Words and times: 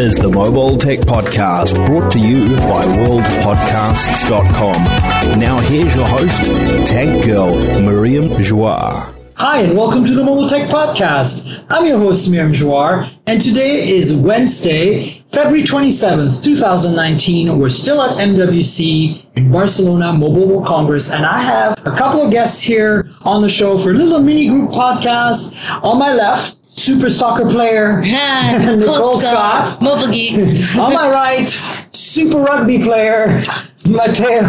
is 0.00 0.16
the 0.16 0.28
Mobile 0.28 0.76
Tech 0.76 0.98
Podcast, 1.00 1.76
brought 1.86 2.10
to 2.12 2.18
you 2.18 2.46
by 2.56 2.84
worldpodcasts.com. 2.84 5.38
Now 5.38 5.60
here's 5.60 5.94
your 5.94 6.06
host, 6.06 6.44
Tech 6.88 7.24
Girl, 7.24 7.52
Myriam 7.80 8.34
Joire. 8.42 9.14
Hi, 9.36 9.60
and 9.60 9.76
welcome 9.76 10.04
to 10.04 10.12
the 10.14 10.24
Mobile 10.24 10.48
Tech 10.48 10.68
Podcast. 10.68 11.64
I'm 11.70 11.86
your 11.86 11.98
host, 11.98 12.28
Myriam 12.30 12.52
Joire, 12.52 13.08
and 13.26 13.40
today 13.40 13.88
is 13.88 14.12
Wednesday, 14.12 15.22
February 15.28 15.62
27th, 15.62 16.42
2019. 16.42 17.56
We're 17.58 17.68
still 17.68 18.02
at 18.02 18.18
MWC 18.18 19.26
in 19.36 19.52
Barcelona 19.52 20.12
Mobile 20.12 20.48
World 20.48 20.66
Congress, 20.66 21.10
and 21.12 21.24
I 21.24 21.40
have 21.40 21.78
a 21.86 21.92
couple 21.94 22.20
of 22.20 22.32
guests 22.32 22.60
here 22.60 23.08
on 23.22 23.42
the 23.42 23.48
show 23.48 23.78
for 23.78 23.90
a 23.90 23.94
little 23.94 24.18
mini 24.20 24.48
group 24.48 24.70
podcast. 24.72 25.54
On 25.84 25.98
my 25.98 26.12
left, 26.12 26.56
super 26.76 27.10
soccer 27.10 27.48
player 27.48 28.00
Nicole 28.76 29.18
Scott. 29.18 29.80
Mobile 29.80 30.08
Geeks. 30.08 30.76
On 30.78 30.92
my 30.92 31.10
right, 31.10 31.48
super 31.92 32.38
rugby 32.38 32.82
player 32.82 33.42
Matteo 33.86 34.42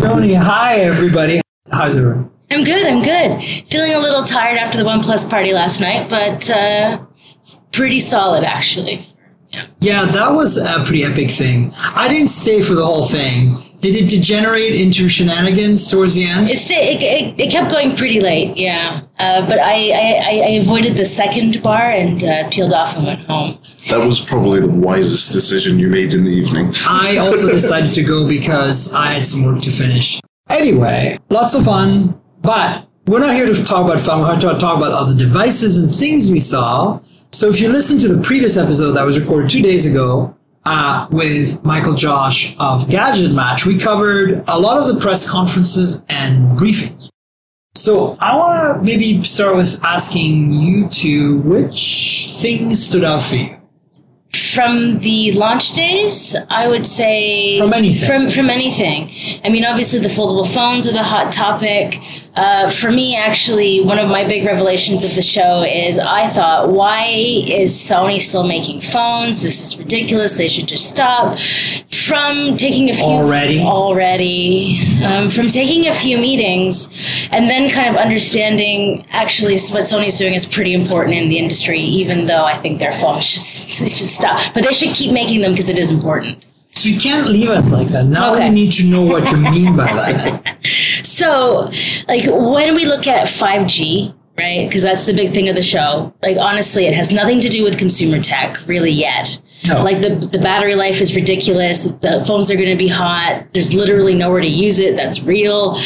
Doni. 0.00 0.34
Hi, 0.34 0.76
everybody. 0.76 1.40
How's 1.72 1.96
everyone? 1.96 2.30
I'm 2.50 2.64
good, 2.64 2.84
I'm 2.86 3.02
good. 3.02 3.40
Feeling 3.68 3.94
a 3.94 3.98
little 4.00 4.24
tired 4.24 4.58
after 4.58 4.76
the 4.76 4.84
OnePlus 4.84 5.30
party 5.30 5.52
last 5.52 5.80
night, 5.80 6.10
but 6.10 6.50
uh, 6.50 7.04
pretty 7.70 8.00
solid 8.00 8.42
actually. 8.44 9.06
Yeah, 9.80 10.04
that 10.04 10.32
was 10.32 10.58
a 10.58 10.84
pretty 10.84 11.04
epic 11.04 11.30
thing. 11.30 11.72
I 11.76 12.08
didn't 12.08 12.28
stay 12.28 12.62
for 12.62 12.74
the 12.74 12.84
whole 12.84 13.04
thing. 13.04 13.56
Did 13.80 13.96
it 13.96 14.10
degenerate 14.10 14.78
into 14.78 15.08
shenanigans 15.08 15.90
towards 15.90 16.14
the 16.14 16.24
end? 16.24 16.50
It, 16.50 16.70
it, 16.70 17.02
it, 17.02 17.40
it 17.40 17.50
kept 17.50 17.70
going 17.70 17.96
pretty 17.96 18.20
late, 18.20 18.54
yeah. 18.54 19.04
Uh, 19.18 19.48
but 19.48 19.58
I, 19.58 19.90
I, 19.90 20.42
I 20.44 20.50
avoided 20.60 20.96
the 20.96 21.06
second 21.06 21.62
bar 21.62 21.90
and 21.90 22.22
uh, 22.22 22.50
peeled 22.50 22.74
off 22.74 22.94
and 22.94 23.06
went 23.06 23.26
home. 23.26 23.58
That 23.88 24.04
was 24.04 24.20
probably 24.20 24.60
the 24.60 24.70
wisest 24.70 25.32
decision 25.32 25.78
you 25.78 25.88
made 25.88 26.12
in 26.12 26.24
the 26.24 26.30
evening. 26.30 26.74
I 26.86 27.16
also 27.16 27.50
decided 27.52 27.94
to 27.94 28.02
go 28.02 28.28
because 28.28 28.92
I 28.92 29.12
had 29.14 29.24
some 29.24 29.44
work 29.44 29.62
to 29.62 29.70
finish. 29.70 30.20
Anyway, 30.50 31.16
lots 31.30 31.54
of 31.54 31.64
fun, 31.64 32.20
but 32.42 32.86
we're 33.06 33.20
not 33.20 33.34
here 33.34 33.46
to 33.46 33.64
talk 33.64 33.86
about 33.86 34.00
fun. 34.00 34.20
We're 34.20 34.38
here 34.38 34.52
to 34.52 34.58
talk 34.58 34.76
about 34.76 34.92
other 34.92 35.16
devices 35.16 35.78
and 35.78 35.90
things 35.90 36.30
we 36.30 36.38
saw. 36.38 37.00
So 37.32 37.48
if 37.48 37.60
you 37.60 37.70
listen 37.70 37.98
to 38.00 38.14
the 38.14 38.22
previous 38.22 38.58
episode 38.58 38.92
that 38.92 39.06
was 39.06 39.18
recorded 39.18 39.48
two 39.48 39.62
days 39.62 39.86
ago 39.86 40.36
uh, 40.64 41.06
with 41.10 41.64
Michael 41.64 41.94
Josh 41.94 42.54
of 42.58 42.84
GadgetMatch, 42.84 43.66
we 43.66 43.78
covered 43.78 44.44
a 44.46 44.58
lot 44.58 44.78
of 44.78 44.86
the 44.92 45.00
press 45.00 45.28
conferences 45.28 46.04
and 46.08 46.58
briefings. 46.58 47.08
So 47.74 48.16
I 48.20 48.36
want 48.36 48.78
to 48.78 48.84
maybe 48.84 49.22
start 49.24 49.56
with 49.56 49.80
asking 49.84 50.52
you 50.52 50.88
two 50.88 51.38
which 51.40 52.30
thing 52.40 52.74
stood 52.76 53.04
out 53.04 53.22
for 53.22 53.36
you. 53.36 53.56
From 54.54 55.00
the 55.00 55.32
launch 55.32 55.72
days, 55.72 56.36
I 56.50 56.68
would 56.68 56.86
say 56.86 57.58
From 57.58 57.72
anything. 57.72 58.08
From 58.08 58.30
from 58.30 58.50
anything. 58.50 59.10
I 59.44 59.48
mean, 59.48 59.64
obviously 59.64 59.98
the 59.98 60.08
foldable 60.08 60.46
phones 60.52 60.86
are 60.86 60.92
the 60.92 61.02
hot 61.02 61.32
topic. 61.32 61.98
Uh, 62.36 62.70
for 62.70 62.90
me, 62.90 63.16
actually, 63.16 63.80
one 63.80 63.98
of 63.98 64.08
my 64.08 64.24
big 64.26 64.46
revelations 64.46 65.02
of 65.04 65.14
the 65.16 65.22
show 65.22 65.62
is 65.62 65.98
I 65.98 66.28
thought, 66.28 66.70
why 66.70 67.06
is 67.08 67.74
Sony 67.74 68.20
still 68.20 68.46
making 68.46 68.80
phones? 68.80 69.42
This 69.42 69.60
is 69.60 69.76
ridiculous. 69.78 70.34
They 70.34 70.48
should 70.48 70.68
just 70.68 70.88
stop. 70.88 71.38
From 71.90 72.56
taking 72.56 72.88
a 72.88 72.94
few 72.94 73.04
Already? 73.04 73.60
already 73.60 74.80
um, 75.04 75.28
from 75.30 75.48
taking 75.48 75.86
a 75.86 75.92
few 75.94 76.18
meetings 76.18 76.88
and 77.30 77.48
then 77.48 77.70
kind 77.70 77.88
of 77.88 77.96
understanding 77.96 79.06
actually 79.10 79.52
what 79.54 79.82
Sony's 79.84 80.18
doing 80.18 80.34
is 80.34 80.44
pretty 80.46 80.72
important 80.74 81.14
in 81.16 81.28
the 81.28 81.38
industry, 81.38 81.78
even 81.80 82.26
though 82.26 82.44
I 82.44 82.56
think 82.58 82.78
their 82.80 82.92
phones 82.92 83.24
should, 83.26 83.84
they 83.86 83.90
should 83.90 84.06
stop. 84.08 84.54
But 84.54 84.64
they 84.64 84.72
should 84.72 84.94
keep 84.96 85.12
making 85.12 85.42
them 85.42 85.52
because 85.52 85.68
it 85.68 85.78
is 85.78 85.90
important. 85.90 86.44
So 86.72 86.88
you 86.88 86.98
can't 86.98 87.28
leave 87.28 87.50
us 87.50 87.70
like 87.70 87.88
that. 87.88 88.06
Now 88.06 88.32
Okay. 88.34 88.48
we 88.48 88.54
need 88.54 88.72
to 88.72 88.84
know 88.84 89.02
what 89.04 89.30
you 89.30 89.36
mean 89.50 89.76
by 89.76 89.86
that. 89.92 90.56
So, 91.20 91.70
like, 92.08 92.24
when 92.24 92.74
we 92.74 92.86
look 92.86 93.06
at 93.06 93.28
5G, 93.28 94.14
right? 94.38 94.66
Because 94.66 94.82
that's 94.82 95.04
the 95.04 95.12
big 95.12 95.34
thing 95.34 95.50
of 95.50 95.54
the 95.54 95.62
show. 95.62 96.14
Like, 96.22 96.38
honestly, 96.38 96.86
it 96.86 96.94
has 96.94 97.12
nothing 97.12 97.40
to 97.40 97.50
do 97.50 97.62
with 97.62 97.78
consumer 97.78 98.22
tech 98.22 98.66
really 98.66 98.90
yet. 98.90 99.38
No. 99.68 99.82
Like 99.82 100.00
the 100.00 100.14
the 100.14 100.38
battery 100.38 100.74
life 100.74 101.02
is 101.02 101.14
ridiculous. 101.14 101.84
The 101.84 102.24
phones 102.26 102.50
are 102.50 102.56
going 102.56 102.70
to 102.70 102.76
be 102.76 102.88
hot. 102.88 103.46
There's 103.52 103.74
literally 103.74 104.14
nowhere 104.14 104.40
to 104.40 104.48
use 104.48 104.78
it. 104.78 104.96
That's 104.96 105.22
real. 105.22 105.78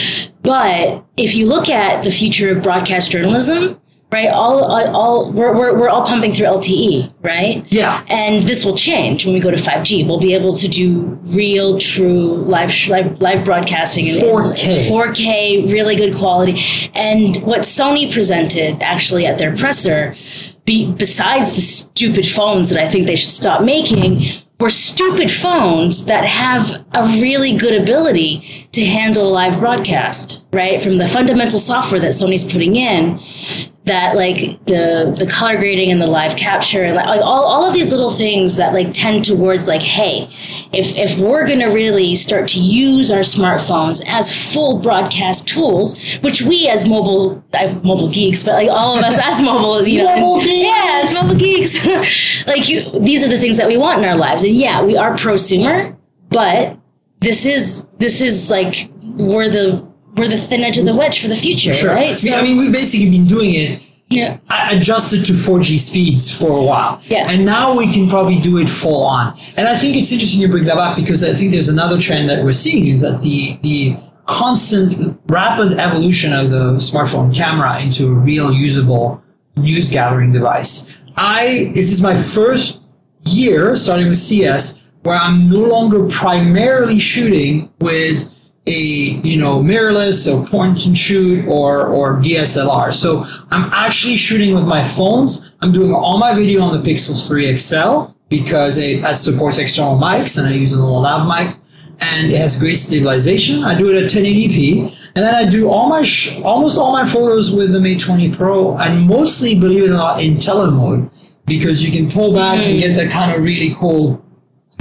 But 0.43 1.05
if 1.17 1.35
you 1.35 1.49
look 1.49 1.69
at 1.69 2.05
the 2.05 2.13
future 2.13 2.57
of 2.57 2.63
broadcast 2.63 3.11
journalism, 3.11 3.81
right? 4.13 4.29
All 4.29 4.65
all, 4.65 4.97
all 4.97 5.33
we're, 5.33 5.57
we're 5.57 5.79
we're 5.79 5.89
all 5.89 6.07
pumping 6.07 6.33
through 6.33 6.47
LTE, 6.47 7.13
right? 7.23 7.65
Yeah. 7.71 8.05
And 8.09 8.45
this 8.45 8.65
will 8.65 8.77
change 8.77 9.27
when 9.27 9.35
we 9.35 9.41
go 9.41 9.51
to 9.51 9.57
5G. 9.57 10.07
We'll 10.07 10.21
be 10.21 10.35
able 10.35 10.55
to 10.57 10.69
do 10.69 11.19
real, 11.35 11.79
true 11.79 12.35
live 12.35 12.73
live, 12.89 13.21
live 13.21 13.45
broadcasting 13.45 14.09
and 14.09 14.23
4K. 14.23 14.89
4K, 14.89 15.73
really 15.73 15.97
good 15.97 16.17
quality. 16.17 16.61
And 16.95 17.43
what 17.43 17.61
Sony 17.61 18.13
presented 18.13 18.83
actually 18.83 19.27
at 19.27 19.39
their 19.39 19.57
presser, 19.57 20.17
be, 20.65 20.93
besides 20.93 21.55
the 21.55 21.61
stupid 21.61 22.27
phones 22.27 22.71
that 22.71 22.79
I 22.79 22.89
think 22.89 23.07
they 23.07 23.17
should 23.17 23.31
stop 23.31 23.63
making, 23.63 24.43
were 24.61 24.71
stupid 24.71 25.31
phones 25.31 26.07
that 26.07 26.25
have 26.25 26.85
a 26.93 27.05
really 27.21 27.57
good 27.57 27.81
ability 27.81 28.69
to 28.73 28.85
handle 28.85 29.31
live 29.31 29.59
broadcast, 29.59 30.45
right? 30.53 30.81
From 30.81 30.97
the 30.97 31.07
fundamental 31.07 31.59
software 31.59 32.01
that 32.01 32.13
Sony's 32.13 32.51
putting 32.51 32.77
in, 32.77 33.21
that 33.85 34.17
like 34.17 34.39
the 34.65 35.15
the 35.19 35.27
color 35.31 35.59
grading 35.59 35.91
and 35.91 36.01
the 36.01 36.07
live 36.07 36.37
capture 36.37 36.85
and 36.85 36.97
like 36.97 37.21
all, 37.21 37.45
all 37.45 37.67
of 37.67 37.75
these 37.75 37.91
little 37.91 38.11
things 38.11 38.57
that 38.57 38.73
like 38.73 38.89
tend 38.95 39.25
towards 39.25 39.69
like 39.69 39.83
hey 39.83 40.23
if 40.73 40.97
if 40.97 41.19
we're 41.19 41.47
gonna 41.47 41.71
really 41.71 42.17
start 42.17 42.49
to 42.49 42.61
use 42.61 43.11
our 43.11 43.21
smartphones 43.21 44.03
as 44.07 44.33
full 44.33 44.79
broadcast 44.79 45.47
tools 45.47 46.01
which 46.23 46.41
we 46.41 46.67
as 46.67 46.89
mobile 46.89 47.45
uh, 47.53 47.79
mobile 47.85 48.09
geeks 48.11 48.43
but 48.43 48.55
like 48.55 48.71
all 48.71 48.97
of 48.97 49.05
us 49.05 49.19
as 49.23 49.43
mobile 49.43 49.87
you 49.87 50.03
know 50.03 50.17
Mobile 50.17 50.41
geeks! 50.41 50.55
yeah 50.63 51.01
as 51.03 51.23
mobile 51.23 51.39
geeks 51.39 52.47
like 52.47 52.69
you 52.71 52.99
these 53.01 53.23
are 53.23 53.29
the 53.29 53.39
things 53.39 53.59
that 53.59 53.69
we 53.69 53.77
want 53.77 53.99
in 53.99 54.09
our 54.09 54.17
lives 54.17 54.45
and 54.45 54.57
yeah 54.57 54.83
we 54.83 54.97
are 54.97 55.15
prosumer 55.15 55.95
but 56.31 56.79
this 57.21 57.45
is 57.45 57.85
this 57.99 58.23
is 58.23 58.51
like 58.51 58.91
we're 59.03 59.51
the 59.51 59.94
we're 60.17 60.29
the 60.29 60.39
thin 60.39 60.63
edge 60.63 60.79
of 60.79 60.85
the 60.85 60.97
wedge 60.97 61.21
for 61.21 61.29
the 61.29 61.37
future 61.37 61.73
right 61.87 62.23
Yeah, 62.23 62.37
I 62.37 62.43
mean, 62.43 62.57
we've 62.57 62.73
basically 62.73 63.11
been 63.11 63.27
doing 63.27 63.55
it 63.55 63.83
yeah 64.09 64.39
uh, 64.51 64.69
adjusted 64.71 65.25
to 65.27 65.33
4G 65.33 65.79
speeds 65.79 66.33
for 66.33 66.53
a 66.53 66.63
while. 66.63 67.01
Yeah. 67.07 67.27
And 67.31 67.45
now 67.45 67.77
we 67.77 67.91
can 67.93 68.09
probably 68.09 68.39
do 68.39 68.59
it 68.59 68.69
full 68.69 69.03
on. 69.05 69.37
And 69.57 69.67
I 69.67 69.75
think 69.75 69.97
it's 69.97 70.13
interesting 70.13 70.41
you 70.41 70.49
bring 70.49 70.65
that 70.65 70.77
up 70.77 70.97
because 70.97 71.25
I 71.25 71.33
think 71.33 71.53
there's 71.53 71.69
another 71.69 71.99
trend 71.99 72.29
that 72.29 72.45
we're 72.45 72.53
seeing 72.53 72.87
is 72.87 73.01
that 73.01 73.21
the 73.23 73.59
the 73.63 73.97
constant 74.27 75.19
rapid 75.27 75.79
evolution 75.79 76.33
of 76.33 76.51
the 76.51 76.75
smartphone 76.75 77.35
camera 77.35 77.81
into 77.81 78.07
a 78.07 78.15
real 78.15 78.53
usable 78.53 79.23
news 79.57 79.91
gathering 79.91 80.31
device. 80.31 80.97
I 81.17 81.71
this 81.75 81.91
is 81.91 82.03
my 82.03 82.15
first 82.15 82.83
year 83.25 83.75
starting 83.77 84.09
with 84.09 84.19
CES 84.19 84.83
where 85.03 85.17
I'm 85.17 85.49
no 85.51 85.61
longer 85.61 86.09
primarily 86.09 86.99
shooting 86.99 87.71
with 87.81 88.34
a 88.67 88.73
you 88.73 89.37
know 89.37 89.63
mirrorless 89.63 90.27
or 90.33 90.47
point 90.47 90.87
and 90.87 90.97
shoot 90.97 91.47
or 91.47 91.87
or 91.89 92.17
DSLR. 92.17 92.93
So 92.93 93.25
I'm 93.51 93.73
actually 93.73 94.17
shooting 94.17 94.55
with 94.55 94.67
my 94.67 94.83
phones. 94.83 95.55
I'm 95.61 95.73
doing 95.73 95.93
all 95.93 96.19
my 96.19 96.35
video 96.35 96.63
on 96.63 96.73
the 96.73 96.91
Pixel 96.91 97.27
3 97.27 97.57
XL 97.57 98.15
because 98.29 98.79
it, 98.79 99.05
it 99.05 99.17
supports 99.17 99.59
external 99.59 99.99
mics 99.99 100.39
and 100.39 100.47
I 100.47 100.53
use 100.53 100.73
a 100.73 100.81
little 100.81 101.01
lav 101.01 101.27
mic 101.27 101.57
and 102.01 102.31
it 102.31 102.39
has 102.39 102.59
great 102.59 102.77
stabilization. 102.77 103.65
I 103.65 103.77
do 103.77 103.91
it 103.91 104.03
at 104.03 104.11
1080p 104.11 104.83
and 105.15 105.25
then 105.25 105.35
I 105.35 105.49
do 105.49 105.71
all 105.71 105.89
my 105.89 106.03
sh- 106.03 106.41
almost 106.43 106.79
all 106.79 106.93
my 106.93 107.05
photos 107.07 107.53
with 107.53 107.73
the 107.73 107.81
Mate 107.81 108.01
20 108.01 108.35
Pro 108.35 108.77
and 108.79 109.07
mostly 109.07 109.59
believe 109.59 109.85
it 109.85 109.91
or 109.91 109.95
not 109.95 110.21
in 110.21 110.39
tele 110.39 110.71
mode 110.71 111.11
because 111.47 111.85
you 111.85 111.93
can 111.93 112.11
pull 112.11 112.35
back 112.35 112.59
and 112.59 112.81
mm-hmm. 112.81 112.89
get 112.89 112.97
that 112.97 113.13
kind 113.13 113.33
of 113.33 113.43
really 113.43 113.75
cool 113.75 114.24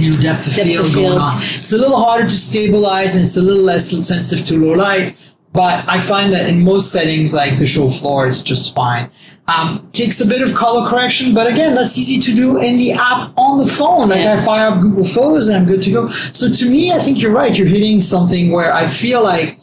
know, 0.00 0.20
depth 0.20 0.46
of 0.46 0.54
Depth 0.54 0.68
field 0.68 0.86
of 0.86 0.92
going 0.94 1.06
field. 1.06 1.18
on. 1.20 1.36
It's 1.38 1.72
a 1.72 1.78
little 1.78 1.98
harder 1.98 2.24
to 2.24 2.30
stabilize 2.36 3.14
and 3.14 3.24
it's 3.24 3.36
a 3.36 3.42
little 3.42 3.62
less 3.62 3.90
sensitive 3.90 4.44
to 4.46 4.58
low 4.58 4.74
light, 4.74 5.16
but 5.52 5.88
I 5.88 5.98
find 6.00 6.32
that 6.32 6.48
in 6.48 6.62
most 6.62 6.90
settings, 6.92 7.32
like 7.32 7.56
the 7.58 7.66
show 7.66 7.88
floor, 7.88 8.26
it's 8.26 8.42
just 8.42 8.74
fine. 8.74 9.10
Um, 9.46 9.88
takes 9.92 10.20
a 10.20 10.26
bit 10.26 10.40
of 10.42 10.54
color 10.54 10.88
correction, 10.88 11.34
but 11.34 11.46
again, 11.46 11.74
that's 11.74 11.96
easy 11.98 12.18
to 12.20 12.34
do 12.34 12.58
in 12.60 12.78
the 12.78 12.92
app 12.92 13.32
on 13.36 13.58
the 13.58 13.66
phone. 13.70 14.08
Like 14.08 14.22
Yeah. 14.22 14.34
I 14.40 14.44
fire 14.44 14.70
up 14.72 14.80
Google 14.80 15.04
Photos 15.04 15.48
and 15.48 15.56
I'm 15.58 15.66
good 15.66 15.82
to 15.82 15.90
go. 15.92 16.08
So 16.08 16.50
to 16.50 16.64
me, 16.70 16.92
I 16.92 16.98
think 16.98 17.20
you're 17.22 17.32
right. 17.32 17.56
You're 17.56 17.68
hitting 17.68 18.00
something 18.00 18.50
where 18.50 18.72
I 18.72 18.86
feel 18.86 19.22
like 19.22 19.58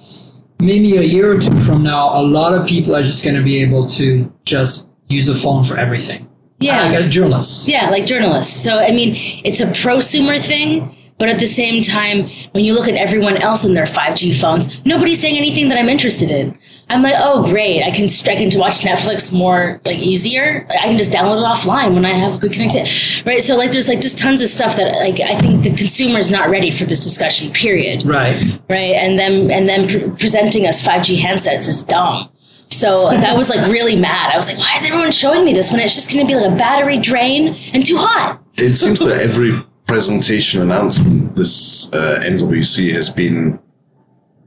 maybe 0.60 0.96
a 0.98 1.02
year 1.02 1.36
or 1.36 1.40
two 1.40 1.60
from 1.62 1.82
now, 1.84 2.20
a 2.20 2.22
lot 2.22 2.54
of 2.54 2.68
people 2.68 2.96
are 2.96 3.02
just 3.04 3.24
going 3.24 3.36
to 3.36 3.42
be 3.42 3.62
able 3.64 3.88
to 3.88 4.32
just 4.46 4.92
use 5.10 5.28
a 5.28 5.36
phone 5.36 5.64
for 5.64 5.78
everything. 5.78 6.30
Yeah. 6.62 6.84
Ah, 6.88 6.94
like 6.94 7.06
a 7.06 7.10
journalist. 7.10 7.68
Yeah, 7.68 7.90
like 7.90 8.06
journalists. 8.06 8.56
So 8.64 8.80
I 8.80 8.92
mean, 8.92 9.16
it's 9.44 9.60
a 9.62 9.68
prosumer 9.68 10.40
thing, 10.42 10.96
But 11.22 11.30
at 11.30 11.38
the 11.38 11.46
same 11.46 11.84
time, 11.84 12.18
when 12.54 12.64
you 12.66 12.74
look 12.74 12.88
at 12.88 12.96
everyone 12.96 13.38
else 13.38 13.64
in 13.64 13.76
their 13.76 13.86
5G 13.86 14.34
phones, 14.42 14.84
nobody's 14.88 15.22
saying 15.22 15.38
anything 15.38 15.70
that 15.70 15.78
I'm 15.78 15.88
interested 15.88 16.32
in. 16.32 16.58
I'm 16.90 17.04
like, 17.04 17.14
oh, 17.18 17.48
great. 17.52 17.84
I 17.84 17.92
can 17.92 18.08
I 18.28 18.36
can 18.36 18.50
watch 18.60 18.82
Netflix 18.82 19.32
more 19.32 19.80
like 19.86 20.00
easier. 20.00 20.66
I 20.72 20.88
can 20.90 20.98
just 20.98 21.14
download 21.14 21.38
it 21.38 21.46
offline 21.46 21.94
when 21.94 22.06
I 22.06 22.14
have 22.24 22.42
good 22.42 22.52
connectivity, 22.52 23.24
right? 23.26 23.42
So 23.42 23.56
like, 23.56 23.72
there's 23.72 23.88
like 23.88 24.02
just 24.02 24.18
tons 24.18 24.42
of 24.42 24.48
stuff 24.50 24.76
that 24.78 24.96
like 25.06 25.20
I 25.22 25.36
think 25.40 25.64
the 25.64 25.74
consumer 25.76 26.18
is 26.18 26.32
not 26.32 26.50
ready 26.50 26.72
for 26.72 26.86
this 26.86 27.00
discussion. 27.00 27.54
Period. 27.54 28.04
Right. 28.04 28.38
Right. 28.68 28.96
And 29.04 29.18
then 29.20 29.52
and 29.52 29.70
then 29.70 29.88
pre- 29.88 30.10
presenting 30.18 30.66
us 30.66 30.82
5G 30.82 31.20
handsets 31.20 31.68
is 31.70 31.84
dumb. 31.84 32.30
So 32.72 33.08
I 33.08 33.34
was 33.34 33.50
like 33.50 33.70
really 33.70 33.96
mad. 33.96 34.34
I 34.34 34.38
was 34.38 34.48
like, 34.48 34.58
why 34.58 34.76
is 34.76 34.86
everyone 34.86 35.12
showing 35.12 35.46
me 35.46 35.54
this 35.54 35.72
when 35.72 35.82
it's 35.82 35.94
just 35.94 36.12
going 36.12 36.26
to 36.26 36.34
be 36.34 36.40
like 36.40 36.52
a 36.52 36.56
battery 36.56 36.98
drain 36.98 37.56
and 37.74 37.86
too 37.86 37.98
hot? 37.98 38.42
It 38.56 38.74
seems 38.74 39.00
that 39.00 39.22
every 39.22 39.62
presentation 39.86 40.62
announcement 40.62 41.36
this 41.36 41.94
uh, 41.94 42.22
has 42.24 43.10
been 43.10 43.60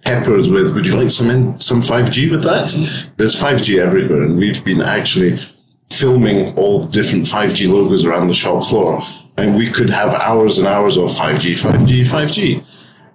peppered 0.05 0.49
with, 0.49 0.75
would 0.75 0.87
you 0.87 0.97
like 0.97 1.11
some 1.11 1.31
in, 1.31 1.59
some 1.61 1.81
5G 1.81 2.31
with 2.31 2.43
that? 2.45 2.73
There's 3.17 3.41
5G 3.41 3.79
everywhere, 3.79 4.23
and 4.23 4.39
we've 4.39 4.65
been 4.65 4.81
actually 4.81 5.37
filming 5.91 6.57
all 6.57 6.81
the 6.81 6.91
different 6.91 7.25
5G 7.25 7.69
logos 7.69 8.05
around 8.05 8.29
the 8.29 8.35
shop 8.35 8.65
floor, 8.65 9.03
and 9.37 9.57
we 9.57 9.69
could 9.71 9.91
have 9.91 10.15
hours 10.15 10.59
and 10.59 10.67
hours 10.67 10.97
of 10.97 11.11
5G, 11.11 11.53
5G, 11.53 12.01
5G. 12.01 12.65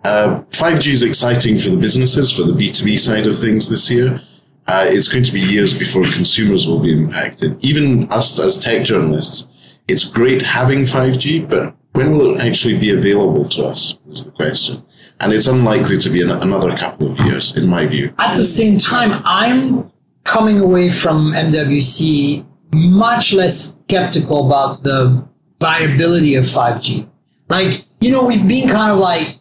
Uh, 0.04 0.42
5G 0.50 0.94
is 0.94 1.04
exciting 1.04 1.58
for 1.58 1.70
the 1.70 1.78
businesses, 1.78 2.32
for 2.32 2.44
the 2.44 2.54
B2B 2.54 2.98
side 3.00 3.26
of 3.26 3.38
things 3.38 3.70
this 3.70 3.90
year. 3.92 4.22
Uh, 4.70 4.86
it's 4.88 5.08
going 5.08 5.24
to 5.24 5.34
be 5.34 5.40
years 5.40 5.76
before 5.76 6.04
consumers 6.04 6.68
will 6.68 6.80
be 6.80 6.94
impacted. 6.94 7.58
Even 7.66 8.08
us 8.14 8.40
as 8.40 8.56
tech 8.56 8.86
journalists, 8.86 9.48
it's 9.88 10.06
great 10.06 10.44
having 10.44 10.82
5G, 10.82 11.50
but 11.50 11.76
when 11.94 12.12
will 12.12 12.36
it 12.36 12.42
actually 12.42 12.78
be 12.78 12.92
available 12.92 13.46
to 13.46 13.64
us? 13.64 13.98
Is 14.06 14.26
the 14.26 14.32
question. 14.32 14.86
And 15.22 15.34
it's 15.34 15.48
unlikely 15.48 15.98
to 15.98 16.10
be 16.12 16.22
an, 16.22 16.30
another 16.30 16.78
couple 16.78 17.12
of 17.12 17.20
years, 17.22 17.58
in 17.58 17.68
my 17.68 17.88
view. 17.88 18.14
At 18.20 18.38
the 18.38 18.44
same 18.44 18.78
time, 18.78 19.24
I'm 19.26 19.92
coming 20.24 20.60
away 20.60 20.90
from 20.90 21.34
MWC 21.34 22.46
much 22.72 23.34
less 23.34 23.80
skeptical 23.80 24.46
about 24.46 24.84
the 24.84 25.28
viability 25.60 26.36
of 26.36 26.46
5G. 26.46 27.10
Like, 27.48 27.86
you 28.02 28.12
know, 28.12 28.28
we've 28.28 28.48
been 28.48 28.70
kind 28.70 28.92
of 28.92 29.00
like, 29.00 29.39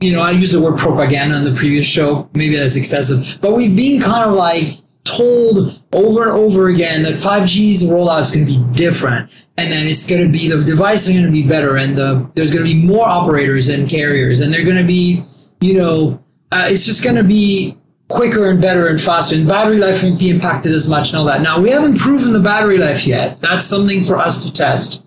you 0.00 0.12
know, 0.12 0.22
I 0.22 0.30
used 0.30 0.52
the 0.52 0.60
word 0.60 0.78
propaganda 0.78 1.36
in 1.36 1.44
the 1.44 1.54
previous 1.54 1.86
show. 1.86 2.28
Maybe 2.34 2.56
that's 2.56 2.76
excessive, 2.76 3.40
but 3.40 3.54
we've 3.54 3.76
been 3.76 4.00
kind 4.00 4.28
of 4.30 4.34
like 4.34 4.78
told 5.04 5.82
over 5.92 6.22
and 6.22 6.30
over 6.30 6.68
again 6.68 7.02
that 7.02 7.14
5G's 7.14 7.84
rollout 7.84 8.20
is 8.20 8.30
going 8.30 8.46
to 8.46 8.52
be 8.52 8.76
different 8.76 9.30
and 9.56 9.72
then 9.72 9.86
it's 9.86 10.06
going 10.06 10.24
to 10.24 10.30
be 10.30 10.48
the 10.48 10.62
device 10.62 11.08
is 11.08 11.14
going 11.14 11.26
to 11.26 11.32
be 11.32 11.46
better 11.46 11.76
and 11.76 11.96
the, 11.96 12.30
there's 12.34 12.50
going 12.50 12.64
to 12.64 12.72
be 12.72 12.86
more 12.86 13.06
operators 13.06 13.68
and 13.68 13.88
carriers 13.88 14.40
and 14.40 14.52
they're 14.52 14.64
going 14.64 14.76
to 14.76 14.86
be 14.86 15.20
you 15.60 15.74
know 15.74 16.22
uh, 16.52 16.66
it's 16.68 16.84
just 16.84 17.02
going 17.02 17.16
to 17.16 17.24
be 17.24 17.74
quicker 18.08 18.50
and 18.50 18.60
better 18.60 18.88
and 18.88 19.00
faster 19.00 19.34
and 19.34 19.48
battery 19.48 19.78
life 19.78 20.02
won't 20.02 20.18
be 20.18 20.30
impacted 20.30 20.72
as 20.72 20.88
much 20.88 21.08
and 21.08 21.16
all 21.16 21.24
that. 21.24 21.40
Now 21.40 21.58
we 21.58 21.70
haven't 21.70 21.98
proven 21.98 22.32
the 22.32 22.40
battery 22.40 22.76
life 22.76 23.06
yet. 23.06 23.38
That's 23.38 23.64
something 23.64 24.02
for 24.02 24.18
us 24.18 24.44
to 24.44 24.52
test. 24.52 25.06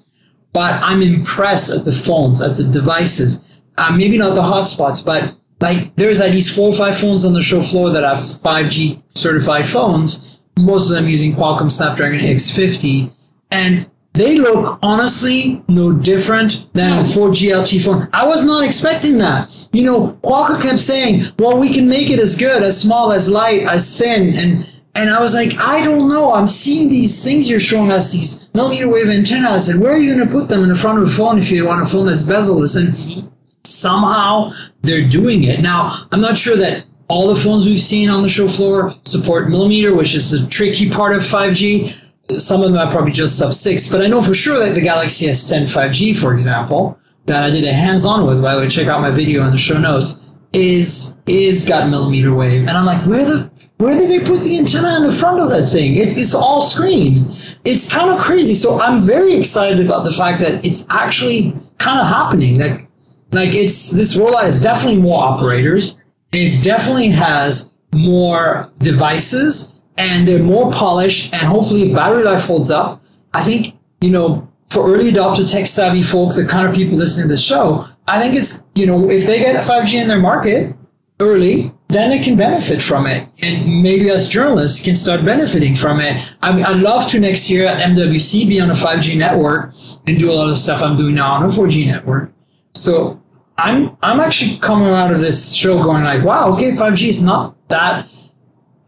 But 0.54 0.84
i'm 0.84 1.02
impressed 1.02 1.72
at 1.72 1.84
the 1.84 1.92
phones 1.92 2.42
at 2.42 2.58
the 2.58 2.64
devices 2.64 3.43
uh, 3.78 3.92
maybe 3.92 4.18
not 4.18 4.36
the 4.36 4.42
hotspots 4.42 5.04
but 5.06 5.36
like 5.60 5.96
there's 5.96 6.20
at 6.20 6.32
least 6.32 6.56
four 6.56 6.70
or 6.70 6.76
five 6.76 6.96
phones 6.98 7.26
on 7.26 7.34
the 7.34 7.42
show 7.42 7.62
floor 7.62 7.90
that 7.92 8.04
have 8.04 8.20
5g 8.20 9.02
certified 9.10 9.66
phones 9.66 10.42
most 10.58 10.90
of 10.90 10.96
them 10.96 11.08
using 11.08 11.34
qualcomm 11.34 11.72
snapdragon 11.72 12.20
x50 12.20 13.12
and 13.52 13.90
they 14.14 14.38
look 14.38 14.78
honestly 14.84 15.64
no 15.68 15.92
different 15.92 16.72
than 16.74 17.00
a 17.00 17.02
4G 17.04 17.50
LTE 17.50 17.84
phone. 17.84 18.10
I 18.14 18.28
was 18.28 18.44
not 18.44 18.64
expecting 18.64 19.18
that. 19.18 19.70
You 19.74 19.84
know, 19.86 20.08
Qualcomm 20.24 20.62
kept 20.62 20.80
saying, 20.80 21.24
well, 21.40 21.60
we 21.60 21.74
can 21.74 21.90
make 21.90 22.12
it 22.12 22.20
as 22.20 22.38
good, 22.38 22.62
as 22.62 22.80
small, 22.80 23.12
as 23.12 23.28
light, 23.30 23.62
as 23.62 23.98
thin. 23.98 24.36
And, 24.36 24.82
and 24.94 25.10
I 25.10 25.20
was 25.20 25.34
like, 25.34 25.60
I 25.60 25.84
don't 25.84 26.10
know. 26.10 26.32
I'm 26.32 26.48
seeing 26.48 26.90
these 26.90 27.24
things 27.24 27.50
you're 27.50 27.60
showing 27.60 27.92
us, 27.92 28.12
these 28.12 28.54
millimeter 28.54 28.92
wave 28.92 29.10
antennas. 29.10 29.68
And 29.68 29.82
where 29.82 29.94
are 29.94 29.98
you 29.98 30.14
going 30.16 30.28
to 30.28 30.32
put 30.32 30.48
them 30.48 30.62
in 30.62 30.70
the 30.70 30.76
front 30.76 31.00
of 31.00 31.08
a 31.08 31.10
phone 31.10 31.40
if 31.40 31.50
you 31.50 31.66
want 31.66 31.82
a 31.82 31.86
phone 31.86 32.06
that's 32.06 32.22
bezel-less? 32.22 32.76
And 32.76 33.33
somehow 33.66 34.52
they're 34.82 35.08
doing 35.08 35.44
it. 35.44 35.62
Now, 35.62 36.06
I'm 36.12 36.22
not 36.22 36.38
sure 36.38 36.58
that 36.58 36.86
all 37.08 37.28
the 37.28 37.40
phones 37.40 37.66
we've 37.66 37.82
seen 37.82 38.10
on 38.10 38.24
the 38.24 38.30
show 38.30 38.48
floor 38.48 38.94
support 39.04 39.50
millimeter, 39.50 39.96
which 39.96 40.16
is 40.16 40.32
the 40.32 40.48
tricky 40.48 40.90
part 40.90 41.16
of 41.16 41.22
5G 41.22 42.00
some 42.32 42.64
of 42.64 42.72
them 42.72 42.88
are 42.88 42.92
probably 42.92 43.12
just 43.12 43.38
sub 43.38 43.54
six, 43.54 43.88
but 43.88 44.02
I 44.02 44.08
know 44.08 44.22
for 44.22 44.34
sure 44.34 44.60
that 44.60 44.76
the 44.76 44.82
Galaxy 44.82 45.28
S10 45.28 45.64
5G, 45.64 46.18
for 46.18 46.34
example, 46.34 46.98
that 47.26 47.44
I 47.44 47.50
did 47.50 47.64
a 47.64 47.74
hands-on 47.74 48.26
with, 48.26 48.42
by 48.42 48.56
the 48.56 48.62
way, 48.62 48.70
check 48.70 48.88
out 48.88 49.02
my 49.02 49.12
video 49.12 49.46
in 49.46 49.52
the 49.52 49.58
show 49.58 49.78
notes, 49.78 50.22
is 50.54 51.22
is 51.26 51.66
got 51.66 51.90
millimeter 51.90 52.34
wave. 52.34 52.68
And 52.68 52.72
I'm 52.72 52.86
like, 52.86 53.06
where 53.06 53.26
the 53.26 53.52
where 53.78 53.98
did 53.98 54.10
they 54.10 54.26
put 54.26 54.42
the 54.42 54.58
antenna 54.58 54.98
in 54.98 55.04
the 55.04 55.12
front 55.12 55.40
of 55.40 55.50
that 55.50 55.66
thing? 55.66 55.96
It's 55.96 56.18
it's 56.18 56.36
all 56.36 56.62
screen. 56.62 57.26
It's 57.66 57.92
kind 57.92 58.10
of 58.10 58.20
crazy. 58.20 58.56
So 58.56 58.80
I'm 58.80 59.02
very 59.02 59.34
excited 59.34 59.86
about 59.86 60.04
the 60.04 60.12
fact 60.12 60.40
that 60.40 60.64
it's 60.64 60.86
actually 60.90 61.56
kind 61.78 62.00
of 62.00 62.08
happening. 62.08 62.60
Like 62.60 62.88
like 63.34 63.54
it's 63.54 63.92
this 63.92 64.16
rollout 64.16 64.46
is 64.46 64.62
definitely 64.62 65.02
more 65.02 65.24
operators. 65.24 65.98
It 66.32 66.64
definitely 66.64 67.10
has 67.10 67.74
more 67.94 68.72
devices 68.80 69.82
and 69.98 70.28
they're 70.28 70.42
more 70.42 70.72
polished. 70.72 71.34
And 71.34 71.44
hopefully, 71.44 71.84
if 71.84 71.96
battery 71.96 72.24
life 72.24 72.46
holds 72.46 72.72
up, 72.72 73.02
I 73.34 73.42
think, 73.42 73.78
you 74.02 74.10
know, 74.10 74.50
for 74.70 74.92
early 74.92 75.12
adopter 75.12 75.50
tech 75.50 75.68
savvy 75.68 76.02
folks, 76.02 76.36
the 76.36 76.46
kind 76.46 76.68
of 76.68 76.76
people 76.76 76.98
listening 76.98 77.28
to 77.28 77.34
the 77.34 77.38
show, 77.38 77.86
I 78.08 78.20
think 78.20 78.36
it's, 78.36 78.68
you 78.76 78.86
know, 78.86 79.10
if 79.10 79.26
they 79.26 79.40
get 79.40 79.64
5G 79.64 80.02
in 80.02 80.08
their 80.08 80.20
market 80.20 80.76
early, 81.20 81.72
then 81.90 82.10
they 82.10 82.20
can 82.20 82.36
benefit 82.36 82.82
from 82.82 83.06
it. 83.06 83.28
And 83.42 83.84
maybe 83.84 84.10
as 84.10 84.28
journalists 84.28 84.84
can 84.84 84.96
start 84.96 85.24
benefiting 85.24 85.76
from 85.76 86.00
it. 86.00 86.36
I 86.42 86.52
mean, 86.52 86.66
I'd 86.66 86.82
love 86.82 87.10
to 87.12 87.20
next 87.20 87.50
year 87.50 87.68
at 87.68 87.80
MWC 87.82 88.48
be 88.48 88.60
on 88.60 88.72
a 88.72 88.74
5G 88.74 89.18
network 89.18 89.74
and 90.08 90.18
do 90.18 90.32
a 90.32 90.34
lot 90.34 90.50
of 90.50 90.58
stuff 90.58 90.82
I'm 90.82 90.98
doing 90.98 91.16
now 91.16 91.34
on 91.34 91.44
a 91.44 91.48
4G 91.48 91.86
network. 91.86 92.34
So 92.74 93.23
I'm, 93.58 93.98
I'm 94.02 94.20
actually 94.20 94.58
coming 94.58 94.90
out 94.90 95.12
of 95.12 95.20
this 95.20 95.54
show 95.54 95.82
going 95.82 96.04
like, 96.04 96.24
wow, 96.24 96.54
okay, 96.54 96.72
5G 96.72 97.10
is 97.10 97.22
not 97.22 97.56
that 97.70 98.10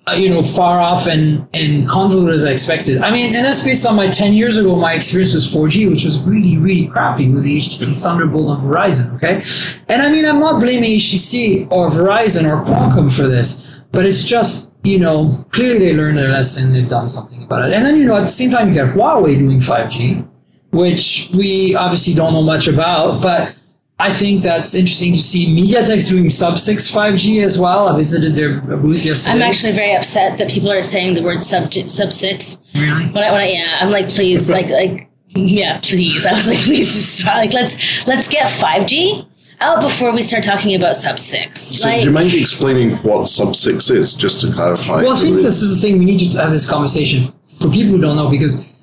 uh, 0.07 0.13
you 0.13 0.29
know, 0.29 0.43
far 0.43 0.79
off 0.79 1.07
and, 1.07 1.47
and 1.53 1.87
convoluted 1.87 2.35
as 2.35 2.45
I 2.45 2.51
expected. 2.51 3.01
I 3.01 3.11
mean, 3.11 3.33
and 3.33 3.43
that's 3.43 3.63
based 3.63 3.87
on 3.87 3.95
my 3.95 4.07
10 4.07 4.33
years 4.33 4.55
ago, 4.57 4.75
my 4.75 4.93
experience 4.93 5.33
was 5.33 5.51
4G, 5.51 5.89
which 5.89 6.05
was 6.05 6.21
really, 6.21 6.57
really 6.57 6.87
crappy 6.87 7.33
with 7.33 7.43
the 7.43 7.57
HTC 7.57 8.03
Thunderbolt 8.03 8.57
on 8.57 8.63
Verizon, 8.63 9.15
okay? 9.15 9.41
And 9.89 10.03
I 10.03 10.11
mean, 10.11 10.25
I'm 10.25 10.39
not 10.39 10.59
blaming 10.59 10.99
HTC 10.99 11.71
or 11.71 11.89
Verizon 11.89 12.43
or 12.43 12.63
Qualcomm 12.63 13.11
for 13.11 13.27
this, 13.27 13.81
but 13.91 14.05
it's 14.05 14.23
just, 14.23 14.77
you 14.83 14.99
know, 14.99 15.31
clearly 15.49 15.79
they 15.79 15.93
learned 15.95 16.19
their 16.19 16.29
lesson, 16.29 16.71
they've 16.71 16.87
done 16.87 17.07
something 17.07 17.41
about 17.43 17.69
it. 17.69 17.73
And 17.73 17.83
then, 17.83 17.97
you 17.97 18.05
know, 18.05 18.15
at 18.15 18.21
the 18.21 18.27
same 18.27 18.51
time, 18.51 18.69
you 18.69 18.75
got 18.75 18.95
Huawei 18.95 19.39
doing 19.39 19.57
5G, 19.57 20.27
which 20.71 21.31
we 21.35 21.75
obviously 21.75 22.13
don't 22.13 22.33
know 22.33 22.43
much 22.43 22.67
about, 22.67 23.23
but 23.23 23.55
I 23.97 24.11
think 24.11 24.41
that's 24.41 24.75
interesting 24.75 25.13
to 25.13 25.21
see 25.21 25.47
MediaTek's 25.55 26.09
doing 26.09 26.29
sub 26.29 26.59
6 26.59 26.91
5G 26.91 27.41
as 27.43 27.57
well. 27.57 27.87
I 27.87 27.95
visited 27.95 28.33
their 28.33 28.59
booth 28.59 29.05
yesterday. 29.05 29.35
I'm 29.35 29.41
actually 29.41 29.71
very 29.71 29.95
upset 29.95 30.37
that 30.37 30.49
people 30.49 30.69
are 30.69 30.81
saying 30.81 31.15
the 31.15 31.23
word 31.23 31.43
sub 31.43 31.73
sub 31.73 32.11
six. 32.11 32.59
Really? 32.73 33.05
When 33.05 33.23
I, 33.23 33.31
when 33.31 33.41
I, 33.41 33.47
yeah, 33.51 33.77
I'm 33.79 33.91
like, 33.91 34.09
please, 34.09 34.49
like, 34.49 34.67
like, 34.81 35.09
yeah, 35.29 35.79
please. 35.81 36.25
I 36.25 36.33
was 36.33 36.47
like, 36.47 36.59
please, 36.59 36.91
just 36.91 37.21
try, 37.21 37.37
like, 37.37 37.53
let's 37.53 38.05
let's 38.05 38.27
get 38.27 38.47
5G 38.51 39.25
out 39.61 39.81
before 39.81 40.11
we 40.11 40.21
start 40.21 40.43
talking 40.43 40.75
about 40.75 40.97
sub 40.97 41.17
six. 41.17 41.61
So, 41.61 41.87
like, 41.87 42.01
do 42.01 42.07
you 42.07 42.13
mind 42.13 42.33
explaining 42.33 42.97
what 42.97 43.27
sub 43.29 43.55
six 43.55 43.89
is, 43.89 44.13
just 44.13 44.41
to 44.41 44.51
clarify? 44.51 45.03
Well, 45.03 45.15
I 45.15 45.19
think 45.19 45.37
this 45.37 45.61
is 45.61 45.81
the 45.81 45.87
thing 45.87 45.99
we 45.99 46.05
need 46.05 46.19
to 46.31 46.37
have 46.41 46.51
this 46.51 46.69
conversation 46.69 47.23
for 47.59 47.69
people 47.69 47.93
who 47.93 48.01
don't 48.01 48.17
know 48.17 48.29
because 48.29 48.75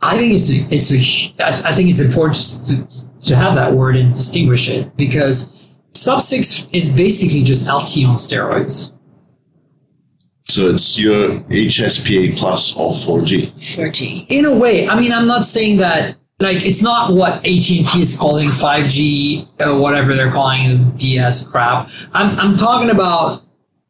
I 0.00 0.16
think 0.16 0.34
it's 0.34 0.48
a, 0.48 0.74
it's 0.74 0.92
a 0.92 1.66
I 1.66 1.72
think 1.72 1.90
it's 1.90 2.00
important 2.00 2.36
to 2.36 2.86
to 2.86 3.09
have 3.28 3.54
that 3.54 3.74
word 3.74 3.96
and 3.96 4.12
distinguish 4.14 4.68
it 4.68 4.96
because 4.96 5.68
sub 5.92 6.20
six 6.20 6.68
is 6.72 6.88
basically 6.88 7.42
just 7.42 7.66
LTE 7.66 8.08
on 8.08 8.16
steroids. 8.16 8.92
So 10.44 10.68
it's 10.70 10.98
your 10.98 11.40
HSPA 11.40 12.36
plus 12.36 12.72
of 12.72 12.92
4G. 12.92 13.52
4G. 13.52 14.26
In 14.30 14.46
a 14.46 14.56
way, 14.56 14.88
I 14.88 14.98
mean, 14.98 15.12
I'm 15.12 15.28
not 15.28 15.44
saying 15.44 15.76
that 15.78 16.16
like 16.40 16.64
it's 16.64 16.82
not 16.82 17.12
what 17.12 17.36
AT&T 17.46 17.86
is 18.00 18.16
calling 18.18 18.48
5G 18.48 19.60
or 19.60 19.64
uh, 19.66 19.78
whatever 19.78 20.14
they're 20.14 20.32
calling 20.32 20.70
it 20.70 20.78
BS 20.96 21.50
crap. 21.50 21.88
I'm 22.12 22.38
I'm 22.38 22.56
talking 22.56 22.90
about 22.90 23.42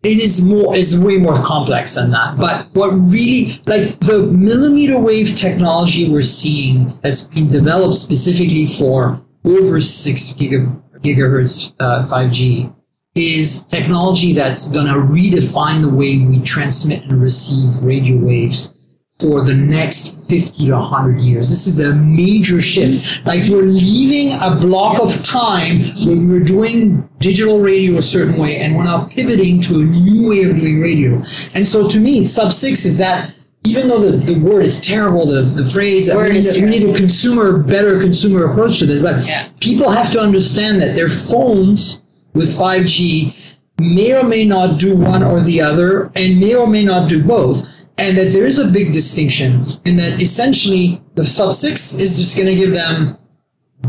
it 0.02 0.18
is 0.18 0.44
more 0.44 0.74
is 0.74 0.98
way 0.98 1.18
more 1.18 1.42
complex 1.42 1.94
than 1.94 2.10
that. 2.10 2.38
But 2.38 2.68
what 2.74 2.90
really 2.90 3.60
like 3.66 3.98
the 4.00 4.22
millimeter 4.32 4.98
wave 4.98 5.36
technology 5.36 6.08
we're 6.08 6.22
seeing 6.22 6.98
that's 7.02 7.22
been 7.22 7.48
developed 7.48 7.96
specifically 7.96 8.66
for 8.66 9.20
over 9.44 9.80
six 9.80 10.32
giga, 10.32 10.80
gigahertz 11.00 11.74
uh, 11.80 12.02
5G 12.02 12.74
is 13.14 13.66
technology 13.66 14.32
that's 14.32 14.70
going 14.70 14.86
to 14.86 14.92
redefine 14.92 15.82
the 15.82 15.88
way 15.88 16.18
we 16.18 16.40
transmit 16.40 17.02
and 17.04 17.20
receive 17.20 17.82
radio 17.82 18.16
waves 18.16 18.79
for 19.20 19.42
the 19.42 19.54
next 19.54 20.28
50 20.28 20.66
to 20.66 20.72
100 20.72 21.20
years. 21.20 21.48
This 21.50 21.66
is 21.66 21.80
a 21.80 21.94
major 21.94 22.60
shift. 22.60 23.26
Like 23.26 23.42
we're 23.50 23.62
leaving 23.62 24.32
a 24.40 24.56
block 24.56 25.00
of 25.00 25.22
time 25.22 25.80
where 26.06 26.16
we 26.16 26.26
were 26.26 26.44
doing 26.44 27.08
digital 27.18 27.60
radio 27.60 27.98
a 27.98 28.02
certain 28.02 28.36
way 28.38 28.56
and 28.58 28.74
we're 28.76 28.84
now 28.84 29.06
pivoting 29.06 29.60
to 29.62 29.80
a 29.80 29.84
new 29.84 30.28
way 30.30 30.42
of 30.44 30.56
doing 30.56 30.80
radio. 30.80 31.14
And 31.54 31.66
so 31.66 31.88
to 31.88 31.98
me, 32.00 32.22
sub 32.24 32.52
six 32.52 32.84
is 32.84 32.98
that 32.98 33.34
even 33.64 33.88
though 33.88 33.98
the, 34.10 34.16
the 34.16 34.38
word 34.40 34.64
is 34.64 34.80
terrible, 34.80 35.26
the, 35.26 35.42
the 35.42 35.64
phrase, 35.64 36.08
we 36.14 36.30
need, 36.30 36.46
a, 36.46 36.60
we 36.62 36.70
need 36.70 36.84
a 36.88 36.96
consumer, 36.96 37.62
better 37.62 38.00
consumer 38.00 38.50
approach 38.50 38.78
to 38.78 38.86
this, 38.86 39.02
but 39.02 39.26
Yeah. 39.26 39.46
people 39.60 39.90
have 39.90 40.10
to 40.12 40.18
understand 40.20 40.80
that 40.80 40.96
their 40.96 41.08
phones 41.10 42.02
with 42.32 42.48
5G 42.48 43.34
may 43.78 44.18
or 44.18 44.24
may 44.26 44.46
not 44.46 44.78
do 44.78 44.96
one 44.96 45.22
or 45.22 45.40
the 45.40 45.60
other 45.60 46.10
and 46.14 46.38
may 46.40 46.54
or 46.54 46.66
may 46.66 46.84
not 46.84 47.08
do 47.10 47.22
both. 47.22 47.66
And 48.00 48.16
that 48.16 48.32
there 48.32 48.46
is 48.46 48.58
a 48.58 48.66
big 48.66 48.92
distinction 48.92 49.62
in 49.84 49.96
that 49.96 50.22
essentially 50.22 51.02
the 51.16 51.24
sub 51.24 51.52
6 51.52 51.94
is 51.94 52.18
just 52.18 52.34
going 52.34 52.48
to 52.48 52.54
give 52.54 52.72
them 52.72 53.18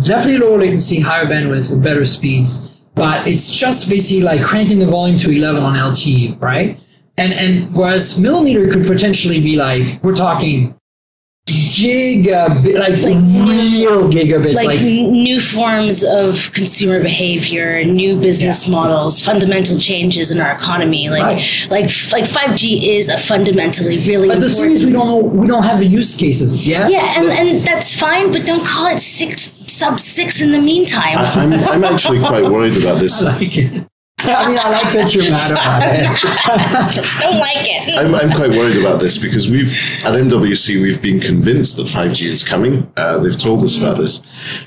definitely 0.01 0.37
lower 0.37 0.57
latency, 0.57 0.99
higher 0.99 1.25
bandwidth, 1.25 1.71
and 1.71 1.81
better 1.81 2.03
speeds. 2.03 2.69
But 2.93 3.25
it's 3.25 3.49
just 3.49 3.89
basically 3.89 4.23
like 4.23 4.43
cranking 4.43 4.79
the 4.79 4.85
volume 4.85 5.17
to 5.19 5.31
11 5.31 5.63
on 5.63 5.75
LTE, 5.75 6.41
right? 6.41 6.77
And 7.17 7.33
and 7.33 7.73
whereas 7.75 8.19
millimeter 8.19 8.69
could 8.69 8.85
potentially 8.85 9.41
be 9.41 9.55
like 9.55 10.03
we're 10.03 10.15
talking 10.15 10.75
gigabit, 11.47 12.77
like, 12.79 12.93
real 12.93 14.09
gigabits, 14.09 14.55
like, 14.55 14.67
like, 14.67 14.81
new 14.81 15.39
forms 15.39 16.03
of 16.03 16.51
consumer 16.53 17.01
behavior, 17.01 17.83
new 17.85 18.19
business 18.19 18.67
models, 18.67 19.21
fundamental 19.21 19.77
changes 19.79 20.31
in 20.31 20.39
our 20.39 20.51
economy. 20.53 21.09
Like, 21.09 21.23
Right. 21.23 21.67
like, 21.69 22.11
like 22.11 22.25
5G 22.25 22.95
is 22.97 23.09
a 23.09 23.17
fundamentally 23.17 23.97
really 23.99 24.27
But 24.27 24.39
the 24.39 24.47
important. 24.47 24.57
thing 24.67 24.71
is, 24.71 24.85
we 24.85 24.91
don't 24.91 25.07
know. 25.07 25.17
We 25.23 25.47
don't 25.47 25.63
have 25.63 25.79
the 25.79 25.85
use 25.85 26.15
cases. 26.15 26.55
Yeah. 26.55 26.87
yeah, 26.87 27.19
and, 27.19 27.29
and 27.31 27.61
that's 27.61 27.93
fine, 27.97 28.31
but 28.31 28.45
don't 28.45 28.65
call 28.65 28.87
it 28.87 28.99
six 28.99 29.51
sub 29.67 29.99
six 29.99 30.41
in 30.41 30.51
the 30.51 30.59
meantime. 30.59 31.17
I'm, 31.17 31.53
I'm 31.53 31.83
actually 31.83 32.19
quite 32.19 32.43
worried 32.43 32.77
about 32.77 32.99
this. 32.99 33.23
I 33.23 33.37
like 33.37 33.57
it. 33.57 33.87
I 34.23 34.47
mean, 34.47 34.59
I 34.59 34.69
like 34.69 34.93
that 34.93 35.13
you're 35.13 35.29
mad 35.31 35.51
about 35.51 35.81
it. 35.83 37.21
don't 37.21 37.39
like 37.39 37.67
it. 37.67 37.97
I'm, 37.97 38.13
I'm 38.15 38.35
quite 38.35 38.51
worried 38.51 38.77
about 38.77 38.99
this 38.99 39.17
because 39.17 39.49
we've 39.49 39.73
at 40.03 40.13
MWC 40.13 40.81
we've 40.81 41.01
been 41.01 41.19
convinced 41.19 41.77
that 41.77 41.87
5G 41.87 42.27
is 42.27 42.43
coming. 42.43 42.91
Uh, 42.97 43.17
they've 43.19 43.37
told 43.37 43.63
us 43.63 43.77
about 43.77 43.97
this. 43.97 44.19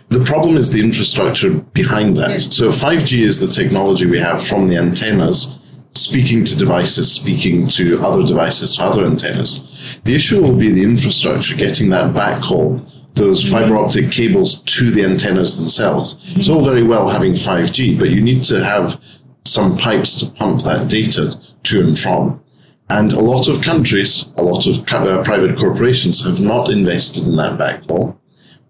The 0.09 0.25
problem 0.25 0.57
is 0.57 0.71
the 0.71 0.83
infrastructure 0.83 1.61
behind 1.73 2.17
that. 2.17 2.41
So 2.41 2.69
5G 2.69 3.21
is 3.21 3.41
the 3.41 3.47
technology 3.47 4.07
we 4.07 4.19
have 4.19 4.45
from 4.45 4.69
the 4.69 4.77
antennas 4.77 5.61
speaking 5.95 6.45
to 6.45 6.57
devices, 6.57 7.11
speaking 7.13 7.69
to 7.69 8.01
other 8.03 8.25
devices, 8.25 8.77
to 8.77 8.83
other 8.83 9.05
antennas. 9.05 10.01
The 10.05 10.15
issue 10.15 10.43
will 10.43 10.57
be 10.57 10.69
the 10.69 10.83
infrastructure, 10.83 11.55
getting 11.57 11.91
that 11.91 12.13
backhaul, 12.13 12.83
those 13.15 13.49
fiber 13.49 13.77
optic 13.77 14.11
cables 14.11 14.63
to 14.63 14.91
the 14.91 15.05
antennas 15.05 15.57
themselves. 15.57 16.17
It's 16.37 16.49
all 16.49 16.65
very 16.65 16.83
well 16.83 17.09
having 17.09 17.33
5G, 17.33 17.99
but 17.99 18.11
you 18.11 18.21
need 18.21 18.43
to 18.45 18.65
have 18.65 19.01
some 19.47 19.77
pipes 19.77 20.19
to 20.21 20.31
pump 20.33 20.63
that 20.63 20.89
data 20.89 21.35
to 21.65 21.81
and 21.81 21.99
from. 21.99 22.43
And 22.91 23.13
a 23.13 23.21
lot 23.21 23.49
of 23.49 23.63
countries, 23.63 24.33
a 24.37 24.43
lot 24.43 24.67
of 24.67 24.79
uh, 24.93 25.23
private 25.23 25.57
corporations 25.57 26.25
have 26.25 26.41
not 26.41 26.71
invested 26.71 27.27
in 27.27 27.37
that 27.37 27.59
backhaul. 27.59 28.17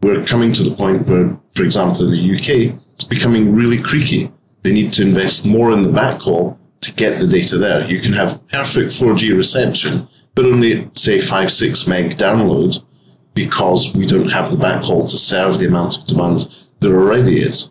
We're 0.02 0.24
coming 0.24 0.52
to 0.52 0.62
the 0.62 0.74
point 0.74 1.06
where, 1.06 1.36
for 1.52 1.64
example, 1.64 2.04
in 2.04 2.10
the 2.10 2.36
UK, 2.36 2.78
it's 2.92 3.04
becoming 3.04 3.54
really 3.54 3.78
creaky. 3.78 4.30
They 4.62 4.72
need 4.72 4.92
to 4.94 5.02
invest 5.02 5.46
more 5.46 5.72
in 5.72 5.82
the 5.82 5.88
backhaul 5.88 6.58
to 6.82 6.92
get 6.92 7.20
the 7.20 7.26
data 7.26 7.56
there. 7.56 7.86
You 7.86 8.00
can 8.00 8.12
have 8.12 8.46
perfect 8.48 8.90
4G 8.90 9.36
reception, 9.36 10.06
but 10.34 10.44
only, 10.44 10.88
say, 10.94 11.18
5, 11.18 11.50
6 11.50 11.86
meg 11.86 12.16
download 12.16 12.82
because 13.34 13.94
we 13.94 14.06
don't 14.06 14.30
have 14.30 14.50
the 14.50 14.56
backhaul 14.56 15.10
to 15.10 15.18
serve 15.18 15.58
the 15.58 15.66
amount 15.66 15.98
of 15.98 16.06
demand 16.06 16.48
there 16.80 16.94
already 16.94 17.34
is. 17.34 17.70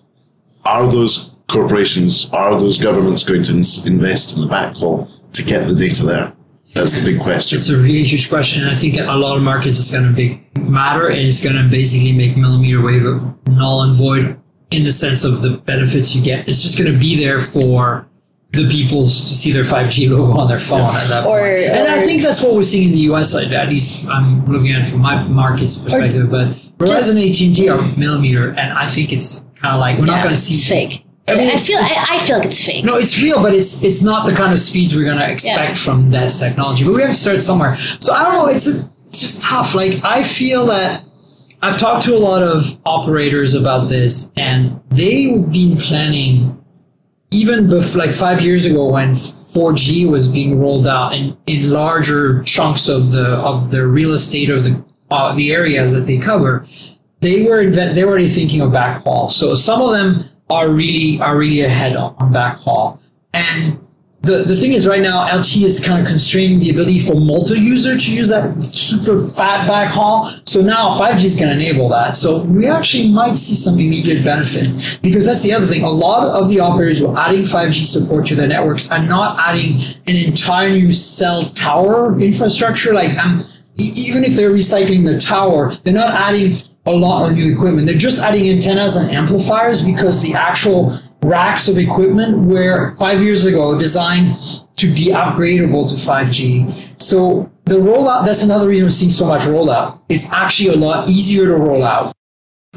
Are 0.66 0.88
those 0.90 1.33
corporations, 1.54 2.30
are 2.34 2.58
those 2.60 2.78
governments 2.78 3.24
going 3.24 3.44
to 3.44 3.54
invest 3.86 4.36
in 4.36 4.42
the 4.42 4.48
backhaul 4.48 5.08
to 5.34 5.44
get 5.44 5.68
the 5.68 5.76
data 5.76 6.04
there? 6.06 6.34
That's 6.74 6.94
the 6.94 7.06
big 7.06 7.22
question. 7.22 7.56
It's 7.58 7.70
a 7.70 7.78
really 7.78 8.04
huge 8.04 8.30
question, 8.30 8.64
and 8.64 8.72
I 8.72 8.74
think 8.74 8.98
a 8.98 9.16
lot 9.16 9.38
of 9.38 9.44
markets 9.44 9.78
is 9.78 9.92
going 9.92 10.08
to 10.10 10.14
be 10.14 10.42
matter, 10.60 11.08
and 11.08 11.20
it's 11.20 11.42
going 11.44 11.56
to 11.56 11.70
basically 11.70 12.12
make 12.14 12.36
millimeter 12.36 12.82
wave 12.84 13.04
null 13.48 13.84
and 13.84 13.94
void 13.94 14.40
in 14.72 14.84
the 14.84 14.92
sense 14.92 15.24
of 15.24 15.44
the 15.44 15.58
benefits 15.58 16.16
you 16.16 16.24
get. 16.24 16.50
It's 16.50 16.64
just 16.64 16.80
going 16.80 16.92
to 16.92 16.98
be 16.98 17.16
there 17.24 17.40
for 17.40 18.08
the 18.54 18.68
people 18.70 19.04
to 19.04 19.10
see 19.10 19.52
their 19.52 19.64
5G 19.64 20.10
logo 20.10 20.40
on 20.40 20.48
their 20.48 20.60
phone 20.60 20.96
at 20.96 21.08
that 21.10 21.26
Or- 21.28 21.40
point. 21.40 21.70
And 21.78 21.88
I 21.88 22.00
think 22.06 22.22
that's 22.24 22.42
what 22.42 22.54
we're 22.56 22.64
seeing 22.64 22.90
in 22.90 22.96
the 22.96 23.02
US. 23.14 23.34
Like 23.36 23.52
at 23.52 23.70
least 23.70 24.08
I'm 24.08 24.46
looking 24.48 24.72
at 24.72 24.82
it 24.82 24.86
from 24.86 25.02
my 25.02 25.24
market's 25.24 25.78
perspective. 25.78 26.30
but 26.32 26.50
Verizon 26.78 27.12
and 27.12 27.20
AT&T 27.20 27.70
are 27.70 27.82
millimeter, 27.98 28.50
and 28.50 28.74
I 28.74 28.86
think 28.88 29.12
it's 29.14 29.42
kind 29.62 29.74
of 29.76 29.80
like 29.80 29.98
we're 30.00 30.06
not 30.06 30.24
going 30.24 30.36
to 30.36 30.42
see. 30.42 30.56
it's 30.56 30.68
fake. 30.68 31.06
I 31.27 31.32
I, 31.34 31.36
mean, 31.36 31.48
it's- 31.48 31.68
feel 31.68 31.77
I, 31.80 32.08
I 32.12 32.20
feel 32.20 32.38
like 32.38 32.48
it's 32.48 32.63
fake. 32.63 32.84
No, 32.86 32.98
it's 32.98 33.22
real, 33.22 33.42
but 33.42 33.53
it's 33.53 33.82
it's 33.84 34.01
not 34.03 34.25
the 34.25 34.34
kind 34.34 34.51
of 34.53 34.60
speeds 34.60 34.94
we're 34.96 35.06
gonna 35.06 35.25
expect 35.25 35.70
Yeah. 35.70 35.75
from 35.75 36.12
this 36.12 36.39
technology. 36.39 36.84
But 36.84 36.94
we 36.96 37.01
have 37.01 37.12
to 37.12 37.15
start 37.15 37.39
somewhere. 37.42 37.75
So 37.77 38.13
I 38.13 38.24
don't 38.24 38.34
know. 38.34 38.48
It's 38.48 38.68
a, 38.68 38.72
it's 39.08 39.20
just 39.22 39.42
tough. 39.42 39.74
Like 39.74 40.03
I 40.03 40.22
feel 40.24 40.65
that 40.68 41.03
I've 41.62 41.77
talked 41.77 42.03
to 42.08 42.15
a 42.15 42.20
lot 42.20 42.44
of 42.44 42.77
operators 42.86 43.53
about 43.53 43.88
this, 43.88 44.34
and 44.36 44.82
they've 44.89 45.50
been 45.50 45.77
planning 45.77 46.62
even 47.32 47.68
bef- 47.68 47.96
like 47.96 48.12
five 48.12 48.42
years 48.42 48.65
ago 48.65 48.89
when 48.89 49.12
4G 49.12 50.10
was 50.10 50.27
being 50.27 50.60
rolled 50.60 50.88
out 50.88 51.13
in, 51.13 51.36
in 51.48 51.70
larger 51.72 52.44
chunks 52.44 52.89
of 52.89 53.12
the 53.12 53.38
of 53.38 53.72
the 53.72 53.88
real 53.88 54.12
estate 54.13 54.50
of 54.50 54.65
the 54.65 54.84
uh, 55.10 55.34
the 55.36 55.53
areas 55.53 55.94
that 55.94 56.01
they 56.01 56.18
cover, 56.18 56.65
they 57.22 57.44
were 57.44 57.62
invest- 57.62 57.96
they 57.96 58.03
were 58.03 58.10
already 58.12 58.27
thinking 58.27 58.60
of 58.60 58.72
backhaul. 58.72 59.30
So 59.32 59.56
some 59.56 59.82
of 59.82 59.92
them 59.94 60.25
are 60.50 60.70
really 60.70 61.20
are 61.22 61.38
really 61.38 61.62
ahead 61.62 61.96
on, 61.96 62.16
on 62.20 62.34
backhaul. 62.34 63.00
And 63.34 63.80
the, 64.24 64.38
the 64.38 64.56
thing 64.56 64.72
is 64.72 64.88
right 64.88 65.02
now 65.02 65.28
LTE 65.28 65.66
is 65.66 65.86
kind 65.86 66.02
of 66.02 66.08
constraining 66.08 66.62
the 66.62 66.70
ability 66.70 67.00
for 67.00 67.14
multi-user 67.14 67.98
to 67.98 68.16
use 68.16 68.30
that 68.30 68.64
super 68.64 69.22
fat 69.22 69.70
backhaul. 69.70 70.48
So 70.48 70.62
now 70.62 70.98
5G 70.98 71.26
is 71.26 71.36
going 71.36 71.50
to 71.50 71.56
enable 71.56 71.90
that. 71.90 72.16
So 72.16 72.44
we 72.46 72.66
actually 72.66 73.12
might 73.12 73.36
see 73.36 73.56
some 73.56 73.74
immediate 73.74 74.24
benefits 74.24 74.98
because 74.98 75.26
that's 75.26 75.44
the 75.44 75.52
other 75.52 75.66
thing. 75.66 75.84
A 75.84 75.90
lot 75.90 76.26
of 76.30 76.48
the 76.48 76.62
operators 76.62 77.00
who 77.00 77.08
are 77.08 77.18
adding 77.18 77.42
5G 77.42 77.84
support 77.84 78.26
to 78.28 78.36
their 78.36 78.48
networks 78.48 78.90
are 78.90 79.06
not 79.06 79.38
adding 79.40 79.74
an 80.08 80.16
entire 80.16 80.70
new 80.70 80.94
cell 80.94 81.44
tower 81.50 82.18
infrastructure. 82.18 82.94
Like 82.94 83.18
um, 83.18 83.42
even 83.76 84.24
if 84.24 84.38
they're 84.38 84.52
recycling 84.52 85.06
the 85.06 85.20
tower, 85.20 85.72
they're 85.84 85.94
not 85.94 86.14
adding 86.14 86.62
a 86.86 86.92
lot 86.92 87.30
of 87.30 87.36
new 87.36 87.54
equipment. 87.54 87.88
They're 87.88 87.98
just 87.98 88.22
adding 88.22 88.50
antennas 88.50 88.96
and 88.96 89.10
amplifiers 89.10 89.82
because 89.82 90.22
the 90.22 90.34
actual 90.34 90.98
racks 91.22 91.68
of 91.68 91.78
equipment 91.78 92.46
were 92.46 92.94
five 92.96 93.24
years 93.24 93.46
ago 93.46 93.80
designed 93.80 94.36
to 94.75 94.88
be 94.94 95.08
upgradable 95.08 95.90
to 95.90 95.96
5G. 95.96 97.02
So 97.02 97.52
the 97.66 97.75
rollout, 97.75 98.25
that's 98.25 98.44
another 98.44 98.68
reason 98.68 98.86
we're 98.86 98.92
seeing 98.92 99.12
so 99.12 99.25
much 99.25 99.44
rollout. 99.44 100.00
It's 100.10 100.32
actually 100.32 100.74
a 100.74 100.78
lot 100.78 101.10
easier 101.10 101.46
to 101.46 101.56
roll 101.56 101.84
out 101.84 102.13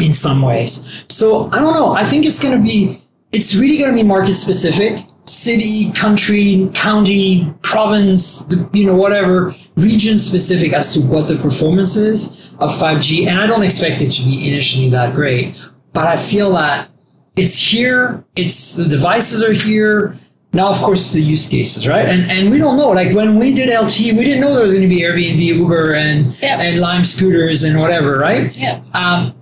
in 0.00 0.12
some 0.12 0.42
ways. 0.42 1.04
So 1.08 1.50
I 1.52 1.58
don't 1.58 1.74
know. 1.74 1.92
I 1.92 2.04
think 2.04 2.24
it's 2.24 2.40
going 2.40 2.56
to 2.56 2.62
be, 2.62 3.02
it's 3.32 3.54
really 3.56 3.78
going 3.78 3.90
to 3.90 3.96
be 3.96 4.06
market 4.06 4.36
specific. 4.36 5.04
City, 5.24 5.90
country, 5.92 6.70
county, 6.72 7.52
province, 7.62 8.54
you 8.72 8.86
know, 8.86 8.94
whatever, 8.94 9.52
region 9.76 10.20
specific 10.20 10.72
as 10.72 10.92
to 10.94 11.00
what 11.00 11.26
the 11.26 11.34
performance 11.36 11.96
is 11.96 12.45
of 12.58 12.70
5G. 12.70 13.26
And 13.26 13.38
I 13.38 13.46
don't 13.46 13.62
expect 13.62 14.00
it 14.00 14.10
to 14.10 14.22
be 14.22 14.48
initially 14.48 14.88
that 14.90 15.14
great, 15.14 15.60
but 15.92 16.06
I 16.06 16.16
feel 16.16 16.52
that 16.52 16.90
it's 17.36 17.58
here. 17.58 18.24
It's 18.34 18.76
the 18.76 18.88
devices 18.88 19.42
are 19.42 19.52
here. 19.52 20.18
Now, 20.52 20.70
of 20.70 20.76
course, 20.76 21.12
the 21.12 21.20
use 21.20 21.48
cases, 21.48 21.86
right? 21.86 22.06
And 22.06 22.30
and 22.30 22.50
we 22.50 22.56
don't 22.56 22.78
know. 22.78 22.88
Like 22.90 23.14
when 23.14 23.38
we 23.38 23.52
did 23.52 23.68
LTE, 23.68 24.16
we 24.16 24.24
didn't 24.24 24.40
know 24.40 24.54
there 24.54 24.62
was 24.62 24.72
going 24.72 24.88
to 24.88 24.94
be 24.94 25.02
Airbnb, 25.02 25.38
Uber, 25.38 25.94
and 25.94 26.34
and 26.42 26.78
Lime 26.78 27.04
scooters 27.04 27.62
and 27.62 27.78
whatever, 27.78 28.18
right? 28.18 28.56
Yeah. 28.56 28.80
Um, 28.94 29.34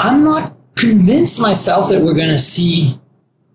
I'm 0.00 0.24
not 0.24 0.56
convinced 0.74 1.40
myself 1.40 1.88
that 1.90 2.02
we're 2.02 2.14
going 2.14 2.30
to 2.30 2.38
see 2.38 2.98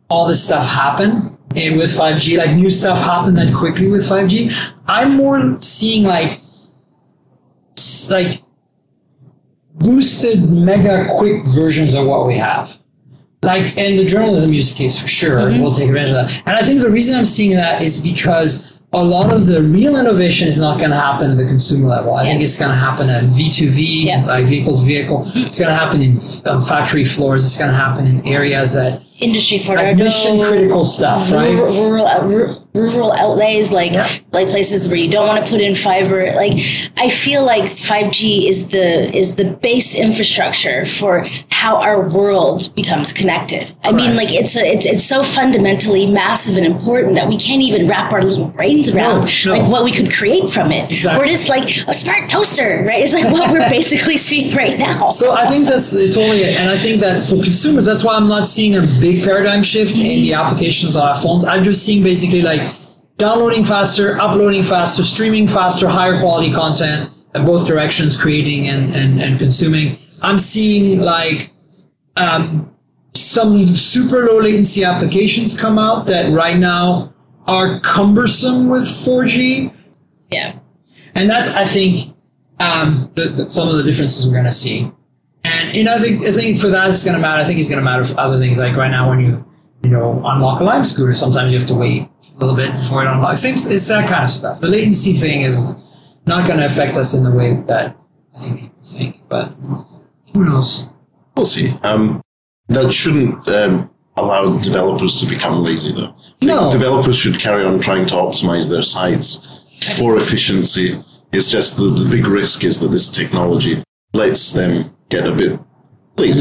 all 0.10 0.28
this 0.28 0.44
stuff 0.46 0.66
happen 0.66 1.38
eh, 1.56 1.76
with 1.76 1.90
5G, 1.98 2.38
like 2.38 2.56
new 2.56 2.70
stuff 2.70 3.00
happen 3.00 3.34
that 3.36 3.54
quickly 3.54 3.90
with 3.90 4.04
5G. 4.04 4.74
I'm 4.88 5.16
more 5.16 5.60
seeing 5.62 6.04
like 6.06 6.40
like 8.10 8.44
boosted 9.84 10.50
mega 10.50 11.08
quick 11.18 11.44
versions 11.46 11.94
of 11.94 12.06
what 12.06 12.28
we 12.28 12.38
have. 12.38 12.78
Like 13.42 13.78
and 13.78 14.00
the 14.00 14.06
journalism 14.06 14.54
use 14.54 14.72
case 14.74 14.98
for 14.98 15.08
sure 15.08 15.38
We'll 15.50 15.74
take 15.74 15.90
advantage 15.90 16.12
of 16.12 16.28
that. 16.28 16.44
And 16.48 16.56
I 16.56 16.62
think 16.62 16.82
the 16.82 16.90
reason 16.90 17.18
I'm 17.18 17.26
seeing 17.26 17.52
that 17.58 17.82
is 17.82 18.00
because 18.02 18.80
a 18.94 19.04
lot 19.04 19.34
of 19.34 19.48
the 19.48 19.62
real 19.62 20.00
innovation 20.00 20.48
is 20.48 20.58
not 20.58 20.78
going 20.78 20.92
to 20.92 20.96
happen 20.96 21.32
at 21.32 21.38
the 21.38 21.46
consumer 21.46 21.88
level. 21.88 22.14
I 22.14 22.24
think 22.26 22.42
it's 22.42 22.58
going 22.58 22.70
to 22.72 22.78
happen 22.78 23.10
at 23.10 23.24
V2V, 23.26 24.06
Yeah. 24.06 24.26
like 24.26 24.46
vehicle 24.46 24.78
to 24.78 24.84
vehicle. 24.84 25.24
It's 25.36 25.58
going 25.60 25.70
to 25.70 25.76
happen 25.76 26.02
in 26.02 26.20
um, 26.46 26.62
factory 26.62 27.04
floors. 27.04 27.44
It's 27.44 27.58
going 27.58 27.72
to 27.72 27.76
happen 27.76 28.06
in 28.08 28.26
areas 28.26 28.74
that 28.76 29.02
industry 29.24 29.58
for 29.60 29.76
like 29.76 29.96
mission 29.98 30.40
critical 30.42 30.86
stuff, 30.86 31.32
right? 31.32 31.56
rural, 31.56 31.74
rural, 31.90 32.08
uh, 32.08 32.28
ru- 32.28 32.56
rural 32.76 33.12
outlays 33.12 33.72
like 33.72 33.92
Yeah. 33.94 34.10
like 34.32 34.48
places 34.50 34.88
where 34.88 34.98
you 34.98 35.10
don't 35.16 35.28
want 35.28 35.44
to 35.44 35.50
put 35.54 35.62
in 35.62 35.76
fiber 35.76 36.34
like 36.34 36.54
i 36.98 37.08
feel 37.24 37.46
like 37.46 37.66
5g 37.70 38.48
is 38.52 38.70
the 38.70 39.16
is 39.16 39.36
the 39.36 39.46
base 39.46 39.94
infrastructure 39.94 40.84
for 41.00 41.28
how 41.52 41.78
our 41.78 42.00
world 42.10 42.74
becomes 42.76 43.14
connected 43.14 43.66
i 43.84 43.92
mean 43.92 44.16
like 44.16 44.32
it's 44.32 44.56
a, 44.58 44.66
it's 44.76 44.88
it's 44.88 45.06
so 45.06 45.22
fundamentally 45.24 46.08
massive 46.08 46.58
and 46.58 46.66
important 46.66 47.14
that 47.14 47.28
we 47.28 47.38
can't 47.38 47.62
even 47.62 47.88
wrap 47.88 48.12
our 48.12 48.24
little 48.24 48.48
brains 48.48 48.90
around 48.90 49.30
no. 49.46 49.52
like 49.56 49.70
what 49.70 49.84
we 49.84 49.92
could 49.92 50.12
create 50.12 50.50
from 50.52 50.72
it 50.72 50.90
Exactly. 50.92 51.20
we're 51.20 51.32
just 51.32 51.50
like 51.50 51.68
a 51.88 51.94
smart 51.94 52.28
toaster 52.28 52.84
right 52.88 53.04
it's 53.04 53.14
like 53.14 53.30
what 53.32 53.52
we're 53.52 53.70
basically 53.80 54.18
seeing 54.18 54.50
right 54.56 54.80
now 54.80 55.06
So 55.22 55.32
I 55.32 55.46
think 55.46 55.66
that's 55.68 55.92
totally 55.92 56.42
it. 56.42 56.56
And 56.60 56.68
I 56.76 56.78
think 56.84 57.00
that 57.02 57.16
for 57.30 57.36
consumers, 57.50 57.86
that's 57.86 58.04
why 58.04 58.16
I'm 58.16 58.28
not 58.28 58.48
seeing 58.48 58.74
a 58.76 58.82
big 59.06 59.13
paradigm 59.22 59.64
shift 59.64 59.98
in 59.98 60.22
the 60.22 60.34
applications 60.34 60.96
on 60.96 61.08
our 61.08 61.16
phones. 61.16 61.46
I'm 61.46 61.64
just 61.64 61.86
seeing 61.86 62.04
basically 62.04 62.42
like 62.42 62.74
downloading 63.18 63.64
faster, 63.64 64.20
uploading 64.20 64.64
faster, 64.64 65.04
streaming 65.04 65.48
faster, 65.48 65.88
higher 65.88 66.20
quality 66.20 66.52
content 66.52 67.12
in 67.36 67.46
both 67.46 67.68
directions, 67.68 68.18
creating 68.18 68.68
and, 68.68 68.96
and, 68.96 69.20
and 69.20 69.40
consuming. 69.40 69.98
I'm 70.22 70.40
seeing 70.40 71.02
like 71.02 71.52
um, 72.18 72.74
some 73.14 73.68
super 73.68 74.26
low 74.26 74.40
latency 74.40 74.84
applications 74.84 75.60
come 75.60 75.78
out 75.78 76.08
that 76.08 76.32
right 76.32 76.58
now 76.58 77.14
are 77.48 77.80
cumbersome 77.82 78.70
with 78.70 78.84
4G. 78.84 79.74
yeah 80.32 80.58
And 81.16 81.30
that's, 81.30 81.50
I 81.50 81.66
think, 81.66 82.16
um, 82.60 82.96
the, 83.16 83.26
the, 83.26 83.46
some 83.46 83.68
of 83.68 83.76
the 83.76 83.84
differences 83.84 84.26
we're 84.26 84.34
going 84.34 84.46
to 84.46 84.52
see. 84.52 84.92
And 85.74 85.80
you 85.80 85.84
know, 85.86 85.96
I 85.96 85.98
think 85.98 86.22
I 86.22 86.32
think 86.32 86.60
for 86.60 86.68
that 86.68 86.92
it's 86.92 87.04
going 87.04 87.16
to 87.16 87.22
matter. 87.22 87.42
I 87.42 87.44
think 87.44 87.58
it's 87.58 87.68
going 87.68 87.80
to 87.80 87.84
matter 87.84 88.04
for 88.04 88.20
other 88.20 88.38
things. 88.38 88.60
Like 88.60 88.76
right 88.76 88.92
now, 88.92 89.10
when 89.10 89.20
you 89.20 89.44
you 89.82 89.90
know 89.90 90.22
unlock 90.24 90.62
a 90.62 90.64
Lime 90.64 90.86
scooter, 90.86 91.16
sometimes 91.16 91.52
you 91.52 91.58
have 91.58 91.68
to 91.68 91.74
wait 91.74 92.08
a 92.36 92.38
little 92.38 92.56
bit 92.56 92.74
before 92.74 93.04
it 93.04 93.12
unlocks. 93.12 93.42
Same, 93.42 93.56
it's 93.56 93.88
that 93.88 94.08
kind 94.08 94.24
of 94.24 94.30
stuff. 94.30 94.60
The 94.60 94.68
latency 94.68 95.14
thing 95.14 95.42
is 95.42 95.76
not 96.28 96.46
going 96.46 96.60
to 96.60 96.66
affect 96.68 96.96
us 96.96 97.16
in 97.16 97.24
the 97.24 97.36
way 97.36 97.56
that 97.68 97.98
I 98.36 98.38
think 98.38 98.62
people 98.62 98.84
think. 98.84 99.28
But 99.28 99.56
who 100.34 100.46
knows? 100.46 100.90
We'll 101.36 101.48
see. 101.48 101.72
Um, 101.84 102.22
that 102.68 102.92
shouldn't 102.92 103.48
um, 103.48 103.92
allow 104.16 104.56
developers 104.60 105.20
to 105.22 105.26
become 105.26 105.64
lazy, 105.64 105.92
though. 105.92 106.16
No. 106.44 106.72
Developers 106.72 107.18
should 107.18 107.40
carry 107.40 107.64
on 107.64 107.80
trying 107.80 108.06
to 108.08 108.16
optimize 108.16 108.70
their 108.70 108.84
sites 108.84 109.66
for 109.98 110.18
efficiency. 110.18 111.02
It's 111.32 111.50
just 111.50 111.78
the, 111.78 111.86
the 111.86 112.08
big 112.08 112.28
risk 112.28 112.64
is 112.64 112.80
that 112.80 112.90
this 112.90 113.10
technology 113.10 113.82
lets 114.14 114.52
them 114.52 114.93
get 115.10 115.28
a 115.28 115.32
bit 115.34 115.60
lazy. 116.18 116.40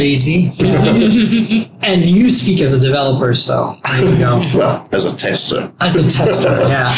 Lazy. 0.59 1.71
and 1.83 2.03
you 2.05 2.31
speak 2.31 2.61
as 2.61 2.73
a 2.75 2.81
developer, 2.81 3.33
so 3.35 3.75
there 3.93 4.11
you 4.11 4.19
go. 4.19 4.39
Well, 4.55 4.87
as 4.93 5.05
a 5.05 5.17
tester. 5.17 5.73
as 5.81 5.97
a 5.97 6.03
tester. 6.11 6.49
yeah. 6.69 6.91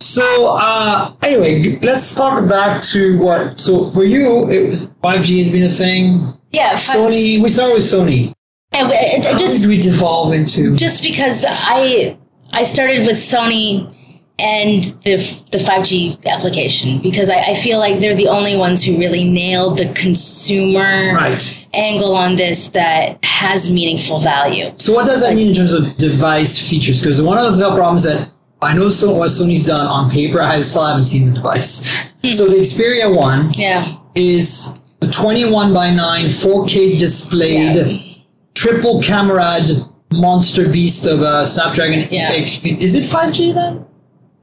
So 0.00 0.56
uh, 0.58 1.12
anyway, 1.22 1.78
let's 1.82 2.14
talk 2.14 2.48
back 2.48 2.82
to 2.84 3.18
what. 3.20 3.58
So 3.60 3.84
for 3.90 4.04
you, 4.04 4.48
it 4.50 4.66
was 4.68 4.94
5G 5.02 5.38
has 5.38 5.50
been 5.50 5.64
a 5.64 5.68
thing. 5.68 6.20
yeah 6.52 6.76
fi- 6.76 6.94
Sony. 6.96 7.42
We 7.42 7.48
started 7.48 7.74
with 7.74 7.84
Sony. 7.84 8.32
and 8.72 8.90
it, 8.90 9.18
it 9.18 9.26
How 9.26 9.36
just 9.38 9.60
did 9.60 9.68
we 9.68 9.80
devolve 9.80 10.32
into? 10.32 10.74
just 10.76 11.02
because 11.02 11.44
I 11.48 12.16
I 12.52 12.62
started 12.64 13.06
with 13.06 13.16
Sony 13.18 13.94
and 14.40 14.84
the 15.04 15.16
the 15.52 15.58
5G 15.58 16.24
application 16.26 17.00
because 17.00 17.28
I, 17.30 17.38
I 17.52 17.54
feel 17.54 17.78
like 17.78 18.00
they're 18.00 18.16
the 18.16 18.28
only 18.28 18.56
ones 18.56 18.82
who 18.84 18.98
really 18.98 19.24
nailed 19.28 19.78
the 19.78 19.88
consumer 19.92 21.14
Right. 21.14 21.66
angle 21.74 22.14
on 22.14 22.36
this 22.36 22.68
that 22.70 23.22
has 23.24 23.70
meaningful 23.72 24.18
value. 24.20 24.72
So 24.76 24.92
what 24.94 25.06
does 25.06 25.20
that 25.20 25.34
mean 25.34 25.48
in 25.48 25.54
terms 25.54 25.72
of 25.72 25.96
device 25.96 26.58
features? 26.68 27.00
Because 27.00 27.20
one 27.22 27.38
of 27.38 27.56
the 27.58 27.70
problems 27.74 28.04
that 28.04 28.30
I 28.62 28.74
know 28.74 28.88
so 28.90 29.12
what 29.14 29.30
Sony's 29.30 29.64
done 29.64 29.86
on 29.86 30.10
paper, 30.10 30.40
I 30.42 30.60
still 30.62 30.84
haven't 30.86 31.04
seen 31.04 31.26
the 31.28 31.32
device. 31.34 32.02
Hmm. 32.22 32.30
so 32.30 32.46
the 32.46 32.56
Xperia 32.56 33.08
One 33.14 33.52
Yeah. 33.54 33.96
is 34.14 34.80
a 35.02 35.06
21 35.06 35.72
by 35.72 35.90
9 35.90 36.26
4K 36.26 36.98
displayed 36.98 38.02
triple 38.54 39.00
cameraed 39.02 39.70
monster 40.12 40.68
beast 40.68 41.06
of 41.06 41.22
a 41.22 41.46
Snapdragon. 41.46 42.08
Yeah. 42.10 42.32
Is 42.32 42.94
it 42.94 43.04
5G 43.04 43.54
then? 43.54 43.86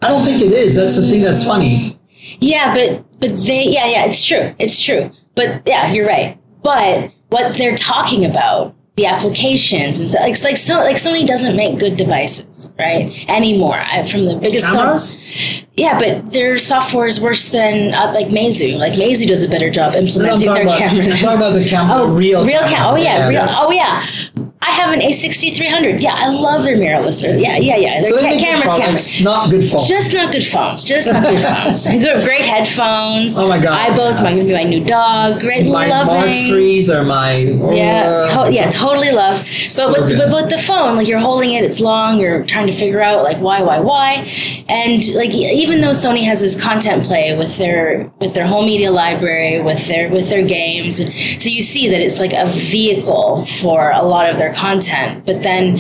I 0.02 0.10
don't 0.10 0.24
think 0.24 0.42
it 0.42 0.52
is. 0.52 0.76
That's 0.76 0.96
the 0.96 1.06
thing 1.06 1.24
that's 1.24 1.44
funny. 1.44 2.00
Yeah, 2.40 2.74
but 2.74 3.06
but 3.20 3.32
they 3.46 3.64
yeah 3.64 3.86
yeah 3.88 4.06
it's 4.06 4.24
true 4.24 4.54
it's 4.60 4.82
true. 4.82 5.12
But 5.36 5.64
yeah, 5.66 5.92
you're 5.92 6.08
right. 6.08 6.38
But 6.64 7.12
what 7.30 7.56
they're 7.58 7.78
talking 7.78 8.26
about 8.26 8.76
the 8.98 9.06
applications 9.06 10.00
and 10.00 10.10
so, 10.10 10.20
like 10.20 10.42
like 10.44 10.58
so 10.58 10.78
like 10.80 10.98
Sony 10.98 11.26
doesn't 11.26 11.56
make 11.56 11.78
good 11.80 11.96
devices 11.98 12.72
right 12.80 13.14
anymore. 13.30 13.76
I, 13.78 14.04
from 14.08 14.26
the 14.26 14.36
biggest 14.38 14.66
Cameras? 14.66 15.64
Yeah, 15.76 16.00
but 16.00 16.32
their 16.34 16.58
software 16.58 17.06
is 17.06 17.22
worse 17.22 17.52
than 17.52 17.94
uh, 17.94 18.12
like 18.14 18.28
Meizu. 18.28 18.78
Like 18.80 18.94
Meizu 18.94 19.28
does 19.28 19.44
a 19.44 19.48
better 19.48 19.70
job 19.70 19.94
implementing 19.94 20.52
their 20.52 20.64
about, 20.64 20.80
camera. 20.80 21.04
I'm 21.06 21.12
talking 21.12 21.38
about 21.38 21.54
the 21.54 21.66
camera, 21.66 21.98
Oh, 21.98 22.08
real, 22.08 22.44
real 22.44 22.62
cam. 22.62 22.88
Oh 22.88 22.96
yeah, 22.96 23.28
real. 23.28 23.46
Oh 23.50 23.70
yeah. 23.72 24.08
I 24.60 24.72
have 24.72 24.92
an 24.92 25.00
A6300. 25.02 26.02
Yeah, 26.02 26.16
I 26.18 26.30
love 26.30 26.64
their 26.64 26.76
mirrorless. 26.76 27.22
Yeah, 27.22 27.58
yeah, 27.58 27.78
yeah. 27.78 28.02
Their 28.02 28.12
So 28.12 28.20
ca- 28.20 28.40
cameras, 28.40 28.70
cameras. 28.70 29.24
not 29.24 29.50
good 29.52 29.64
phones. 29.64 29.88
Just 29.88 30.14
not 30.16 30.32
good 30.32 30.44
phones. 30.44 30.84
Just 30.84 31.08
not 31.08 31.24
good 31.24 31.40
phones. 31.40 31.86
Good, 31.88 32.26
great 32.26 32.42
headphones. 32.42 33.38
Oh 33.38 33.48
my 33.48 33.60
God. 33.60 33.92
Ibos, 33.92 34.20
I 34.20 34.32
gonna 34.32 34.44
be 34.46 34.54
my 34.54 34.64
new 34.64 34.84
dog. 34.84 35.40
Great, 35.40 35.68
my 35.68 35.86
loving. 35.88 36.14
Mark 36.16 36.48
threes 36.50 36.90
are 36.90 37.04
my 37.04 37.38
Yeah, 37.38 38.26
uh, 38.28 38.46
to- 38.46 38.52
yeah, 38.54 38.70
totally 38.70 38.87
love. 38.96 39.46
But 39.76 39.92
with 39.92 40.18
but 40.18 40.34
with 40.34 40.50
the 40.50 40.58
phone, 40.58 40.96
like 40.96 41.08
you're 41.08 41.20
holding 41.20 41.52
it, 41.54 41.64
it's 41.64 41.80
long. 41.80 42.20
You're 42.20 42.46
trying 42.46 42.68
to 42.68 42.74
figure 42.74 43.02
out 43.02 43.24
like 43.24 43.38
why, 43.38 43.62
why, 43.62 43.80
why, 43.80 44.32
and 44.70 45.08
like 45.16 45.32
even 45.32 45.82
though 45.82 45.92
Sony 45.92 46.24
has 46.24 46.40
this 46.40 46.60
content 46.62 47.04
play 47.04 47.38
with 47.38 47.58
their 47.58 48.12
with 48.20 48.34
their 48.34 48.48
whole 48.48 48.66
media 48.66 48.92
library, 48.92 49.62
with 49.62 49.88
their 49.88 50.10
with 50.10 50.30
their 50.30 50.46
games, 50.46 51.00
and 51.00 51.14
so 51.42 51.50
you 51.50 51.62
see 51.62 51.88
that 51.90 52.02
it's 52.02 52.20
like 52.20 52.34
a 52.34 52.46
vehicle 52.48 53.46
for 53.46 53.92
a 53.92 54.04
lot 54.04 54.30
of 54.30 54.38
their 54.38 54.54
content. 54.54 55.26
But 55.26 55.44
then 55.44 55.80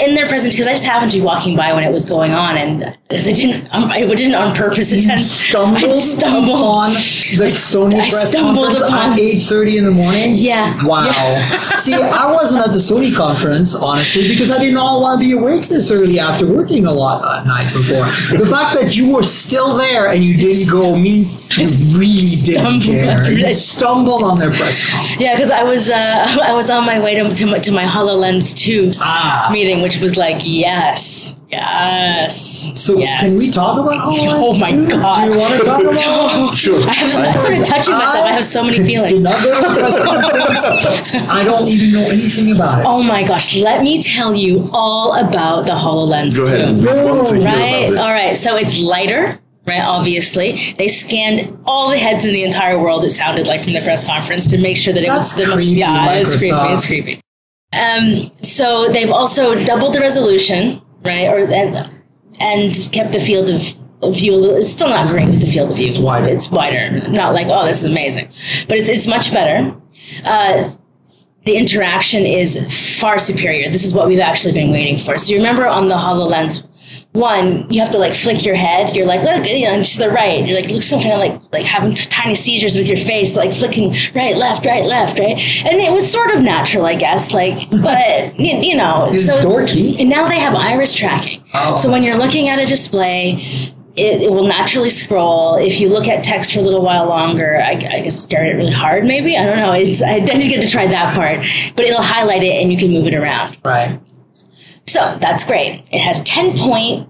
in 0.00 0.14
their 0.14 0.28
present, 0.28 0.52
because 0.52 0.66
I 0.66 0.72
just 0.72 0.84
happened 0.84 1.12
to 1.12 1.18
be 1.18 1.24
walking 1.24 1.56
by 1.56 1.72
when 1.72 1.84
it 1.84 1.92
was 1.92 2.04
going 2.06 2.32
on, 2.32 2.56
and 2.56 2.96
because 3.08 3.26
I 3.28 3.32
didn't, 3.32 3.66
um, 3.74 3.84
I 3.90 4.00
didn't 4.06 4.34
on 4.34 4.54
purpose 4.54 4.92
You 4.92 5.00
attend. 5.00 5.20
stumbled, 5.20 5.84
I 5.84 5.98
stumbled 5.98 6.58
upon 6.58 6.92
the 6.92 7.48
Sony 7.50 7.94
I 8.00 8.08
press 8.10 8.34
conference 8.34 8.80
upon- 8.80 9.12
at 9.12 9.18
eight 9.26 9.40
thirty 9.40 9.78
in 9.78 9.84
the 9.84 9.90
morning. 9.90 10.34
Yeah. 10.36 10.76
Wow. 10.84 11.10
See, 11.78 11.94
I 11.94 12.30
wasn't 12.32 12.62
at 12.66 12.72
the 12.72 12.78
Sony 12.78 13.14
conference 13.14 13.74
honestly 13.74 14.28
because 14.28 14.50
I 14.50 14.58
did 14.58 14.74
not 14.74 15.00
want 15.00 15.20
to 15.20 15.26
be 15.26 15.32
awake 15.36 15.66
this 15.68 15.90
early 15.90 16.18
after 16.18 16.46
working 16.46 16.86
a 16.86 16.92
lot 16.92 17.38
at 17.38 17.46
night 17.46 17.72
before. 17.72 18.06
The 18.38 18.46
fact 18.46 18.74
that 18.80 18.96
you 18.96 19.14
were 19.14 19.22
still 19.22 19.76
there 19.76 20.08
and 20.10 20.22
you 20.24 20.36
didn't 20.36 20.70
go 20.70 20.96
means 20.96 21.48
you 21.58 21.66
really 21.98 22.36
didn't 22.44 22.80
stumbled. 22.80 22.82
care. 22.84 23.32
You 23.32 23.54
stumbled 23.54 24.22
on 24.22 24.38
their 24.38 24.50
press 24.52 24.80
conference. 24.88 25.20
Yeah, 25.20 25.34
because 25.34 25.50
I 25.50 25.62
was 25.64 25.90
uh, 25.90 26.36
I 26.42 26.52
was 26.52 26.70
on 26.70 26.84
my 26.86 26.98
way 27.00 27.14
to 27.16 27.34
to 27.34 27.46
my, 27.46 27.58
to 27.58 27.72
my 27.72 27.84
Hololens 27.84 28.54
two 28.56 28.90
Ah. 29.00 29.48
meeting, 29.52 29.82
which 29.82 29.89
was 29.98 30.16
like 30.16 30.40
yes, 30.44 31.38
yes. 31.48 32.72
So 32.80 32.98
yes. 32.98 33.20
can 33.20 33.36
we 33.38 33.50
talk 33.50 33.78
about 33.78 33.98
HoloLens? 34.00 34.40
Oh 34.50 34.58
my 34.58 34.70
too? 34.70 34.88
God. 34.88 35.24
Do 35.26 35.32
you 35.34 35.38
want 35.40 35.52
to 35.54 35.64
talk 35.64 35.80
about 35.82 35.94
HoloLens? 35.96 36.56
Sure. 36.58 36.82
I, 36.82 36.92
have, 36.92 37.36
I 37.36 37.40
started 37.40 37.66
touching 37.66 37.94
myself. 37.94 38.24
I 38.26 38.32
have 38.32 38.44
so 38.44 38.62
many 38.64 38.78
Did 38.78 38.86
feelings. 38.86 39.22
not 39.22 39.42
go 39.42 39.54
to 39.54 39.68
the 39.68 39.80
press 39.80 40.04
conference. 40.04 41.28
I 41.30 41.44
don't 41.44 41.68
even 41.68 41.92
know 41.92 42.08
anything 42.08 42.52
about 42.52 42.80
it. 42.80 42.86
Oh 42.86 43.02
my 43.02 43.22
gosh! 43.22 43.56
Let 43.56 43.82
me 43.82 44.02
tell 44.02 44.34
you 44.34 44.64
all 44.72 45.14
about 45.14 45.66
the 45.66 45.72
Hololens 45.72 46.36
Go 46.36 46.46
ahead. 46.46 46.68
two. 46.76 46.82
We 46.82 46.86
want 46.86 47.28
hear 47.28 47.40
about 47.40 47.56
Right. 47.56 47.90
this. 47.90 48.00
All 48.02 48.12
right. 48.12 48.36
So 48.36 48.56
it's 48.56 48.80
lighter. 48.80 49.38
Right, 49.66 49.82
obviously, 49.82 50.72
they 50.78 50.88
scanned 50.88 51.56
all 51.66 51.90
the 51.90 51.98
heads 51.98 52.24
in 52.24 52.32
the 52.32 52.42
entire 52.44 52.78
world. 52.82 53.04
It 53.04 53.10
sounded 53.10 53.46
like 53.46 53.60
from 53.62 53.74
the 53.74 53.80
press 53.82 54.04
conference 54.04 54.46
to 54.48 54.58
make 54.58 54.76
sure 54.78 54.92
that 54.94 55.02
it 55.04 55.06
That's 55.06 55.36
was 55.36 55.46
the 55.46 55.50
most. 55.54 55.56
creepy, 55.58 55.72
Yeah, 55.80 56.12
it's 56.14 56.30
creepy. 56.38 56.56
It's 56.72 56.86
creepy. 56.86 57.20
Um, 57.72 58.16
so 58.42 58.88
they've 58.90 59.10
also 59.10 59.54
doubled 59.64 59.94
the 59.94 60.00
resolution, 60.00 60.82
right, 61.04 61.28
or 61.28 61.38
and, 61.52 61.90
and 62.40 62.88
kept 62.92 63.12
the 63.12 63.20
field 63.20 63.48
of 63.50 63.60
view. 64.16 64.34
little- 64.36 64.56
It's 64.56 64.70
still 64.72 64.88
not 64.88 65.08
great 65.08 65.26
with 65.28 65.40
the 65.40 65.46
field 65.46 65.70
of 65.70 65.76
view. 65.76 65.86
It's 65.86 65.98
wider. 65.98 66.28
It's 66.28 66.50
wider. 66.50 66.90
Not 67.08 67.32
like 67.34 67.46
oh, 67.48 67.66
this 67.66 67.84
is 67.84 67.90
amazing, 67.90 68.28
but 68.66 68.76
it's 68.76 68.88
it's 68.88 69.06
much 69.06 69.32
better. 69.32 69.74
Uh, 70.24 70.68
the 71.44 71.56
interaction 71.56 72.26
is 72.26 72.66
far 73.00 73.18
superior. 73.18 73.70
This 73.70 73.84
is 73.84 73.94
what 73.94 74.08
we've 74.08 74.18
actually 74.18 74.52
been 74.54 74.72
waiting 74.72 74.98
for. 74.98 75.16
So 75.16 75.30
you 75.32 75.38
remember 75.38 75.66
on 75.66 75.88
the 75.88 75.94
HoloLens 75.94 76.66
one, 77.12 77.68
you 77.70 77.80
have 77.80 77.90
to 77.90 77.98
like 77.98 78.14
flick 78.14 78.44
your 78.44 78.54
head. 78.54 78.94
You're 78.94 79.06
like, 79.06 79.22
look, 79.22 79.48
you 79.48 79.64
know, 79.64 79.82
to 79.82 79.98
the 79.98 80.10
right. 80.10 80.46
You're 80.46 80.60
like, 80.60 80.70
look, 80.70 80.82
some 80.82 81.00
kind 81.00 81.12
of 81.12 81.18
like 81.18 81.52
like 81.52 81.64
having 81.64 81.94
t- 81.94 82.04
tiny 82.08 82.36
seizures 82.36 82.76
with 82.76 82.86
your 82.86 82.96
face, 82.96 83.34
like 83.36 83.52
flicking 83.52 83.90
right, 84.14 84.36
left, 84.36 84.64
right, 84.64 84.84
left, 84.84 85.18
right. 85.18 85.36
And 85.64 85.80
it 85.80 85.92
was 85.92 86.10
sort 86.10 86.32
of 86.32 86.42
natural, 86.42 86.86
I 86.86 86.94
guess. 86.94 87.32
Like, 87.32 87.68
but 87.82 88.38
you, 88.38 88.58
you 88.58 88.76
know, 88.76 89.08
It's 89.10 89.28
dorky. 89.28 89.98
And 89.98 90.08
now 90.08 90.28
they 90.28 90.38
have 90.38 90.54
iris 90.54 90.94
tracking. 90.94 91.42
Oh. 91.52 91.76
So 91.76 91.90
when 91.90 92.04
you're 92.04 92.18
looking 92.18 92.48
at 92.48 92.58
a 92.58 92.66
display. 92.66 93.74
It, 93.96 94.22
it 94.22 94.30
will 94.30 94.46
naturally 94.46 94.88
scroll. 94.88 95.56
If 95.56 95.80
you 95.80 95.88
look 95.88 96.06
at 96.06 96.22
text 96.22 96.54
for 96.54 96.60
a 96.60 96.62
little 96.62 96.82
while 96.82 97.08
longer, 97.08 97.60
I, 97.60 97.72
I 97.72 98.00
guess 98.00 98.18
stare 98.18 98.44
at 98.44 98.50
it 98.52 98.54
really 98.54 98.72
hard. 98.72 99.04
Maybe 99.04 99.36
I 99.36 99.44
don't 99.44 99.56
know. 99.56 99.72
It's, 99.72 100.00
I 100.00 100.20
didn't 100.20 100.48
get 100.48 100.62
to 100.62 100.70
try 100.70 100.86
that 100.86 101.12
part, 101.14 101.40
but 101.74 101.84
it'll 101.84 102.00
highlight 102.00 102.44
it 102.44 102.62
and 102.62 102.70
you 102.70 102.78
can 102.78 102.92
move 102.92 103.08
it 103.08 103.14
around. 103.14 103.58
Right. 103.64 104.00
So 104.90 105.16
that's 105.20 105.44
great. 105.44 105.84
It 105.92 106.00
has 106.00 106.22
10 106.24 106.56
point 106.56 107.08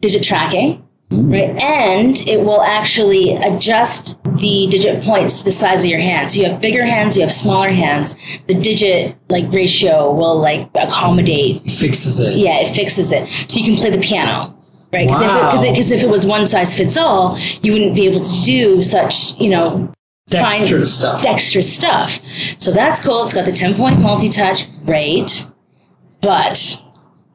digit 0.00 0.22
tracking, 0.22 0.86
mm. 1.10 1.32
right? 1.32 1.50
And 1.60 2.16
it 2.28 2.40
will 2.44 2.62
actually 2.62 3.34
adjust 3.34 4.22
the 4.36 4.68
digit 4.70 5.02
points 5.02 5.40
to 5.40 5.44
the 5.46 5.50
size 5.52 5.82
of 5.82 5.90
your 5.90 5.98
hands. 5.98 6.34
So 6.34 6.40
you 6.42 6.46
have 6.48 6.60
bigger 6.60 6.84
hands, 6.84 7.16
you 7.16 7.22
have 7.22 7.32
smaller 7.32 7.70
hands. 7.70 8.14
The 8.46 8.54
digit 8.54 9.16
like 9.28 9.52
ratio 9.52 10.12
will 10.12 10.40
like 10.40 10.70
accommodate. 10.76 11.62
It 11.66 11.70
fixes 11.72 12.20
it. 12.20 12.36
Yeah, 12.36 12.60
it 12.60 12.72
fixes 12.72 13.10
it. 13.10 13.26
So 13.50 13.58
you 13.58 13.64
can 13.64 13.74
play 13.74 13.90
the 13.90 13.98
piano. 14.00 14.54
Right, 14.92 15.06
because 15.08 15.20
Wow. 15.20 15.50
if, 15.54 15.64
it, 15.64 15.74
'cause 15.74 15.90
if 15.90 16.02
it 16.02 16.08
was 16.08 16.24
one 16.24 16.46
size 16.46 16.74
fits 16.74 16.96
all, 16.96 17.36
you 17.62 17.72
wouldn't 17.72 17.94
be 17.94 18.06
able 18.06 18.20
to 18.24 18.42
do 18.44 18.80
such, 18.80 19.38
you 19.38 19.50
know, 19.50 19.92
Dexterous 20.30 20.94
stuff. 20.98 21.22
dexterous 21.22 21.70
stuff. 21.70 22.20
So 22.58 22.70
that's 22.70 23.02
cool. 23.04 23.24
It's 23.24 23.34
got 23.34 23.44
the 23.44 23.52
10 23.52 23.74
point 23.74 23.98
multi 24.00 24.28
touch. 24.28 24.66
Great. 24.86 25.44
But 26.22 26.80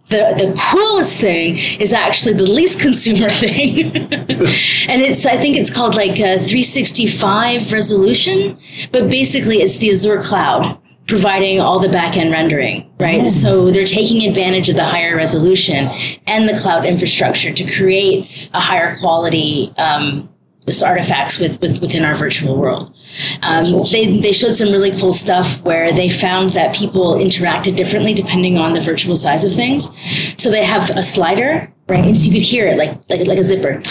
the, 0.09 0.33
the 0.37 0.59
coolest 0.71 1.17
thing 1.17 1.57
is 1.79 1.93
actually 1.93 2.33
the 2.33 2.43
least 2.43 2.81
consumer 2.81 3.29
thing. 3.43 3.95
and 3.95 5.01
it's, 5.01 5.25
I 5.25 5.37
think 5.37 5.57
it's 5.57 5.73
called 5.73 5.95
like 5.95 6.19
a 6.19 6.37
365 6.37 7.71
resolution, 7.71 8.57
but 8.91 9.09
basically 9.09 9.61
it's 9.61 9.77
the 9.77 9.91
Azure 9.91 10.21
cloud 10.21 10.79
providing 11.07 11.59
all 11.59 11.79
the 11.79 11.89
back 11.89 12.15
end 12.15 12.31
rendering, 12.31 12.89
right? 12.99 13.29
So 13.29 13.71
they're 13.71 13.85
taking 13.85 14.27
advantage 14.27 14.69
of 14.69 14.77
the 14.77 14.85
higher 14.85 15.15
resolution 15.15 15.89
and 16.27 16.47
the 16.47 16.57
cloud 16.57 16.85
infrastructure 16.85 17.51
to 17.53 17.71
create 17.75 18.49
a 18.53 18.59
higher 18.59 18.97
quality, 18.99 19.73
um, 19.77 20.29
just 20.65 20.83
artifacts 20.83 21.39
with, 21.39 21.61
with 21.61 21.81
within 21.81 22.03
our 22.03 22.15
virtual 22.15 22.57
world. 22.57 22.93
Um, 23.41 23.83
they, 23.91 24.19
they 24.19 24.31
showed 24.31 24.53
some 24.53 24.71
really 24.71 24.97
cool 24.97 25.13
stuff 25.13 25.61
where 25.63 25.91
they 25.91 26.09
found 26.09 26.51
that 26.51 26.75
people 26.75 27.13
interacted 27.15 27.75
differently 27.75 28.13
depending 28.13 28.57
on 28.57 28.73
the 28.73 28.81
virtual 28.81 29.15
size 29.15 29.43
of 29.43 29.53
things. 29.53 29.91
So 30.37 30.49
they 30.49 30.63
have 30.63 30.89
a 30.91 31.03
slider, 31.03 31.71
right? 31.87 32.05
And 32.05 32.17
so 32.17 32.25
you 32.25 32.31
could 32.33 32.41
hear 32.41 32.67
it 32.67 32.77
like 32.77 32.97
like, 33.09 33.27
like 33.27 33.37
a 33.37 33.43
zipper. 33.43 33.81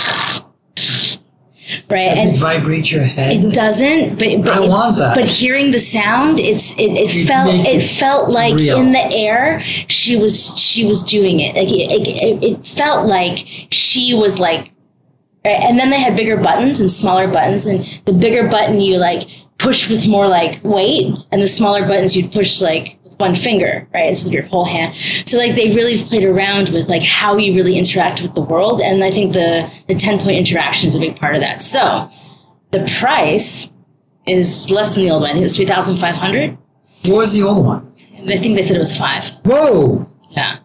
Right. 1.89 2.09
Does 2.09 2.19
and 2.19 2.31
it 2.31 2.39
vibrate 2.39 2.91
your 2.91 3.03
head? 3.03 3.45
it 3.45 3.55
doesn't, 3.55 4.19
but, 4.19 4.45
but 4.45 4.57
I 4.57 4.67
want 4.67 4.99
that. 4.99 5.15
But 5.15 5.27
hearing 5.27 5.73
the 5.73 5.79
sound, 5.79 6.41
it's 6.41 6.73
it, 6.73 6.91
it 6.91 7.27
felt 7.27 7.55
it 7.55 7.67
it 7.67 7.87
felt 7.87 8.31
like 8.31 8.55
real. 8.55 8.79
in 8.79 8.93
the 8.93 9.05
air 9.11 9.61
she 9.89 10.17
was 10.17 10.59
she 10.59 10.87
was 10.87 11.05
doing 11.05 11.41
it. 11.41 11.55
Like 11.55 11.69
it, 11.69 12.09
it, 12.09 12.43
it 12.43 12.67
felt 12.67 13.07
like 13.07 13.47
she 13.71 14.15
was 14.15 14.39
like, 14.39 14.73
and 15.45 15.79
then 15.79 15.91
they 15.91 16.01
had 16.01 16.17
bigger 16.17 16.37
buttons 16.37 16.81
and 16.81 16.91
smaller 16.91 17.27
buttons, 17.27 17.67
and 17.67 17.85
the 18.05 18.13
bigger 18.13 18.49
button 18.49 18.81
you 18.81 18.97
like 18.99 19.29
push 19.59 19.89
with 19.91 20.09
more 20.09 20.29
like 20.29 20.63
weight, 20.65 21.15
and 21.31 21.43
the 21.43 21.47
smaller 21.47 21.87
buttons 21.87 22.17
you'd 22.17 22.33
push 22.33 22.61
like 22.61 22.99
with 23.05 23.19
one 23.19 23.35
finger, 23.35 23.87
right? 23.93 24.09
Instead 24.09 24.29
of 24.29 24.33
your 24.35 24.43
whole 24.45 24.65
hand. 24.65 24.95
So 25.27 25.39
like 25.39 25.55
they 25.55 25.75
really 25.75 26.03
played 26.03 26.25
around 26.25 26.71
with 26.71 26.89
like 26.89 27.03
how 27.03 27.37
you 27.37 27.55
really 27.55 27.77
interact 27.77 28.23
with 28.23 28.35
the 28.35 28.43
world, 28.43 28.81
and 28.81 29.03
I 29.03 29.11
think 29.11 29.33
the 29.33 29.71
the 29.89 29.95
ten 29.95 30.19
point 30.19 30.37
interaction 30.37 30.87
is 30.87 30.95
a 30.95 31.01
big 31.01 31.17
part 31.17 31.35
of 31.35 31.41
that. 31.41 31.61
So 31.61 32.09
the 32.71 32.89
price 33.01 33.71
is 34.27 34.71
less 34.71 34.95
than 34.95 35.05
the 35.05 35.11
old 35.11 35.23
one. 35.23 35.31
I 35.31 35.35
think 35.35 35.47
it's 35.47 35.57
three 35.57 35.67
thousand 35.67 35.97
five 35.97 36.15
hundred. 36.15 36.57
what 37.07 37.19
was 37.19 37.35
the 37.35 37.43
old 37.43 37.67
one? 37.67 37.93
I 38.29 38.39
think 38.39 38.55
they 38.55 38.63
said 38.63 38.77
it 38.77 38.81
was 38.81 38.97
five. 38.97 39.29
Whoa. 39.45 40.09
Yeah. 40.31 40.59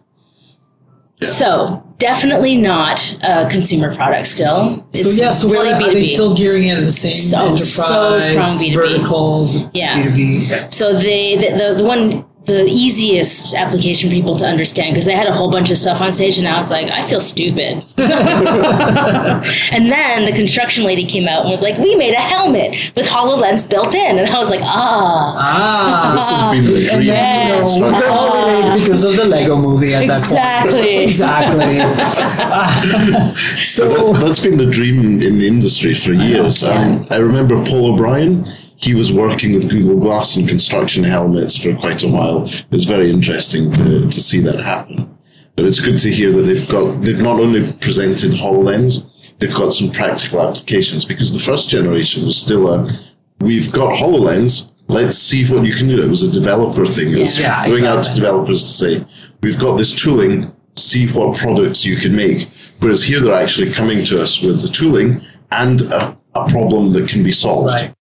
So 1.20 1.82
definitely 1.98 2.56
not 2.56 3.16
a 3.22 3.48
consumer 3.50 3.94
product. 3.94 4.26
Still, 4.28 4.84
So 4.92 5.10
yeah, 5.10 5.30
so 5.30 5.48
really 5.48 5.72
are 5.72 5.78
they 5.80 5.94
B. 5.94 6.14
still 6.14 6.34
gearing 6.36 6.70
at 6.70 6.80
the 6.84 6.92
same 6.92 7.12
So- 7.12 7.38
enterprise, 7.40 7.74
so 7.74 8.20
strong 8.20 8.58
B2B. 8.58 8.74
verticals, 8.74 9.64
Yeah. 9.74 10.02
B2B? 10.02 10.72
So 10.72 10.92
they 10.98 11.36
the, 11.36 11.58
the, 11.58 11.74
the 11.78 11.84
one 11.84 12.24
the 12.48 12.64
easiest 12.64 13.54
application 13.54 14.08
for 14.10 14.14
people 14.16 14.36
to 14.36 14.46
understand 14.46 14.94
because 14.94 15.04
they 15.04 15.14
had 15.14 15.28
a 15.28 15.32
whole 15.32 15.50
bunch 15.50 15.70
of 15.70 15.76
stuff 15.78 16.00
on 16.00 16.12
stage 16.12 16.38
and 16.38 16.48
I 16.48 16.56
was 16.56 16.70
like, 16.70 16.88
I 16.90 17.06
feel 17.06 17.20
stupid. 17.20 17.84
and 17.98 19.92
then 19.92 20.24
the 20.24 20.32
construction 20.32 20.84
lady 20.84 21.04
came 21.06 21.28
out 21.28 21.42
and 21.42 21.50
was 21.50 21.62
like, 21.62 21.76
We 21.78 21.94
made 21.96 22.14
a 22.14 22.20
helmet 22.20 22.92
with 22.96 23.06
HoloLens 23.06 23.68
built 23.68 23.94
in. 23.94 24.18
And 24.18 24.28
I 24.28 24.38
was 24.38 24.48
like, 24.50 24.60
ah. 24.62 25.36
Ah. 25.38 26.14
This 26.14 26.30
has 26.30 26.42
been 26.54 26.64
the 26.72 26.80
And 26.80 26.88
dream. 26.88 27.06
then, 27.06 27.48
you 27.48 27.52
know, 27.52 27.64
we 27.64 27.70
construction. 27.80 28.10
all 28.10 28.46
relate 28.46 28.80
because 28.80 29.04
of 29.04 29.16
the 29.16 29.24
Lego 29.26 29.56
movie 29.56 29.94
at 29.94 30.06
that 30.06 30.18
Exactly. 30.22 30.72
point. 30.72 30.88
Exactly. 31.08 31.78
So, 33.62 33.88
That, 34.12 34.22
has 34.22 34.38
been 34.40 34.56
the 34.56 34.66
dream 34.66 35.20
in 35.20 35.38
the 35.38 35.46
industry 35.46 35.94
for 35.94 36.12
years. 36.12 36.62
Um, 36.62 37.04
I 37.10 37.16
remember 37.16 37.62
Paul 37.64 37.92
O'Brien. 37.94 38.44
He 38.80 38.94
was 38.94 39.12
working 39.12 39.52
with 39.54 39.68
Google 39.68 39.98
Glass 39.98 40.36
and 40.36 40.48
construction 40.48 41.02
helmets 41.04 41.56
for 41.60 41.74
quite 41.74 42.02
a 42.04 42.08
while. 42.08 42.44
It's 42.70 42.84
very 42.84 43.10
interesting 43.10 43.72
to, 43.72 44.02
to 44.08 44.20
see 44.22 44.38
that 44.40 44.60
happen. 44.60 45.10
But 45.56 45.66
it's 45.66 45.80
good 45.80 45.98
to 45.98 46.10
hear 46.10 46.30
that 46.32 46.46
they've 46.46 46.68
got 46.68 46.92
they've 47.02 47.20
not 47.20 47.40
only 47.40 47.72
presented 47.80 48.30
HoloLens, 48.32 49.36
they've 49.38 49.54
got 49.54 49.72
some 49.72 49.90
practical 49.90 50.40
applications 50.40 51.04
because 51.04 51.32
the 51.32 51.40
first 51.40 51.68
generation 51.68 52.24
was 52.24 52.36
still 52.36 52.72
a 52.72 52.88
we've 53.40 53.72
got 53.72 53.92
HoloLens, 53.92 54.72
let's 54.88 55.18
see 55.18 55.44
what 55.46 55.66
you 55.66 55.74
can 55.74 55.88
do. 55.88 56.00
It 56.00 56.08
was 56.08 56.22
a 56.22 56.30
developer 56.30 56.86
thing. 56.86 57.10
It 57.10 57.18
was 57.18 57.38
Yeah, 57.38 57.66
going 57.66 57.86
out 57.86 58.04
to 58.04 58.14
developers 58.14 58.62
to 58.62 58.72
say, 58.72 59.04
we've 59.42 59.58
got 59.58 59.76
this 59.76 59.92
tooling, 59.94 60.50
see 60.76 61.08
what 61.08 61.36
products 61.36 61.84
you 61.84 61.96
can 61.96 62.14
make. 62.14 62.48
Whereas 62.80 63.02
here 63.02 63.20
they're 63.20 63.34
actually 63.34 63.72
coming 63.72 64.04
to 64.06 64.22
us 64.22 64.40
with 64.40 64.62
the 64.62 64.68
tooling 64.68 65.18
and 65.50 65.80
a, 65.82 66.16
a 66.36 66.48
problem 66.48 66.92
that 66.92 67.08
can 67.08 67.22
be 67.24 67.32
solved. 67.32 67.74
right. 67.74 67.92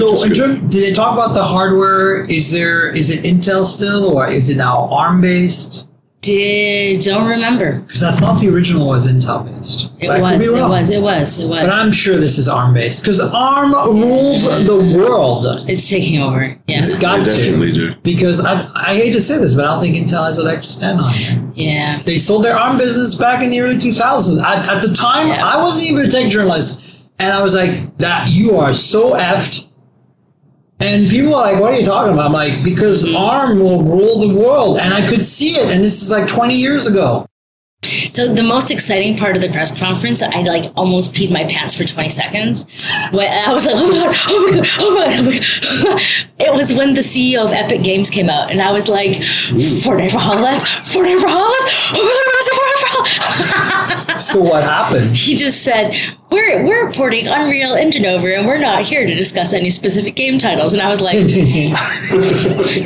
So, 0.00 0.24
in 0.24 0.32
term, 0.32 0.54
did 0.70 0.82
they 0.82 0.92
talk 0.94 1.12
about 1.12 1.34
the 1.34 1.44
hardware? 1.44 2.24
Is 2.24 2.50
there 2.50 2.88
is 2.88 3.10
it 3.10 3.22
Intel 3.22 3.64
still, 3.66 4.06
or 4.16 4.26
is 4.26 4.48
it 4.48 4.56
now 4.56 4.88
ARM 4.88 5.20
based? 5.20 5.88
Did 6.22 7.02
don't 7.02 7.26
remember. 7.28 7.80
Because 7.80 8.02
I 8.02 8.10
thought 8.10 8.40
the 8.40 8.48
original 8.48 8.88
was 8.88 9.06
Intel 9.08 9.44
based. 9.44 9.92
It 10.00 10.08
But 10.08 10.10
I 10.22 10.32
could 10.32 10.38
was, 10.40 10.46
it 10.46 10.52
wrong. 10.60 10.70
was, 10.70 10.90
it 10.90 11.02
was, 11.02 11.38
it 11.40 11.48
was. 11.48 11.64
But 11.64 11.70
I'm 11.70 11.92
sure 11.92 12.16
this 12.16 12.36
is 12.38 12.46
ARM 12.48 12.72
based 12.74 13.02
because 13.02 13.20
ARM 13.20 13.72
rules 14.00 14.42
the 14.66 14.76
world. 14.98 15.46
it's 15.68 15.88
taking 15.88 16.20
over. 16.20 16.58
Yes. 16.66 16.88
It's 16.90 16.98
got 16.98 17.18
They 17.24 17.36
definitely 17.36 17.72
to. 17.72 17.94
do. 17.94 18.00
Because 18.02 18.40
I, 18.44 18.66
I 18.74 18.94
hate 18.94 19.12
to 19.12 19.20
say 19.20 19.38
this, 19.38 19.54
but 19.54 19.64
I 19.64 19.68
don't 19.68 19.82
think 19.82 19.96
Intel 19.96 20.24
has 20.24 20.36
a 20.38 20.42
leg 20.42 20.60
to 20.62 20.68
stand 20.68 21.00
on 21.00 21.12
here. 21.12 21.42
Yeah. 21.54 22.02
They 22.02 22.18
sold 22.18 22.44
their 22.44 22.56
ARM 22.58 22.76
business 22.78 23.14
back 23.14 23.42
in 23.42 23.48
the 23.50 23.60
early 23.60 23.76
2000s. 23.76 24.42
At, 24.42 24.66
at 24.68 24.82
the 24.82 24.92
time, 24.94 25.28
Yeah. 25.28 25.44
I 25.46 25.56
wasn't 25.62 25.86
even 25.86 26.04
a 26.06 26.08
tech 26.10 26.28
journalist. 26.30 26.98
And 27.18 27.32
I 27.32 27.42
was 27.42 27.54
like, 27.54 27.94
that 27.96 28.30
you 28.30 28.56
are 28.56 28.72
so 28.74 29.12
effed. 29.14 29.68
And 30.80 31.10
people 31.10 31.34
are 31.34 31.52
like, 31.52 31.60
what 31.60 31.74
are 31.74 31.78
you 31.78 31.84
talking 31.84 32.14
about? 32.14 32.26
I'm 32.26 32.32
like, 32.32 32.64
because. 32.64 33.04
ARM 33.14 33.58
will 33.58 33.82
rule 33.82 34.26
the 34.26 34.34
world. 34.34 34.78
And 34.78 34.94
I 34.94 35.06
could 35.06 35.22
see 35.22 35.56
it. 35.56 35.70
And 35.70 35.84
this 35.84 36.02
is 36.02 36.10
like 36.10 36.26
20 36.28 36.54
years 36.54 36.86
ago. 36.86 37.26
So 38.12 38.32
the 38.32 38.42
most 38.42 38.70
exciting 38.70 39.16
part 39.16 39.36
of 39.36 39.42
the 39.42 39.50
press 39.50 39.78
conference, 39.78 40.22
I 40.22 40.42
like 40.42 40.70
almost 40.76 41.14
peed 41.14 41.30
my 41.30 41.44
pants 41.44 41.74
for 41.74 41.84
20 41.84 42.08
seconds. 42.10 42.66
I 42.84 43.52
was 43.52 43.66
like, 43.66 43.74
oh 43.76 43.88
my 43.88 43.96
god, 44.04 44.14
oh 44.28 44.46
my 44.46 44.56
god, 44.56 44.66
oh 44.78 44.94
my 44.94 45.06
god, 45.06 45.14
oh 45.18 45.24
my 45.24 45.32
god. 45.32 46.02
It 46.46 46.54
was 46.54 46.72
when 46.72 46.94
the 46.94 47.00
CEO 47.00 47.44
of 47.44 47.52
Epic 47.52 47.82
Games 47.82 48.10
came 48.10 48.28
out, 48.28 48.50
and 48.50 48.60
I 48.60 48.72
was 48.72 48.88
like, 48.88 49.12
Fortnite 49.12 50.10
for 50.10 50.18
HoloLens, 50.18 50.64
Fortnite 50.88 51.20
for 51.20 51.28
HoloLens, 51.28 51.66
oh 51.94 52.02
my 52.04 52.14
god, 52.26 52.44
Fortnite 52.58 52.80
for 52.80 53.04
HoloLens? 53.44 53.66
So 54.20 54.42
what 54.42 54.62
happened? 54.62 55.16
He 55.16 55.34
just 55.34 55.62
said, 55.62 55.92
we're, 56.30 56.64
we're 56.64 56.92
porting 56.92 57.26
Unreal 57.26 57.74
Engine 57.74 58.04
over, 58.06 58.30
and 58.30 58.46
we're 58.46 58.58
not 58.58 58.82
here 58.84 59.06
to 59.06 59.14
discuss 59.14 59.52
any 59.52 59.70
specific 59.70 60.14
game 60.14 60.38
titles. 60.38 60.72
And 60.74 60.82
I 60.82 60.88
was 60.88 61.00
like, 61.00 61.14
and 61.20 61.30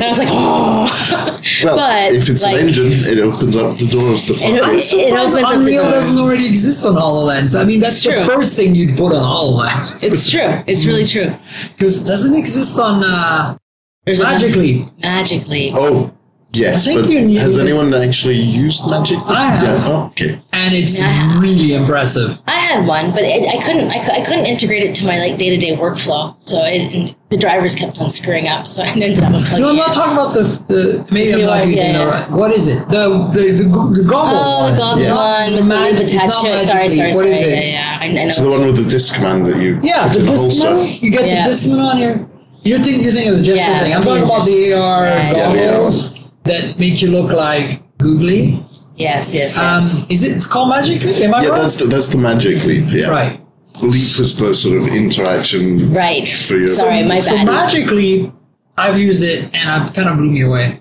I 0.03 0.09
was 0.09 0.19
like, 0.19 0.29
oh. 0.31 1.41
Well, 1.65 1.77
But, 1.77 2.13
if 2.13 2.29
it's 2.29 2.43
like- 2.43 2.61
an 2.61 2.69
engine, 2.69 2.93
it 2.93 3.19
opens 3.19 3.57
up 3.57 3.77
the 3.77 3.87
doors. 3.87 4.25
The 4.25 4.35
It, 4.35 4.61
floodgates. 4.61 4.93
it 4.93 5.13
opens 5.13 5.35
up 5.35 5.51
the 5.51 5.57
Unreal 5.59 5.91
doesn't 5.91 6.19
already 6.19 6.47
exist 6.47 6.87
on 6.87 6.95
HoloLens. 6.95 7.59
I 7.61 7.65
mean, 7.65 7.81
that's 7.81 7.97
It's 7.97 8.05
the 8.05 8.13
true. 8.13 8.25
first 8.25 8.57
thing 8.57 8.75
you'd 8.75 8.97
put 8.97 9.13
on 9.13 9.23
HoloLens. 9.23 10.03
It's 10.15 10.31
true. 10.31 10.63
It's 10.67 10.85
really 10.85 11.05
true. 11.05 11.35
Because 11.77 12.03
it 12.03 12.07
doesn't 12.07 12.35
exist 12.35 12.79
on 12.79 13.03
uh, 13.05 13.57
There's 14.05 14.21
a- 14.21 14.25
Magic 14.25 14.55
Magically. 15.03 15.73
Oh, 15.75 16.14
yes. 16.55 16.87
But 16.87 17.09
you 17.09 17.21
need 17.23 17.39
has 17.39 17.57
to- 17.57 17.63
anyone 17.63 17.93
actually 17.95 18.37
used 18.41 18.89
Magic? 18.91 19.19
Leap? 19.21 19.31
I 19.39 19.45
have. 19.47 19.63
Yeah. 19.65 19.93
Oh, 19.93 20.07
okay. 20.13 20.41
And 20.53 20.75
it's 20.75 20.99
Yeah. 21.01 21.41
really 21.41 21.75
impressive. 21.75 22.41
I 22.47 22.57
had 22.57 22.87
one, 22.87 23.13
but 23.13 23.23
it, 23.23 23.47
I 23.49 23.63
couldn't. 23.65 23.91
I, 23.91 23.99
I 23.99 24.25
couldn't 24.25 24.47
integrate 24.47 24.83
it 24.83 24.95
to 24.97 25.05
my 25.07 25.19
like 25.19 25.39
day 25.39 25.51
to 25.51 25.57
day 25.57 25.77
workflow. 25.77 26.35
So 26.39 26.65
it, 26.65 26.81
and 26.95 27.15
the 27.31 27.37
drivers 27.37 27.75
kept 27.75 28.01
on 28.01 28.09
screwing 28.11 28.49
up. 28.49 28.67
So 28.67 28.83
I 28.85 28.89
ended 28.89 29.21
up 29.23 29.33
unplugging 29.33 29.61
No, 29.61 29.71
I'm 29.71 29.77
not 29.77 29.91
it. 29.91 29.95
talking 29.95 30.13
about 30.13 30.33
the 30.33 30.43
the. 30.69 31.07
Maybe 31.11 31.35
I'm 31.35 31.41
not 31.47 31.67
using 31.67 31.87
yeah, 31.87 31.93
the 31.93 31.99
yeah. 32.05 32.11
right. 32.21 32.31
What 32.31 32.51
is 32.53 32.67
it? 32.69 32.79
The 32.89 33.05
the 33.33 33.45
the, 33.61 34.03
the 34.03 34.05
goggle. 34.09 34.39
Oh, 34.39 34.59
one. 34.65 34.73
the 34.73 34.79
goggle 34.79 35.03
Yeah. 35.05 35.15
one 35.15 35.55
with 35.57 35.67
Mag- 35.67 35.95
the 35.97 36.01
leap 36.01 36.05
it's 36.05 36.13
attached 36.15 36.41
to 36.41 36.49
it. 36.49 36.67
Sorry, 36.69 36.89
sorry, 36.89 36.89
Leap. 36.89 37.15
sorry. 37.15 37.15
What 37.15 37.27
is 37.27 37.41
it? 37.43 37.51
Yeah, 37.51 37.71
yeah, 37.79 37.99
I, 38.01 38.05
I 38.07 38.13
know. 38.13 38.29
So 38.31 38.45
the 38.45 38.51
one 38.51 38.67
with 38.67 38.77
the 38.77 38.89
Discman 38.97 39.45
that 39.47 39.61
you 39.61 39.79
Yeah, 39.83 40.09
the 40.09 40.21
in 40.21 40.27
the 40.27 40.37
holster. 40.37 40.83
You 40.85 41.11
get 41.11 41.27
Yeah. 41.27 41.45
the 41.45 41.51
Discman 41.51 41.81
on 41.93 41.99
your. 41.99 42.29
You're 42.67 42.79
thinking, 42.79 43.03
you're 43.03 43.13
thinking 43.13 43.33
of 43.33 43.39
the 43.39 43.43
gesture 43.45 43.71
Yeah, 43.73 43.81
thing. 43.81 43.95
I'm 43.95 44.03
talking 44.03 44.23
about 44.23 44.47
the 44.47 44.73
AR 44.73 45.05
Yeah, 45.05 45.33
yeah, 45.33 45.53
yeah. 45.53 45.71
goggles 45.73 46.24
that 46.45 46.79
make 46.79 47.01
you 47.03 47.11
look 47.11 47.33
like 47.33 47.83
googly. 47.99 48.63
yes, 48.97 49.33
yes, 49.35 49.57
yes. 49.57 49.59
Um, 49.59 50.07
is 50.09 50.23
it 50.25 50.49
called 50.51 50.69
Magic 50.71 51.03
Leap? 51.03 51.17
Am 51.17 51.35
I 51.35 51.43
Yeah, 51.43 51.49
right? 51.51 51.63
that's 51.63 51.77
the, 51.79 51.87
that's 51.87 52.09
the 52.09 52.19
Magic 52.19 52.65
Leap. 52.65 52.85
Yeah. 52.89 53.09
right. 53.09 53.41
Leap 53.83 53.93
is 53.95 54.37
the 54.39 54.55
sort 54.55 54.77
of 54.79 54.87
interaction. 54.87 55.93
right. 55.93 56.29
for 56.29 56.57
your- 56.57 56.69
Sorry, 56.69 57.03
my 57.03 57.19
so 57.19 57.33
bad. 57.33 57.47
Magic 57.47 57.91
Leap, 57.91 58.33
I've 58.79 58.99
used 58.99 59.23
it 59.23 59.45
and 59.55 59.89
it 59.89 59.95
kind 59.95 60.09
of 60.09 60.17
blew 60.19 60.31
me 60.31 60.43
away. 60.43 60.81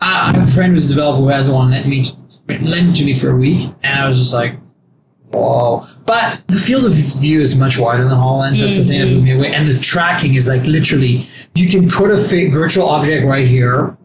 I, 0.00 0.28
I 0.30 0.32
have 0.32 0.48
a 0.48 0.52
friend 0.52 0.72
who's 0.74 0.90
a 0.90 0.94
developer 0.94 1.18
who 1.22 1.28
has 1.28 1.48
one. 1.48 1.70
Let 1.70 1.86
me 1.86 2.04
lent 2.48 2.96
to 2.96 3.04
me 3.04 3.14
for 3.14 3.30
a 3.30 3.36
week, 3.36 3.68
and 3.82 3.98
I 3.98 4.06
was 4.06 4.18
just 4.18 4.34
like, 4.34 4.56
whoa. 5.32 5.86
But 6.04 6.46
the 6.48 6.56
field 6.58 6.84
of 6.84 6.92
view 6.92 7.40
is 7.40 7.56
much 7.56 7.78
wider 7.78 8.04
than 8.04 8.12
HoloLens. 8.18 8.60
That's 8.60 8.76
the 8.76 8.84
thing 8.84 9.00
that 9.00 9.06
blew 9.06 9.22
me 9.22 9.32
away. 9.32 9.52
And 9.54 9.66
the 9.68 9.78
tracking 9.80 10.34
is 10.34 10.46
like 10.48 10.62
literally, 10.64 11.26
you 11.54 11.68
can 11.68 11.88
put 11.88 12.10
a 12.10 12.18
fake 12.18 12.52
virtual 12.52 12.86
object 12.88 13.26
right 13.26 13.46
here, 13.48 13.96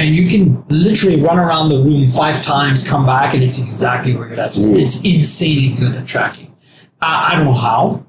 and 0.00 0.16
you 0.16 0.26
can 0.26 0.64
literally 0.68 1.20
run 1.20 1.38
around 1.38 1.68
the 1.68 1.76
room 1.76 2.06
five 2.06 2.40
times, 2.40 2.82
come 2.82 3.04
back, 3.04 3.34
and 3.34 3.44
it's 3.44 3.58
exactly 3.58 4.16
where 4.16 4.30
you 4.30 4.34
left 4.34 4.56
it. 4.56 4.64
It's 4.64 5.02
insanely 5.02 5.76
good 5.76 5.94
at 5.94 6.06
tracking. 6.06 6.56
Uh, 7.02 7.28
I 7.28 7.36
don't 7.36 7.44
know 7.44 7.52
how. 7.52 8.06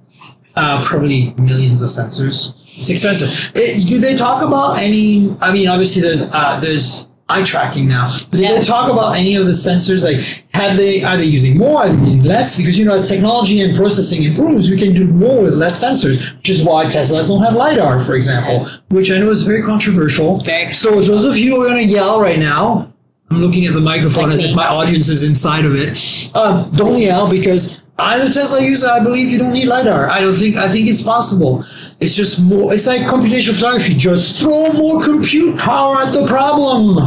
Uh, 0.56 0.82
probably 0.86 1.34
millions 1.34 1.82
of 1.82 1.89
sensors. 1.89 2.58
It's 2.77 2.89
expensive. 2.89 3.51
It, 3.56 3.86
do 3.89 3.99
they 3.99 4.15
talk 4.15 4.41
about 4.41 4.77
any? 4.77 5.36
I 5.41 5.51
mean, 5.51 5.67
obviously 5.67 6.01
there's 6.01 6.21
uh, 6.32 6.62
there's 6.62 7.11
eye 7.31 7.43
tracking 7.43 7.87
now. 7.87 8.05
But 8.29 8.37
did 8.39 8.41
Yeah. 8.41 8.55
they 8.55 8.61
talk 8.61 8.91
about 8.91 9.15
any 9.15 9.35
of 9.35 9.45
the 9.45 9.51
sensors? 9.67 10.03
Like, 10.03 10.21
have 10.53 10.77
they 10.77 11.03
are 11.03 11.17
they 11.17 11.25
using 11.25 11.57
more? 11.57 11.83
Are 11.83 11.89
they 11.89 12.01
using 12.03 12.23
less? 12.23 12.55
Because 12.57 12.77
you 12.79 12.85
know, 12.85 12.95
as 12.95 13.07
technology 13.07 13.61
and 13.61 13.75
processing 13.75 14.23
improves, 14.23 14.69
we 14.69 14.77
can 14.77 14.93
do 14.93 15.05
more 15.05 15.41
with 15.41 15.55
less 15.55 15.75
sensors, 15.83 16.35
which 16.37 16.49
is 16.49 16.63
why 16.63 16.85
Teslas 16.85 17.27
don't 17.29 17.41
have 17.43 17.55
lidar, 17.55 17.99
for 17.99 18.15
example, 18.15 18.67
which 18.89 19.11
I 19.11 19.17
know 19.17 19.31
is 19.31 19.43
very 19.43 19.63
controversial. 19.63 20.37
Very 20.37 20.73
so 20.73 21.01
those 21.01 21.23
of 21.23 21.37
you 21.37 21.55
who 21.55 21.61
are 21.63 21.69
going 21.69 21.85
to 21.87 21.91
yell 21.91 22.19
right 22.21 22.39
now, 22.39 22.93
I'm 23.29 23.41
looking 23.41 23.65
at 23.65 23.73
the 23.73 23.81
microphone 23.81 24.25
Like 24.25 24.33
as 24.33 24.43
me. 24.43 24.49
if 24.49 24.55
my 24.55 24.67
audience 24.67 25.07
is 25.09 25.23
inside 25.23 25.65
of 25.65 25.73
it. 25.75 25.95
Um, 26.35 26.69
don't 26.75 26.97
yell 26.99 27.29
because 27.29 27.81
as 27.97 28.29
a 28.29 28.33
Tesla 28.33 28.61
user, 28.61 28.87
I 28.89 28.99
believe 28.99 29.29
you 29.29 29.37
don't 29.37 29.53
need 29.53 29.67
lidar. 29.67 30.09
I 30.09 30.19
don't 30.21 30.33
think. 30.33 30.55
I 30.57 30.67
think 30.67 30.89
it's 30.89 31.01
possible. 31.01 31.63
It's 31.99 32.15
just 32.15 32.41
more. 32.41 32.73
It's 32.73 32.87
like 32.87 33.01
computational 33.01 33.53
photography. 33.53 33.93
Just 33.93 34.39
throw 34.41 34.71
more 34.73 35.03
compute 35.03 35.59
power 35.59 35.97
at 36.01 36.11
the 36.11 36.25
problem. 36.25 36.97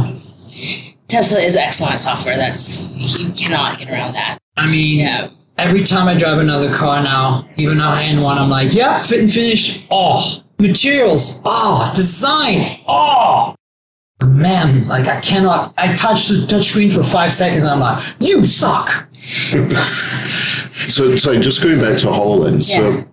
Tesla 1.07 1.39
is 1.39 1.55
excellent 1.55 1.99
software. 1.99 2.35
That's 2.37 3.17
you 3.19 3.31
cannot 3.31 3.79
get 3.79 3.89
around 3.89 4.13
that. 4.13 4.37
I 4.57 4.69
mean, 4.69 4.99
Yeah. 4.99 5.29
every 5.57 5.83
time 5.83 6.07
I 6.07 6.15
drive 6.15 6.39
another 6.39 6.73
car 6.73 7.03
now, 7.03 7.45
even 7.57 7.79
a 7.79 7.83
high-end 7.83 8.21
one, 8.23 8.37
I'm 8.37 8.49
like, 8.49 8.73
yeah, 8.73 9.01
fit 9.01 9.19
and 9.19 9.31
finish. 9.31 9.85
Oh, 9.91 10.41
materials. 10.59 11.41
Oh, 11.45 11.91
design. 11.95 12.79
Oh. 12.87 13.55
Man, 14.25 14.85
like 14.87 15.07
I 15.07 15.19
cannot. 15.19 15.73
I 15.77 15.93
touch 15.95 16.29
the 16.29 16.35
touchscreen 16.47 16.91
for 16.91 17.03
five 17.03 17.31
seconds, 17.33 17.63
and 17.63 17.73
I'm 17.73 17.79
like, 17.81 18.03
you 18.19 18.43
suck. 18.43 19.07
So, 20.87 21.17
sorry, 21.17 21.39
just 21.39 21.63
going 21.63 21.79
back 21.79 21.97
to 21.99 22.07
HoloLens. 22.07 22.69
Yeah. 22.69 23.03
So, 23.03 23.05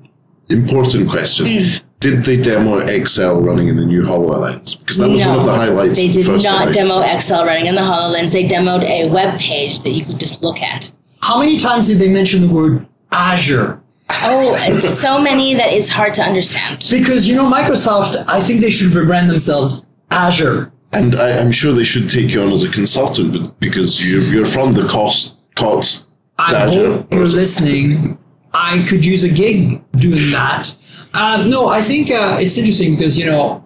important 0.51 1.09
question. 1.09 1.47
Hmm. 1.47 1.77
Did 2.03 2.25
they 2.25 2.37
demo 2.37 2.79
Excel 2.79 3.41
running 3.41 3.69
in 3.69 3.77
the 3.77 3.87
new 3.87 4.03
HoloLens? 4.03 4.79
Because 4.79 4.99
that 4.99 5.09
was 5.09 5.25
one 5.25 5.38
of 5.38 5.45
the 5.45 5.53
highlights 5.55 5.97
They 5.99 6.07
of 6.07 6.15
the 6.15 6.21
did 6.23 6.27
first 6.27 6.45
not 6.45 6.59
generation. 6.59 6.88
demo 6.88 7.01
Excel 7.01 7.45
running 7.47 7.67
in 7.67 7.75
the 7.75 7.81
HoloLens. 7.81 8.33
They 8.33 8.45
demoed 8.49 8.83
a 8.83 9.09
web 9.09 9.38
page 9.38 9.81
that 9.81 9.91
you 9.91 10.05
could 10.05 10.19
just 10.19 10.43
look 10.43 10.61
at. 10.61 10.91
How 11.23 11.38
many 11.38 11.57
times 11.59 11.87
did 11.87 11.99
they 11.99 12.12
mention 12.12 12.41
the 12.41 12.53
word 12.53 12.87
Azure? 13.12 13.81
Oh, 14.25 14.57
so 14.79 15.21
many 15.21 15.55
that 15.55 15.73
it's 15.73 15.88
hard 15.88 16.12
to 16.15 16.23
understand. 16.23 16.85
Because 16.91 17.27
you 17.27 17.35
know, 17.35 17.51
Microsoft, 17.51 18.23
I 18.29 18.41
think 18.41 18.61
they 18.61 18.71
should 18.71 18.91
rebrand 18.93 19.29
themselves 19.29 19.87
Azure. 20.11 20.73
And 20.93 21.15
I, 21.17 21.38
I'm 21.38 21.53
sure 21.53 21.73
they 21.73 21.85
should 21.85 22.11
take 22.11 22.31
you 22.35 22.43
on 22.43 22.51
as 22.53 22.62
a 22.65 22.69
consultant 22.69 23.33
but 23.33 23.59
because 23.61 24.07
you're, 24.07 24.23
you're 24.23 24.45
from 24.45 24.75
the 24.75 24.87
cost, 24.87 25.37
COTS 25.55 26.07
I 26.38 26.55
Azure. 26.55 26.93
hope 26.97 27.12
you're 27.15 27.27
listening. 27.27 28.19
I 28.53 28.85
could 28.87 29.03
use 29.05 29.25
a 29.25 29.31
gig 29.31 29.83
doing 29.93 30.31
that. 30.33 30.75
Uh, 31.14 31.44
no, 31.48 31.68
I 31.68 31.81
think 31.83 32.11
uh, 32.11 32.37
it's 32.40 32.57
interesting 32.59 32.96
because 32.96 33.18
you 33.18 33.27
know 33.27 33.62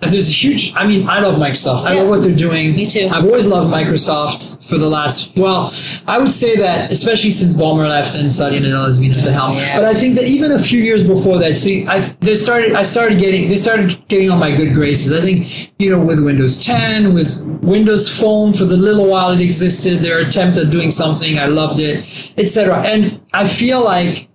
there's 0.00 0.28
a 0.28 0.32
huge. 0.32 0.74
I 0.76 0.86
mean, 0.86 1.08
I 1.08 1.20
love 1.20 1.36
Microsoft. 1.36 1.86
I 1.86 1.94
Yeah. 1.94 2.00
love 2.00 2.08
what 2.10 2.22
they're 2.22 2.34
doing. 2.36 2.76
Me 2.76 2.84
too. 2.84 3.08
I've 3.10 3.24
always 3.24 3.46
loved 3.46 3.72
Microsoft 3.72 4.66
for 4.68 4.76
the 4.76 4.86
last. 4.86 5.36
Well, 5.38 5.72
I 6.06 6.18
would 6.18 6.32
say 6.32 6.54
that 6.56 6.90
especially 6.92 7.30
since 7.30 7.54
Ballmer 7.54 7.88
left 7.88 8.14
and 8.14 8.30
Satya 8.30 8.60
Nadella 8.60 8.86
has 8.86 8.98
been 8.98 9.12
at 9.12 9.24
the 9.24 9.32
helm. 9.32 9.56
Yeah. 9.56 9.76
But 9.76 9.86
I 9.86 9.94
think 9.94 10.16
that 10.16 10.24
even 10.24 10.52
a 10.52 10.58
few 10.58 10.80
years 10.80 11.02
before 11.02 11.38
that, 11.38 11.56
see, 11.56 11.86
I 11.86 12.00
they 12.20 12.34
started. 12.36 12.74
I 12.74 12.82
started 12.82 13.18
getting. 13.18 13.48
They 13.48 13.56
started 13.56 13.96
getting 14.08 14.30
on 14.30 14.38
my 14.38 14.50
good 14.50 14.74
graces. 14.74 15.12
I 15.12 15.22
think 15.24 15.72
you 15.78 15.88
know 15.90 16.04
with 16.04 16.22
Windows 16.22 16.58
10, 16.62 17.14
with 17.14 17.40
Windows 17.62 18.08
Phone 18.10 18.52
for 18.52 18.64
the 18.66 18.76
little 18.76 19.06
while 19.06 19.30
it 19.30 19.40
existed, 19.40 20.00
their 20.00 20.18
attempt 20.18 20.58
at 20.58 20.68
doing 20.70 20.90
something, 20.90 21.38
I 21.38 21.46
loved 21.46 21.80
it, 21.80 22.04
etc. 22.36 22.82
And 22.82 23.20
I 23.32 23.46
feel 23.46 23.82
like 23.82 24.28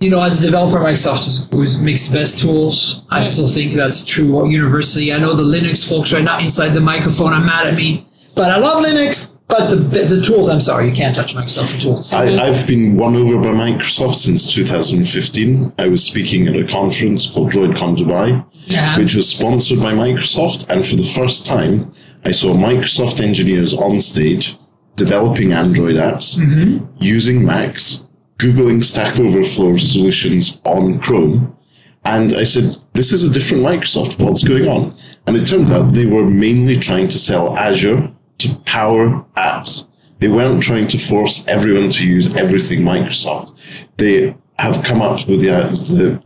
you 0.00 0.10
know, 0.10 0.22
as 0.22 0.38
a 0.40 0.42
developer, 0.42 0.78
Microsoft 0.78 1.24
was, 1.24 1.48
was 1.50 1.80
makes 1.80 2.08
the 2.08 2.18
best 2.18 2.38
tools. 2.38 3.04
I 3.10 3.22
still 3.22 3.48
think 3.48 3.72
that's 3.72 4.04
true 4.04 4.48
universally. 4.48 5.12
I 5.12 5.18
know 5.18 5.34
the 5.34 5.42
Linux 5.42 5.88
folks 5.88 6.12
right 6.12 6.24
now 6.24 6.38
inside 6.38 6.70
the 6.70 6.80
microphone 6.80 7.32
are 7.32 7.44
mad 7.44 7.66
at 7.66 7.76
me, 7.76 8.06
but 8.34 8.50
I 8.50 8.58
love 8.58 8.84
Linux. 8.84 9.30
But 9.46 9.68
the 9.70 9.76
the 9.76 10.22
tools, 10.22 10.48
I'm 10.48 10.60
sorry, 10.60 10.88
you 10.88 10.94
can't 10.94 11.14
touch 11.14 11.34
Microsoft 11.34 11.80
tools. 11.80 12.12
I, 12.12 12.36
I've 12.38 12.66
been 12.66 12.96
won 12.96 13.14
over 13.14 13.36
by 13.36 13.52
Microsoft 13.52 14.14
since 14.14 14.52
2015. 14.52 15.74
I 15.78 15.86
was 15.86 16.02
speaking 16.02 16.48
at 16.48 16.56
a 16.56 16.64
conference 16.66 17.26
called 17.26 17.52
DroidCon 17.52 17.96
Dubai, 17.96 18.44
Yeah. 18.66 18.98
which 18.98 19.14
was 19.14 19.28
sponsored 19.28 19.80
by 19.80 19.92
Microsoft. 19.92 20.66
And 20.70 20.84
for 20.84 20.96
the 20.96 21.04
first 21.04 21.44
time, 21.44 21.90
I 22.24 22.30
saw 22.30 22.54
Microsoft 22.54 23.20
engineers 23.20 23.74
on 23.74 24.00
stage 24.00 24.56
developing 24.96 25.52
Android 25.52 25.96
apps, 25.96 26.38
mm-hmm. 26.38 26.86
using 26.98 27.44
Macs, 27.44 28.03
Googling 28.38 28.82
Stack 28.82 29.18
Overflow 29.18 29.76
solutions 29.76 30.60
on 30.64 30.98
Chrome. 31.00 31.56
And 32.04 32.32
I 32.34 32.44
said, 32.44 32.76
This 32.92 33.12
is 33.12 33.22
a 33.28 33.32
different 33.32 33.64
Microsoft. 33.64 34.22
What's 34.22 34.44
going 34.44 34.68
on? 34.68 34.92
And 35.26 35.36
it 35.36 35.46
turned 35.46 35.70
out 35.70 35.92
they 35.92 36.06
were 36.06 36.28
mainly 36.28 36.76
trying 36.76 37.08
to 37.08 37.18
sell 37.18 37.56
Azure 37.56 38.10
to 38.38 38.54
power 38.66 39.24
apps. 39.36 39.86
They 40.18 40.28
weren't 40.28 40.62
trying 40.62 40.88
to 40.88 40.98
force 40.98 41.44
everyone 41.46 41.90
to 41.90 42.06
use 42.06 42.34
everything 42.34 42.80
Microsoft. 42.80 43.52
They 43.96 44.36
have 44.58 44.84
come 44.84 45.02
up 45.02 45.26
with 45.26 45.40
the, 45.40 45.50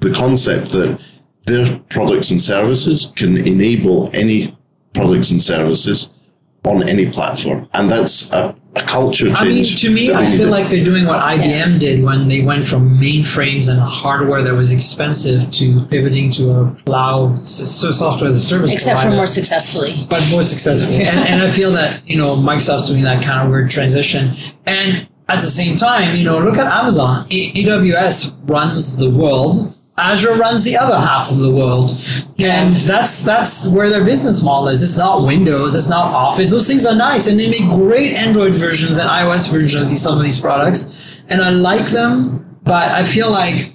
the, 0.01 0.09
the 0.09 0.15
concept 0.15 0.73
that 0.73 1.01
their 1.45 1.79
products 1.89 2.31
and 2.31 2.41
services 2.41 3.13
can 3.17 3.39
enable 3.39 4.11
any 4.15 4.57
products 4.93 5.31
and 5.31 5.41
services 5.41 6.11
on 6.65 6.89
any 6.89 7.11
platform. 7.11 7.69
And 7.73 7.91
that's 7.91 8.31
a, 8.33 8.55
a 8.77 8.83
culture 8.83 9.27
change. 9.27 9.39
I 9.41 9.45
mean, 9.45 9.65
to 9.65 9.91
me, 9.91 10.13
I 10.13 10.27
feel 10.27 10.33
needed. 10.33 10.49
like 10.51 10.69
they're 10.69 10.85
doing 10.85 11.07
what 11.07 11.21
IBM 11.21 11.79
did 11.81 12.03
when 12.05 12.29
they 12.29 12.43
went 12.43 12.65
from 12.65 12.99
mainframes 13.01 13.69
and 13.69 13.81
hardware 13.81 14.43
that 14.43 14.55
was 14.55 14.73
expensive 14.73 15.51
to 15.53 15.85
pivoting 15.87 16.31
to 16.33 16.51
a 16.51 16.77
cloud 16.85 17.39
so 17.39 17.91
software 17.91 18.31
as 18.31 18.37
a 18.37 18.41
service. 18.41 18.73
Except 18.73 19.03
for 19.03 19.11
more 19.11 19.27
successfully. 19.27 20.07
but 20.11 20.23
more 20.31 20.43
successfully. 20.43 20.97
and, 21.03 21.19
and 21.19 21.43
I 21.43 21.49
feel 21.49 21.73
that 21.73 22.07
you 22.09 22.17
know 22.17 22.37
Microsoft's 22.37 22.89
doing 22.89 23.05
that 23.05 23.23
kind 23.25 23.41
of 23.45 23.51
weird 23.51 23.71
transition. 23.71 24.33
And 24.67 25.09
at 25.29 25.41
the 25.41 25.47
same 25.47 25.77
time, 25.77 26.15
you 26.15 26.25
know, 26.25 26.39
look 26.39 26.57
at 26.57 26.67
Amazon. 26.67 27.27
A- 27.31 27.53
AWS 27.53 28.49
runs 28.49 28.97
the 28.97 29.11
world. 29.11 29.75
Azure 29.99 30.35
runs 30.35 30.65
the 30.65 30.77
other 30.77 30.97
half 30.97 31.31
of 31.31 31.39
the 31.39 31.51
world, 31.51 31.91
and 32.39 32.77
that's 32.77 33.25
that's 33.25 33.69
where 33.69 33.91
their 33.91 34.05
business 34.05 34.43
model 34.43 34.69
is. 34.69 34.83
It's 34.83 34.97
not 34.97 35.25
Windows, 35.25 35.75
it's 35.75 35.89
not 35.89 36.13
Office. 36.15 36.51
Those 36.51 36.67
things 36.67 36.87
are 36.87 36.95
nice, 36.95 37.27
and 37.27 37.39
they 37.39 37.51
make 37.51 37.69
great 37.71 38.15
Android 38.15 38.55
versions 38.55 38.99
and 38.99 39.09
iOS 39.09 39.51
versions 39.51 39.83
of 39.83 39.91
these 39.91 40.03
some 40.03 40.17
of 40.17 40.25
these 40.25 40.41
products, 40.41 41.23
and 41.29 41.43
I 41.43 41.51
like 41.51 41.87
them. 41.89 42.45
But 42.63 42.91
I 42.93 43.03
feel 43.03 43.31
like 43.31 43.73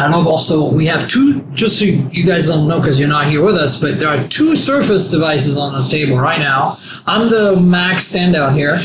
I 0.00 0.06
love 0.08 0.28
also 0.28 0.72
we 0.72 0.86
have 0.86 1.08
two. 1.08 1.42
Just 1.54 1.80
so 1.80 1.84
you 1.84 2.24
guys 2.24 2.46
don't 2.46 2.68
know 2.68 2.78
because 2.78 3.00
you're 3.00 3.08
not 3.08 3.26
here 3.26 3.42
with 3.42 3.56
us, 3.56 3.80
but 3.80 3.98
there 3.98 4.08
are 4.08 4.28
two 4.28 4.54
Surface 4.54 5.08
devices 5.08 5.56
on 5.56 5.72
the 5.72 5.88
table 5.88 6.18
right 6.18 6.38
now. 6.38 6.78
I'm 7.06 7.28
the 7.30 7.56
Mac 7.60 7.96
standout 7.96 8.54
here, 8.54 8.78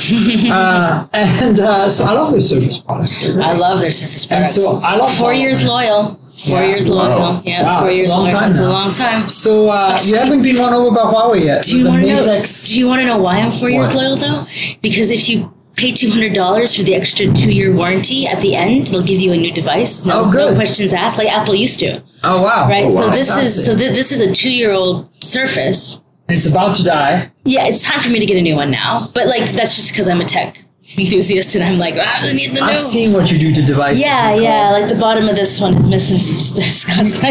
uh, 0.52 1.08
and 1.14 1.60
uh, 1.60 1.90
so 1.90 2.06
I 2.06 2.14
love 2.14 2.32
their 2.32 2.42
Surface 2.42 2.80
products. 2.80 3.24
I 3.24 3.54
love 3.54 3.80
their 3.80 3.92
Surface 3.92 4.26
products. 4.26 4.58
And 4.58 4.66
so 4.66 4.82
I 4.84 4.96
love 4.96 5.14
four 5.16 5.34
years 5.34 5.64
loyal. 5.64 6.20
Four 6.48 6.62
Yeah. 6.62 6.68
years 6.70 6.90
Wow. 6.90 6.96
loyal. 6.96 7.42
Yeah, 7.46 7.64
Wow, 7.64 7.80
four 7.82 7.92
years 7.92 8.10
long 8.10 8.22
loyal. 8.24 8.32
time 8.32 8.52
It's 8.52 8.60
a 8.60 8.70
long 8.70 8.94
time. 8.94 9.30
So 9.30 9.70
uh, 9.70 9.98
you 10.06 10.16
haven't 10.18 10.42
been 10.42 10.58
won 10.60 10.74
over 10.74 10.92
by 10.94 11.02
Huawei 11.12 11.46
yet. 11.46 11.64
Do 11.66 11.78
you 11.80 11.88
want 11.88 12.02
the 12.02 12.08
to 12.10 12.16
know? 12.16 12.44
Do 12.68 12.80
you 12.80 12.88
want 12.88 13.00
to 13.02 13.06
know 13.06 13.18
why 13.18 13.38
I'm 13.38 13.52
four 13.52 13.70
years 13.70 13.94
loyal 13.96 14.16
though? 14.18 14.46
Because 14.82 15.10
if 15.12 15.30
you 15.30 15.54
pay 15.76 15.92
two 15.92 16.10
hundred 16.12 16.34
dollars 16.34 16.76
for 16.76 16.84
the 16.84 16.94
extra 16.96 17.26
two 17.28 17.52
year 17.52 17.74
warranty 17.74 18.28
at 18.28 18.42
the 18.42 18.56
end, 18.56 18.88
they'll 18.88 19.02
give 19.12 19.22
you 19.22 19.32
a 19.34 19.38
new 19.38 19.52
device. 19.52 20.06
No, 20.06 20.22
Oh, 20.22 20.32
good. 20.32 20.50
no 20.52 20.56
questions 20.56 20.94
asked, 20.94 21.18
like 21.18 21.32
Apple 21.32 21.56
used 21.56 21.80
to. 21.80 22.02
Oh 22.24 22.42
wow! 22.44 22.68
Right. 22.70 22.86
Oh, 22.86 22.90
so 22.90 23.08
wow. 23.08 23.16
this 23.16 23.30
is 23.38 23.66
so 23.66 23.76
th- 23.76 23.94
this 23.94 24.12
is 24.12 24.20
a 24.22 24.32
two 24.34 24.52
year 24.52 24.72
old 24.72 25.10
Surface. 25.22 26.00
It's 26.30 26.46
about 26.46 26.76
to 26.78 26.84
die. 26.84 27.30
Yeah, 27.44 27.66
it's 27.68 27.84
time 27.84 28.00
for 28.00 28.10
me 28.10 28.20
to 28.20 28.26
get 28.26 28.38
a 28.38 28.42
new 28.42 28.56
one 28.56 28.72
now. 28.72 29.10
But 29.14 29.28
like 29.28 29.52
that's 29.54 29.76
just 29.76 29.92
because 29.92 30.08
I'm 30.08 30.22
a 30.22 30.26
tech 30.26 30.63
enthusiast 30.98 31.56
and 31.56 31.64
I'm 31.64 31.78
like, 31.80 31.96
ah, 31.98 32.22
I 32.24 32.34
need 32.34 32.52
the 32.52 32.56
new. 32.56 32.62
I've 32.62 32.78
seen 32.78 33.14
what 33.14 33.32
you 33.32 33.38
do 33.40 33.54
to 33.54 33.62
devices. 33.62 34.04
yeah, 34.04 34.34
yeah. 34.34 34.72
Like 34.72 34.88
the 34.90 34.96
bottom 34.96 35.28
of 35.30 35.36
this 35.36 35.60
one 35.60 35.74
is 35.76 35.88
missing 35.88 36.20
some 36.20 36.40
stuff. 36.40 37.24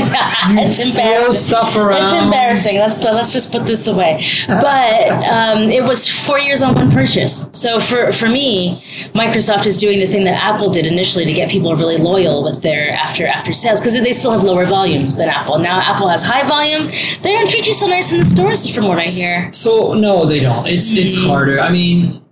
it's 0.59 0.79
embarrassing. 0.91 1.33
stuff 1.35 1.77
around. 1.77 2.03
It's 2.05 2.25
embarrassing. 2.25 2.79
Let's 2.79 3.03
let's 3.03 3.33
just 3.33 3.53
put 3.53 3.67
this 3.67 3.87
away. 3.87 4.25
But 4.49 5.09
um, 5.25 5.71
it 5.71 5.83
was 5.85 6.09
four 6.09 6.39
years 6.39 6.63
on 6.63 6.75
one 6.75 6.91
purchase. 6.91 7.49
So 7.53 7.79
for 7.81 8.13
for 8.13 8.29
me, 8.29 8.83
Microsoft 9.15 9.67
is 9.67 9.77
doing 9.79 9.99
the 10.01 10.07
thing 10.07 10.25
that 10.25 10.35
Apple 10.43 10.71
did 10.73 10.87
initially 10.87 11.25
to 11.25 11.33
get 11.33 11.51
people 11.51 11.75
really 11.77 11.97
loyal 11.97 12.43
with 12.43 12.63
their 12.63 12.91
after 12.93 13.27
after 13.27 13.53
sales 13.53 13.81
because 13.81 13.95
they 13.95 14.13
still 14.13 14.33
have 14.33 14.43
lower 14.45 14.67
volumes 14.67 15.17
than 15.17 15.29
Apple. 15.29 15.59
Now 15.59 15.81
Apple 15.81 16.09
has 16.09 16.23
high 16.23 16.47
volumes. 16.47 16.91
They 17.23 17.33
don't 17.33 17.49
treat 17.51 17.67
you 17.67 17.73
so 17.75 17.87
nice 17.87 18.13
in 18.13 18.21
the 18.21 18.27
stores, 18.27 18.69
from 18.75 18.89
what 18.89 18.99
I 18.99 19.05
hear. 19.05 19.53
So 19.53 19.95
no, 19.95 20.25
they 20.27 20.41
don't. 20.41 20.67
It's 20.67 20.93
it's 20.93 21.13
Mm-hmm. 21.13 21.29
harder. 21.29 21.61
I 21.61 21.71
mean, 21.71 22.23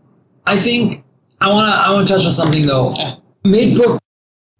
I 0.46 0.56
think 0.56 0.99
I 1.40 1.48
wanna 1.50 1.70
I 1.72 1.90
wanna 1.90 2.07
touch 2.07 2.24
on 2.26 2.33
something 2.33 2.66
though. 2.66 2.94
MateBook 3.44 3.98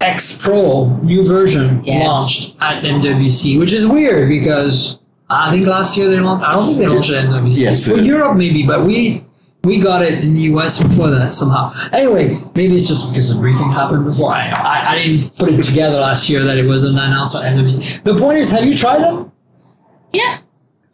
X 0.01 0.38
Pro 0.43 0.87
new 1.03 1.27
version 1.27 1.83
Yes. 1.85 2.07
launched 2.07 2.57
at 2.61 2.83
MWC, 2.85 3.59
which 3.59 3.73
is 3.73 3.87
weird 3.87 4.29
because 4.29 4.99
I 5.29 5.51
think 5.51 5.66
last 5.66 5.97
year 5.97 6.09
they 6.09 6.21
launched. 6.21 6.49
I 6.49 6.55
don't 6.55 6.64
think 6.66 6.79
they 6.79 6.88
launched 6.88 7.11
at 7.11 7.25
MWC. 7.27 7.61
Yes, 7.61 7.85
they 7.87 7.97
for. 7.97 8.03
Europe 8.03 8.37
maybe, 8.37 8.66
but 8.66 8.85
we 8.87 9.25
we 9.62 9.79
got 9.79 10.01
it 10.01 10.25
in 10.25 10.35
the 10.35 10.40
US 10.53 10.83
before 10.83 11.11
that 11.11 11.35
somehow. 11.35 11.71
Anyway, 11.93 12.35
maybe 12.55 12.77
it's 12.77 12.88
just 12.88 13.11
because 13.11 13.29
the 13.33 13.38
briefing 13.38 13.71
happened 13.71 14.07
before. 14.07 14.33
I, 14.33 14.49
I 14.49 14.93
I 14.93 14.95
didn't 15.03 15.37
put 15.37 15.51
it 15.51 15.62
together 15.62 16.01
last 16.01 16.31
year 16.31 16.43
that 16.45 16.57
it 16.57 16.64
was 16.64 16.83
an 16.85 16.97
announcement 16.99 17.45
at 17.45 17.53
MWC. 17.55 18.03
The 18.05 18.16
point 18.16 18.38
is, 18.38 18.51
have 18.53 18.64
you 18.64 18.75
tried 18.77 19.03
them? 19.03 19.31
Yeah. 20.14 20.38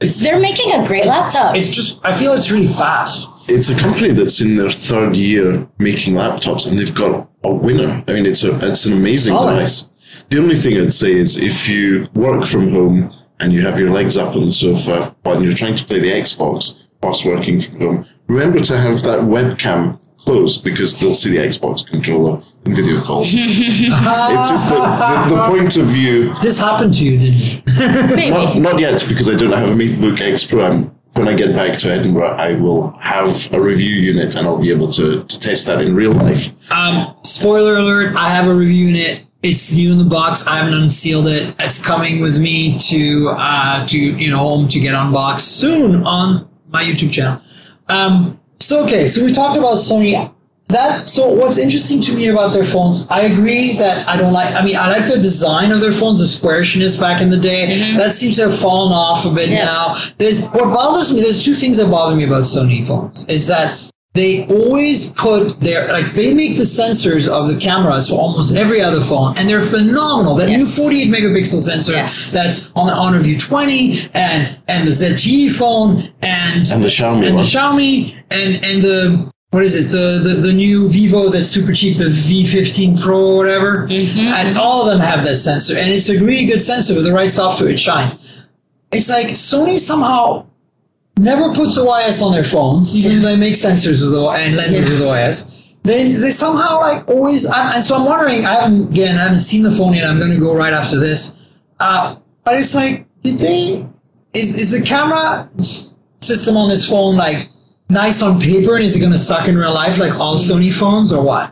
It's 0.00 0.20
They're 0.20 0.40
making 0.40 0.72
a 0.74 0.84
great 0.84 1.06
laptop. 1.06 1.54
it's 1.54 1.68
just 1.68 2.04
I 2.04 2.12
feel 2.12 2.32
it's 2.34 2.50
really 2.50 2.66
fast. 2.66 3.28
It's 3.48 3.70
a 3.70 3.78
company 3.78 4.12
that's 4.12 4.40
in 4.40 4.56
their 4.56 4.70
third 4.70 5.16
year 5.16 5.66
making 5.78 6.14
laptops, 6.14 6.68
and 6.68 6.78
they've 6.78 6.94
got 6.94 7.28
a 7.44 7.54
winner. 7.54 8.02
I 8.08 8.12
mean, 8.12 8.26
it's 8.26 8.42
a 8.44 8.56
it's 8.68 8.86
an 8.86 8.94
amazing 8.94 9.34
Solid. 9.34 9.54
device. 9.54 9.82
The 10.28 10.38
only 10.38 10.56
thing 10.56 10.76
I'd 10.80 10.92
say 10.92 11.12
is 11.12 11.36
if 11.36 11.68
you 11.68 12.08
work 12.14 12.44
from 12.44 12.70
home 12.70 13.10
and 13.38 13.52
you 13.52 13.60
have 13.62 13.78
your 13.78 13.90
legs 13.90 14.16
up 14.16 14.34
on 14.34 14.46
the 14.46 14.52
sofa, 14.52 15.14
and 15.24 15.44
you're 15.44 15.52
trying 15.52 15.76
to 15.76 15.84
play 15.84 16.00
the 16.00 16.10
Xbox 16.10 16.88
whilst 17.02 17.24
working 17.24 17.60
from 17.60 17.80
home, 17.80 18.06
remember 18.26 18.58
to 18.60 18.76
have 18.78 19.02
that 19.02 19.20
webcam 19.20 20.00
closed 20.18 20.64
because 20.64 20.98
they'll 20.98 21.14
see 21.14 21.30
the 21.30 21.44
Xbox 21.46 21.86
controller 21.86 22.42
in 22.64 22.74
video 22.74 23.00
calls. 23.00 23.28
it's 23.32 24.50
just 24.50 24.68
the, 24.68 24.74
the, 24.74 25.36
the 25.36 25.42
point 25.46 25.76
of 25.76 25.86
view 25.86 26.34
This 26.42 26.58
happened 26.60 26.94
to 26.94 27.04
you, 27.04 27.18
didn't 27.18 27.62
it? 27.66 28.16
Maybe. 28.16 28.30
not, 28.30 28.56
not 28.56 28.80
yet 28.80 29.04
because 29.08 29.28
I 29.28 29.34
don't 29.36 29.52
have 29.52 29.68
a 29.68 29.74
MateBook 29.74 30.20
X 30.20 30.44
Pro. 30.44 30.64
I'm, 30.64 30.95
when 31.16 31.28
I 31.28 31.34
get 31.34 31.54
back 31.54 31.78
to 31.78 31.90
Edinburgh, 31.90 32.36
I 32.36 32.54
will 32.54 32.96
have 32.98 33.52
a 33.52 33.60
review 33.60 33.94
unit 33.94 34.36
and 34.36 34.46
I'll 34.46 34.60
be 34.60 34.70
able 34.70 34.88
to, 34.92 35.24
to 35.24 35.40
test 35.40 35.66
that 35.66 35.80
in 35.80 35.94
real 35.94 36.12
life. 36.12 36.52
Um, 36.72 37.16
spoiler 37.22 37.76
alert, 37.76 38.16
I 38.16 38.28
have 38.28 38.46
a 38.46 38.54
review 38.54 38.86
unit. 38.86 39.24
It's 39.42 39.72
new 39.74 39.92
in 39.92 39.98
the 39.98 40.04
box. 40.04 40.46
I 40.46 40.56
haven't 40.56 40.74
unsealed 40.74 41.28
it. 41.28 41.54
It's 41.60 41.84
coming 41.84 42.20
with 42.20 42.38
me 42.38 42.78
to 42.78 43.28
uh, 43.36 43.86
to 43.86 43.98
you 43.98 44.30
know 44.30 44.38
home 44.38 44.66
to 44.68 44.80
get 44.80 44.94
unboxed 44.94 45.46
soon 45.60 46.04
on 46.04 46.48
my 46.68 46.82
YouTube 46.82 47.12
channel. 47.12 47.40
Um, 47.88 48.40
so 48.58 48.84
okay, 48.86 49.06
so 49.06 49.24
we 49.24 49.32
talked 49.32 49.56
about 49.56 49.76
Sony. 49.76 50.32
That 50.68 51.06
so 51.06 51.28
what's 51.28 51.58
interesting 51.58 52.00
to 52.02 52.12
me 52.12 52.26
about 52.26 52.52
their 52.52 52.64
phones, 52.64 53.06
I 53.08 53.20
agree 53.22 53.74
that 53.78 54.06
I 54.08 54.16
don't 54.16 54.32
like. 54.32 54.52
I 54.54 54.64
mean, 54.64 54.76
I 54.76 54.90
like 54.90 55.06
the 55.06 55.16
design 55.18 55.70
of 55.70 55.80
their 55.80 55.92
phones, 55.92 56.18
the 56.18 56.26
squarishness 56.26 56.96
back 56.96 57.22
in 57.22 57.30
the 57.30 57.36
day. 57.38 57.68
Mm-hmm. 57.70 57.96
That 57.98 58.12
seems 58.12 58.36
to 58.36 58.50
have 58.50 58.58
fallen 58.58 58.92
off 58.92 59.24
a 59.24 59.30
bit 59.30 59.48
Yeah. 59.50 59.64
now. 59.64 59.96
There's 60.18 60.40
what 60.40 60.74
bothers 60.74 61.12
me. 61.14 61.20
There's 61.22 61.44
two 61.44 61.54
things 61.54 61.76
that 61.76 61.88
bother 61.88 62.16
me 62.16 62.24
about 62.24 62.42
Sony 62.42 62.84
phones. 62.84 63.28
Is 63.28 63.46
that 63.46 63.78
they 64.14 64.46
always 64.48 65.12
put 65.12 65.60
their 65.60 65.92
like 65.92 66.06
they 66.12 66.34
make 66.34 66.56
the 66.56 66.64
sensors 66.64 67.28
of 67.28 67.46
the 67.46 67.60
cameras 67.60 68.08
for 68.08 68.16
almost 68.18 68.56
every 68.56 68.80
other 68.82 69.00
phone, 69.00 69.38
and 69.38 69.48
they're 69.48 69.60
phenomenal. 69.62 70.34
That 70.34 70.48
new 70.48 70.66
48 70.66 71.08
megapixel 71.08 71.60
sensor 71.60 71.92
Yes. 71.92 72.32
that's 72.32 72.72
on 72.74 72.88
the 72.88 72.94
Honor 72.94 73.20
View 73.20 73.38
20 73.38 74.08
and 74.14 74.58
and 74.66 74.84
the 74.88 74.90
ZTE 74.90 75.50
phone 75.52 76.12
and 76.22 76.66
And 76.72 76.82
the 76.82 76.88
Xiaomi 76.88 77.26
and 77.26 77.36
one. 77.36 77.44
the 77.44 77.50
Xiaomi 77.50 78.14
and 78.32 78.64
and 78.64 78.82
the 78.82 79.30
what 79.56 79.64
is 79.64 79.74
it 79.80 79.86
the, 79.96 80.06
the 80.26 80.34
the 80.46 80.52
new 80.52 80.78
Vivo 80.94 81.30
that's 81.30 81.48
super 81.56 81.72
cheap 81.80 81.96
the 81.96 82.10
V15 82.28 83.00
Pro 83.02 83.18
or 83.32 83.36
whatever 83.40 83.70
and 83.90 84.58
all 84.58 84.78
of 84.82 84.88
them 84.92 85.00
have 85.00 85.24
that 85.24 85.36
sensor 85.36 85.74
and 85.80 85.88
it's 85.96 86.08
a 86.10 86.16
really 86.28 86.44
good 86.44 86.60
sensor 86.60 86.92
with 86.94 87.04
the 87.04 87.12
right 87.20 87.30
software 87.30 87.70
it 87.70 87.80
shines. 87.80 88.12
It's 88.96 89.08
like 89.16 89.28
Sony 89.50 89.78
somehow 89.78 90.46
never 91.18 91.46
puts 91.54 91.78
OIS 91.78 92.20
on 92.22 92.32
their 92.32 92.44
phones, 92.44 92.94
even 92.98 93.22
though 93.22 93.28
they 93.34 93.36
make 93.36 93.54
sensors 93.54 93.98
with 94.04 94.14
O- 94.14 94.30
and 94.30 94.56
lenses 94.56 94.84
Yeah. 94.84 94.90
with 94.92 95.02
OIS. 95.02 95.36
They, 95.82 96.12
they 96.12 96.30
somehow 96.44 96.72
like 96.80 97.08
always, 97.08 97.46
I'm, 97.46 97.74
and 97.76 97.82
so 97.82 97.96
I'm 97.96 98.04
wondering. 98.04 98.44
I 98.44 98.54
haven't 98.60 98.90
again, 98.90 99.16
I 99.18 99.22
haven't 99.22 99.38
seen 99.50 99.62
the 99.62 99.70
phone 99.78 99.94
yet. 99.94 100.04
I'm 100.10 100.18
going 100.18 100.32
to 100.32 100.38
go 100.48 100.54
right 100.54 100.72
after 100.72 100.98
this. 100.98 101.20
Uh, 101.80 102.16
but 102.44 102.54
it's 102.60 102.74
like, 102.74 103.06
did 103.22 103.38
they? 103.38 103.86
Is 104.40 104.48
is 104.62 104.70
the 104.78 104.82
camera 104.86 105.48
system 106.18 106.56
on 106.56 106.68
this 106.68 106.84
phone 106.88 107.16
like 107.16 107.48
nice 107.88 108.22
on 108.22 108.40
paper, 108.40 108.76
and 108.76 108.84
is 108.84 108.96
it 108.96 109.00
going 109.00 109.12
to 109.12 109.18
suck 109.18 109.48
in 109.48 109.56
real 109.56 109.72
life 109.74 109.98
like 109.98 110.14
all 110.14 110.36
Sony 110.36 110.72
phones, 110.72 111.12
or 111.12 111.22
what? 111.22 111.50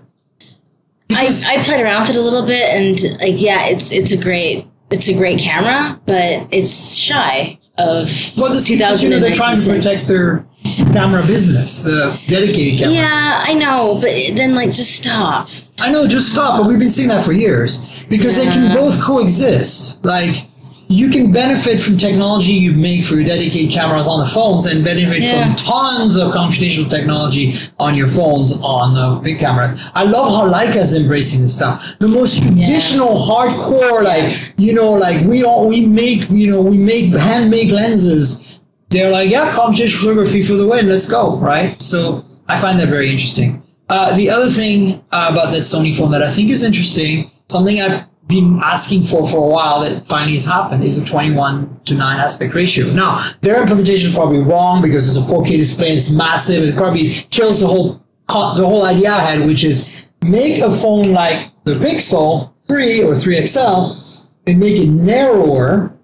I, 1.11 1.27
Because- 1.27 1.45
I 1.45 1.63
played 1.63 1.83
around 1.83 2.03
with 2.03 2.11
it 2.11 2.17
a 2.17 2.21
little 2.23 2.47
bit 2.47 2.63
and 2.75 3.21
like 3.21 3.41
yeah, 3.41 3.67
it's 3.67 3.93
it's 3.93 4.11
a 4.13 4.17
great 4.17 4.65
it's 4.91 5.09
a 5.09 5.15
great 5.15 5.39
camera, 5.39 6.01
but 6.07 6.49
it's 6.51 6.95
shy 6.95 7.59
of 7.77 8.09
well, 8.37 8.53
this 8.53 8.71
you 8.71 8.79
know, 8.79 9.19
they're 9.19 9.35
trying 9.35 9.61
to 9.61 9.67
protect 9.69 10.07
their 10.07 10.47
camera 10.93 11.25
business, 11.27 11.83
the 11.83 12.19
dedicated 12.29 12.79
camera. 12.79 12.95
Yeah, 12.95 13.45
I 13.47 13.53
know, 13.55 13.95
but 14.01 14.11
then 14.37 14.55
like 14.55 14.71
just 14.71 14.97
stop. 14.97 15.49
I 15.81 15.91
know, 15.91 16.07
just 16.07 16.31
stop. 16.33 16.59
But 16.61 16.69
we've 16.69 16.79
been 16.79 16.91
seeing 16.91 17.09
that 17.09 17.25
for 17.25 17.33
years 17.33 18.05
because 18.09 18.37
they 18.37 18.47
can 18.47 18.73
both 18.73 19.01
coexist. 19.01 20.05
Like 20.05 20.37
you 20.95 21.09
can 21.11 21.33
benefit 21.33 21.79
from 21.79 21.97
technology 21.97 22.53
you 22.53 22.73
make 22.73 23.05
for 23.05 23.15
your 23.17 23.25
dedicated 23.25 23.71
cameras 23.71 24.07
on 24.07 24.21
the 24.21 24.27
phones, 24.27 24.67
and 24.67 24.85
benefit 24.85 25.23
Yeah. 25.23 25.49
from 25.49 25.57
tons 25.57 26.17
of 26.17 26.33
computational 26.33 26.89
technology 26.89 27.55
on 27.79 27.95
your 27.97 28.07
phones 28.07 28.53
on 28.63 28.95
the 28.95 29.21
big 29.23 29.39
camera. 29.39 29.77
I 29.95 30.05
love 30.05 30.29
how 30.37 30.45
Leica 30.51 30.77
is 30.77 30.95
embracing 30.95 31.41
this 31.43 31.55
stuff. 31.57 31.97
The 31.99 32.09
most 32.09 32.43
traditional, 32.43 33.17
hardcore, 33.17 34.03
like 34.05 34.27
you 34.57 34.73
know, 34.75 34.93
like 34.93 35.25
we 35.27 35.43
all 35.45 35.69
we 35.69 35.85
make, 35.87 36.29
you 36.31 36.51
know, 36.51 36.63
we 36.63 36.79
make 36.79 37.13
handmade 37.13 37.73
lenses. 37.73 38.61
They're 38.91 39.11
like, 39.11 39.29
yeah, 39.31 39.53
computational 39.53 40.01
photography 40.01 40.43
for 40.43 40.55
the 40.55 40.67
win. 40.67 40.89
Let's 40.89 41.09
go, 41.09 41.37
right? 41.39 41.81
So 41.83 42.23
I 42.49 42.57
find 42.59 42.79
that 42.79 42.89
very 42.89 43.11
interesting. 43.11 43.63
Uh, 43.89 44.17
the 44.17 44.31
other 44.31 44.49
thing 44.49 45.03
uh, 45.13 45.29
about 45.33 45.51
that 45.53 45.63
Sony 45.63 45.93
phone 45.97 46.11
that 46.13 46.23
I 46.23 46.31
think 46.31 46.51
is 46.51 46.63
interesting, 46.63 47.31
something 47.49 47.81
I've 47.81 48.05
been 48.35 48.61
asking 48.63 49.03
for 49.03 49.27
for 49.29 49.45
a 49.45 49.49
while 49.49 49.81
that 49.81 50.07
finally 50.07 50.33
has 50.33 50.45
happened, 50.45 50.83
is 50.83 51.01
a 51.01 51.05
21 51.05 51.81
to 51.85 51.95
9 51.95 52.19
aspect 52.19 52.55
ratio. 52.55 52.87
Now, 52.93 53.23
their 53.41 53.61
implementation 53.61 54.11
is 54.11 54.15
probably 54.15 54.41
wrong 54.41 54.83
because 54.83 55.09
it's 55.09 55.17
a 55.17 55.33
4K 55.33 55.57
display 55.57 55.89
it's 55.89 56.11
massive. 56.11 56.65
It 56.65 56.77
probably 56.77 57.11
kills 57.31 57.61
the 57.61 57.67
whole 57.67 58.01
the 58.27 58.67
whole 58.67 58.85
idea 58.85 59.13
I 59.13 59.21
had, 59.21 59.47
which 59.47 59.65
is 59.65 60.09
make 60.23 60.61
a 60.61 60.71
phone 60.71 61.13
like 61.13 61.51
the 61.65 61.75
Pixel 61.75 62.53
3 62.67 63.05
or 63.05 63.13
3XL 63.13 64.31
and 64.47 64.59
make 64.59 64.79
it 64.79 64.89
narrower 64.89 65.97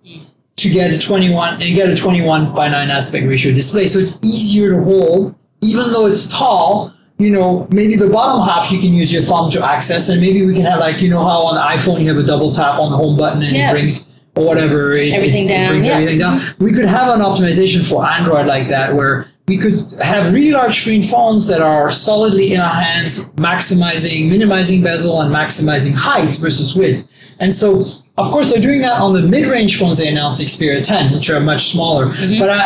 to 0.56 0.68
get 0.68 0.92
a 0.92 0.98
21 0.98 1.62
and 1.62 1.74
get 1.74 1.88
a 1.88 1.96
21 1.96 2.54
by 2.54 2.68
9 2.68 2.90
aspect 2.90 3.26
ratio 3.26 3.52
display. 3.52 3.86
So 3.86 3.98
it's 3.98 4.22
easier 4.24 4.70
to 4.70 4.84
hold, 4.84 5.34
even 5.62 5.90
though 5.90 6.06
it's 6.06 6.28
tall. 6.28 6.92
You 7.20 7.30
know, 7.30 7.68
maybe 7.70 7.96
the 7.96 8.08
bottom 8.08 8.40
half 8.48 8.72
you 8.72 8.78
can 8.78 8.94
use 8.94 9.12
your 9.12 9.22
thumb 9.22 9.50
to 9.52 9.64
access, 9.64 10.08
and 10.08 10.20
maybe 10.20 10.44
we 10.46 10.54
can 10.54 10.64
have 10.64 10.80
like 10.80 11.02
you 11.02 11.10
know 11.10 11.20
how 11.22 11.46
on 11.48 11.54
the 11.54 11.60
iPhone 11.60 12.00
you 12.00 12.08
have 12.08 12.16
a 12.16 12.22
double 12.26 12.50
tap 12.52 12.78
on 12.78 12.90
the 12.90 12.96
home 12.96 13.16
button 13.16 13.42
and 13.42 13.54
Yeah. 13.54 13.70
it 13.70 13.72
brings 13.72 14.06
or 14.36 14.46
whatever 14.46 14.92
it, 14.92 15.12
Everything 15.12 15.44
it- 15.48 15.50
it 15.50 15.54
down, 15.56 15.68
brings 15.68 15.86
yeah. 15.86 15.92
everything 15.94 16.18
down. 16.18 16.40
We 16.60 16.72
could 16.72 16.86
have 16.86 17.12
an 17.12 17.20
optimization 17.20 17.84
for 17.86 18.06
Android 18.06 18.46
like 18.46 18.68
that, 18.68 18.94
where 18.94 19.26
we 19.48 19.58
could 19.58 19.92
have 20.02 20.32
really 20.32 20.52
large 20.52 20.80
screen 20.80 21.02
phones 21.02 21.48
that 21.48 21.60
are 21.60 21.90
solidly 21.90 22.54
in 22.54 22.60
our 22.60 22.72
hands, 22.74 23.32
maximizing, 23.34 24.30
minimizing 24.30 24.82
bezel 24.82 25.20
and 25.20 25.34
maximizing 25.34 25.92
height 25.94 26.30
versus 26.36 26.74
width. 26.76 27.06
And 27.40 27.52
so, 27.52 27.82
of 28.18 28.30
course, 28.30 28.52
they're 28.52 28.60
doing 28.62 28.82
that 28.82 29.00
on 29.00 29.12
the 29.14 29.22
mid-range 29.22 29.78
phones 29.78 29.98
they 29.98 30.06
announced, 30.08 30.40
Xperia 30.40 30.82
10, 30.82 31.12
which 31.14 31.28
are 31.30 31.40
much 31.40 31.72
smaller. 31.72 32.06
Mm-hmm. 32.06 32.38
But 32.38 32.50
I, 32.50 32.58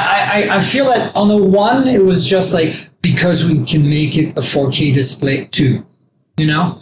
I, 0.51 0.57
I 0.57 0.61
feel 0.61 0.85
that 0.87 1.15
on 1.17 1.29
the 1.29 1.37
one, 1.43 1.87
it 1.89 2.05
was 2.05 2.27
just 2.27 2.53
like 2.53 2.75
because 3.05 3.45
we 3.45 3.63
can 3.65 3.89
make 3.89 4.17
it 4.17 4.31
a 4.31 4.41
4K 4.41 4.95
display 4.95 5.45
too, 5.45 5.87
you 6.39 6.47
know? 6.47 6.79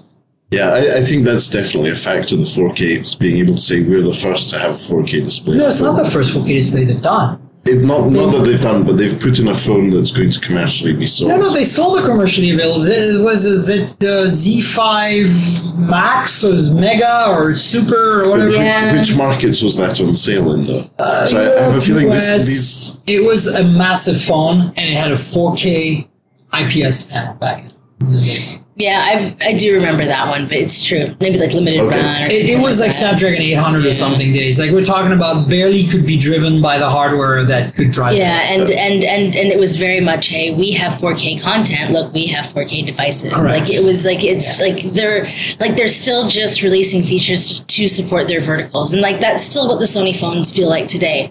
Yeah, 0.52 0.68
I, 0.68 0.98
I 0.98 1.00
think 1.00 1.24
that's 1.24 1.48
definitely 1.48 1.90
a 1.90 1.96
factor. 1.96 2.36
The 2.36 2.44
4K 2.44 3.00
is 3.00 3.14
being 3.16 3.38
able 3.38 3.54
to 3.54 3.60
say 3.60 3.82
we're 3.82 4.02
the 4.02 4.14
first 4.14 4.50
to 4.50 4.58
have 4.58 4.70
a 4.70 4.74
4K 4.74 5.24
display. 5.24 5.56
No, 5.56 5.68
it's 5.68 5.80
not 5.80 5.96
the 5.96 6.08
first 6.08 6.32
4K 6.32 6.46
display 6.46 6.84
they've 6.84 7.02
done. 7.02 7.40
It, 7.64 7.84
not 7.84 8.10
not 8.10 8.32
that 8.32 8.44
they've 8.44 8.60
done, 8.60 8.84
but 8.84 8.98
they've 8.98 9.18
put 9.18 9.38
in 9.38 9.46
a 9.46 9.54
phone 9.54 9.90
that's 9.90 10.10
going 10.10 10.30
to 10.30 10.40
commercially 10.40 10.94
be 10.96 11.06
sold. 11.06 11.30
No, 11.30 11.36
no, 11.38 11.50
they 11.52 11.64
sold 11.64 12.00
it 12.00 12.04
commercially 12.04 12.50
available. 12.50 12.82
It 12.82 13.22
was 13.22 13.44
is 13.44 13.68
it 13.68 14.00
the 14.00 14.26
Z5 14.26 15.78
Max 15.78 16.44
or 16.44 16.54
Mega 16.74 17.26
or 17.28 17.54
Super 17.54 18.22
or 18.22 18.30
whatever? 18.30 18.50
Yeah. 18.50 18.98
Which 18.98 19.16
markets 19.16 19.62
was 19.62 19.76
that 19.76 20.00
on 20.00 20.16
sale 20.16 20.52
in 20.54 20.66
though? 20.66 20.90
Uh, 20.98 21.26
so 21.26 21.38
I, 21.38 21.56
I 21.56 21.62
have 21.62 21.76
a 21.76 21.80
feeling 21.80 22.08
this, 22.08 22.28
US, 22.28 22.46
these. 22.46 23.02
it 23.06 23.24
was 23.24 23.46
a 23.46 23.62
massive 23.62 24.20
phone 24.20 24.60
and 24.60 24.78
it 24.78 24.96
had 24.96 25.12
a 25.12 25.16
4K 25.16 26.08
IPS 26.54 27.04
panel 27.04 27.34
back 27.34 27.60
in 28.00 28.06
the 28.10 28.20
days. 28.20 28.68
Yeah, 28.74 29.00
I 29.04 29.48
I 29.48 29.56
do 29.56 29.74
remember 29.74 30.04
that 30.06 30.28
one, 30.28 30.46
but 30.46 30.56
it's 30.56 30.82
true. 30.82 31.14
Maybe 31.20 31.38
like 31.38 31.52
limited 31.52 31.78
Okay. 31.80 31.94
run 31.96 32.22
or 32.22 32.24
It, 32.26 32.32
something 32.32 32.48
it 32.48 32.60
was 32.60 32.80
like 32.80 32.90
that. 32.90 32.96
Snapdragon 32.96 33.42
800 33.42 33.84
or 33.84 33.92
something 33.92 34.32
days. 34.32 34.58
Like 34.58 34.70
we're 34.72 34.84
talking 34.84 35.12
about 35.12 35.48
barely 35.48 35.86
could 35.86 36.04
be 36.06 36.16
driven 36.16 36.60
by 36.62 36.78
the 36.78 36.88
hardware 36.88 37.44
that 37.44 37.74
could 37.74 37.90
drive. 37.92 38.14
it. 38.14 38.18
Yeah, 38.18 38.40
and, 38.40 38.62
and 38.62 39.04
and 39.04 39.36
and 39.36 39.52
it 39.52 39.58
was 39.58 39.76
very 39.76 40.00
much 40.00 40.28
hey, 40.28 40.54
we 40.54 40.72
have 40.72 40.94
4K 40.94 41.40
content. 41.40 41.92
Look, 41.92 42.12
we 42.14 42.26
have 42.28 42.46
4K 42.46 42.86
devices. 42.86 43.32
Correct. 43.34 43.68
Like 43.68 43.70
it 43.72 43.84
was 43.84 44.04
like 44.06 44.24
it's 44.24 44.60
like 44.60 44.82
they're 44.94 45.26
like 45.60 45.76
they're 45.76 45.88
still 45.88 46.26
just 46.28 46.62
releasing 46.62 47.02
features 47.02 47.60
to 47.60 47.88
support 47.88 48.26
their 48.26 48.40
verticals, 48.40 48.92
and 48.94 49.02
like 49.02 49.20
that's 49.20 49.44
still 49.44 49.68
what 49.68 49.78
the 49.80 49.84
Sony 49.86 50.18
phones 50.18 50.52
feel 50.52 50.68
like 50.68 50.88
today. 50.88 51.30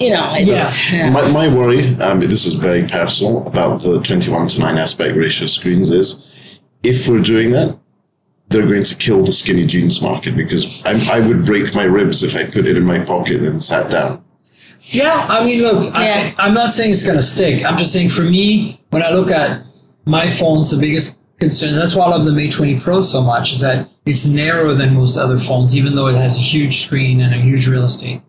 You 0.00 0.10
know, 0.10 0.32
it's, 0.34 0.90
yeah. 0.90 1.10
My, 1.10 1.28
my 1.30 1.46
worry, 1.46 1.94
um, 1.98 2.20
this 2.20 2.46
is 2.46 2.54
very 2.54 2.84
personal, 2.84 3.46
about 3.46 3.82
the 3.82 4.00
21 4.00 4.48
to 4.48 4.60
9 4.60 4.78
aspect 4.78 5.14
ratio 5.14 5.46
screens 5.46 5.90
is 5.90 6.58
if 6.82 7.06
we're 7.06 7.20
doing 7.20 7.50
that, 7.50 7.78
they're 8.48 8.66
going 8.66 8.82
to 8.82 8.96
kill 8.96 9.22
the 9.24 9.30
skinny 9.30 9.66
jeans 9.66 10.00
market 10.02 10.34
because 10.34 10.82
I, 10.84 11.18
I 11.18 11.20
would 11.20 11.44
break 11.44 11.74
my 11.74 11.84
ribs 11.84 12.22
if 12.22 12.34
I 12.34 12.44
put 12.44 12.66
it 12.66 12.76
in 12.76 12.84
my 12.84 12.98
pocket 12.98 13.42
and 13.42 13.62
sat 13.62 13.90
down. 13.90 14.24
Yeah, 14.80 15.26
I 15.28 15.44
mean, 15.44 15.62
look, 15.62 15.94
Yeah. 15.94 16.34
I, 16.36 16.46
I'm 16.46 16.54
not 16.54 16.70
saying 16.70 16.90
it's 16.90 17.06
gonna 17.06 17.22
stick. 17.22 17.64
I'm 17.64 17.76
just 17.76 17.92
saying 17.92 18.08
for 18.08 18.22
me, 18.22 18.80
when 18.90 19.02
I 19.02 19.10
look 19.10 19.30
at 19.30 19.64
my 20.04 20.26
phones, 20.26 20.70
the 20.70 20.78
biggest 20.78 21.20
concern, 21.38 21.76
that's 21.76 21.94
why 21.94 22.06
I 22.06 22.08
love 22.08 22.24
the 22.24 22.32
Mate 22.32 22.50
20 22.50 22.80
Pro 22.80 23.02
so 23.02 23.22
much, 23.22 23.52
is 23.52 23.60
that 23.60 23.88
it's 24.04 24.26
narrower 24.26 24.74
than 24.74 24.94
most 24.94 25.16
other 25.16 25.38
phones, 25.38 25.76
even 25.76 25.94
though 25.94 26.08
it 26.08 26.16
has 26.16 26.36
a 26.36 26.40
huge 26.40 26.80
screen 26.80 27.20
and 27.20 27.32
a 27.32 27.38
huge 27.38 27.68
real 27.68 27.84
estate. 27.84 28.22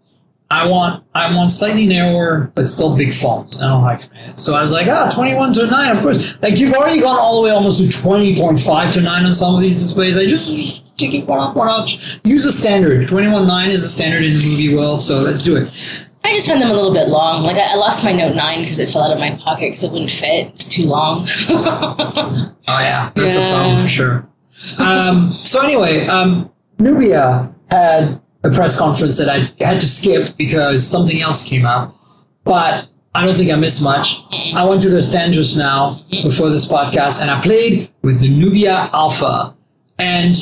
I 0.51 0.65
want 0.65 1.03
I 1.15 1.33
want 1.33 1.51
slightly 1.51 1.85
narrower, 1.85 2.51
but 2.55 2.65
still 2.67 2.97
big 2.97 3.13
phones. 3.13 3.61
I 3.61 3.69
don't 3.69 3.83
like 3.83 4.01
it. 4.03 4.37
So 4.37 4.53
I 4.53 4.61
was 4.61 4.71
like, 4.71 4.87
ah, 4.87 5.09
21 5.09 5.53
to 5.53 5.67
9, 5.67 5.95
of 5.95 6.03
course. 6.03 6.41
Like 6.41 6.59
you've 6.59 6.73
already 6.73 6.99
gone 6.99 7.17
all 7.17 7.41
the 7.41 7.47
way 7.47 7.51
almost 7.51 7.79
to 7.79 7.85
20.5 7.85 8.93
to 8.93 9.01
9 9.01 9.25
on 9.25 9.33
some 9.33 9.55
of 9.55 9.61
these 9.61 9.77
displays. 9.77 10.17
I 10.17 10.25
just, 10.25 10.51
just 10.53 10.97
kick 10.97 11.13
it 11.13 11.25
one 11.25 11.39
up, 11.39 11.55
one 11.55 11.67
notch. 11.67 12.19
Use 12.25 12.45
a 12.45 12.51
standard. 12.51 13.07
21.9 13.07 13.67
is 13.67 13.81
the 13.81 13.87
standard 13.87 14.23
in 14.23 14.37
the 14.37 14.45
movie 14.45 14.75
world, 14.75 15.01
so 15.01 15.19
let's 15.19 15.41
do 15.41 15.55
it. 15.55 16.09
I 16.25 16.33
just 16.33 16.47
found 16.47 16.61
them 16.61 16.69
a 16.69 16.73
little 16.73 16.93
bit 16.93 17.07
long. 17.07 17.43
Like 17.43 17.57
I, 17.57 17.71
I 17.71 17.75
lost 17.75 18.03
my 18.03 18.11
Note 18.11 18.35
9 18.35 18.61
because 18.61 18.79
it 18.79 18.89
fell 18.89 19.03
out 19.03 19.11
of 19.11 19.19
my 19.19 19.35
pocket 19.37 19.69
because 19.69 19.85
it 19.85 19.91
wouldn't 19.91 20.11
fit. 20.11 20.47
It 20.47 20.53
was 20.53 20.67
too 20.67 20.85
long. 20.85 21.27
Oh 22.67 22.79
yeah, 22.79 23.11
that's 23.15 23.35
a 23.35 23.51
problem 23.51 23.81
for 23.81 23.89
sure. 23.89 24.29
Um, 24.77 25.39
so 25.43 25.61
anyway, 25.61 26.05
um, 26.05 26.49
Nubia 26.79 27.53
had 27.69 28.21
a 28.43 28.49
press 28.49 28.77
conference 28.77 29.17
that 29.17 29.29
I 29.29 29.53
had 29.63 29.81
to 29.81 29.87
skip 29.87 30.35
because 30.37 30.85
something 30.85 31.21
else 31.21 31.43
came 31.43 31.65
up, 31.65 31.95
but 32.43 32.87
I 33.13 33.25
don't 33.25 33.35
think 33.35 33.51
I 33.51 33.55
missed 33.55 33.83
much. 33.83 34.21
I 34.55 34.63
went 34.63 34.81
to 34.83 34.89
the 34.89 35.01
stand 35.01 35.33
just 35.33 35.57
now 35.57 35.99
before 36.23 36.49
this 36.49 36.67
podcast, 36.67 37.21
and 37.21 37.29
I 37.29 37.41
played 37.41 37.89
with 38.01 38.21
the 38.21 38.29
Nubia 38.29 38.89
Alpha, 38.93 39.55
and 39.99 40.35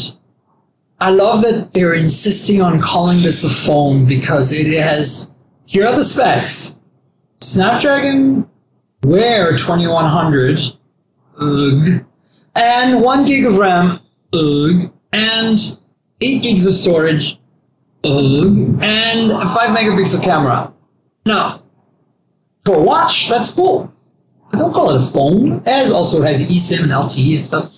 I 1.01 1.09
love 1.11 1.41
that 1.41 1.71
they're 1.73 1.95
insisting 1.95 2.61
on 2.61 2.81
calling 2.81 3.21
this 3.21 3.43
a 3.43 3.49
phone 3.49 4.05
because 4.05 4.51
it 4.51 4.67
has. 4.81 5.35
Here 5.65 5.85
are 5.85 5.95
the 5.95 6.03
specs: 6.03 6.79
Snapdragon 7.37 8.49
Wear 9.03 9.55
2100. 9.55 10.59
Ugh 11.41 12.05
and 12.55 13.01
one 13.01 13.25
gig 13.25 13.45
of 13.45 13.57
RAM, 13.57 13.99
ugh, 14.33 14.93
and 15.13 15.57
eight 16.21 16.43
gigs 16.43 16.65
of 16.65 16.73
storage, 16.73 17.39
and 18.03 19.31
a 19.31 19.45
five 19.45 19.75
megapixel 19.75 20.23
camera. 20.23 20.73
Now, 21.25 21.63
for 22.65 22.75
a 22.75 22.81
watch, 22.81 23.29
that's 23.29 23.51
cool. 23.51 23.93
But 24.51 24.59
don't 24.59 24.73
call 24.73 24.89
it 24.91 24.95
a 25.01 25.05
phone. 25.05 25.61
As 25.65 25.91
also 25.91 26.21
has 26.21 26.41
eSIM 26.49 26.83
and 26.83 26.91
LTE 26.91 27.35
and 27.37 27.45
stuff. 27.45 27.75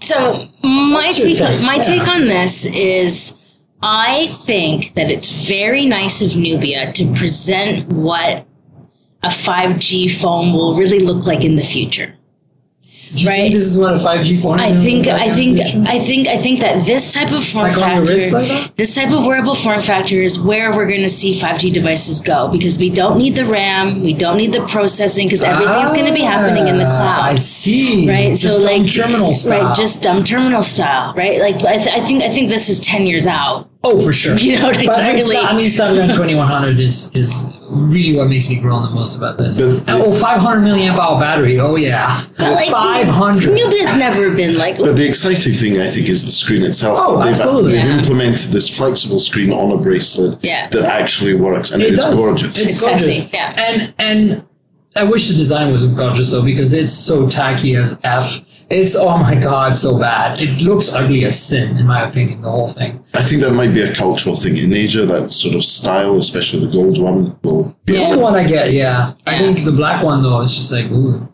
So 0.00 0.46
my 0.62 1.10
take, 1.12 1.36
take? 1.38 1.58
on, 1.60 1.64
my 1.64 1.76
Yeah. 1.76 1.82
take 1.82 2.08
on 2.08 2.26
this 2.26 2.66
is 2.66 3.38
I 3.82 4.28
think 4.28 4.94
that 4.94 5.10
it's 5.10 5.30
very 5.30 5.84
nice 5.86 6.22
of 6.22 6.36
Nubia 6.36 6.92
to 6.94 7.12
present 7.14 7.92
what 7.92 8.46
a 9.22 9.28
5G 9.28 10.08
phone 10.10 10.52
will 10.52 10.74
really 10.76 11.00
look 11.00 11.26
like 11.26 11.44
in 11.44 11.56
the 11.56 11.62
future. 11.62 12.14
Do 13.14 13.22
you 13.22 13.28
Right. 13.28 13.36
think 13.42 13.54
this 13.54 13.64
is 13.64 13.78
what 13.78 13.94
a 13.94 13.98
5G 13.98 14.36
phone 14.42 14.58
I 14.60 14.72
think 14.72 15.06
I 15.06 15.30
think 15.30 15.60
I 15.60 15.98
think 16.00 16.26
I 16.28 16.36
think 16.36 16.60
that 16.60 16.84
this 16.84 17.12
type 17.14 17.30
of 17.32 17.44
form 17.44 17.68
Like 17.68 17.76
factor, 17.78 18.18
like 18.32 18.74
this 18.76 18.94
type 18.94 19.12
of 19.12 19.24
wearable 19.26 19.54
form 19.54 19.80
factor 19.80 20.20
is 20.22 20.40
where 20.40 20.72
we're 20.72 20.88
going 20.88 21.02
to 21.02 21.08
see 21.08 21.38
5G 21.38 21.72
devices 21.72 22.20
go 22.20 22.48
because 22.48 22.78
we 22.78 22.90
don't 22.90 23.16
need 23.18 23.36
the 23.36 23.44
RAM, 23.44 24.02
we 24.02 24.12
don't 24.14 24.36
need 24.36 24.52
the 24.52 24.62
processing 24.66 25.26
because 25.28 25.42
everything's 25.42 25.92
going 25.92 26.06
to 26.06 26.12
be 26.14 26.22
happening 26.22 26.66
in 26.68 26.78
the 26.78 26.86
Ah, 26.86 26.96
cloud. 26.96 27.22
I 27.34 27.36
see. 27.36 28.08
right 28.08 28.30
Just 28.30 28.42
so 28.42 28.54
dumb 28.60 28.62
like 28.82 28.90
terminal 28.92 29.32
style. 29.34 29.64
right 29.64 29.76
just 29.76 30.02
dumb 30.02 30.24
terminal 30.24 30.62
style 30.62 31.14
right 31.14 31.38
like 31.40 31.56
I, 31.64 31.76
th- 31.78 31.94
I 31.96 32.00
think 32.00 32.22
i 32.22 32.28
think 32.30 32.48
this 32.50 32.68
is 32.68 32.80
10 32.80 33.06
years 33.06 33.26
out 33.26 33.68
oh 33.84 34.00
for 34.00 34.12
sure. 34.12 34.36
You 34.44 34.58
know, 34.58 34.70
like, 34.70 34.86
but 34.86 35.12
really- 35.14 35.36
I 35.36 35.56
mean, 35.56 35.70
Snapdragon 35.70 36.10
2100 36.10 36.80
is 36.80 37.10
is 37.14 37.53
really 37.70 38.16
what 38.16 38.28
makes 38.28 38.48
me 38.48 38.60
groan 38.60 38.82
the 38.82 38.90
most 38.90 39.16
about 39.16 39.38
this. 39.38 39.60
But- 39.60 39.68
And, 39.88 39.90
oh, 39.90 40.12
500 40.12 40.62
milliamp 40.66 40.98
hour 40.98 41.18
battery. 41.20 41.58
Oh 41.60 41.76
yeah, 41.76 42.22
But, 42.36 42.52
like, 42.52 42.68
500. 42.70 43.54
nubia's 43.54 43.94
never 43.96 44.34
been 44.34 44.56
like 44.58 44.78
But 44.78 44.96
the 44.96 45.06
exciting 45.06 45.54
thing, 45.54 45.80
I 45.80 45.86
think, 45.86 46.08
is 46.08 46.24
the 46.24 46.30
screen 46.30 46.62
itself. 46.62 46.98
Oh, 47.00 47.22
they've, 47.22 47.32
absolutely. 47.32 47.72
They've 47.72 47.86
Yeah. 47.86 47.98
implemented 47.98 48.52
this 48.52 48.68
flexible 48.68 49.18
screen 49.18 49.50
on 49.52 49.70
a 49.72 49.76
bracelet 49.80 50.38
Yeah. 50.42 50.68
that 50.68 50.84
actually 50.84 51.34
works, 51.34 51.70
and 51.72 51.82
It 51.82 51.94
it's 51.94 52.02
does. 52.04 52.14
gorgeous. 52.14 52.48
It's, 52.50 52.60
It's 52.72 52.80
gorgeous. 52.80 53.04
sexy, 53.04 53.30
yeah. 53.32 53.52
And 53.56 53.94
and 53.98 54.42
I 54.96 55.02
wish 55.04 55.28
the 55.28 55.34
design 55.34 55.72
was 55.72 55.86
gorgeous 55.86 56.30
though 56.32 56.42
because 56.42 56.72
it's 56.72 56.92
so 56.92 57.28
tacky 57.28 57.74
as 57.76 57.98
f. 58.04 58.40
It's 58.70 58.96
oh 58.96 59.18
my 59.18 59.34
god, 59.34 59.76
so 59.76 59.98
bad. 59.98 60.40
It 60.40 60.62
looks 60.62 60.92
ugly 60.92 61.24
as 61.26 61.40
sin, 61.40 61.76
in 61.76 61.86
my 61.86 62.02
opinion. 62.02 62.42
The 62.42 62.50
whole 62.50 62.66
thing. 62.68 63.04
I 63.14 63.22
think 63.22 63.42
that 63.42 63.52
might 63.52 63.74
be 63.74 63.82
a 63.82 63.92
cultural 63.94 64.36
thing 64.36 64.56
in 64.56 64.72
Asia. 64.72 65.04
That 65.04 65.28
sort 65.28 65.54
of 65.54 65.62
style, 65.64 66.16
especially 66.16 66.66
the 66.66 66.72
gold 66.72 66.98
one, 67.00 67.36
will 67.42 67.76
be. 67.84 67.92
The 67.92 67.98
Yeah. 68.00 68.06
other 68.08 68.18
one 68.22 68.34
I 68.34 68.44
get, 68.44 68.72
yeah. 68.72 69.12
I 69.26 69.36
think 69.38 69.64
the 69.64 69.72
black 69.72 70.02
one 70.02 70.22
though 70.22 70.40
is 70.40 70.54
just 70.54 70.72
like 70.72 70.90
ooh. 70.90 71.28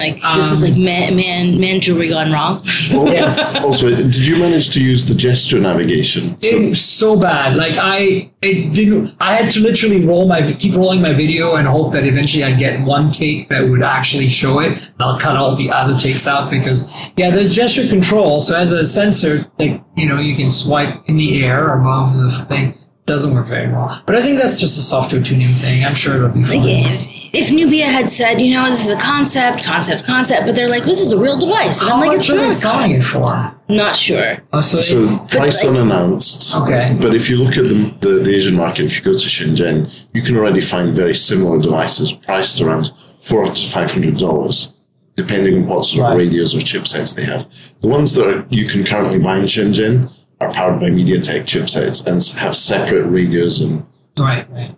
Like 0.00 0.14
this 0.16 0.52
is 0.52 0.62
Um, 0.62 0.68
like 0.70 0.78
man 0.78 1.16
man 1.16 1.60
man 1.60 1.80
jewelry 1.80 2.08
gone 2.08 2.30
wrong 2.32 2.60
Well, 2.92 3.08
Yes. 3.12 3.56
Also, 3.68 3.90
did 3.90 4.16
you 4.16 4.36
manage 4.36 4.70
to 4.70 4.82
use 4.82 5.06
the 5.06 5.14
gesture 5.14 5.58
navigation? 5.58 6.40
So, 6.40 6.48
It 6.48 6.60
was 6.70 6.84
so 6.84 7.18
bad. 7.20 7.56
Like 7.56 7.74
I, 7.76 8.30
it 8.40 8.72
didn't. 8.74 9.14
I 9.20 9.34
had 9.34 9.50
to 9.52 9.60
literally 9.60 10.04
roll 10.06 10.28
my, 10.28 10.40
keep 10.52 10.74
rolling 10.74 11.02
my 11.02 11.12
video 11.12 11.56
and 11.56 11.66
hope 11.66 11.92
that 11.92 12.04
eventually 12.04 12.44
I'd 12.44 12.58
get 12.58 12.80
one 12.82 13.10
take 13.10 13.48
that 13.48 13.68
would 13.68 13.82
actually 13.82 14.28
show 14.28 14.60
it. 14.60 14.72
And 14.78 15.00
I'll 15.00 15.18
cut 15.18 15.36
all 15.36 15.54
the 15.56 15.70
other 15.70 15.98
takes 15.98 16.26
out 16.26 16.50
because 16.50 16.88
yeah, 17.16 17.30
there's 17.30 17.54
gesture 17.54 17.86
control. 17.88 18.40
So 18.40 18.54
as 18.56 18.70
a 18.72 18.84
sensor, 18.84 19.40
like 19.58 19.82
you 19.96 20.08
know, 20.08 20.18
you 20.20 20.36
can 20.36 20.50
swipe 20.50 20.94
in 21.08 21.16
the 21.16 21.44
air 21.44 21.74
above 21.80 22.16
the 22.16 22.30
thing. 22.30 22.74
Doesn't 23.06 23.34
work 23.34 23.46
very 23.46 23.68
well. 23.72 24.02
But 24.06 24.14
I 24.16 24.20
think 24.22 24.38
that's 24.38 24.60
just 24.60 24.78
a 24.78 24.82
software 24.82 25.22
tuning 25.22 25.54
thing. 25.54 25.84
I'm 25.84 25.94
sure 25.94 26.14
it'll 26.16 26.30
be 26.30 26.42
fine. 26.44 26.60
like 26.60 26.68
if, 27.00 27.17
if 27.32 27.50
nubia 27.50 27.86
had 27.86 28.08
said 28.10 28.40
you 28.40 28.52
know 28.54 28.68
this 28.70 28.84
is 28.84 28.90
a 28.90 28.96
concept 28.98 29.62
concept 29.64 30.04
concept 30.04 30.46
but 30.46 30.54
they're 30.54 30.68
like 30.68 30.84
this 30.84 31.00
is 31.00 31.12
a 31.12 31.18
real 31.18 31.38
device 31.38 31.80
and 31.80 31.90
How 31.90 31.94
i'm 31.96 32.00
like 32.00 32.16
much 32.18 32.20
it's 32.20 32.30
are 32.30 32.36
not 32.36 32.42
they 32.42 32.48
a 32.48 32.52
selling 32.52 32.90
it 32.92 33.02
concept. 33.02 33.58
for? 33.68 33.74
not 33.74 33.96
sure 33.96 34.38
Oh, 34.52 34.60
so, 34.62 34.80
so 34.80 34.96
it, 34.96 35.30
price 35.30 35.62
like- 35.62 35.70
unannounced. 35.76 36.56
Okay. 36.56 36.96
But 37.00 37.14
if 37.14 37.28
you 37.28 37.36
look 37.36 37.56
at 37.58 37.64
the, 37.68 37.94
the, 38.00 38.22
the 38.24 38.34
Asian 38.34 38.56
market, 38.56 38.86
if 38.86 38.96
you 38.96 39.02
go 39.04 39.12
to 39.12 39.18
Shenzhen, 39.18 40.06
you 40.14 40.22
can 40.22 40.36
already 40.38 40.62
find 40.62 40.96
very 40.96 41.14
similar 41.14 41.60
devices 41.60 42.12
priced 42.12 42.62
around 42.62 42.90
four 43.20 43.44
to 43.46 43.66
five 43.68 43.90
hundred 43.92 44.16
dollars, 44.16 44.72
depending 45.16 45.54
on 45.62 45.68
what 45.68 45.84
sort 45.84 46.06
of 46.06 46.10
Right. 46.16 46.24
radios 46.24 46.54
or 46.54 46.60
chipsets 46.60 47.14
they 47.14 47.24
have. 47.24 47.44
The 47.82 47.88
ones 47.88 48.14
that 48.14 48.26
are, 48.26 48.46
you 48.48 48.66
can 48.66 48.84
currently 48.84 49.18
buy 49.18 49.36
in 49.36 49.44
Shenzhen 49.44 50.10
are 50.40 50.50
powered 50.52 50.80
by 50.80 50.88
MediaTek 50.88 51.42
chipsets 51.44 52.06
and 52.06 52.16
s- 52.16 52.38
have 52.38 52.56
separate 52.56 53.04
radios 53.08 53.60
and 53.60 53.84
Right, 54.18 54.50
right. 54.50 54.74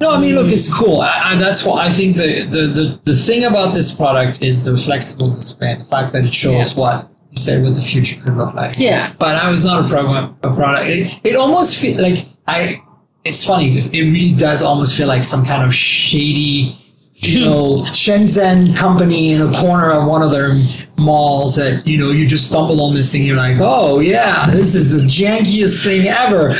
No, 0.00 0.14
I 0.14 0.18
mean, 0.20 0.34
look, 0.34 0.50
it's 0.50 0.72
cool. 0.72 1.00
I, 1.00 1.20
I, 1.22 1.34
that's 1.36 1.64
why 1.64 1.86
I 1.86 1.90
think 1.90 2.16
the, 2.16 2.42
the, 2.42 2.66
the, 2.66 3.00
the 3.04 3.14
thing 3.14 3.44
about 3.44 3.72
this 3.72 3.92
product 3.94 4.42
is 4.42 4.64
the 4.64 4.76
flexible 4.76 5.30
display, 5.30 5.76
the 5.76 5.84
fact 5.84 6.12
that 6.12 6.24
it 6.24 6.34
shows 6.34 6.74
what 6.74 7.08
you 7.30 7.38
said 7.38 7.62
what 7.62 7.74
the 7.74 7.80
future 7.80 8.20
could 8.20 8.34
look 8.34 8.54
like. 8.54 8.78
Yeah. 8.78 9.12
But 9.18 9.36
I 9.36 9.50
was 9.50 9.64
not 9.64 9.84
a 9.84 9.88
program 9.88 10.36
a 10.42 10.54
product. 10.54 10.90
It, 10.90 11.20
it 11.24 11.36
almost 11.36 11.78
feel 11.78 12.00
like 12.00 12.26
I. 12.46 12.82
It's 13.24 13.44
funny 13.44 13.68
because 13.68 13.88
it 13.90 14.00
really 14.02 14.34
does 14.36 14.62
almost 14.62 14.96
feel 14.96 15.06
like 15.06 15.22
some 15.22 15.44
kind 15.44 15.62
of 15.62 15.72
shady, 15.72 16.76
you 17.22 17.44
know, 17.44 17.76
Shenzhen 17.82 18.76
company 18.76 19.32
in 19.32 19.40
a 19.40 19.52
corner 19.52 19.90
of 19.90 20.06
one 20.08 20.22
of 20.22 20.30
their 20.30 20.54
malls 20.98 21.56
that 21.56 21.86
you 21.86 21.96
know 21.98 22.10
you 22.10 22.26
just 22.26 22.48
stumble 22.48 22.80
on 22.82 22.94
this 22.94 23.12
thing. 23.12 23.22
You're 23.24 23.36
like, 23.36 23.56
oh 23.60 24.00
yeah, 24.00 24.50
this 24.50 24.74
is 24.74 24.92
the 24.92 25.06
jankiest 25.06 25.84
thing 25.84 26.08
ever. 26.08 26.54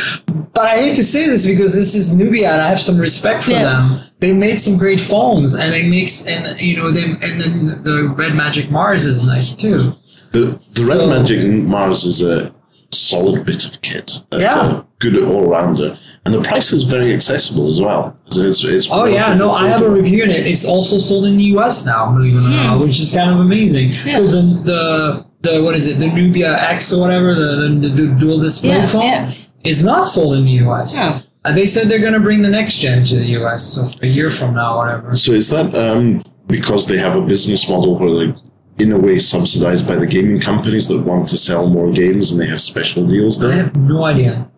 But 0.54 0.66
I 0.66 0.76
hate 0.82 0.96
to 0.96 1.04
say 1.04 1.26
this 1.26 1.46
because 1.46 1.74
this 1.74 1.94
is 1.94 2.16
Nubia, 2.16 2.52
and 2.52 2.60
I 2.62 2.68
have 2.68 2.80
some 2.80 2.98
respect 2.98 3.44
for 3.44 3.52
Yeah. 3.52 3.62
them. 3.64 4.00
They 4.20 4.32
made 4.32 4.58
some 4.60 4.76
great 4.78 5.00
phones, 5.00 5.54
and 5.54 5.72
they 5.72 5.88
mix, 5.88 6.26
and 6.26 6.60
you 6.60 6.76
know 6.76 6.90
they 6.90 7.04
and 7.04 7.40
then 7.40 7.82
the 7.82 8.14
Red 8.16 8.34
Magic 8.34 8.70
Mars 8.70 9.04
is 9.06 9.24
nice 9.24 9.54
too. 9.54 9.94
the 10.32 10.58
the 10.72 10.84
Red 10.84 10.98
So- 11.00 11.06
Magic 11.08 11.52
Mars 11.68 12.04
is 12.04 12.22
a 12.22 12.50
solid 12.90 13.44
bit 13.44 13.64
of 13.66 13.82
kit. 13.82 14.20
That's 14.30 14.42
Yeah. 14.42 14.78
a 14.78 14.84
good 14.98 15.22
all 15.22 15.42
rounder, 15.46 15.96
and 16.24 16.34
the 16.34 16.40
price 16.42 16.72
is 16.72 16.84
very 16.84 17.12
accessible 17.12 17.68
as 17.68 17.80
well. 17.80 18.14
So 18.28 18.42
it's, 18.42 18.62
it's 18.64 18.88
Oh 18.90 19.04
yeah, 19.04 19.22
relatively 19.34 19.38
no, 19.38 19.50
I 19.52 19.68
have 19.68 19.82
a 19.82 19.90
review 19.90 20.22
in 20.24 20.30
it. 20.30 20.46
It's 20.46 20.64
also 20.64 20.98
sold 20.98 21.24
in 21.26 21.36
the 21.36 21.44
U.S. 21.56 21.84
now, 21.84 22.12
believe 22.12 22.34
it 22.34 22.38
or 22.38 22.48
not, 22.48 22.78
which 22.80 23.00
is 23.00 23.12
kind 23.12 23.30
of 23.30 23.38
amazing. 23.38 23.88
Because 24.04 24.32
the, 24.32 24.42
the 24.64 25.26
the 25.40 25.62
what 25.62 25.74
is 25.74 25.88
it, 25.88 25.98
the 25.98 26.06
Nubia 26.06 26.56
X 26.60 26.92
or 26.92 27.00
whatever, 27.00 27.34
the 27.34 27.78
the, 27.80 27.88
the 27.88 28.16
dual 28.20 28.38
display 28.38 28.70
Yeah, 28.70 28.86
phone 28.86 29.02
yeah. 29.02 29.32
is 29.64 29.82
not 29.82 30.06
sold 30.08 30.36
in 30.36 30.44
the 30.44 30.52
U.S. 30.66 30.96
Oh. 31.00 31.22
Uh, 31.44 31.52
they 31.52 31.66
said 31.66 31.88
they're 31.88 31.98
going 31.98 32.12
to 32.12 32.20
bring 32.20 32.42
the 32.42 32.48
next 32.48 32.78
gen 32.78 33.02
to 33.02 33.16
the 33.16 33.26
U.S. 33.40 33.64
So 33.64 33.98
a 34.02 34.06
year 34.06 34.30
from 34.30 34.54
now, 34.54 34.76
whatever. 34.76 35.16
So 35.16 35.32
is 35.32 35.48
that 35.50 35.74
um, 35.74 36.22
because 36.46 36.86
they 36.86 36.98
have 36.98 37.16
a 37.16 37.20
business 37.20 37.68
model 37.68 37.98
where 37.98 38.12
they're 38.12 38.34
in 38.78 38.92
a 38.92 38.98
way 38.98 39.18
subsidized 39.18 39.86
by 39.88 39.96
the 39.96 40.06
gaming 40.06 40.40
companies 40.40 40.86
that 40.86 41.02
want 41.02 41.28
to 41.28 41.36
sell 41.36 41.68
more 41.68 41.90
games 41.90 42.30
and 42.30 42.40
they 42.40 42.46
have 42.46 42.60
special 42.60 43.04
deals 43.04 43.42
I 43.42 43.54
have 43.54 43.74
no 43.76 44.04
idea. 44.04 44.48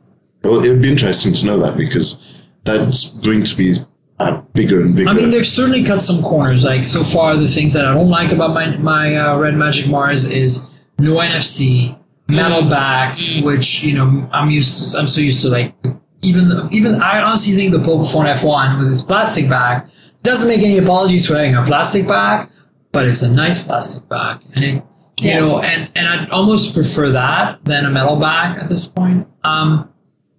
Well, 0.45 0.62
it 0.64 0.68
would 0.70 0.82
be 0.82 0.90
interesting 0.90 1.32
to 1.32 1.47
know 1.47 1.59
that 1.59 1.76
because 1.76 2.47
that's 2.64 3.11
going 3.20 3.45
to 3.45 3.57
be 3.57 3.74
uh, 4.20 4.40
bigger 4.53 4.80
and 4.80 4.95
bigger. 4.95 5.09
I 5.09 5.14
mean, 5.14 5.30
they've 5.30 5.47
certainly 5.47 5.82
cut 5.82 6.01
some 6.01 6.22
corners. 6.22 6.64
Like 6.64 6.84
so 6.84 7.03
far, 7.03 7.36
the 7.36 7.49
things 7.49 7.72
that 7.72 7.84
I 7.86 7.95
don't 7.95 8.11
like 8.11 8.30
about 8.30 8.53
my 8.55 8.76
my 8.76 9.16
uh, 9.16 9.38
Red 9.38 9.55
Magic 9.55 9.88
Mars 9.88 10.24
is 10.24 10.70
no 10.99 11.14
NFC, 11.16 11.99
metal 12.28 12.68
back, 12.68 13.18
which 13.42 13.82
you 13.82 13.95
know 13.95 14.28
I'm 14.32 14.51
used. 14.51 14.92
To, 14.92 14.99
I'm 14.99 15.09
so 15.09 15.20
used 15.20 15.42
to 15.42 15.49
like 15.49 15.74
even 16.22 16.49
even 16.72 16.95
I 17.03 17.22
honestly 17.22 17.55
think 17.55 17.72
the 17.72 17.78
Pocophone 17.78 18.26
F1 18.26 18.78
with 18.78 18.88
its 18.88 19.03
plastic 19.03 19.49
back 19.49 19.88
doesn't 20.22 20.49
make 20.49 20.61
any 20.61 20.78
apologies 20.78 21.26
for 21.26 21.34
having 21.34 21.55
a 21.57 21.64
plastic 21.64 22.07
back, 22.09 22.51
but 22.92 23.07
it's 23.07 23.22
a 23.22 23.30
nice 23.32 23.62
plastic 23.62 24.09
back, 24.09 24.42
and 24.55 24.64
it 24.64 24.74
you 25.18 25.30
Yeah. 25.30 25.40
know 25.40 25.61
and 25.61 25.90
and 25.97 26.07
I'd 26.09 26.30
almost 26.30 26.74
prefer 26.74 27.11
that 27.12 27.64
than 27.64 27.84
a 27.84 27.90
metal 27.90 28.16
back 28.16 28.59
at 28.62 28.68
this 28.68 28.86
point. 28.86 29.26
Um, 29.42 29.90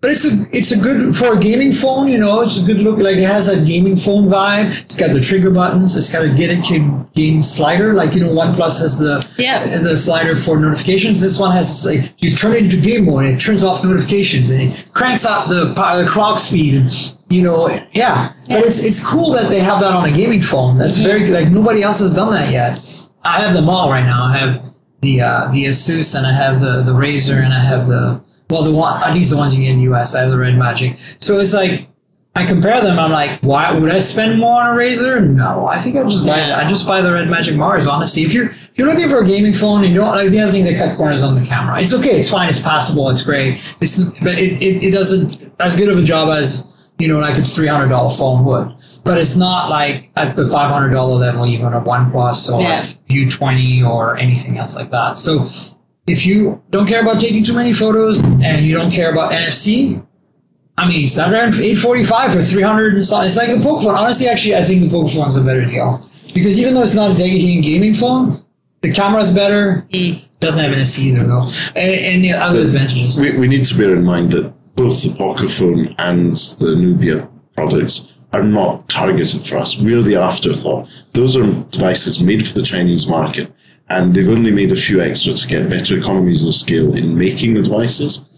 but 0.01 0.11
it's 0.11 0.23
a 0.25 0.29
it's 0.55 0.71
a 0.71 0.77
good 0.77 1.15
for 1.15 1.35
a 1.35 1.39
gaming 1.39 1.71
phone. 1.71 2.07
You 2.07 2.19
know, 2.19 2.41
it's 2.41 2.59
a 2.59 2.63
good 2.63 2.77
look. 2.79 2.99
Like 2.99 3.17
it 3.17 3.23
has 3.27 3.47
a 3.47 3.65
gaming 3.65 3.95
phone 3.95 4.25
vibe. 4.27 4.81
It's 4.83 4.95
got 4.95 5.11
the 5.13 5.19
trigger 5.19 5.49
buttons. 5.49 5.95
It's 5.97 6.11
got 6.11 6.23
a 6.23 6.29
get 6.29 6.51
it 6.51 6.63
game, 6.63 7.07
game 7.15 7.41
slider. 7.41 7.93
Like 7.95 8.13
you 8.13 8.21
know, 8.21 8.29
OnePlus 8.29 8.79
has 8.81 8.99
the 8.99 9.27
Yeah. 9.37 9.65
has 9.65 9.83
a 9.85 9.97
slider 9.97 10.35
for 10.35 10.59
notifications. 10.59 11.21
This 11.21 11.39
one 11.39 11.51
has 11.53 11.85
like 11.85 12.13
you 12.19 12.35
turn 12.35 12.53
it 12.53 12.63
into 12.63 12.77
game 12.79 13.05
mode. 13.05 13.25
and 13.25 13.35
It 13.35 13.41
turns 13.41 13.63
off 13.63 13.83
notifications 13.83 14.51
and 14.51 14.61
it 14.71 14.89
cranks 14.93 15.25
up 15.25 15.47
the, 15.49 15.65
the 15.73 16.05
clock 16.07 16.39
speed. 16.39 16.75
And, 16.75 16.91
you 17.29 17.41
know, 17.41 17.69
yeah. 17.93 18.33
But 18.47 18.59
it's 18.65 18.83
it's 18.83 19.03
cool 19.03 19.31
that 19.31 19.49
they 19.49 19.59
have 19.59 19.79
that 19.79 19.93
on 19.93 20.05
a 20.05 20.11
gaming 20.11 20.41
phone. 20.41 20.77
That's 20.77 20.97
very 20.97 21.25
like 21.27 21.49
nobody 21.49 21.81
else 21.81 21.99
has 21.99 22.13
done 22.13 22.29
that 22.31 22.51
yet. 22.51 22.79
I 23.23 23.41
have 23.41 23.53
them 23.55 23.69
all 23.69 23.89
right 23.89 24.05
now. 24.05 24.25
I 24.25 24.37
have 24.37 24.61
the 25.01 25.21
uh, 25.21 25.51
the 25.51 25.65
Asus 25.65 26.15
and 26.15 26.27
I 26.27 26.31
have 26.31 26.61
the 26.61 26.83
the 26.83 26.91
Razer 26.93 27.43
and 27.43 27.53
I 27.53 27.59
have 27.59 27.87
the 27.87 28.21
well 28.49 28.63
the 28.63 28.71
one 28.71 29.01
at 29.03 29.13
least 29.13 29.31
the 29.31 29.37
ones 29.37 29.55
you 29.55 29.63
get 29.63 29.71
in 29.73 29.77
the 29.77 29.93
US. 29.93 30.15
I 30.15 30.21
have 30.21 30.31
the 30.31 30.37
Red 30.37 30.57
Magic. 30.57 30.97
So 31.19 31.39
it's 31.39 31.53
like 31.53 31.87
I 32.37 32.45
compare 32.45 32.81
them. 32.81 32.99
I'm 32.99 33.11
like, 33.13 33.39
why 33.39 33.71
would 33.71 33.89
I 33.89 33.99
spend 33.99 34.41
more 34.41 34.61
on 34.61 34.75
a 34.75 34.77
Razer? 34.77 35.25
No, 35.25 35.67
I 35.67 35.77
think 35.77 35.95
I 35.95 36.03
just 36.03 36.25
buy 36.25 36.41
I 36.53 36.67
just 36.67 36.85
buy 36.85 37.01
the 37.01 37.13
Red 37.13 37.29
Magic 37.31 37.55
Mars. 37.55 37.87
Honestly, 37.87 38.23
if 38.23 38.33
you're 38.33 38.47
if 38.47 38.71
you're 38.75 38.87
looking 38.87 39.07
for 39.07 39.19
a 39.19 39.25
gaming 39.25 39.53
phone 39.53 39.83
and 39.85 39.93
you 39.93 39.99
don't 40.01 40.13
like 40.13 40.29
the 40.29 40.39
other 40.41 40.51
thing, 40.51 40.65
they 40.65 40.75
cut 40.75 40.97
corners 40.97 41.23
on 41.23 41.35
the 41.35 41.45
camera. 41.45 41.79
It's 41.81 41.93
okay. 41.93 42.17
It's 42.17 42.29
fine. 42.29 42.49
It's 42.49 42.59
passable. 42.59 43.09
It's 43.09 43.21
great. 43.23 43.53
It's 43.79 44.11
but 44.19 44.37
it, 44.37 44.61
it, 44.61 44.83
it 44.83 44.91
doesn't 44.91 45.53
as 45.61 45.75
good 45.77 45.87
of 45.87 45.97
a 45.97 46.03
job 46.03 46.27
as 46.29 46.71
you 46.99 47.07
know 47.07 47.19
like 47.19 47.37
a 47.37 47.41
three 47.43 47.67
hundred 47.67 47.87
dollar 47.87 48.13
phone 48.13 48.43
would. 48.43 48.75
But 49.05 49.17
it's 49.17 49.37
not 49.37 49.69
like 49.69 50.11
at 50.17 50.35
the 50.35 50.45
five 50.45 50.69
hundred 50.69 50.89
dollar 50.89 51.15
level, 51.15 51.45
even 51.47 51.67
a 51.71 51.79
OnePlus 51.79 52.51
or 52.53 52.61
Yeah. 52.61 52.85
View 53.07 53.29
twenty 53.31 53.81
or 53.81 54.17
anything 54.17 54.57
else 54.57 54.75
like 54.75 54.89
that. 54.89 55.17
So 55.17 55.45
if 56.07 56.25
you 56.25 56.61
don't 56.69 56.87
care 56.87 57.01
about 57.01 57.19
taking 57.19 57.43
too 57.43 57.53
many 57.53 57.73
photos 57.73 58.23
and 58.43 58.65
you 58.65 58.75
don't 58.75 58.91
care 58.91 59.11
about 59.11 59.31
NFC, 59.31 60.05
I 60.77 60.87
mean, 60.87 61.07
Snapdragon 61.07 61.53
845 61.53 62.33
for 62.33 62.41
300 62.41 62.95
and 62.95 63.05
something. 63.05 63.27
It's 63.27 63.37
like 63.37 63.49
the 63.49 63.55
Pocophone. 63.55 63.95
Honestly, 63.95 64.27
actually, 64.27 64.55
I 64.55 64.61
think 64.61 64.81
the 64.81 64.89
Pocophone's 64.89 65.37
a 65.37 65.41
better 65.41 65.65
deal. 65.65 66.05
Because 66.33 66.59
even 66.59 66.73
though 66.73 66.83
it's 66.83 66.93
not 66.93 67.11
a 67.11 67.13
dedicated 67.13 67.63
gaming 67.63 67.93
phone, 67.93 68.33
the 68.81 68.91
camera's 68.91 69.31
better. 69.31 69.87
Mm. 69.91 70.21
Doesn't 70.39 70.63
have 70.63 70.75
NFC 70.75 70.99
either, 70.99 71.25
though. 71.25 71.45
And, 71.75 72.05
and 72.05 72.23
the 72.23 72.33
other 72.33 72.61
advantages. 72.61 73.19
we, 73.19 73.37
we 73.37 73.47
need 73.47 73.65
to 73.65 73.77
bear 73.77 73.95
in 73.95 74.03
mind 74.03 74.33
that 74.33 74.53
both 74.75 75.01
the 75.01 75.09
Pocophone 75.09 75.95
and 75.97 76.35
the 76.35 76.75
Nubia 76.77 77.27
products 77.55 78.13
are 78.33 78.43
not 78.43 78.87
targeted 78.89 79.43
for 79.43 79.57
us. 79.57 79.77
We're 79.77 80.01
the 80.01 80.17
afterthought. 80.17 80.89
Those 81.13 81.37
are 81.37 81.43
devices 81.71 82.21
made 82.21 82.45
for 82.45 82.53
the 82.53 82.61
Chinese 82.61 83.07
market, 83.07 83.51
and 83.89 84.13
they've 84.15 84.29
only 84.29 84.51
made 84.51 84.71
a 84.71 84.75
few 84.75 85.01
extra 85.01 85.33
to 85.33 85.47
get 85.47 85.69
better 85.69 85.97
economies 85.97 86.43
of 86.43 86.53
scale 86.55 86.95
in 86.95 87.17
making 87.17 87.53
the 87.53 87.61
devices. 87.61 88.29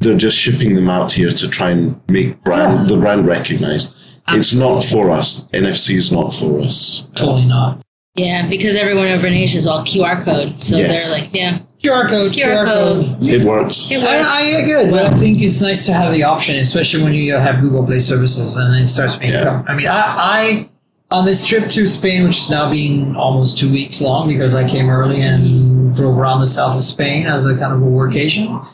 They're 0.00 0.16
just 0.16 0.36
shipping 0.36 0.74
them 0.74 0.88
out 0.90 1.12
here 1.12 1.30
to 1.30 1.48
try 1.48 1.70
and 1.70 2.00
make 2.08 2.42
brand 2.44 2.88
the 2.88 2.96
brand 2.96 3.26
recognized. 3.26 3.94
It's 4.28 4.54
not 4.54 4.82
for 4.82 5.10
us. 5.10 5.48
NFC 5.52 5.94
is 5.94 6.10
not 6.12 6.34
for 6.34 6.60
us. 6.60 7.10
Totally 7.14 7.46
not. 7.46 7.80
Yeah, 8.14 8.48
because 8.48 8.76
everyone 8.76 9.06
over 9.08 9.26
in 9.26 9.34
Asia 9.34 9.58
is 9.58 9.66
all 9.66 9.82
QR 9.84 10.22
code. 10.24 10.62
So 10.62 10.76
Yes. 10.76 11.10
they're 11.10 11.20
like, 11.20 11.34
yeah, 11.34 11.58
QR 11.82 12.08
code. 12.08 12.32
QR 12.32 12.64
code. 12.64 13.22
It 13.22 13.42
works. 13.44 13.90
It 13.90 14.02
works. 14.02 14.26
I, 14.26 14.58
I 14.58 14.64
get 14.64 14.86
it, 14.86 14.90
but 14.90 15.06
I 15.06 15.14
think 15.14 15.40
it's 15.40 15.60
nice 15.60 15.84
to 15.86 15.92
have 15.92 16.12
the 16.12 16.24
option, 16.24 16.56
especially 16.56 17.04
when 17.04 17.12
you 17.14 17.34
have 17.34 17.60
Google 17.60 17.84
Play 17.84 18.00
services 18.00 18.56
and 18.56 18.74
it 18.82 18.88
starts 18.88 19.18
making. 19.20 19.34
Yeah. 19.34 19.62
I 19.68 19.74
mean, 19.74 19.86
I, 19.86 20.14
I 20.16 20.70
on 21.10 21.24
this 21.24 21.46
trip 21.46 21.70
to 21.70 21.86
Spain, 21.86 22.24
which 22.24 22.38
is 22.38 22.50
now 22.50 22.70
being 22.70 23.14
almost 23.16 23.58
two 23.58 23.70
weeks 23.70 24.00
long 24.00 24.28
because 24.28 24.54
I 24.54 24.68
came 24.68 24.90
early 24.90 25.20
and 25.20 25.94
drove 25.94 26.18
around 26.18 26.40
the 26.40 26.46
south 26.46 26.76
of 26.76 26.82
Spain 26.82 27.26
as 27.26 27.46
a 27.46 27.56
kind 27.56 27.72
of 27.72 27.80
a 27.80 27.86
workation. 27.86 28.66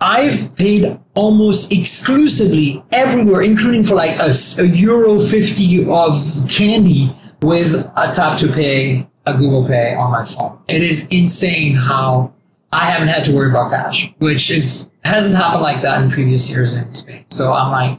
I've 0.00 0.54
paid 0.56 1.00
almost 1.14 1.72
exclusively 1.72 2.84
everywhere, 2.92 3.40
including 3.40 3.84
for 3.84 3.94
like 3.94 4.20
a 4.20 4.66
euro 4.66 5.18
fifty 5.18 5.90
of 5.90 6.14
candy 6.50 7.10
with 7.40 7.90
a 7.96 8.12
tap 8.14 8.38
to 8.40 8.48
pay, 8.48 9.08
a 9.24 9.32
Google 9.32 9.66
Pay 9.66 9.94
on 9.94 10.10
my 10.10 10.24
phone. 10.24 10.58
It 10.68 10.82
is 10.82 11.08
insane 11.08 11.74
how 11.74 12.34
I 12.72 12.84
haven't 12.84 13.08
had 13.08 13.24
to 13.24 13.32
worry 13.34 13.48
about 13.48 13.70
cash, 13.70 14.12
which 14.18 14.50
is 14.50 14.90
hasn't 15.04 15.36
happened 15.36 15.62
like 15.62 15.80
that 15.80 16.02
in 16.02 16.10
previous 16.10 16.50
years 16.50 16.74
in 16.74 16.92
Spain. 16.92 17.24
So 17.30 17.54
I'm 17.54 17.72
like, 17.72 17.98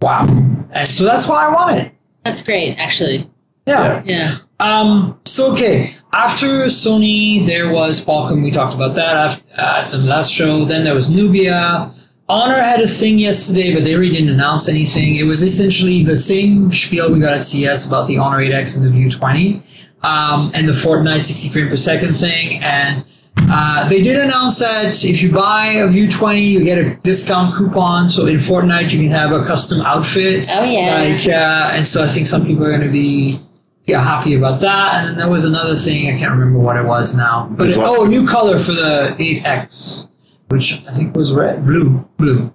wow, 0.00 0.26
and 0.70 0.88
so 0.88 1.02
that's 1.04 1.26
why 1.26 1.46
I 1.46 1.52
want 1.52 1.76
it. 1.78 1.92
That's 2.24 2.42
great, 2.42 2.76
actually. 2.76 3.28
Yeah. 3.66 4.02
Yeah. 4.04 4.36
Um. 4.60 5.20
So 5.24 5.52
okay, 5.52 5.94
after 6.12 6.66
Sony, 6.66 7.44
there 7.44 7.72
was 7.72 8.04
Qualcomm. 8.04 8.42
We 8.42 8.50
talked 8.50 8.74
about 8.74 8.94
that 8.94 9.16
after, 9.16 9.60
at 9.60 9.88
the 9.90 9.98
last 9.98 10.32
show. 10.32 10.64
Then 10.64 10.84
there 10.84 10.94
was 10.94 11.10
Nubia. 11.10 11.92
Honor 12.28 12.60
had 12.60 12.80
a 12.80 12.86
thing 12.86 13.18
yesterday, 13.18 13.74
but 13.74 13.84
they 13.84 13.94
really 13.96 14.14
didn't 14.14 14.30
announce 14.30 14.68
anything. 14.68 15.16
It 15.16 15.24
was 15.24 15.42
essentially 15.42 16.02
the 16.04 16.16
same 16.16 16.72
spiel 16.72 17.12
we 17.12 17.18
got 17.18 17.34
at 17.34 17.42
CES 17.42 17.86
about 17.86 18.06
the 18.06 18.18
Honor 18.18 18.38
8X 18.38 18.76
and 18.76 18.84
the 18.86 18.90
View 18.90 19.10
20, 19.10 19.60
um, 20.02 20.50
and 20.54 20.66
the 20.66 20.72
Fortnite 20.72 21.22
60 21.22 21.48
frame 21.50 21.68
per 21.68 21.76
second 21.76 22.14
thing. 22.14 22.62
And 22.62 23.04
uh, 23.38 23.88
they 23.88 24.02
did 24.02 24.16
announce 24.18 24.58
that 24.60 25.04
if 25.04 25.22
you 25.22 25.32
buy 25.32 25.66
a 25.66 25.88
View 25.88 26.10
20, 26.10 26.40
you 26.40 26.64
get 26.64 26.78
a 26.78 26.96
discount 27.00 27.54
coupon. 27.54 28.08
So 28.10 28.26
in 28.26 28.36
Fortnite, 28.36 28.92
you 28.92 29.00
can 29.00 29.10
have 29.10 29.32
a 29.32 29.44
custom 29.44 29.80
outfit. 29.80 30.46
Oh, 30.50 30.64
yeah. 30.64 31.02
Like, 31.02 31.26
uh, 31.26 31.70
and 31.76 31.86
so 31.86 32.02
I 32.02 32.08
think 32.08 32.26
some 32.26 32.46
people 32.46 32.64
are 32.64 32.70
going 32.70 32.82
to 32.82 32.88
be 32.92 33.38
yeah, 33.84 34.02
happy 34.02 34.34
about 34.34 34.60
that. 34.60 35.00
And 35.00 35.08
then 35.08 35.16
there 35.16 35.28
was 35.28 35.44
another 35.44 35.74
thing, 35.74 36.14
I 36.14 36.18
can't 36.18 36.30
remember 36.30 36.58
what 36.58 36.76
it 36.76 36.84
was 36.84 37.16
now. 37.16 37.48
But 37.50 37.68
Is 37.68 37.76
that- 37.76 37.84
oh, 37.86 38.04
a 38.04 38.08
new 38.08 38.26
color 38.26 38.58
for 38.58 38.72
the 38.72 39.14
8X, 39.18 40.08
which 40.48 40.84
I 40.86 40.92
think 40.92 41.16
was 41.16 41.32
red, 41.32 41.66
blue, 41.66 42.08
blue. 42.16 42.52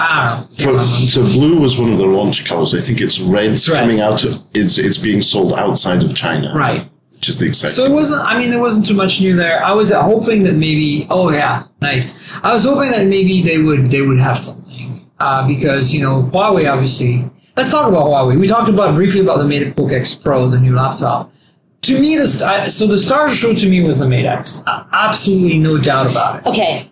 I 0.00 0.46
don't 0.60 0.78
know. 0.78 0.86
For, 0.86 1.08
so 1.10 1.22
blue 1.24 1.60
was 1.60 1.76
one 1.76 1.90
of 1.90 1.98
the 1.98 2.06
launch 2.06 2.44
colors. 2.44 2.72
I 2.72 2.78
think 2.78 3.00
it's 3.00 3.18
red 3.18 3.58
red. 3.68 3.80
coming 3.80 4.00
out. 4.00 4.22
Of, 4.22 4.40
it's 4.54 4.78
it's 4.78 4.96
being 4.96 5.20
sold 5.20 5.52
outside 5.54 6.04
of 6.04 6.14
China, 6.14 6.52
Right. 6.54 6.88
Which 7.18 7.28
is 7.30 7.38
the 7.38 7.46
exciting. 7.48 7.74
So 7.74 7.84
it 7.84 7.92
wasn't. 7.92 8.22
I 8.22 8.38
mean, 8.38 8.50
there 8.50 8.60
wasn't 8.60 8.86
too 8.86 8.94
much 8.94 9.20
new 9.20 9.34
there. 9.34 9.62
I 9.64 9.72
was 9.72 9.90
hoping 9.90 10.44
that 10.44 10.54
maybe. 10.54 11.06
Oh 11.10 11.30
yeah, 11.30 11.64
nice. 11.80 12.32
I 12.44 12.54
was 12.54 12.64
hoping 12.64 12.90
that 12.92 13.06
maybe 13.06 13.42
they 13.42 13.58
would 13.58 13.86
they 13.86 14.02
would 14.02 14.20
have 14.20 14.38
something 14.38 15.04
uh, 15.18 15.46
because 15.46 15.92
you 15.92 16.00
know 16.00 16.22
Huawei 16.22 16.72
obviously. 16.72 17.28
Let's 17.56 17.72
talk 17.72 17.88
about 17.88 18.04
Huawei. 18.04 18.38
We 18.38 18.46
talked 18.46 18.68
about 18.68 18.94
briefly 18.94 19.20
about 19.20 19.38
the 19.38 19.44
MateBook 19.44 19.92
X 19.92 20.14
Pro, 20.14 20.46
the 20.46 20.60
new 20.60 20.76
laptop. 20.76 21.32
To 21.82 22.00
me, 22.00 22.14
this 22.14 22.40
I, 22.40 22.68
so 22.68 22.86
the 22.86 22.98
star 23.00 23.28
show 23.30 23.52
to 23.52 23.68
me 23.68 23.82
was 23.82 23.98
the 23.98 24.08
Mate 24.08 24.26
X. 24.26 24.62
Uh, 24.64 24.84
absolutely 24.92 25.58
no 25.58 25.76
doubt 25.76 26.08
about 26.08 26.40
it. 26.40 26.46
Okay. 26.46 26.88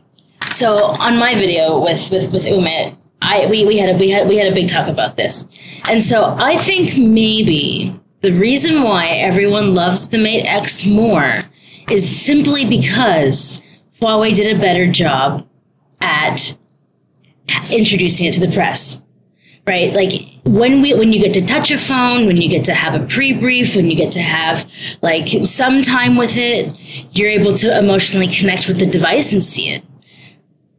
So 0.53 0.87
on 0.87 1.19
my 1.19 1.35
video 1.35 1.81
with 1.81 2.11
with 2.11 2.33
with 2.33 2.47
Umit, 2.47 2.97
I 3.23 3.47
we, 3.49 3.65
we 3.65 3.79
had 3.79 3.95
a 3.95 3.99
we 3.99 4.11
had 4.11 4.27
we 4.27 4.37
had 4.37 4.51
a 4.51 4.55
big 4.55 4.69
talk 4.69 4.89
about 4.89 5.17
this. 5.17 5.49
And 5.89 6.03
so 6.03 6.35
I 6.37 6.57
think 6.57 6.99
maybe 6.99 7.95
the 8.27 8.33
reason 8.33 8.83
why 8.83 9.07
everyone 9.07 9.73
loves 9.73 10.09
the 10.09 10.19
Mate 10.19 10.47
X 10.47 10.85
more 10.85 11.39
is 11.89 12.25
simply 12.25 12.69
because 12.69 13.63
Huawei 14.03 14.35
did 14.35 14.57
a 14.57 14.61
better 14.61 14.91
job 14.91 15.47
at 16.01 16.59
introducing 17.73 18.27
it 18.27 18.35
to 18.35 18.41
the 18.41 18.53
press. 18.53 19.05
Right? 19.65 19.93
Like 19.93 20.11
when 20.45 20.83
we 20.83 20.93
when 20.95 21.13
you 21.13 21.21
get 21.21 21.35
to 21.35 21.47
touch 21.47 21.71
a 21.71 21.79
phone, 21.79 22.27
when 22.27 22.37
you 22.37 22.49
get 22.49 22.65
to 22.65 22.75
have 22.75 23.01
a 23.01 23.07
pre-brief, 23.07 23.77
when 23.77 23.89
you 23.89 23.95
get 23.95 24.13
to 24.15 24.23
have 24.23 24.69
like 25.03 25.29
some 25.45 25.83
time 25.83 26.17
with 26.17 26.37
it, 26.37 26.77
you're 27.13 27.31
able 27.31 27.53
to 27.59 27.79
emotionally 27.79 28.27
connect 28.27 28.67
with 28.67 28.81
the 28.81 28.87
device 28.87 29.33
and 29.33 29.41
see 29.43 29.69
it. 29.69 29.85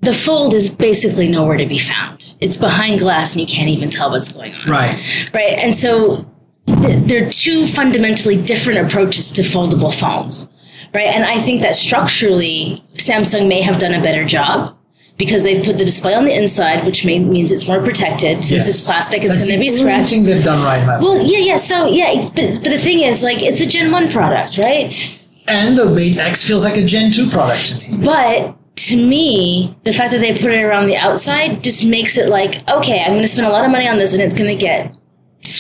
The 0.01 0.11
fold 0.11 0.53
is 0.53 0.69
basically 0.69 1.29
nowhere 1.29 1.57
to 1.57 1.65
be 1.65 1.79
found. 1.79 2.35
It's 2.41 2.57
behind 2.57 2.99
glass 2.99 3.35
and 3.35 3.41
you 3.41 3.47
can't 3.47 3.69
even 3.69 3.89
tell 3.89 4.11
what's 4.11 4.33
going 4.33 4.53
on. 4.53 4.69
Right. 4.69 5.01
Right. 5.33 5.53
And 5.53 5.73
so 5.73 6.25
there 6.67 7.25
are 7.25 7.29
two 7.29 7.65
fundamentally 7.65 8.41
different 8.41 8.85
approaches 8.85 9.31
to 9.33 9.41
foldable 9.41 9.93
phones. 9.93 10.51
Right. 10.93 11.07
And 11.07 11.25
I 11.25 11.39
think 11.39 11.61
that 11.61 11.75
structurally, 11.75 12.81
Samsung 12.95 13.47
may 13.47 13.61
have 13.61 13.79
done 13.79 13.93
a 13.93 14.01
better 14.01 14.23
job 14.25 14.75
because 15.17 15.43
they've 15.43 15.63
put 15.63 15.77
the 15.77 15.85
display 15.85 16.13
on 16.13 16.25
the 16.25 16.33
inside, 16.33 16.85
which 16.85 17.05
may, 17.05 17.19
means 17.19 17.51
it's 17.51 17.67
more 17.67 17.81
protected. 17.81 18.43
Since 18.43 18.67
it's 18.67 18.85
plastic, 18.85 19.23
it's 19.23 19.47
going 19.47 19.59
to 19.59 19.59
be 19.59 19.69
scratched. 19.69 20.11
thing 20.11 20.23
they've 20.23 20.43
done 20.43 20.63
right, 20.63 20.85
man. 20.85 21.01
Well, 21.01 21.17
yeah, 21.17 21.39
yeah. 21.39 21.55
So, 21.57 21.87
yeah, 21.87 22.11
it's, 22.11 22.31
but, 22.31 22.63
but 22.63 22.69
the 22.69 22.77
thing 22.77 22.99
is, 22.99 23.21
like, 23.23 23.41
it's 23.41 23.59
a 23.59 23.65
Gen 23.65 23.91
1 23.91 24.11
product, 24.11 24.57
right? 24.57 25.17
and 25.47 25.77
the 25.77 25.85
Mate 25.85 26.17
X 26.17 26.45
feels 26.45 26.63
like 26.63 26.77
a 26.77 26.85
Gen 26.85 27.11
2 27.11 27.29
product 27.29 27.67
to 27.67 27.79
me. 27.79 28.03
But 28.03 28.55
to 28.75 29.07
me, 29.07 29.75
the 29.83 29.93
fact 29.93 30.11
that 30.11 30.19
they 30.19 30.33
put 30.33 30.51
it 30.51 30.63
around 30.63 30.87
the 30.87 30.97
outside 30.97 31.63
just 31.63 31.85
makes 31.85 32.17
it 32.17 32.29
like, 32.29 32.67
okay, 32.69 33.01
I'm 33.01 33.11
going 33.11 33.21
to 33.21 33.27
spend 33.27 33.47
a 33.47 33.49
lot 33.49 33.65
of 33.65 33.71
money 33.71 33.87
on 33.87 33.97
this 33.97 34.13
and 34.13 34.21
it's 34.21 34.35
going 34.35 34.55
to 34.55 34.61
get 34.61 34.95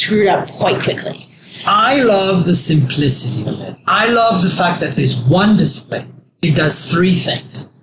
screwed 0.07 0.27
up 0.27 0.49
quite 0.49 0.81
quickly. 0.81 1.27
I 1.65 2.01
love 2.01 2.45
the 2.45 2.55
simplicity 2.55 3.49
of 3.49 3.59
it. 3.59 3.75
I 3.87 4.07
love 4.07 4.41
the 4.41 4.49
fact 4.49 4.79
that 4.79 4.95
there's 4.95 5.17
one 5.17 5.57
display. 5.57 6.07
It 6.41 6.55
does 6.55 6.89
three 6.89 7.13
things. 7.13 7.73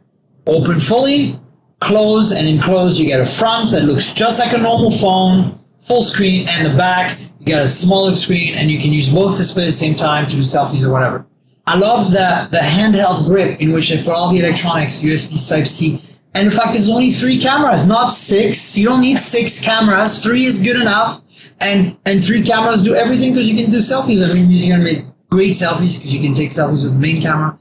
Open 0.47 0.81
fully, 0.81 1.37
close, 1.81 2.33
and 2.33 2.49
in 2.49 2.61
close 2.61 2.99
you 2.99 3.07
get 3.07 3.21
a 3.21 3.27
front 3.27 3.73
that 3.73 3.85
looks 3.85 4.13
just 4.15 4.39
like 4.39 4.55
a 4.55 4.59
normal 4.59 4.91
phone, 4.91 5.59
full 5.81 6.03
screen, 6.03 6.49
and 6.49 6.65
the 6.65 6.75
back 6.75 7.19
you 7.41 7.45
get 7.45 7.63
a 7.63 7.69
smaller 7.69 8.17
screen 8.17 8.55
and 8.55 8.71
you 8.71 8.81
can 8.81 8.91
use 8.91 9.11
both 9.11 9.37
displays 9.37 9.67
at 9.67 9.67
the 9.67 9.73
same 9.73 9.95
time 9.95 10.27
to 10.27 10.37
do 10.37 10.43
selfies 10.43 10.83
or 10.83 10.91
whatever. 10.91 11.27
I 11.67 11.77
love 11.77 12.11
the, 12.11 12.49
the 12.51 12.59
handheld 12.59 13.27
grip 13.27 13.61
in 13.61 13.71
which 13.71 13.91
they 13.91 14.03
put 14.03 14.15
all 14.15 14.31
the 14.31 14.39
electronics, 14.39 15.03
USB 15.03 15.47
Type 15.47 15.67
C. 15.67 16.01
And 16.35 16.47
in 16.47 16.53
fact, 16.53 16.73
there's 16.73 16.89
only 16.89 17.11
three 17.11 17.39
cameras, 17.39 17.87
not 17.87 18.09
six. 18.13 18.79
You 18.79 18.87
don't 18.87 19.03
need 19.03 19.19
six 19.19 19.63
cameras. 19.63 20.21
Three 20.21 20.45
is 20.45 20.61
good 20.61 20.81
enough. 20.81 21.21
And, 21.61 21.99
and 22.05 22.23
three 22.23 22.43
cameras 22.43 22.83
do 22.83 22.95
everything 22.95 23.33
because 23.33 23.49
you 23.49 23.61
can 23.61 23.71
do 23.71 23.79
selfies. 23.79 24.29
I 24.29 24.33
mean, 24.33 24.47
you're 24.51 24.77
to 24.77 24.83
make 24.83 25.05
great 25.31 25.53
selfies 25.53 25.97
because 25.97 26.15
you 26.15 26.21
can 26.21 26.35
take 26.35 26.51
selfies 26.51 26.85
with 26.85 26.93
the 26.93 26.99
main 26.99 27.21
camera. 27.21 27.59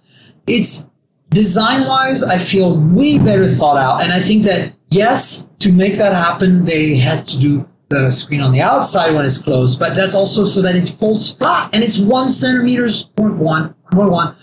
It's 0.48 0.94
design 1.30 1.88
wise, 1.88 2.24
I 2.24 2.38
feel 2.38 2.78
way 2.78 3.18
better 3.18 3.48
thought 3.48 3.78
out. 3.78 4.02
And 4.02 4.12
I 4.12 4.20
think 4.20 4.44
that 4.44 4.76
yes, 4.90 5.56
to 5.58 5.72
make 5.72 5.96
that 5.96 6.14
happen, 6.14 6.66
they 6.66 6.98
had 6.98 7.26
to 7.28 7.40
do 7.40 7.70
the 7.90 8.12
screen 8.12 8.42
on 8.42 8.52
the 8.52 8.62
outside 8.62 9.14
when 9.14 9.26
it's 9.26 9.38
closed, 9.38 9.80
but 9.80 9.96
that's 9.96 10.16
also 10.16 10.46
so 10.46 10.62
that 10.62 10.76
it 10.76 10.90
folds 10.90 11.32
flat 11.32 11.70
and 11.74 11.84
it's 11.84 12.00
one 12.00 12.30
centimeters 12.30 13.04
point 13.04 13.38
one, 13.38 13.76
point 13.92 14.10
one 14.10 14.36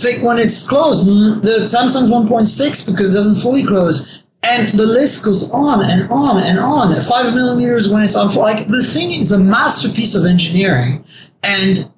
thick 0.00 0.22
when 0.22 0.38
it's 0.38 0.66
closed. 0.66 1.06
The 1.06 1.60
Samsung's 1.60 2.10
1.6 2.10 2.86
because 2.86 3.14
it 3.14 3.16
doesn't 3.16 3.36
fully 3.36 3.64
close. 3.64 4.24
And 4.42 4.68
the 4.78 4.86
list 4.86 5.24
goes 5.24 5.50
on 5.50 5.84
and 5.84 6.10
on 6.10 6.42
and 6.42 6.58
on. 6.58 6.98
Five 7.00 7.34
millimeters 7.34 7.88
when 7.88 8.02
it's 8.02 8.16
on. 8.16 8.32
Like 8.34 8.68
the 8.68 8.82
thing 8.82 9.10
is 9.10 9.32
a 9.32 9.38
masterpiece 9.38 10.14
of 10.14 10.24
engineering. 10.24 11.04
And 11.42 11.90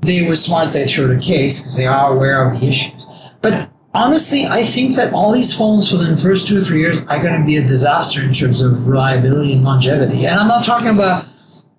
they 0.00 0.26
were 0.26 0.36
smart 0.36 0.72
they 0.72 0.86
showed 0.86 1.10
a 1.10 1.20
case 1.20 1.60
because 1.60 1.76
they 1.76 1.86
are 1.86 2.14
aware 2.14 2.46
of 2.46 2.60
the 2.60 2.66
issues. 2.66 3.06
But 3.40 3.70
honestly, 3.94 4.46
I 4.46 4.62
think 4.62 4.96
that 4.96 5.12
all 5.12 5.32
these 5.32 5.56
phones 5.56 5.90
for 5.90 5.96
the 5.96 6.16
first 6.16 6.48
two 6.48 6.58
or 6.58 6.60
three 6.60 6.80
years 6.80 6.98
are 7.02 7.22
going 7.22 7.38
to 7.38 7.46
be 7.46 7.56
a 7.56 7.66
disaster 7.66 8.22
in 8.22 8.32
terms 8.32 8.60
of 8.60 8.88
reliability 8.88 9.52
and 9.52 9.64
longevity. 9.64 10.26
And 10.26 10.38
I'm 10.38 10.48
not 10.48 10.64
talking 10.64 10.88
about 10.88 11.26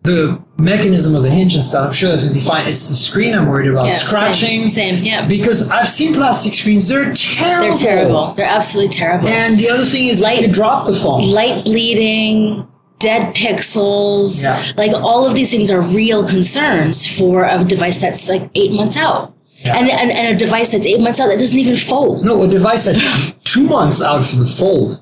the 0.04 0.43
mechanism 0.64 1.16
of 1.16 1.24
the 1.24 1.30
hinge 1.30 1.54
and 1.56 1.64
stuff. 1.64 1.88
I'm 1.88 1.94
sure 1.94 2.10
that's 2.10 2.26
to 2.26 2.34
be 2.34 2.40
fine. 2.40 2.68
It's 2.68 2.90
the 2.90 2.96
screen 2.96 3.34
I'm 3.36 3.48
worried 3.48 3.70
about. 3.70 3.86
Yeah, 3.88 3.94
same, 3.94 4.08
Scratching. 4.08 4.70
same, 4.70 5.04
yeah. 5.04 5.28
Because 5.28 5.70
I've 5.70 5.88
seen 5.88 6.14
plastic 6.14 6.54
screens. 6.54 6.88
They're 6.88 7.14
terrible. 7.14 7.78
They're 7.78 7.96
terrible. 7.96 8.28
They're 8.34 8.46
absolutely 8.48 8.94
terrible. 8.94 9.28
And 9.28 9.60
the 9.60 9.70
other 9.70 9.86
thing 9.86 10.08
is, 10.08 10.22
Light- 10.22 10.42
you 10.42 10.48
drop 10.52 10.86
the 10.86 10.94
phone. 10.94 11.30
Light 11.32 11.64
bleeding, 11.66 12.68
dead 13.00 13.36
pixels, 13.36 14.44
Yeah. 14.44 14.64
like 14.78 14.92
all 14.94 15.26
of 15.26 15.36
these 15.36 15.52
things 15.52 15.70
are 15.70 15.82
real 15.82 16.28
concerns 16.28 17.06
for 17.06 17.44
a 17.46 17.64
device 17.64 18.00
that's 18.02 18.30
like 18.30 18.50
eight 18.56 18.72
months 18.72 18.98
out. 18.98 19.34
Yeah. 19.58 19.78
And, 19.78 19.90
and, 19.90 20.12
and 20.12 20.36
a 20.36 20.38
device 20.38 20.72
that's 20.72 20.86
eight 20.86 21.00
months 21.00 21.20
out 21.22 21.28
that 21.28 21.40
doesn't 21.40 21.58
even 21.58 21.78
fold. 21.78 22.24
no, 22.26 22.42
a 22.44 22.48
device 22.48 22.86
that's 22.86 23.32
two 23.44 23.64
months 23.64 24.02
out 24.02 24.24
for 24.26 24.36
the 24.38 24.46
fold. 24.46 25.02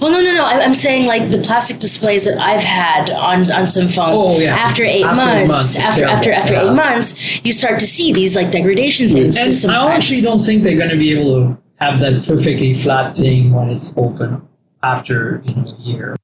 Well, 0.00 0.10
no, 0.12 0.20
no, 0.20 0.34
no. 0.34 0.44
I'm 0.44 0.74
saying 0.74 1.06
like 1.06 1.30
the 1.30 1.38
plastic 1.38 1.78
displays 1.78 2.24
that 2.24 2.36
I've 2.38 2.60
had 2.62 3.08
on, 3.10 3.50
on 3.50 3.66
some 3.66 3.88
phones. 3.88 4.14
Oh, 4.16 4.38
yeah. 4.38 4.54
After 4.54 4.84
eight 4.84 5.04
After 5.04 5.16
months, 5.16 5.48
months, 5.48 5.78
after 5.78 6.04
after 6.04 6.24
terrible. 6.30 6.42
after 6.42 6.52
Yeah. 6.54 6.70
eight 6.70 6.74
months, 6.74 7.44
you 7.44 7.52
start 7.52 7.80
to 7.80 7.86
see 7.86 8.12
these 8.12 8.36
like 8.36 8.50
degradation 8.50 9.08
things. 9.08 9.36
And 9.36 9.54
sometimes. 9.54 9.82
I 9.82 9.94
actually 9.94 10.20
don't 10.20 10.40
think 10.40 10.62
they're 10.62 10.76
going 10.76 10.90
to 10.90 10.96
be 10.98 11.12
able 11.18 11.34
to 11.36 11.58
have 11.80 12.00
that 12.00 12.26
perfectly 12.26 12.74
flat 12.74 13.16
thing 13.16 13.52
when 13.52 13.70
it's 13.70 13.96
open 13.96 14.42
after 14.82 15.42
you 15.46 15.54
know, 15.54 15.70
a 15.78 15.80
year. 15.80 16.16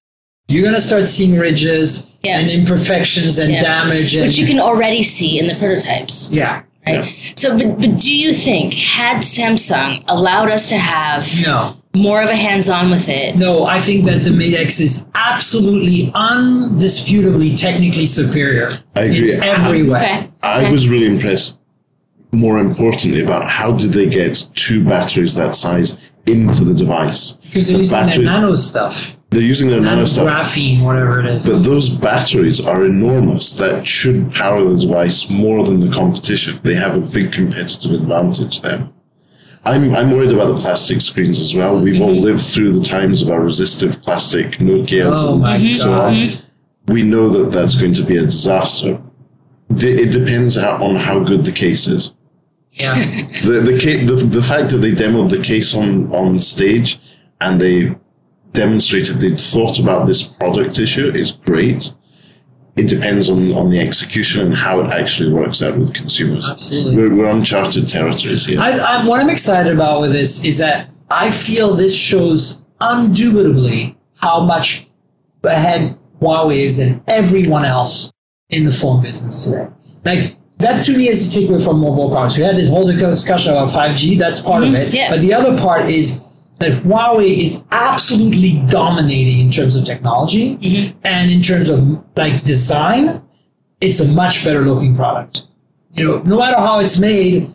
You're 0.49 0.63
going 0.63 0.75
to 0.75 0.81
start 0.81 1.07
seeing 1.07 1.39
ridges 1.39 2.19
Yeah. 2.23 2.39
and 2.41 2.51
imperfections 2.51 3.39
and 3.39 3.51
damage. 3.63 4.15
And, 4.15 4.27
which 4.27 4.37
you 4.37 4.47
can 4.47 4.61
already 4.61 5.03
see 5.03 5.39
in 5.39 5.47
the 5.47 5.55
prototypes. 5.55 6.31
yeah. 6.31 6.63
Right. 6.87 7.33
So, 7.37 7.57
but, 7.57 7.81
but 7.81 7.99
do 8.01 8.15
you 8.15 8.35
think 8.35 8.75
had 8.75 9.23
Samsung 9.23 10.05
allowed 10.07 10.51
us 10.51 10.69
to 10.69 10.77
have 10.77 11.27
No. 11.43 11.77
more 11.97 12.23
of 12.23 12.29
a 12.29 12.37
hands-on 12.37 12.91
with 12.91 13.09
it? 13.09 13.37
No, 13.37 13.65
I 13.65 13.79
think 13.79 14.05
that 14.05 14.23
the 14.23 14.31
Mate 14.31 14.55
X 14.55 14.81
is 14.81 15.11
absolutely, 15.15 16.11
undisputably, 16.13 17.57
technically 17.59 18.07
superior 18.07 18.69
I 18.97 19.03
agree. 19.03 19.35
in 19.35 19.43
every 19.43 19.83
way. 19.89 19.99
Okay. 19.99 20.31
I 20.43 20.63
okay. 20.63 20.71
was 20.73 20.89
really 20.89 21.07
impressed, 21.07 21.59
more 22.33 22.59
importantly, 22.59 23.23
about 23.23 23.49
how 23.49 23.73
did 23.73 23.93
they 23.93 24.07
get 24.07 24.47
two 24.55 24.85
batteries 24.85 25.35
that 25.37 25.55
size 25.55 26.13
into 26.27 26.65
the 26.65 26.75
device? 26.75 27.33
Because 27.33 27.69
they're 27.69 27.79
The 27.79 27.83
using 27.85 28.25
that 28.25 28.41
nano 28.41 28.55
stuff, 28.57 29.14
They're 29.35 29.43
using 29.43 29.69
their 29.69 29.81
nano 29.81 30.05
stuff, 30.05 30.29
graphene, 30.29 30.83
whatever 30.83 31.21
it 31.21 31.27
is. 31.27 31.49
but 31.49 31.65
those 31.65 31.89
batteries 31.89 32.65
are 32.65 32.85
enormous. 32.85 33.53
That 33.53 33.87
should 33.87 34.33
power 34.33 34.63
the 34.63 34.79
device 34.79 35.29
more 35.29 35.65
than 35.65 35.81
the 35.81 35.91
competition. 35.91 36.61
They 36.63 36.75
have 36.75 36.97
a 36.97 37.01
big 37.01 37.33
competitive 37.33 37.93
advantage 37.93 38.61
there. 38.61 38.89
I'm, 39.67 39.95
I'm 39.95 40.11
worried 40.11 40.31
about 40.31 40.49
the 40.49 40.59
plastic 40.59 41.01
screens 41.01 41.41
as 41.41 41.55
well. 41.57 41.81
We've 41.81 42.01
all 42.01 42.15
lived 42.15 42.43
through 42.43 42.73
the 42.73 42.85
times 42.85 43.23
of 43.23 43.31
our 43.31 43.41
resistive 43.41 44.03
plastic 44.03 44.59
Nokias 44.59 45.13
oh 45.15 45.43
and 45.45 45.77
so 45.77 45.85
god. 45.87 46.15
on. 46.15 46.29
We 46.87 47.03
know 47.03 47.29
that 47.31 47.51
that's 47.51 47.75
going 47.75 47.95
to 47.95 48.03
be 48.05 48.19
a 48.19 48.23
disaster. 48.23 49.03
It 49.71 50.13
depends 50.13 50.57
how, 50.57 50.85
on 50.85 50.97
how 50.97 51.19
good 51.25 51.45
the 51.45 51.53
case 51.53 51.87
is. 51.87 52.15
Yeah. 52.73 52.95
The 53.45 53.63
the, 53.65 54.05
the 54.07 54.27
the 54.27 54.43
fact 54.43 54.71
that 54.71 54.79
they 54.79 54.91
demoed 54.91 55.31
the 55.31 55.43
case 55.43 55.75
on 55.75 56.13
on 56.13 56.39
stage 56.41 56.99
and 57.41 57.61
they 57.61 57.95
demonstrated 58.55 59.17
they'd 59.17 59.39
thought 59.39 59.79
about 59.79 60.07
this 60.07 60.23
product 60.23 60.79
issue 60.79 61.11
is 61.15 61.33
great. 61.33 61.93
It 62.77 62.89
depends 62.89 63.29
on, 63.29 63.53
on 63.53 63.69
the 63.69 63.79
execution 63.79 64.41
and 64.41 64.55
how 64.55 64.81
it 64.81 64.91
actually 64.91 65.33
works 65.33 65.63
out 65.63 65.77
with 65.77 65.93
consumers. 65.93 66.49
Absolutely. 66.51 66.97
We're, 66.97 67.15
we're 67.15 67.31
uncharted 67.31 67.87
territories 67.87 68.47
here. 68.47 68.59
I, 68.61 68.79
I, 68.79 69.07
what 69.07 69.21
I'm 69.21 69.31
excited 69.31 69.73
about 69.73 70.01
with 70.01 70.13
this 70.13 70.45
is 70.45 70.59
that 70.59 70.91
I 71.11 71.31
feel 71.31 71.75
this 71.75 71.95
shows 71.95 72.65
undoubtedly 72.81 73.97
how 74.17 74.45
much 74.45 74.89
ahead 75.43 75.99
Huawei 76.21 76.59
is 76.59 76.79
than 76.79 77.05
everyone 77.07 77.65
else 77.65 78.13
in 78.49 78.65
the 78.65 78.73
phone 78.73 79.03
business 79.03 79.45
today. 79.45 79.69
Like 80.05 80.37
that 80.59 80.83
to 80.85 80.97
me 80.97 81.09
is 81.09 81.33
the 81.33 81.41
takeaway 81.41 81.63
from 81.63 81.81
mobile 81.81 82.11
cars. 82.11 82.37
We 82.37 82.45
had 82.45 82.57
this 82.57 82.69
whole 82.69 82.87
discussion 82.87 83.53
about 83.53 83.69
5G. 83.69 84.19
That's 84.19 84.41
part 84.41 84.63
of 84.63 84.71
mm-hmm. 84.71 84.77
it. 84.77 84.95
yeah. 84.95 85.11
But 85.11 85.21
the 85.21 85.35
other 85.35 85.59
part 85.59 85.91
is 85.91 86.24
that 86.59 86.83
Huawei 86.83 87.39
is 87.39 87.67
absolutely 87.71 88.61
dominating 88.69 89.39
in 89.39 89.51
terms 89.51 89.77
of 89.77 89.85
technology 89.85 90.57
mm-hmm. 90.57 90.99
and 91.05 91.31
in 91.31 91.43
terms 91.43 91.69
of 91.69 92.05
like 92.17 92.43
design. 92.43 93.23
It's 93.81 94.01
a 94.01 94.09
much 94.09 94.45
better 94.45 94.63
looking 94.63 94.97
product. 94.97 95.47
You 95.93 96.05
know, 96.05 96.23
no 96.23 96.39
matter 96.39 96.57
how 96.59 96.81
it's 96.81 96.99
made 96.99 97.53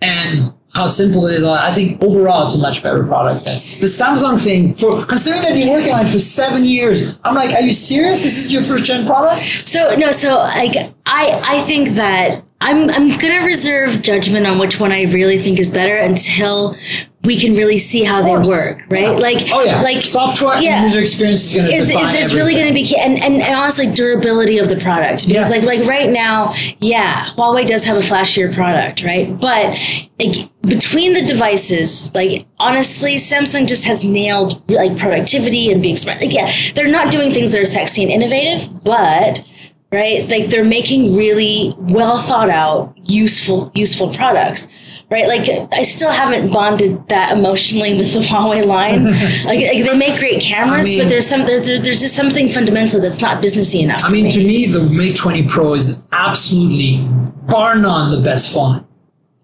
and 0.00 0.52
how 0.74 0.86
simple 0.86 1.26
it 1.26 1.34
is, 1.34 1.44
I 1.44 1.70
think 1.70 2.02
overall 2.02 2.46
it's 2.46 2.54
a 2.54 2.58
much 2.58 2.82
better 2.82 3.04
product. 3.04 3.44
Than 3.44 3.54
the 3.80 3.86
Samsung 3.86 4.42
thing, 4.42 4.74
for 4.74 5.04
considering 5.04 5.42
they've 5.42 5.64
been 5.64 5.72
working 5.72 5.92
on 5.92 6.06
it 6.06 6.08
for 6.08 6.18
seven 6.18 6.64
years, 6.64 7.20
I'm 7.24 7.34
like, 7.34 7.52
are 7.52 7.60
you 7.60 7.72
serious? 7.72 8.22
This 8.22 8.38
is 8.38 8.52
your 8.52 8.62
first 8.62 8.84
gen 8.84 9.06
product? 9.06 9.68
So 9.68 9.94
no, 9.96 10.12
so 10.12 10.36
like 10.36 10.76
I 11.06 11.40
I 11.44 11.62
think 11.62 11.90
that 11.90 12.44
I'm 12.60 12.88
I'm 12.90 13.18
gonna 13.18 13.44
reserve 13.44 14.02
judgment 14.02 14.46
on 14.46 14.58
which 14.58 14.78
one 14.78 14.92
I 14.92 15.02
really 15.02 15.38
think 15.38 15.58
is 15.58 15.70
better 15.70 15.96
until 15.96 16.76
we 17.24 17.38
can 17.38 17.54
really 17.54 17.78
see 17.78 18.02
how 18.02 18.20
they 18.20 18.48
work, 18.48 18.84
right? 18.88 19.02
Yeah. 19.02 19.10
Like 19.10 19.38
Oh 19.52 19.62
yeah, 19.62 19.80
like 19.82 20.04
software 20.04 20.60
yeah. 20.60 20.76
and 20.76 20.84
user 20.84 20.98
experience 21.00 21.44
is 21.46 21.54
going 21.54 21.68
to 21.70 21.76
is, 21.76 21.90
is, 21.90 22.14
is 22.30 22.34
really 22.34 22.54
going 22.54 22.66
to 22.66 22.74
be 22.74 22.84
key 22.84 22.96
and, 22.98 23.14
and, 23.22 23.34
and 23.40 23.54
honestly 23.54 23.92
durability 23.92 24.58
of 24.58 24.68
the 24.68 24.76
product 24.76 25.28
because 25.28 25.48
Yeah. 25.48 25.56
like 25.56 25.62
like 25.62 25.86
right 25.86 26.10
now 26.10 26.52
yeah 26.80 27.26
huawei 27.36 27.64
does 27.66 27.84
have 27.84 27.96
a 27.96 28.00
flashier 28.00 28.52
product 28.52 29.04
right 29.04 29.38
but 29.40 29.76
like 30.18 30.50
between 30.62 31.12
the 31.14 31.22
devices 31.22 32.12
like 32.14 32.44
honestly 32.58 33.16
samsung 33.16 33.68
just 33.68 33.84
has 33.84 34.02
nailed 34.04 34.68
like 34.68 34.96
productivity 34.98 35.70
and 35.70 35.80
being 35.80 35.96
smart 35.96 36.20
like 36.20 36.32
yeah 36.32 36.50
they're 36.74 36.88
not 36.90 37.12
doing 37.12 37.32
things 37.32 37.52
that 37.52 37.60
are 37.60 37.64
sexy 37.64 38.02
and 38.02 38.10
innovative 38.10 38.82
but 38.82 39.46
right 39.92 40.28
like 40.28 40.50
they're 40.50 40.64
making 40.64 41.16
really 41.16 41.72
well 41.78 42.18
thought 42.18 42.50
out 42.50 42.92
useful 43.08 43.70
useful 43.74 44.12
products 44.12 44.66
right? 45.12 45.28
Like 45.28 45.68
I 45.72 45.82
still 45.82 46.10
haven't 46.10 46.50
bonded 46.52 47.08
that 47.08 47.36
emotionally 47.36 47.94
with 47.94 48.12
the 48.12 48.18
Huawei 48.30 48.66
line. 48.66 49.04
like, 49.44 49.60
like 49.60 49.84
they 49.84 49.96
make 49.96 50.18
great 50.18 50.40
cameras, 50.40 50.86
I 50.86 50.88
mean- 50.88 50.98
but 51.02 51.08
there's 51.08 51.26
some 51.26 51.42
there's, 51.46 51.66
there's 51.66 51.82
there's 51.82 52.00
just 52.00 52.16
something 52.16 52.48
fundamental 52.48 53.00
that's 53.00 53.20
not 53.20 53.42
businessy 53.42 53.82
enough. 53.82 54.02
I 54.02 54.10
mean, 54.10 54.24
me. 54.24 54.30
to 54.32 54.38
me, 54.38 54.66
the 54.66 54.80
Mate 54.82 55.14
20 55.16 55.46
Pro 55.48 55.74
is 55.74 56.04
absolutely, 56.12 57.06
bar 57.46 57.76
none, 57.76 58.10
the 58.10 58.20
best 58.20 58.52
phone 58.52 58.86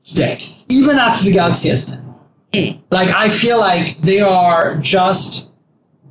today, 0.04 0.38
even 0.68 0.96
after 0.98 1.24
the 1.24 1.32
Galaxy 1.32 1.68
S10. 1.68 2.04
Hmm. 2.54 2.80
Like, 2.90 3.10
I 3.10 3.28
feel 3.28 3.60
like 3.60 3.98
they 3.98 4.20
are 4.20 4.78
just 4.78 5.54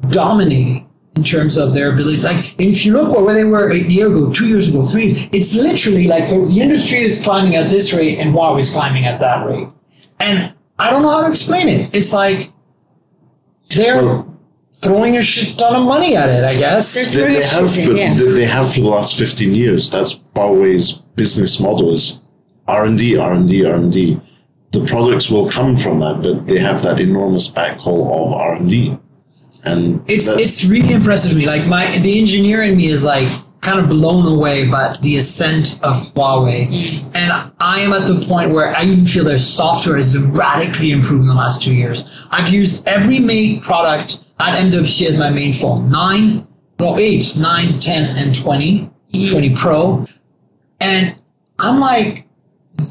dominating 0.09 0.86
in 1.17 1.23
terms 1.23 1.57
of 1.57 1.73
their 1.73 1.91
ability. 1.91 2.21
Like, 2.21 2.41
and 2.59 2.69
if 2.75 2.85
you 2.85 2.93
look 2.93 3.09
at 3.17 3.23
where 3.25 3.33
they 3.33 3.43
were 3.43 3.71
a 3.71 3.81
year 3.95 4.07
ago, 4.07 4.31
two 4.31 4.47
years 4.47 4.69
ago, 4.69 4.83
three, 4.83 5.27
it's 5.37 5.51
literally 5.55 6.07
like 6.07 6.25
the, 6.29 6.37
the 6.51 6.61
industry 6.61 6.99
is 6.99 7.23
climbing 7.27 7.55
at 7.55 7.69
this 7.69 7.91
rate 7.91 8.19
and 8.19 8.33
Huawei 8.35 8.59
is 8.59 8.69
climbing 8.71 9.05
at 9.05 9.19
that 9.19 9.45
rate. 9.47 9.67
And 10.19 10.53
I 10.77 10.91
don't 10.91 11.01
know 11.01 11.09
how 11.09 11.23
to 11.25 11.31
explain 11.31 11.67
it. 11.67 11.93
It's 11.93 12.13
like 12.13 12.51
they're 13.75 13.97
Well, 13.97 14.39
throwing 14.75 15.17
a 15.17 15.23
shit 15.23 15.57
ton 15.57 15.75
of 15.75 15.85
money 15.87 16.15
at 16.15 16.29
it. 16.29 16.43
I 16.43 16.53
guess. 16.53 16.93
They, 16.93 17.05
they 17.05 17.23
British, 17.23 17.51
have, 17.51 17.75
but 17.75 17.95
yeah. 17.95 18.13
they, 18.13 18.31
they 18.39 18.45
have 18.45 18.71
for 18.73 18.81
the 18.81 18.89
last 18.89 19.17
fifteen 19.17 19.55
years. 19.55 19.89
That's 19.89 20.15
Huawei's 20.35 20.93
business 21.21 21.59
model 21.59 21.89
is 21.91 22.21
R 22.67 22.85
and 22.85 22.97
D, 22.97 23.17
R 23.17 23.33
and 23.33 23.49
D, 23.49 23.65
R 23.65 23.73
and 23.73 23.91
D. 23.91 24.19
The 24.71 24.85
products 24.85 25.31
will 25.31 25.49
come 25.49 25.77
from 25.77 25.97
that, 25.99 26.21
but 26.21 26.47
they 26.47 26.59
have 26.59 26.83
that 26.83 26.99
enormous 26.99 27.49
backhaul 27.49 28.01
of 28.21 28.33
R 28.33 28.55
and 29.67 30.03
It's 30.09 30.27
it's 30.27 30.65
really 30.65 30.93
impressive 30.93 31.31
to 31.31 31.37
me. 31.37 31.45
Like 31.45 31.67
my 31.67 31.85
the 31.97 32.19
engineer 32.19 32.61
in 32.63 32.77
me 32.77 32.87
is 32.87 33.03
like 33.03 33.27
kind 33.61 33.79
of 33.79 33.89
blown 33.89 34.25
away 34.25 34.67
by 34.67 34.95
the 35.01 35.17
ascent 35.17 35.79
of 35.83 35.95
Huawei, 36.13 36.67
mm. 36.67 37.11
and 37.13 37.51
I 37.59 37.79
am 37.79 37.91
at 37.93 38.07
the 38.07 38.25
point 38.25 38.51
where 38.51 38.75
I 38.75 38.83
even 38.83 39.05
feel 39.05 39.23
their 39.23 39.39
software 39.39 39.97
has 39.97 40.17
radically 40.17 40.91
improved 40.91 41.23
in 41.23 41.27
the 41.27 41.35
last 41.35 41.61
two 41.61 41.73
years. 41.73 42.05
I've 42.31 42.49
used 42.49 42.87
every 42.87 43.19
Mate 43.19 43.61
product 43.61 44.23
at 44.39 44.57
MWC 44.59 45.07
as 45.07 45.17
my 45.17 45.29
main 45.29 45.53
phone: 45.53 45.89
nine, 45.89 46.47
no 46.79 46.97
eight, 46.97 47.33
nine, 47.37 47.79
10, 47.79 48.17
and 48.17 48.35
20, 48.35 48.89
mm. 49.13 49.31
20 49.31 49.55
Pro, 49.55 50.05
and 50.79 51.15
I'm 51.59 51.79
like 51.79 52.26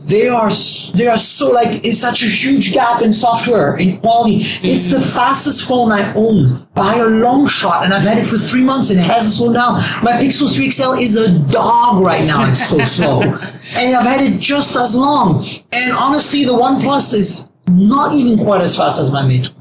they 0.07 0.29
are 0.29 0.51
they 0.95 1.07
are 1.07 1.17
so 1.17 1.51
like 1.51 1.85
it's 1.85 2.01
such 2.01 2.23
a 2.23 2.27
huge 2.27 2.73
gap 2.73 3.03
in 3.03 3.13
software 3.13 3.77
in 3.77 3.99
quality. 3.99 4.39
It's 4.39 4.89
mm-hmm. 4.89 4.95
the 4.95 5.01
fastest 5.01 5.67
phone 5.69 5.93
I 5.93 6.13
own 6.15 6.67
by 6.75 6.97
a 6.97 7.07
long 7.07 7.47
shot, 7.47 7.85
and 7.85 7.95
I've 7.95 8.03
had 8.03 8.19
it 8.19 8.27
for 8.27 8.37
three 8.37 8.65
months 8.65 8.91
and 8.91 8.99
it 8.99 9.05
hasn't 9.05 9.35
slowed 9.35 9.55
down. 9.55 9.75
My 10.03 10.13
Pixel 10.13 10.53
3 10.53 10.71
XL 10.71 10.93
is 10.93 11.17
a 11.17 11.39
dog 11.51 12.03
right 12.03 12.25
now. 12.25 12.49
It's 12.49 12.69
so 12.69 12.79
slow, 12.85 13.23
and 13.23 13.97
I've 13.97 14.07
had 14.07 14.21
it 14.21 14.41
just 14.41 14.77
as 14.77 14.97
long. 14.97 15.43
And 15.73 15.93
honestly, 15.93 16.45
the 16.45 16.53
OnePlus 16.53 17.15
is 17.15 17.53
not 17.69 18.15
even 18.15 18.39
quite 18.39 18.63
as 18.63 18.77
fast 18.77 19.01
as 19.01 19.13
my 19.13 19.23
Mate 19.23 19.45
20. 19.45 19.56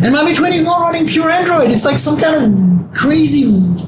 And 0.00 0.14
my 0.14 0.22
Mate 0.22 0.36
20 0.36 0.56
is 0.56 0.64
not 0.64 0.80
running 0.80 1.08
pure 1.08 1.28
Android. 1.28 1.72
It's 1.72 1.84
like 1.84 1.98
some 1.98 2.18
kind 2.20 2.36
of 2.36 2.94
crazy 2.94 3.44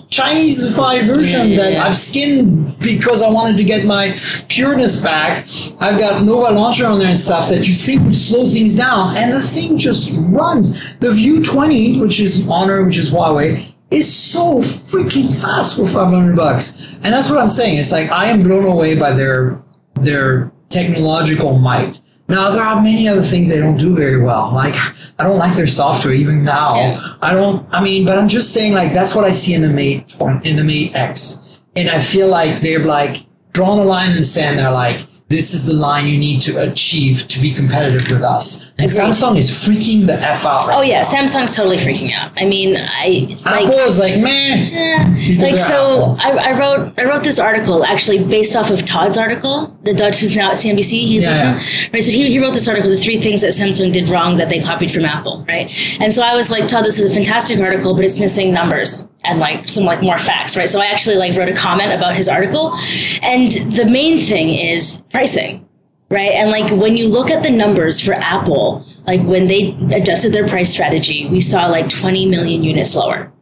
Chinese-ified 0.09 1.07
version 1.07 1.41
Yeah, 1.41 1.45
yeah, 1.45 1.63
that 1.63 1.73
yeah. 1.75 1.85
I've 1.85 1.97
skinned 1.97 2.79
because 2.81 3.23
I 3.23 3.31
wanted 3.31 3.57
to 3.59 3.65
get 3.65 3.85
my 3.87 4.17
pureness 4.49 5.01
back. 5.01 5.47
I've 5.81 6.01
got 6.01 6.25
Nova 6.25 6.53
Launcher 6.53 6.87
on 6.87 6.99
there 6.99 7.09
and 7.09 7.19
stuff 7.19 7.49
that 7.49 7.69
you 7.69 7.77
think 7.77 8.03
would 8.03 8.17
slow 8.17 8.45
things 8.45 8.75
down, 8.75 9.17
and 9.17 9.33
the 9.33 9.41
thing 9.41 9.79
just 9.79 10.19
runs. 10.31 10.97
The 10.97 11.13
View 11.13 11.45
20, 11.45 12.01
which 12.01 12.19
is 12.19 12.47
Honor, 12.49 12.85
which 12.85 12.99
is 12.99 13.11
Huawei, 13.11 13.73
is 13.93 14.13
so 14.13 14.61
freaking 14.61 15.29
fast 15.41 15.77
for 15.77 15.87
500 15.87 16.35
bucks. 16.35 16.95
And 17.05 17.13
that's 17.13 17.31
what 17.31 17.39
I'm 17.39 17.49
saying. 17.49 17.79
It's 17.79 17.93
like 17.93 18.11
I 18.11 18.27
am 18.27 18.43
blown 18.43 18.65
away 18.65 18.97
by 18.97 19.13
their 19.13 19.63
their 19.95 20.51
technological 20.71 21.59
might. 21.59 22.01
Now 22.31 22.51
there 22.51 22.63
are 22.63 22.81
many 22.81 23.09
other 23.09 23.23
things 23.23 23.49
they 23.49 23.59
don't 23.59 23.77
do 23.77 23.97
very 23.97 24.21
well. 24.21 24.53
Like 24.55 24.75
I 25.19 25.25
don't 25.25 25.39
like 25.39 25.57
their 25.57 25.67
software 25.67 26.15
even 26.15 26.45
now. 26.45 26.77
Yeah. 26.77 27.01
I 27.21 27.35
don't. 27.35 27.67
I 27.75 27.83
mean, 27.83 28.07
but 28.07 28.19
I'm 28.19 28.29
just 28.29 28.55
saying 28.55 28.73
like 28.73 28.93
that's 28.93 29.15
what 29.15 29.25
I 29.25 29.33
see 29.33 29.53
in 29.53 29.63
the 29.63 29.69
Mate 29.69 30.15
in 30.45 30.57
the 30.57 30.65
Mate 30.65 30.95
X, 30.95 31.61
and 31.75 31.91
I 31.91 31.99
feel 31.99 32.29
like 32.29 32.61
they've 32.61 32.85
like 32.85 33.27
drawn 33.53 33.81
a 33.81 33.85
line 33.85 34.11
in 34.13 34.17
the 34.17 34.25
sand. 34.25 34.59
They're 34.59 34.71
like, 34.71 35.05
this 35.31 35.55
is 35.55 35.65
the 35.67 35.73
line 35.73 36.07
you 36.09 36.19
need 36.19 36.43
to 36.43 36.61
achieve 36.71 37.27
to 37.29 37.41
be 37.41 37.53
competitive 37.55 38.11
with 38.11 38.23
us. 38.23 38.71
And 38.79 38.91
Agreed. 38.91 38.99
Samsung 38.99 39.37
is 39.39 39.49
freaking 39.51 40.07
the 40.07 40.15
f 40.15 40.45
out. 40.45 40.67
Right 40.67 40.77
Oh 40.79 40.83
yeah, 40.83 41.03
now. 41.03 41.09
Samsung's 41.09 41.55
totally 41.55 41.77
freaking 41.77 42.13
out. 42.13 42.33
I 42.37 42.47
mean, 42.47 42.77
I 42.77 43.37
like 43.45 43.67
Apple 43.67 43.79
is 43.79 43.99
like 43.99 44.21
meh. 44.21 44.71
Eh, 44.73 45.37
like 45.41 45.59
so 45.59 46.17
I, 46.19 46.31
I 46.51 46.59
wrote 46.59 46.99
I 46.99 47.05
wrote 47.05 47.23
this 47.23 47.39
article 47.39 47.85
actually 47.85 48.25
based 48.25 48.57
off 48.57 48.71
of 48.71 48.85
Todd's 48.85 49.17
article 49.17 49.77
the 49.85 49.95
Todd 49.95 50.15
who's 50.17 50.35
now 50.35 50.51
at 50.51 50.57
CNBC 50.57 50.91
he's 51.07 51.23
Yeah, 51.25 51.55
them. 51.55 51.91
right 51.95 52.03
so 52.03 52.11
he, 52.11 52.29
he 52.31 52.39
wrote 52.41 52.55
this 52.55 52.67
article 52.69 52.91
the 52.91 52.99
three 52.99 53.21
things 53.21 53.43
that 53.43 53.53
Samsung 53.53 53.93
did 53.93 54.09
wrong 54.09 54.37
that 54.39 54.49
they 54.49 54.61
copied 54.61 54.91
from 54.91 55.05
Apple 55.05 55.45
right 55.49 55.71
and 56.01 56.13
so 56.13 56.23
I 56.23 56.35
was 56.35 56.51
like 56.51 56.69
Todd 56.69 56.85
this 56.85 56.99
is 56.99 57.05
a 57.11 57.15
fantastic 57.15 57.61
article 57.61 57.95
but 57.95 58.05
it's 58.05 58.19
missing 58.19 58.53
numbers 58.53 59.09
and 59.25 59.39
like 59.39 59.69
some 59.69 59.85
like 59.85 60.03
more 60.03 60.19
facts 60.19 60.57
right 60.57 60.69
so 60.69 60.81
I 60.81 60.87
actually 60.87 61.17
like 61.17 61.37
wrote 61.37 61.49
a 61.49 61.55
comment 61.55 61.93
about 61.93 62.17
his 62.17 62.29
article 62.29 62.75
and 63.23 63.53
the 63.53 63.87
main 63.91 64.19
thing 64.19 64.51
is 64.51 65.05
pricing 65.11 65.67
right? 66.11 66.33
And 66.33 66.51
like 66.51 66.71
when 66.73 66.97
you 66.97 67.09
look 67.09 67.31
at 67.31 67.43
the 67.43 67.51
numbers 67.51 68.01
for 68.01 68.13
Apple, 68.13 68.85
like 69.07 69.23
when 69.23 69.47
they 69.47 69.77
adjusted 69.93 70.33
their 70.33 70.49
price 70.49 70.71
strategy, 70.71 71.27
we 71.27 71.41
saw 71.41 71.67
like 71.67 71.89
20 71.89 72.27
million 72.27 72.65
units 72.65 72.95
lower, 72.95 73.33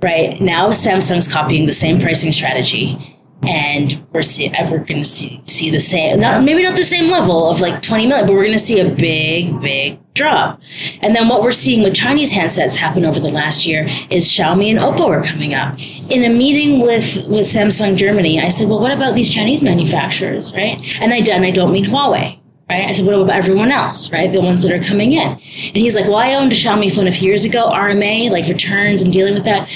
right? 0.00 0.40
Now 0.40 0.70
Samsung's 0.70 1.30
copying 1.30 1.66
the 1.66 1.72
same 1.72 2.00
pricing 2.00 2.32
strategy. 2.32 3.13
And 3.48 4.06
we're 4.12 4.22
see, 4.22 4.50
we're 4.70 4.84
to 4.84 5.04
see 5.04 5.42
see 5.46 5.70
the 5.70 5.80
same, 5.80 6.20
not 6.20 6.44
maybe 6.44 6.62
not 6.62 6.76
the 6.76 6.84
same 6.84 7.10
level 7.10 7.48
of 7.48 7.60
like 7.60 7.82
20 7.82 8.06
million, 8.06 8.26
but 8.26 8.34
we're 8.34 8.46
to 8.48 8.58
see 8.58 8.80
a 8.80 8.90
big, 8.90 9.60
big 9.60 9.98
drop. 10.14 10.60
And 11.00 11.14
then 11.14 11.28
what 11.28 11.42
we're 11.42 11.52
seeing 11.52 11.82
with 11.82 11.94
Chinese 11.94 12.32
handsets 12.32 12.76
happen 12.76 13.04
over 13.04 13.20
the 13.20 13.28
last 13.28 13.66
year 13.66 13.86
is 14.10 14.28
Xiaomi 14.28 14.70
and 14.70 14.78
Oppo 14.78 15.08
are 15.08 15.24
coming 15.24 15.54
up. 15.54 15.78
In 16.08 16.24
a 16.24 16.28
meeting 16.28 16.80
with 16.80 17.16
with 17.26 17.46
Samsung 17.46 17.96
Germany, 17.96 18.40
I 18.40 18.48
said, 18.48 18.68
"Well, 18.68 18.80
what 18.80 18.92
about 18.92 19.14
these 19.14 19.30
Chinese 19.30 19.62
manufacturers, 19.62 20.52
right?" 20.54 20.80
And 21.00 21.12
I 21.12 21.18
and 21.18 21.44
I 21.44 21.50
don't 21.50 21.72
mean 21.72 21.86
Huawei. 21.86 22.38
Right? 22.70 22.88
I 22.88 22.92
said, 22.92 23.04
what 23.04 23.14
about 23.14 23.36
everyone 23.36 23.70
else, 23.70 24.10
right? 24.10 24.32
The 24.32 24.40
ones 24.40 24.62
that 24.62 24.72
are 24.72 24.82
coming 24.82 25.12
in. 25.12 25.32
And 25.32 25.76
he's 25.76 25.94
like, 25.94 26.06
well, 26.06 26.16
I 26.16 26.32
owned 26.32 26.50
a 26.50 26.54
Xiaomi 26.54 26.94
phone 26.94 27.06
a 27.06 27.12
few 27.12 27.28
years 27.28 27.44
ago, 27.44 27.70
RMA, 27.70 28.30
like 28.30 28.48
returns 28.48 29.02
and 29.02 29.12
dealing 29.12 29.34
with 29.34 29.44
that. 29.44 29.68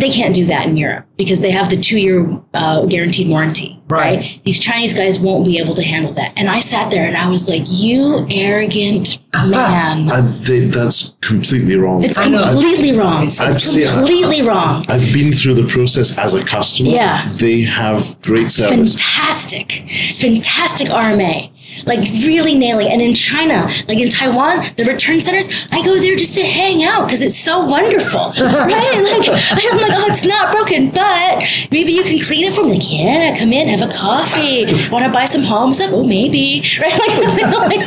They 0.00 0.10
can't 0.10 0.34
do 0.34 0.46
that 0.46 0.66
in 0.66 0.76
Europe 0.76 1.06
because 1.16 1.40
they 1.40 1.50
have 1.50 1.70
the 1.70 1.76
two 1.76 1.98
year 2.00 2.40
uh, 2.54 2.86
guaranteed 2.86 3.28
warranty, 3.28 3.80
Right. 3.88 4.18
right. 4.18 4.40
These 4.44 4.58
Chinese 4.60 4.94
guys 4.94 5.18
won't 5.20 5.44
be 5.44 5.58
able 5.58 5.74
to 5.74 5.82
handle 5.82 6.12
that. 6.14 6.32
And 6.36 6.48
I 6.48 6.60
sat 6.60 6.90
there 6.90 7.06
and 7.06 7.16
I 7.16 7.28
was 7.28 7.48
like, 7.48 7.64
you 7.66 8.26
arrogant 8.30 9.18
man. 9.34 10.10
I, 10.10 10.20
they, 10.42 10.60
that's 10.66 11.16
completely 11.20 11.76
wrong. 11.76 12.02
It's 12.02 12.16
I 12.18 12.24
completely 12.30 12.92
wrong. 12.98 13.22
It's- 13.22 13.40
I've 13.40 13.56
It's 13.56 13.64
seen- 13.72 13.88
completely 13.88 14.42
wrong. 14.42 14.86
I've 14.88 15.12
been 15.12 15.32
through 15.32 15.54
the 15.54 15.66
process 15.66 16.16
as 16.18 16.34
a 16.34 16.44
customer. 16.44 16.88
Yeah. 16.90 17.28
They 17.36 17.60
have 17.62 18.20
great 18.22 18.48
service. 18.50 18.94
fantastic, 18.94 19.72
fantastic 20.18 20.88
RMA. 20.88 21.50
Like 21.84 22.00
really 22.24 22.56
nailing. 22.58 22.88
And 22.88 23.00
in 23.00 23.14
China, 23.14 23.68
like 23.88 23.98
in 23.98 24.10
Taiwan, 24.10 24.66
the 24.76 24.84
return 24.84 25.20
centers, 25.20 25.48
I 25.70 25.84
go 25.84 25.98
there 25.98 26.16
just 26.16 26.34
to 26.34 26.42
hang 26.44 26.84
out 26.84 27.06
because 27.06 27.22
it's 27.22 27.38
so 27.38 27.64
wonderful. 27.64 28.32
right? 28.40 29.02
Like 29.02 29.28
I'm 29.28 29.78
like, 29.78 29.92
oh, 29.92 30.06
it's 30.10 30.24
not 30.24 30.52
broken, 30.52 30.90
but 30.90 31.44
maybe 31.70 31.92
you 31.92 32.02
can 32.02 32.18
clean 32.24 32.44
it 32.44 32.52
for 32.54 32.64
me. 32.64 32.70
Like, 32.74 32.92
yeah, 32.92 33.38
come 33.38 33.52
in, 33.52 33.68
have 33.68 33.88
a 33.88 33.92
coffee. 33.92 34.64
Want 34.90 35.04
to 35.04 35.10
buy 35.12 35.24
some 35.24 35.42
home 35.42 35.72
stuff? 35.72 35.90
Oh, 35.92 36.04
maybe. 36.04 36.62
Right? 36.80 36.92
Like, 36.92 37.10
oh 37.54 37.66
like 37.68 37.86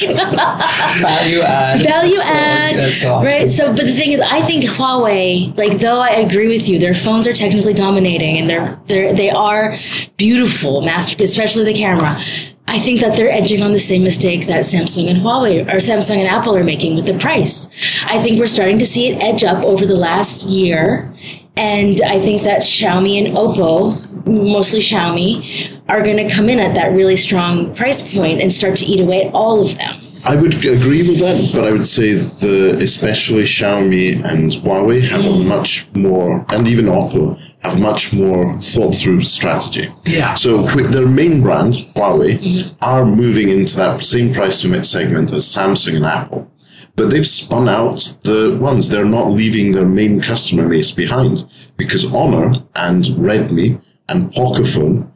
Value 1.02 1.42
add. 1.42 1.80
value 1.82 2.16
so- 2.16 2.34
add 2.34 2.80
awesome. 2.80 3.24
right 3.24 3.50
so 3.50 3.68
but 3.76 3.86
the 3.86 3.94
thing 3.94 4.12
is 4.12 4.22
i 4.22 4.42
think 4.42 4.64
huawei 4.66 5.56
like 5.58 5.80
though 5.80 6.00
i 6.00 6.10
agree 6.10 6.48
with 6.48 6.68
you 6.70 6.78
their 6.80 6.94
phones 6.94 7.28
are 7.28 7.34
technically 7.34 7.74
dominating 7.74 8.38
and 8.38 8.50
they're 8.50 8.80
they're 8.88 9.14
they 9.14 9.30
are 9.30 9.78
beautiful 10.18 10.82
master 10.82 11.22
especially 11.24 11.64
the 11.66 11.74
camera 11.74 12.20
I 12.68 12.80
think 12.80 13.02
that 13.02 13.16
they're 13.16 13.30
edging 13.30 13.62
on 13.62 13.74
the 13.74 13.80
same 13.80 14.04
mistake 14.04 14.48
that 14.48 14.64
Samsung 14.64 15.10
and 15.10 15.20
Huawei 15.20 15.68
or 15.68 15.78
Samsung 15.78 16.18
and 16.18 16.28
Apple 16.28 16.56
are 16.56 16.64
making 16.64 16.96
with 16.96 17.06
the 17.06 17.18
price. 17.18 17.70
I 18.06 18.22
think 18.22 18.40
we're 18.40 18.48
starting 18.48 18.80
to 18.80 18.86
see 18.86 19.08
it 19.10 19.22
edge 19.22 19.44
up 19.44 19.64
over 19.66 19.86
the 19.86 19.96
last 19.96 20.48
year. 20.48 21.14
And 21.56 22.02
I 22.02 22.20
think 22.20 22.42
that 22.44 22.62
Xiaomi 22.62 23.26
and 23.26 23.38
Oppo, 23.38 24.26
mostly 24.26 24.80
Xiaomi, 24.80 25.82
are 25.88 26.02
going 26.02 26.18
to 26.18 26.34
come 26.34 26.50
in 26.50 26.60
at 26.60 26.74
that 26.76 26.94
really 26.94 27.18
strong 27.18 27.76
price 27.76 28.02
point 28.16 28.42
and 28.42 28.52
start 28.52 28.78
to 28.78 28.86
eat 28.86 29.00
away 29.00 29.26
at 29.26 29.34
all 29.34 29.62
of 29.62 29.78
them. 29.78 30.03
I 30.26 30.36
would 30.36 30.54
agree 30.66 31.08
with 31.08 31.20
that, 31.20 31.52
but 31.54 31.68
I 31.68 31.72
would 31.72 31.86
say 31.86 32.14
the 32.14 32.78
especially 32.82 33.44
Xiaomi 33.44 34.24
and 34.24 34.52
Huawei 34.52 35.02
have 35.02 35.26
a 35.26 35.38
much 35.38 35.86
more, 35.94 36.46
and 36.50 36.66
even 36.66 36.86
Oppo 36.86 37.38
have 37.62 37.82
much 37.82 38.14
more 38.14 38.54
thought 38.60 38.96
through 38.96 39.22
strategy. 39.22 39.90
Yeah. 40.06 40.34
So 40.36 40.62
their 40.62 41.08
main 41.08 41.42
brand, 41.42 41.74
Huawei, 41.96 42.40
mm-hmm. 42.40 42.76
are 42.82 43.06
moving 43.06 43.50
into 43.50 43.76
that 43.78 44.02
same 44.02 44.34
price 44.34 44.64
limit 44.64 44.86
segment 44.86 45.34
as 45.34 45.44
Samsung 45.46 45.98
and 45.98 46.06
Apple. 46.06 46.50
But 46.96 47.10
they've 47.10 47.28
spun 47.28 47.68
out 47.68 47.98
the 48.24 48.58
ones. 48.62 48.88
They're 48.88 49.04
not 49.04 49.32
leaving 49.32 49.72
their 49.72 49.86
main 49.86 50.22
customer 50.22 50.70
base 50.70 50.92
behind 50.92 51.44
because 51.76 52.06
Honor 52.14 52.54
and 52.76 53.04
Redmi 53.06 53.84
and 54.08 54.32
Pocophone 54.32 55.12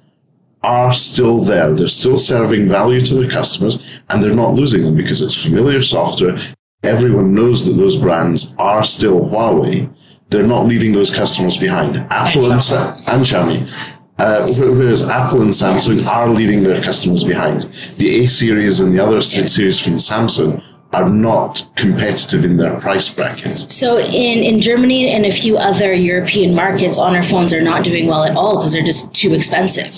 are 0.67 0.91
still 0.91 1.39
there. 1.39 1.73
They're 1.73 1.87
still 1.87 2.17
serving 2.17 2.67
value 2.67 2.99
to 3.01 3.13
their 3.15 3.29
customers 3.29 4.01
and 4.09 4.21
they're 4.21 4.35
not 4.35 4.53
losing 4.53 4.81
them 4.83 4.95
because 4.95 5.21
it's 5.21 5.41
familiar 5.41 5.81
software. 5.81 6.37
Everyone 6.83 7.33
knows 7.33 7.63
that 7.65 7.81
those 7.81 7.95
brands 7.97 8.53
are 8.59 8.83
still 8.83 9.21
Huawei. 9.29 9.89
They're 10.29 10.45
not 10.55 10.65
leaving 10.67 10.91
those 10.91 11.09
customers 11.09 11.55
behind. 11.57 11.95
Apple 12.11 12.51
and, 12.51 12.61
Sa- 12.61 12.95
and 13.07 13.23
Xiaomi. 13.23 13.59
Uh, 14.19 14.45
whereas 14.77 15.07
Apple 15.07 15.41
and 15.41 15.51
Samsung 15.51 16.05
are 16.05 16.27
leaving 16.29 16.63
their 16.63 16.81
customers 16.81 17.23
behind. 17.23 17.61
The 17.97 18.23
A 18.23 18.27
series 18.27 18.79
and 18.81 18.91
the 18.91 18.99
other 18.99 19.17
s- 19.17 19.53
series 19.53 19.79
from 19.79 19.93
Samsung 19.93 20.61
are 20.93 21.07
not 21.09 21.65
competitive 21.75 22.43
in 22.43 22.57
their 22.57 22.79
price 22.79 23.09
brackets. 23.09 23.73
So 23.73 23.99
in, 23.99 24.43
in 24.43 24.59
Germany 24.59 25.09
and 25.11 25.25
a 25.25 25.31
few 25.31 25.57
other 25.57 25.93
European 25.93 26.55
markets, 26.55 26.97
Honor 26.97 27.23
phones 27.23 27.53
are 27.53 27.61
not 27.61 27.83
doing 27.83 28.07
well 28.07 28.23
at 28.23 28.35
all 28.35 28.57
because 28.57 28.73
they're 28.73 28.83
just 28.83 29.13
too 29.13 29.33
expensive. 29.33 29.91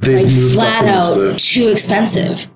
They've 0.00 0.24
Like 0.24 0.32
moved 0.32 0.54
flat 0.54 0.84
out 0.86 1.38
too 1.38 1.68
expensive. 1.68 2.48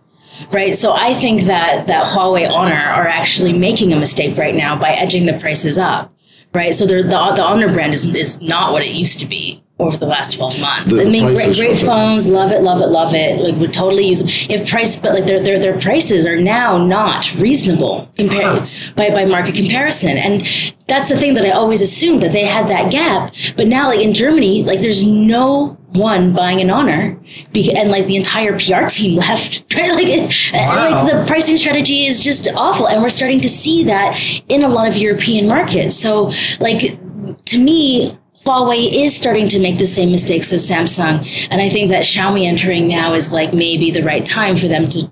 Right. 0.52 0.74
So 0.76 0.92
I 0.94 1.14
think 1.14 1.42
that 1.42 1.86
that 1.88 2.06
Huawei 2.06 2.50
Honor 2.50 2.74
are 2.74 3.06
actually 3.06 3.52
making 3.52 3.92
a 3.92 3.96
mistake 3.96 4.36
right 4.38 4.54
now 4.54 4.74
by 4.78 4.90
edging 4.92 5.26
the 5.26 5.34
prices 5.38 5.78
up. 5.78 6.12
right? 6.54 6.74
So 6.74 6.84
they're- 6.86 7.02
the 7.02 7.32
the 7.36 7.42
Honor 7.44 7.72
brand 7.72 7.94
is 7.94 8.04
is 8.14 8.40
not 8.42 8.72
what 8.72 8.82
it 8.82 8.88
used 8.90 9.20
to 9.20 9.26
be 9.26 9.62
over 9.80 9.96
the 9.96 10.06
last 10.06 10.34
12 10.36 10.60
months. 10.60 10.92
The- 10.94 11.02
I 11.02 11.08
mean, 11.08 11.34
great, 11.34 11.56
great 11.56 11.78
phones, 11.78 12.26
love 12.28 12.52
it, 12.52 12.62
love 12.62 12.80
it, 12.80 12.86
love 12.88 13.14
it. 13.14 13.40
Like 13.40 13.56
would 13.56 13.72
totally 13.72 14.08
use 14.08 14.18
them. 14.20 14.28
if 14.54 14.68
price, 14.68 14.98
but 15.00 15.12
like 15.14 15.26
their 15.26 15.42
their 15.42 15.58
their 15.58 15.78
prices 15.80 16.26
are 16.26 16.36
now 16.36 16.76
not 16.78 17.32
reasonable 17.36 18.08
compared 18.16 18.68
by 18.96 19.10
by 19.10 19.24
market 19.24 19.54
comparison, 19.54 20.16
and 20.16 20.42
that's 20.86 21.08
the 21.08 21.16
thing 21.16 21.34
that 21.34 21.44
I 21.46 21.50
always 21.50 21.82
assumed 21.82 22.22
that 22.22 22.32
they 22.32 22.44
had 22.44 22.68
that 22.68 22.90
gap. 22.90 23.34
But 23.56 23.68
now, 23.68 23.88
like 23.88 24.00
in 24.00 24.12
Germany, 24.12 24.64
like 24.64 24.80
there's 24.80 25.06
no 25.06 25.76
one 25.92 26.32
buying 26.32 26.60
an 26.60 26.70
honor, 26.70 27.18
and 27.54 27.90
like 27.90 28.06
the 28.06 28.16
entire 28.16 28.52
PR 28.58 28.86
team 28.86 29.18
left. 29.24 29.64
Right? 29.74 29.90
Like, 29.92 30.06
it, 30.08 30.32
Wow. 30.52 31.04
like 31.04 31.12
the 31.12 31.24
pricing 31.26 31.56
strategy 31.56 32.06
is 32.06 32.22
just 32.22 32.48
awful, 32.54 32.86
and 32.88 33.02
we're 33.02 33.08
starting 33.10 33.40
to 33.40 33.48
see 33.48 33.84
that 33.84 34.18
in 34.48 34.62
a 34.62 34.68
lot 34.68 34.86
of 34.88 34.96
European 34.96 35.46
markets. 35.48 35.94
So, 35.96 36.32
like 36.60 36.98
to 37.46 37.58
me, 37.58 38.16
Huawei 38.44 38.90
is 39.04 39.14
starting 39.16 39.48
to 39.48 39.58
make 39.60 39.78
the 39.78 39.86
same 39.86 40.10
mistakes 40.10 40.52
as 40.52 40.68
Samsung. 40.68 41.26
And 41.50 41.60
I 41.60 41.68
think 41.68 41.90
that 41.90 42.04
Xiaomi 42.04 42.44
entering 42.46 42.88
now 42.88 43.12
is 43.14 43.32
like 43.32 43.52
maybe 43.52 43.90
the 43.90 44.02
right 44.02 44.24
time 44.24 44.56
for 44.56 44.66
them 44.66 44.88
to 44.90 45.10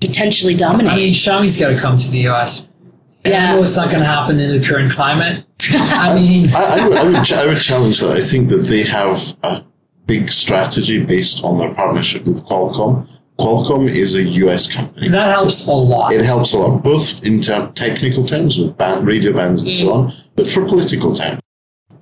potentially 0.00 0.54
dominate. 0.54 0.92
I 0.92 0.96
mean, 0.96 1.12
Xiaomi's 1.12 1.58
got 1.58 1.68
to 1.70 1.78
come 1.78 1.98
to 1.98 2.10
the 2.10 2.28
US. 2.28 2.68
And 3.24 3.34
I 3.34 3.36
Yeah. 3.36 3.52
know 3.54 3.62
it's 3.62 3.76
not 3.76 3.86
going 3.88 4.00
to 4.00 4.04
happen 4.06 4.40
in 4.40 4.58
the 4.58 4.66
current 4.66 4.90
climate. 4.90 5.44
I 5.72 6.14
mean, 6.14 6.50
I, 6.54 6.80
I, 6.80 6.88
would, 6.88 6.96
I, 6.98 7.04
would, 7.04 7.32
I 7.32 7.46
would 7.46 7.60
challenge 7.60 8.00
that. 8.00 8.16
I 8.16 8.20
think 8.20 8.48
that 8.48 8.64
they 8.64 8.82
have 8.82 9.36
a 9.44 9.62
big 10.06 10.32
strategy 10.32 11.04
based 11.04 11.44
on 11.44 11.58
their 11.58 11.74
partnership 11.74 12.24
with 12.24 12.44
Qualcomm. 12.46 13.06
Qualcomm 13.38 13.88
is 13.88 14.14
a 14.14 14.22
US 14.22 14.72
company. 14.72 15.08
that 15.08 15.36
helps 15.36 15.66
a 15.66 15.72
lot. 15.72 16.12
It 16.12 16.24
helps 16.24 16.52
a 16.52 16.58
lot, 16.58 16.82
both 16.82 17.22
in 17.24 17.40
term, 17.40 17.72
technical 17.74 18.24
terms 18.24 18.58
with 18.58 18.76
band, 18.78 19.06
radio 19.06 19.32
bands 19.32 19.62
and 19.62 19.74
so 19.74 19.86
mm. 19.86 19.94
on, 19.94 20.12
but 20.36 20.46
for 20.48 20.64
political 20.66 21.12
terms. 21.12 21.41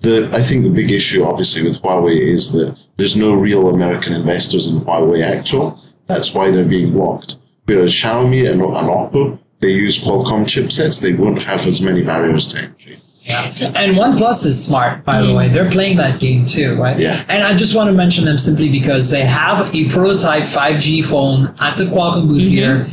The, 0.01 0.31
I 0.33 0.43
think 0.43 0.65
the 0.65 0.71
big 0.71 0.91
issue, 0.91 1.25
obviously, 1.25 1.63
with 1.63 1.81
Huawei 1.83 2.19
is 2.19 2.53
that 2.53 2.79
there's 2.97 3.17
no 3.17 3.35
real 3.35 3.69
American 3.69 4.15
investors 4.15 4.67
in 4.67 4.81
Huawei 4.81 5.23
actual. 5.23 5.79
That's 6.07 6.35
why 6.35 6.51
they're 6.51 6.65
being 6.65 6.93
blocked. 6.93 7.37
Whereas 7.67 7.93
Xiaomi 7.93 8.51
and, 8.51 8.63
and 8.63 8.89
Oppo, 8.89 9.39
they 9.61 9.71
use 9.71 9.99
Qualcomm 9.99 10.45
chipsets. 10.45 11.01
They 11.01 11.13
won't 11.13 11.43
have 11.43 11.67
as 11.67 11.81
many 11.81 12.03
barriers 12.03 12.49
to 12.53 12.61
entry. 12.61 13.03
Yeah. 13.23 13.53
And 13.75 13.97
OnePlus 13.97 14.47
is 14.47 14.65
smart, 14.65 15.05
by 15.05 15.21
the 15.21 15.29
mm. 15.29 15.37
way. 15.37 15.49
They're 15.49 15.71
playing 15.71 15.99
that 15.99 16.19
game 16.19 16.47
too, 16.47 16.81
right? 16.81 16.99
Yeah. 16.99 17.23
And 17.29 17.45
I 17.45 17.55
just 17.55 17.77
want 17.77 17.89
to 17.89 17.95
mention 17.95 18.25
them 18.25 18.39
simply 18.39 18.71
because 18.71 19.11
they 19.11 19.25
have 19.25 19.75
a 19.75 19.89
prototype 19.91 20.45
5G 20.45 21.05
phone 21.05 21.55
at 21.61 21.77
the 21.77 21.85
Qualcomm 21.85 22.29
booth 22.29 22.43
mm-hmm. 22.43 22.51
here. 22.51 22.87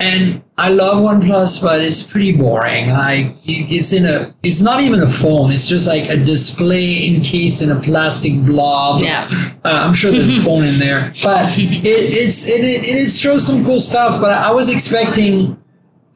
And 0.00 0.42
I 0.56 0.70
love 0.70 1.02
OnePlus, 1.04 1.62
but 1.62 1.82
it's 1.82 2.02
pretty 2.02 2.34
boring. 2.34 2.88
Like 2.88 3.36
it's 3.44 3.92
in 3.92 4.06
a, 4.06 4.34
it's 4.42 4.62
not 4.62 4.80
even 4.80 5.00
a 5.00 5.06
phone. 5.06 5.52
It's 5.52 5.68
just 5.68 5.86
like 5.86 6.08
a 6.08 6.16
display 6.16 7.06
encased 7.06 7.60
in 7.62 7.70
a 7.70 7.78
plastic 7.80 8.32
blob. 8.46 9.02
Yeah. 9.02 9.28
Uh, 9.62 9.68
I'm 9.68 9.92
sure 9.92 10.10
there's 10.10 10.30
a 10.30 10.40
phone 10.44 10.64
in 10.64 10.78
there, 10.78 11.12
but 11.22 11.56
it, 11.58 11.84
it's 11.84 12.48
it, 12.48 12.64
it 12.64 12.88
it 12.88 13.10
shows 13.10 13.46
some 13.46 13.62
cool 13.64 13.78
stuff. 13.78 14.20
But 14.22 14.32
I 14.32 14.50
was 14.50 14.70
expecting 14.70 15.60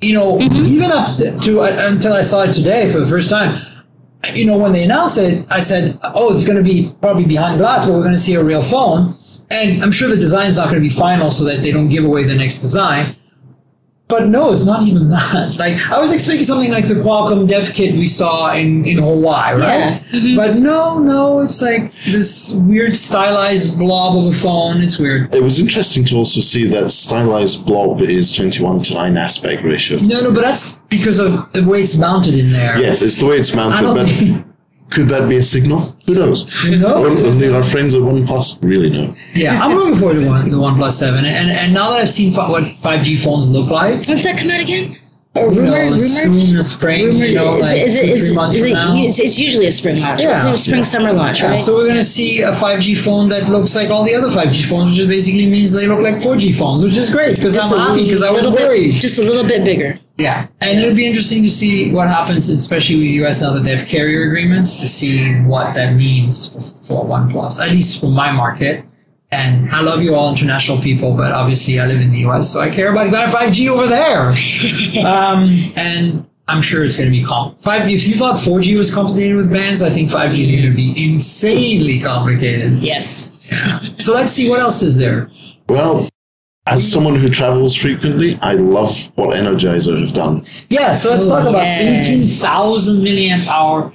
you 0.05 0.15
know, 0.15 0.39
even 0.41 0.91
up 0.91 1.17
to, 1.17 1.39
to 1.41 1.61
uh, 1.61 1.89
until 1.89 2.13
I 2.13 2.23
saw 2.23 2.43
it 2.43 2.53
today 2.53 2.91
for 2.91 3.01
the 3.01 3.07
first 3.07 3.31
time. 3.31 3.61
You 4.35 4.47
know, 4.47 4.57
when 4.57 4.73
they 4.73 4.85
announced 4.85 5.19
it, 5.19 5.47
I 5.51 5.61
said, 5.61 5.99
"Oh, 6.03 6.35
it's 6.35 6.45
going 6.45 6.57
to 6.57 6.63
be 6.63 6.95
probably 7.01 7.25
behind 7.25 7.59
glass, 7.59 7.85
but 7.85 7.93
we're 7.93 8.03
going 8.03 8.13
to 8.13 8.19
see 8.19 8.35
a 8.35 8.45
real 8.45 8.63
phone." 8.63 9.15
And 9.51 9.83
I'm 9.83 9.93
sure 9.93 10.09
the 10.09 10.17
design's 10.17 10.57
not 10.57 10.67
going 10.67 10.83
to 10.83 10.89
be 10.89 10.89
final, 10.89 11.31
so 11.31 11.45
that 11.45 11.63
they 11.63 11.71
don't 11.71 11.89
give 11.89 12.05
away 12.05 12.25
the 12.25 12.35
next 12.35 12.61
design. 12.61 13.17
But 14.07 14.29
no, 14.29 14.53
it's 14.53 14.65
not 14.65 14.83
even 14.83 15.09
that. 15.11 15.57
Like 15.59 15.91
I 15.91 15.99
was 16.01 16.13
expecting 16.13 16.45
something 16.45 16.71
like 16.71 16.87
the 16.87 16.95
Qualcomm 16.95 17.49
Dev 17.49 17.73
Kit 17.73 17.95
we 17.95 18.07
saw 18.07 18.53
in 18.53 18.85
in 18.85 18.99
Hawaii, 18.99 19.55
right? 19.55 19.79
Yeah. 19.79 19.99
Mm-hmm. 19.99 20.37
But 20.37 20.57
no, 20.57 20.99
no, 20.99 21.41
it's 21.41 21.63
like 21.63 21.91
this 22.13 22.63
weird 22.69 22.97
stylized 22.97 23.79
blob 23.79 24.19
of 24.19 24.33
a 24.33 24.37
phone. 24.37 24.83
It's 24.83 24.99
weird. 24.99 25.35
It 25.35 25.43
was 25.43 25.59
interesting 25.59 26.05
to 26.07 26.17
also 26.17 26.41
see 26.41 26.67
that 26.67 26.91
stylized 26.91 27.67
blob 27.67 28.03
is 28.03 28.31
21 28.33 28.83
to 28.83 28.95
9 28.95 29.17
aspect 29.17 29.63
ratio. 29.65 29.99
No, 29.99 30.21
no, 30.21 30.35
but 30.35 30.43
that's 30.43 30.77
because 30.89 31.19
of 31.19 31.51
the 31.53 31.65
way 31.67 31.83
it's 31.83 31.97
mounted 31.97 32.35
in 32.35 32.53
there. 32.53 32.79
Yes, 32.79 33.01
it's 33.03 33.19
the 33.19 33.27
way 33.27 33.37
it's 33.37 33.53
I 33.55 33.57
mounted, 33.57 33.83
don't 33.85 33.97
but 33.97 34.07
think. 34.07 34.47
Could 34.95 35.09
that 35.09 35.29
be 35.29 35.37
a 35.37 35.43
signal? 35.43 35.81
Who 36.07 36.15
knows? 36.15 36.47
No. 36.71 37.01
One, 37.01 37.19
only 37.19 37.49
our 37.53 37.63
friends 37.63 37.95
at 37.95 38.01
OnePlus 38.03 38.63
really 38.63 38.91
know. 38.91 39.15
Yeah, 39.35 39.63
I'm 39.65 39.75
looking 39.77 39.97
forward 39.99 40.21
to 40.21 40.27
one, 40.27 40.49
the 40.51 40.57
OnePlus 40.57 40.93
Seven, 40.93 41.25
and 41.25 41.51
and 41.51 41.75
now 41.75 41.91
that 41.91 42.03
I've 42.03 42.11
seen 42.11 42.33
fi- 42.33 42.51
what 42.51 42.63
5G 42.63 43.23
phones 43.23 43.51
look 43.51 43.71
like, 43.71 44.07
When's 44.07 44.23
that 44.25 44.39
come 44.39 44.51
out 44.51 44.61
again? 44.61 44.99
Or 45.37 45.53
you 45.53 45.63
rumor, 45.63 45.71
know, 45.71 45.79
rumor? 45.87 45.99
soon 45.99 46.55
the 46.55 46.63
spring, 46.63 47.17
you 47.17 47.35
know, 47.35 47.57
like 47.59 47.79
is 47.79 47.97
it, 47.97 48.07
two, 48.07 48.13
is, 48.13 48.21
three 48.21 48.31
it- 48.31 48.35
months 48.37 48.55
is 48.55 48.63
from 48.63 48.71
it, 48.71 48.75
now. 48.75 48.95
it's, 48.97 49.19
it's 49.19 49.37
usually 49.37 49.67
a 49.67 49.73
spring 49.73 49.99
launch. 49.99 50.21
Yeah. 50.21 50.37
It's 50.53 50.61
a 50.61 50.65
spring 50.65 50.85
summer 50.85 51.13
launch, 51.13 51.41
Yeah, 51.41 51.51
right? 51.51 51.59
so 51.59 51.75
we're 51.75 51.89
gonna 51.89 52.05
see 52.05 52.43
a 52.43 52.53
5G 52.53 52.97
phone 52.97 53.27
that 53.31 53.49
looks 53.49 53.75
like 53.75 53.91
all 53.91 54.05
the 54.05 54.15
other 54.15 54.29
5G 54.29 54.65
phones, 54.65 54.91
which 54.91 54.97
just 54.99 55.09
basically 55.09 55.47
means 55.51 55.73
they 55.73 55.89
look 55.89 55.99
like 56.09 56.23
4G 56.23 56.55
phones, 56.55 56.85
which 56.85 56.97
is 56.97 57.11
great 57.11 57.35
because 57.35 57.57
I'm 57.57 57.77
happy 57.77 58.05
because 58.05 58.23
I 58.23 58.31
was 58.31 58.45
little 58.45 58.57
bit- 58.57 58.69
worried. 58.69 58.93
just 59.03 59.19
a 59.19 59.23
little 59.23 59.43
bit 59.45 59.65
bigger. 59.65 59.99
Yeah, 60.17 60.47
and 60.61 60.79
it'll 60.79 60.95
be 60.95 61.07
interesting 61.07 61.43
to 61.43 61.51
see 61.51 61.93
what 61.93 62.09
happens, 62.09 62.49
especially 62.49 62.97
with 62.97 63.05
the 63.05 63.25
US 63.25 63.41
now 63.41 63.53
that 63.53 63.65
they 63.65 63.77
have 63.77 63.87
carrier 63.87 64.23
agreements, 64.25 64.77
to 64.77 64.89
see 64.89 65.41
what 65.41 65.75
that 65.75 65.95
means 65.95 66.49
for, 66.49 66.61
for 66.87 67.05
OnePlus, 67.05 67.61
at 67.61 67.71
least 67.71 68.01
for 68.01 68.11
my 68.11 68.31
market. 68.31 68.85
And 69.33 69.73
I 69.73 69.81
love 69.81 70.03
you 70.03 70.15
all 70.15 70.31
international 70.31 70.79
people, 70.79 71.15
but 71.15 71.33
obviously 71.33 71.81
I 71.81 71.87
live 71.87 72.01
in 72.01 72.13
the 72.13 72.19
US, 72.29 72.53
so 72.53 72.61
I 72.61 72.71
care 72.71 72.93
about 72.93 73.11
that 73.11 73.35
5G 73.35 73.69
over 73.69 73.89
there. 73.89 74.29
um, 75.05 75.73
and 75.75 76.29
I'm 76.47 76.63
sure 76.63 76.85
it's 76.85 76.97
going 76.97 77.11
to 77.11 77.17
be 77.17 77.25
comp. 77.25 77.59
Five. 77.59 77.89
If 77.89 78.07
you 78.07 78.15
thought 78.15 78.37
4G 78.37 78.77
was 78.79 78.95
complicated 78.95 79.37
with 79.37 79.51
bands, 79.51 79.83
I 79.83 79.91
think 79.91 80.11
5G 80.11 80.39
is 80.39 80.51
going 80.51 80.63
to 80.63 80.75
be 80.75 80.91
insanely 81.05 82.01
complicated. 82.01 82.75
Yes. 82.75 83.39
So 83.97 84.15
let's 84.15 84.33
see 84.33 84.49
what 84.49 84.61
else 84.61 84.83
is 84.83 84.97
there. 84.99 85.29
Well, 85.69 86.09
as 86.67 86.91
someone 86.91 87.15
who 87.15 87.29
travels 87.29 87.75
frequently, 87.77 88.39
I 88.41 88.55
love 88.55 89.13
what 89.17 89.37
Energizer 89.37 89.99
have 90.01 90.13
done. 90.15 90.45
Yeah, 90.71 90.93
so 90.95 91.11
let's 91.11 91.27
talk 91.27 91.43
about 91.47 91.63
Yes. 91.63 92.09
18,000 92.09 93.03
milliamp 93.05 93.47
hour 93.49 93.93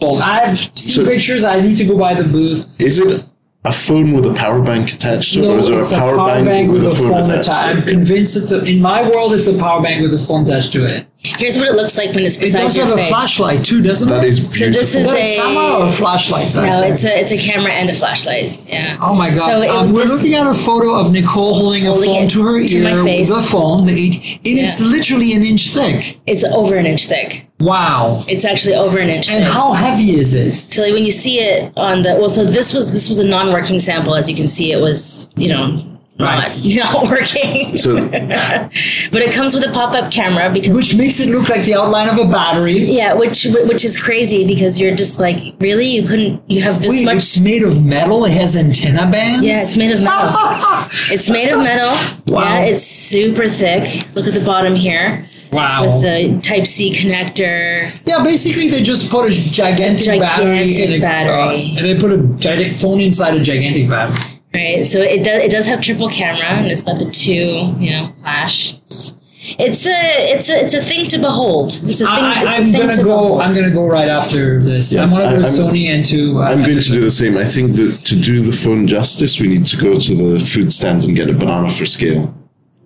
phone. 0.00 0.20
I've 0.20 0.58
seen 0.74 0.96
So- 0.96 1.04
pictures. 1.04 1.44
I 1.44 1.60
need 1.60 1.76
to 1.76 1.84
go 1.84 1.96
by 1.96 2.14
the 2.14 2.24
booth. 2.24 2.66
Is 2.80 2.98
it 2.98 3.24
a 3.64 3.72
phone 3.72 4.12
with 4.12 4.26
a 4.26 4.32
power 4.34 4.60
bank 4.60 4.92
attached 4.92 5.34
to 5.34 5.40
it, 5.40 5.42
No, 5.42 5.54
or 5.54 5.58
is 5.58 5.68
there 5.68 5.80
it's 5.80 5.92
a 5.92 5.96
power, 5.96 6.16
bank, 6.44 6.72
with 6.72 6.84
a 6.86 6.90
phone, 6.90 7.30
attached 7.30 7.50
I'm 7.50 7.82
convinced 7.82 8.36
it's 8.36 8.50
a, 8.50 8.64
in 8.64 8.80
my 8.80 9.02
world, 9.08 9.32
it's 9.32 9.46
a 9.46 9.52
power 9.52 9.80
bank 9.82 10.00
with 10.02 10.14
a 10.14 10.18
phone 10.18 10.42
attached 10.42 10.72
to 10.72 10.86
it. 10.86 11.06
Here's 11.20 11.56
what 11.58 11.66
it 11.66 11.74
looks 11.74 11.96
like 11.98 12.14
when 12.14 12.24
it's 12.24 12.36
beside 12.36 12.60
It 12.60 12.62
beside 12.62 12.62
does 12.62 12.76
your 12.76 12.86
have 12.86 12.98
a 12.98 13.08
flashlight 13.08 13.64
too, 13.64 13.82
doesn't 13.82 14.08
That 14.08 14.22
it? 14.24 14.28
is 14.28 14.38
beautiful. 14.40 14.66
So 14.66 14.70
this 14.70 14.94
Is 14.94 15.02
is 15.02 15.06
that 15.06 15.16
a 15.16 15.32
a 15.34 15.36
camera 15.40 15.78
or 15.78 15.86
a 15.88 15.92
flashlight? 15.92 16.54
back 16.54 16.70
no. 16.70 16.80
there? 16.80 16.92
It's 16.92 17.04
a 17.04 17.20
it's 17.20 17.32
a 17.32 17.36
camera 17.36 17.72
and 17.72 17.90
a 17.90 17.94
flashlight. 17.94 18.58
Yeah. 18.68 18.98
Oh 19.02 19.14
my 19.14 19.30
god! 19.30 19.46
So 19.50 19.60
it- 19.62 19.68
um, 19.68 19.92
we're 19.92 20.02
this- 20.02 20.12
looking 20.12 20.34
at 20.34 20.46
a 20.46 20.54
photo 20.54 20.94
of 20.94 21.10
Nicole 21.12 21.54
holding 21.54 21.86
a 21.88 21.92
phone 21.92 22.24
it 22.24 22.30
to 22.30 22.42
her 22.42 22.62
to 22.66 22.82
my 22.84 22.92
ear 22.92 23.02
face. 23.04 23.30
with 23.30 23.38
a 23.38 23.42
phone. 23.42 23.84
The 23.84 23.92
eight, 24.00 24.14
and 24.44 24.58
it's 24.58 24.80
Yeah. 24.80 24.86
literally 24.86 25.32
an 25.34 25.42
inch 25.44 25.70
thick. 25.70 26.18
It's 26.26 26.44
over 26.44 26.76
an 26.76 26.86
inch 26.86 27.06
thick. 27.08 27.46
Wow! 27.60 28.24
It's 28.28 28.44
actually 28.44 28.76
over 28.76 28.98
an 28.98 29.08
inch 29.08 29.28
And 29.30 29.42
thick. 29.44 29.52
how 29.52 29.72
heavy 29.72 30.12
is 30.18 30.34
it? 30.34 30.72
So 30.72 30.82
like 30.82 30.92
when 30.92 31.04
you 31.04 31.10
see 31.10 31.40
it 31.40 31.72
on 31.76 32.02
the 32.02 32.14
well, 32.14 32.28
so 32.28 32.44
this 32.44 32.72
was 32.72 32.92
this 32.92 33.08
was 33.08 33.18
a 33.18 33.24
non-working 33.26 33.80
sample. 33.80 34.14
As 34.14 34.30
you 34.30 34.36
can 34.36 34.46
see, 34.46 34.70
it 34.72 34.80
was 34.80 35.28
you 35.36 35.48
know 35.48 35.82
not 36.18 36.38
Right. 36.38 36.60
not 36.76 37.08
working. 37.10 37.76
So 37.76 37.94
but 38.10 39.22
it 39.22 39.32
comes 39.32 39.54
with 39.54 39.64
a 39.64 39.70
pop-up 39.72 40.10
camera 40.10 40.52
because 40.52 40.76
Which 40.76 40.96
makes 40.96 41.20
it 41.20 41.28
look 41.30 41.48
like 41.48 41.62
the 41.62 41.74
outline 41.74 42.08
of 42.08 42.18
a 42.18 42.28
battery. 42.30 42.72
yeah, 42.72 43.14
which 43.14 43.46
which 43.66 43.84
is 43.84 43.98
crazy 43.98 44.46
because 44.46 44.80
you're 44.80 44.94
just 44.96 45.18
like 45.18 45.54
really 45.60 45.86
you 45.88 46.02
couldn't 46.06 46.42
you 46.50 46.60
have 46.62 46.82
this 46.82 46.90
Wait, 46.92 47.04
much. 47.04 47.16
it's 47.16 47.38
made 47.38 47.62
of 47.62 47.84
metal. 47.84 48.24
It 48.24 48.32
has 48.32 48.56
antenna 48.56 49.10
bands. 49.10 49.44
Yeah, 49.44 49.60
it's 49.62 49.76
made 49.76 49.92
of 49.92 50.02
metal. 50.02 50.30
it's 51.14 51.30
made 51.30 51.50
of 51.50 51.58
metal. 51.60 51.94
Wow. 52.32 52.42
Yeah, 52.42 52.60
it's 52.66 52.82
super 52.82 53.48
thick. 53.48 54.06
Look 54.14 54.26
at 54.26 54.34
the 54.34 54.44
bottom 54.44 54.74
here 54.74 55.26
wow. 55.52 55.82
with 55.84 56.02
the 56.02 56.40
Type 56.42 56.66
C 56.66 56.92
connector. 56.92 57.90
yeah, 58.04 58.22
basically 58.22 58.68
they 58.68 58.82
just 58.82 59.10
put 59.10 59.30
a 59.30 59.32
gigantic, 59.32 60.20
battery 60.20 60.72
Gigantic 60.72 60.78
in 60.78 60.92
a, 60.92 61.00
battery. 61.00 61.72
uh, 61.74 61.78
and 61.78 61.84
they 61.86 61.98
put 61.98 62.12
a 62.12 62.18
gigantic 62.38 62.76
phone 62.76 63.00
inside 63.00 63.34
a 63.34 63.42
gigantic 63.42 63.88
battery. 63.88 64.37
Right. 64.54 64.84
So 64.86 65.00
it 65.02 65.24
does 65.24 65.42
it 65.42 65.50
does 65.50 65.66
have 65.66 65.80
triple 65.82 66.08
camera 66.08 66.46
and 66.46 66.66
it's 66.66 66.82
got 66.82 66.98
the 66.98 67.10
two, 67.10 67.74
you 67.78 67.90
know, 67.90 68.12
flash. 68.18 68.74
It's, 68.78 69.14
it's 69.58 69.86
a 69.86 70.32
it's 70.34 70.48
a 70.48 70.54
it's 70.64 70.74
a 70.74 70.82
thing 70.82 71.08
to 71.10 71.18
behold. 71.18 71.80
It's 71.84 72.00
a 72.00 72.06
thing. 72.06 72.08
I, 72.08 72.40
it's 72.42 72.48
I, 72.50 72.54
a 72.54 72.56
I'm 72.56 72.72
thing 72.72 72.80
gonna 72.80 72.96
to 72.96 73.02
go. 73.02 73.08
behold. 73.08 73.42
I'm 73.42 73.54
gonna 73.54 73.70
go 73.70 73.86
right 73.86 74.08
after 74.08 74.60
this. 74.60 74.92
Yeah, 74.92 75.02
I'm 75.02 75.10
gonna 75.10 75.24
go 75.24 75.30
to 75.42 75.42
I- 75.42 75.50
I'm- 75.50 75.52
Sony 75.52 75.86
and 75.88 76.04
to. 76.06 76.38
Uh, 76.38 76.42
I'm 76.50 76.62
going 76.62 76.80
to 76.80 76.90
do 76.90 77.00
the 77.00 77.10
same. 77.10 77.36
I 77.36 77.44
think 77.44 77.72
that 77.76 78.00
to 78.06 78.16
do 78.16 78.40
the 78.40 78.52
phone 78.52 78.86
justice, 78.86 79.38
we 79.38 79.48
need 79.48 79.66
to 79.66 79.76
go 79.76 79.98
to 79.98 80.14
the 80.14 80.40
food 80.40 80.72
stand 80.72 81.04
and 81.04 81.14
get 81.14 81.28
a 81.30 81.34
banana 81.34 81.68
for 81.70 81.84
scale. 81.84 82.34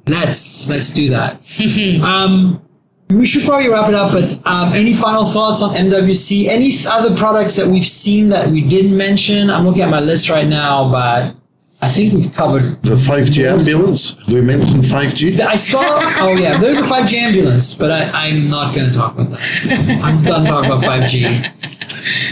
Let's 0.06 0.68
let's 0.68 0.90
do 0.92 1.10
that. 1.10 1.40
um, 2.02 2.60
we 3.08 3.24
should 3.24 3.44
probably 3.44 3.68
wrap 3.68 3.88
it 3.88 3.94
up. 3.94 4.12
But 4.12 4.44
um, 4.46 4.72
any 4.72 4.94
final 4.94 5.24
thoughts 5.24 5.62
on 5.62 5.74
MWC? 5.76 6.48
Any 6.48 6.72
other 6.88 7.14
products 7.16 7.54
that 7.56 7.66
we've 7.68 7.86
seen 7.86 8.28
that 8.30 8.48
we 8.48 8.62
didn't 8.66 8.96
mention? 8.96 9.48
I'm 9.48 9.64
looking 9.64 9.82
at 9.82 9.90
my 9.90 10.00
list 10.00 10.28
right 10.28 10.46
now, 10.46 10.90
but 10.90 11.34
I 11.82 11.88
think 11.88 12.12
we've 12.14 12.32
covered. 12.32 12.80
The 12.82 12.94
5G 12.94 13.44
ambulance. 13.44 14.16
Have 14.20 14.32
we 14.32 14.40
mentioned 14.40 14.84
5G? 14.84 15.40
I 15.40 15.56
saw. 15.56 15.82
Oh 16.20 16.36
yeah, 16.36 16.56
there's 16.58 16.78
a 16.78 16.82
5G 16.84 17.14
ambulance, 17.14 17.74
but 17.74 17.90
I, 17.90 18.28
I'm 18.28 18.48
not 18.48 18.72
going 18.72 18.88
to 18.88 18.96
talk 18.96 19.14
about 19.18 19.30
that. 19.30 20.00
I'm 20.02 20.18
done 20.18 20.46
talking 20.46 20.70
about 20.70 20.84
5G. 20.84 21.71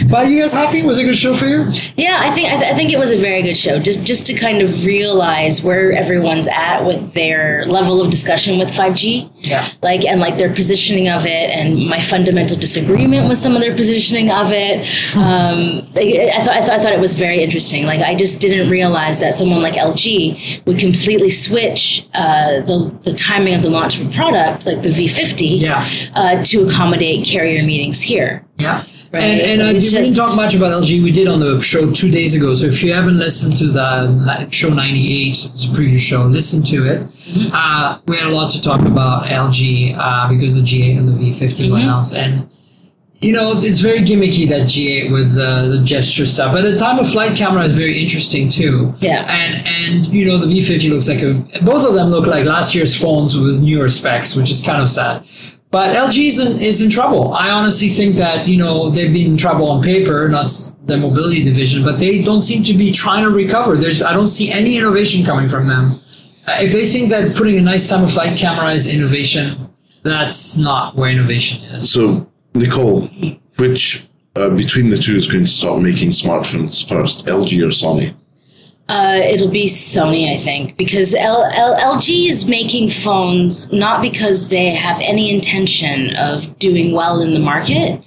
But 0.09 0.27
you 0.27 0.41
guys 0.41 0.53
happy? 0.53 0.83
Was 0.83 0.97
it 0.97 1.03
a 1.03 1.05
good 1.05 1.17
show 1.17 1.33
for 1.33 1.45
you? 1.45 1.69
Yeah, 1.95 2.17
I 2.21 2.31
think 2.31 2.51
I, 2.51 2.57
th- 2.57 2.73
I 2.73 2.75
think 2.75 2.91
it 2.91 2.99
was 2.99 3.11
a 3.11 3.17
very 3.17 3.41
good 3.41 3.55
show. 3.57 3.79
Just 3.79 4.03
just 4.05 4.25
to 4.27 4.33
kind 4.33 4.61
of 4.61 4.85
realize 4.85 5.63
where 5.63 5.91
everyone's 5.91 6.47
at 6.47 6.81
with 6.85 7.13
their 7.13 7.65
level 7.67 8.01
of 8.01 8.11
discussion 8.11 8.59
with 8.59 8.69
5G. 8.71 9.29
Yeah. 9.39 9.69
Like 9.81 10.05
and 10.05 10.19
like 10.19 10.37
their 10.37 10.53
positioning 10.53 11.09
of 11.09 11.25
it, 11.25 11.49
and 11.49 11.87
my 11.87 12.01
fundamental 12.01 12.57
disagreement 12.57 13.29
with 13.29 13.37
some 13.37 13.55
of 13.55 13.61
their 13.61 13.75
positioning 13.75 14.29
of 14.31 14.51
it. 14.51 14.79
Um, 15.15 15.87
I, 15.95 16.31
I 16.35 16.41
thought 16.43 16.55
I 16.55 16.61
thought 16.61 16.69
I 16.71 16.79
thought 16.79 16.93
it 16.93 16.99
was 16.99 17.15
very 17.15 17.41
interesting. 17.43 17.85
Like 17.85 18.01
I 18.01 18.15
just 18.15 18.41
didn't 18.41 18.69
realize 18.69 19.19
that 19.19 19.33
someone 19.33 19.61
like 19.61 19.75
LG 19.75 20.65
would 20.65 20.79
completely 20.79 21.29
switch 21.29 22.07
uh, 22.13 22.61
the 22.61 22.93
the 23.03 23.13
timing 23.13 23.53
of 23.55 23.61
the 23.63 23.69
launch 23.69 23.99
of 23.99 24.07
a 24.07 24.11
product 24.11 24.65
like 24.65 24.81
the 24.81 24.89
V50 24.89 25.59
Yeah. 25.59 25.89
uh, 26.15 26.43
to 26.45 26.67
accommodate 26.67 27.25
carrier 27.25 27.63
meetings 27.63 28.01
here. 28.01 28.45
Yeah. 28.57 28.85
Right. 29.13 29.23
And, 29.23 29.41
and 29.41 29.61
uh, 29.61 29.65
we 29.73 29.79
didn't 29.79 30.05
just- 30.05 30.15
talk 30.15 30.35
much 30.37 30.55
about 30.55 30.71
LG. 30.71 31.03
We 31.03 31.11
did 31.11 31.27
on 31.27 31.39
the 31.41 31.59
show 31.61 31.91
two 31.91 32.09
days 32.09 32.33
ago. 32.33 32.53
So 32.53 32.67
if 32.67 32.81
you 32.81 32.93
haven't 32.93 33.17
listened 33.17 33.57
to 33.57 33.67
the 33.67 34.49
show 34.51 34.69
98, 34.69 35.33
the 35.35 35.71
previous 35.75 36.01
show, 36.01 36.21
listen 36.23 36.63
to 36.63 36.85
it. 36.85 37.01
Mm-hmm. 37.07 37.49
Uh, 37.51 37.99
we 38.07 38.15
had 38.15 38.31
a 38.31 38.35
lot 38.35 38.51
to 38.51 38.61
talk 38.61 38.81
about 38.81 39.25
LG 39.25 39.95
uh, 39.97 40.29
because 40.29 40.55
the 40.55 40.61
G8 40.61 40.97
and 40.99 41.07
the 41.09 41.13
V50 41.13 41.41
Mm-hmm. 41.51 41.71
were 41.73 41.79
announced. 41.79 42.15
And, 42.15 42.47
you 43.19 43.33
know, 43.33 43.51
it's 43.57 43.79
very 43.79 43.99
gimmicky, 43.99 44.47
that 44.47 44.61
G8 44.67 45.11
with 45.11 45.37
uh, 45.37 45.67
the 45.67 45.83
gesture 45.83 46.25
stuff. 46.25 46.53
But 46.53 46.61
the 46.63 46.77
time 46.77 46.97
of 46.97 47.11
flight 47.11 47.35
camera 47.35 47.65
is 47.65 47.75
very 47.75 48.01
interesting 48.01 48.47
too. 48.47 48.93
Yeah. 48.99 49.25
And, 49.29 49.67
and 49.67 50.07
you 50.07 50.23
know, 50.25 50.37
the 50.37 50.47
V50 50.47 50.89
looks 50.89 51.09
like 51.09 51.21
a, 51.21 51.33
both 51.65 51.85
of 51.85 51.95
them 51.95 52.07
look 52.11 52.27
like 52.27 52.45
last 52.45 52.73
year's 52.73 52.97
phones 52.97 53.37
with 53.37 53.61
newer 53.61 53.89
specs, 53.89 54.37
which 54.37 54.49
is 54.49 54.63
kind 54.63 54.81
of 54.81 54.89
sad. 54.89 55.25
But 55.71 55.95
LG 55.95 56.27
is 56.27 56.39
in, 56.39 56.61
is 56.61 56.81
in 56.81 56.89
trouble. 56.89 57.33
I 57.33 57.49
honestly 57.49 57.87
think 57.87 58.15
that, 58.15 58.45
you 58.45 58.57
know, 58.57 58.89
they've 58.89 59.11
been 59.11 59.31
in 59.31 59.37
trouble 59.37 59.69
on 59.69 59.81
paper, 59.81 60.27
not 60.27 60.47
the 60.85 60.97
mobility 60.97 61.43
division, 61.43 61.81
but 61.83 61.97
they 61.97 62.21
don't 62.21 62.41
seem 62.41 62.61
to 62.63 62.73
be 62.73 62.91
trying 62.91 63.23
to 63.23 63.29
recover. 63.29 63.77
There's, 63.77 64.03
I 64.03 64.11
don't 64.11 64.27
see 64.27 64.51
any 64.51 64.77
innovation 64.77 65.23
coming 65.25 65.47
from 65.47 65.67
them. 65.67 66.01
Uh, 66.45 66.57
if 66.59 66.73
they 66.73 66.85
think 66.85 67.09
that 67.09 67.37
putting 67.37 67.57
a 67.57 67.61
nice 67.61 67.87
time 67.87 68.03
of 68.03 68.11
flight 68.11 68.37
camera 68.37 68.71
is 68.71 68.93
innovation, 68.93 69.69
that's 70.03 70.57
not 70.57 70.95
where 70.97 71.09
innovation 71.09 71.63
is. 71.63 71.89
So, 71.89 72.29
Nicole, 72.53 73.07
which 73.57 74.05
uh, 74.35 74.49
between 74.49 74.89
the 74.89 74.97
two 74.97 75.15
is 75.15 75.27
going 75.27 75.45
to 75.45 75.49
start 75.49 75.81
making 75.81 76.09
smartphones 76.09 76.87
first, 76.87 77.27
LG 77.27 77.61
or 77.61 77.67
Sony? 77.67 78.13
Uh, 78.91 79.15
it'll 79.33 79.49
be 79.49 79.67
Sony, 79.67 80.23
I 80.33 80.37
think, 80.37 80.75
because 80.77 81.15
L- 81.15 81.49
L- 81.53 81.77
LG 81.95 82.27
is 82.27 82.49
making 82.49 82.89
phones 82.89 83.71
not 83.71 84.01
because 84.01 84.49
they 84.49 84.69
have 84.71 84.99
any 84.99 85.33
intention 85.33 86.13
of 86.17 86.59
doing 86.59 86.91
well 86.93 87.21
in 87.21 87.33
the 87.33 87.39
market, 87.39 88.01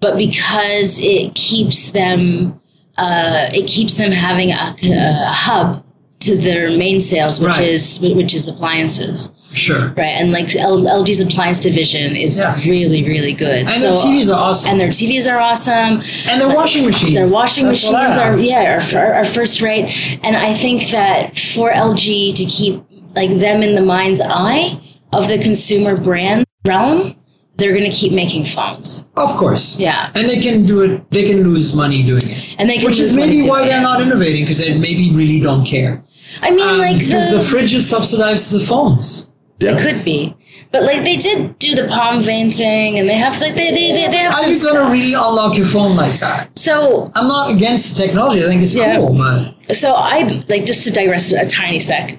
but 0.00 0.16
because 0.16 0.98
it 1.00 1.34
keeps 1.36 1.92
them 1.92 2.60
uh, 2.98 3.48
it 3.52 3.66
keeps 3.68 3.94
them 3.94 4.10
having 4.12 4.50
a, 4.50 4.76
a 4.82 5.32
hub 5.32 5.84
to 6.20 6.36
their 6.36 6.70
main 6.70 7.00
sales, 7.00 7.40
which 7.40 7.50
Right. 7.58 7.68
is 7.68 8.00
which 8.00 8.34
is 8.34 8.48
appliances, 8.48 9.32
Sure. 9.54 9.92
right? 9.96 10.14
And 10.20 10.32
like 10.32 10.48
LG's 10.48 11.20
appliance 11.20 11.60
division 11.60 12.16
is 12.16 12.38
Yeah. 12.38 12.54
really 12.68 13.04
really 13.04 13.32
good, 13.32 13.66
And 13.66 13.82
their 13.82 13.92
TVs 13.96 14.28
are 14.28 14.38
awesome. 14.38 14.70
and 14.72 14.80
their 14.80 14.88
TVs 14.88 15.26
are 15.30 15.38
awesome. 15.38 16.02
And 16.28 16.40
their 16.40 16.54
washing 16.54 16.84
machines. 16.84 17.14
Their 17.14 17.30
washing 17.32 17.66
That's 17.66 17.84
machines 17.84 18.18
are 18.18 18.38
yeah 18.38 18.80
are, 18.94 18.98
are, 18.98 19.14
are 19.14 19.24
first 19.24 19.62
rate, 19.62 19.86
and 20.22 20.36
I 20.36 20.54
think 20.54 20.90
that 20.90 21.38
for 21.38 21.70
LG 21.70 22.34
to 22.36 22.44
keep 22.44 22.82
like 23.14 23.30
them 23.30 23.62
in 23.62 23.74
the 23.74 23.80
mind's 23.82 24.20
eye 24.20 24.80
of 25.12 25.28
the 25.28 25.38
consumer 25.38 25.96
brand 25.96 26.44
realm, 26.66 27.14
they're 27.56 27.70
going 27.78 27.88
to 27.88 27.96
keep 27.96 28.12
making 28.12 28.44
phones, 28.44 29.06
Of 29.16 29.30
course. 29.36 29.78
Yeah. 29.78 30.10
And 30.16 30.28
they 30.28 30.40
can 30.40 30.66
do 30.66 30.80
it, 30.82 31.08
they 31.10 31.22
can 31.30 31.44
lose 31.44 31.72
money 31.72 32.02
doing 32.02 32.22
it. 32.24 32.56
and 32.58 32.68
they 32.68 32.78
can 32.78 32.86
Which 32.86 32.98
is 32.98 33.14
maybe 33.14 33.46
why 33.48 33.68
they're 33.68 33.78
it. 33.78 33.82
not 33.82 34.00
innovating, 34.00 34.42
because 34.42 34.58
they 34.58 34.76
maybe 34.76 35.12
really 35.12 35.38
don't 35.40 35.64
care. 35.64 36.02
I 36.42 36.50
mean, 36.50 36.66
Um, 36.68 36.78
like 36.78 36.98
because 36.98 37.30
the, 37.30 37.36
the 37.38 37.44
fridges 37.44 37.82
subsidize 37.82 38.50
the 38.50 38.58
phones. 38.58 39.28
It 39.60 39.80
could 39.80 40.04
be, 40.04 40.34
but 40.72 40.82
like 40.82 41.04
they 41.04 41.16
did 41.16 41.58
do 41.58 41.74
the 41.74 41.86
palm 41.88 42.20
vein 42.22 42.50
thing, 42.50 42.98
and 42.98 43.08
they 43.08 43.14
have 43.14 43.40
like 43.40 43.54
they 43.54 43.70
they 43.70 43.92
they, 43.92 44.08
they 44.10 44.16
have 44.18 44.34
are 44.34 44.40
you 44.40 44.46
going 44.46 44.74
to 44.74 44.80
stuff. 44.80 44.92
really 44.92 45.14
unlock 45.14 45.56
your 45.56 45.66
phone 45.66 45.96
like 45.96 46.18
that? 46.20 46.58
So 46.58 47.10
I'm 47.14 47.28
not 47.28 47.50
against 47.52 47.96
technology. 47.96 48.40
I 48.42 48.46
think 48.46 48.62
it's 48.62 48.74
Yeah. 48.74 48.96
cool, 48.96 49.14
but 49.14 49.74
So 49.74 49.92
I 49.94 50.44
like 50.48 50.66
just 50.66 50.84
to 50.84 50.92
digress 50.92 51.32
a 51.32 51.46
tiny 51.46 51.80
sec. 51.80 52.18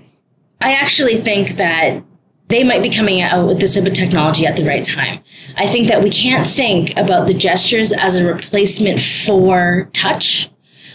I 0.61 0.73
actually 0.73 1.17
think 1.21 1.57
that 1.57 2.01
they 2.47 2.63
might 2.63 2.81
be 2.83 2.89
coming 2.89 3.21
out 3.21 3.47
with 3.47 3.59
this 3.59 3.75
type 3.75 3.85
of 3.87 3.93
technology 3.93 4.45
at 4.45 4.55
the 4.55 4.63
right 4.63 4.85
time. 4.85 5.19
I 5.57 5.67
think 5.67 5.87
that 5.89 6.01
we 6.03 6.09
can't 6.11 6.45
think 6.47 6.95
about 6.97 7.27
the 7.27 7.33
gestures 7.33 7.91
as 7.91 8.15
a 8.15 8.25
replacement 8.25 9.01
for 9.01 9.89
touch. 9.93 10.49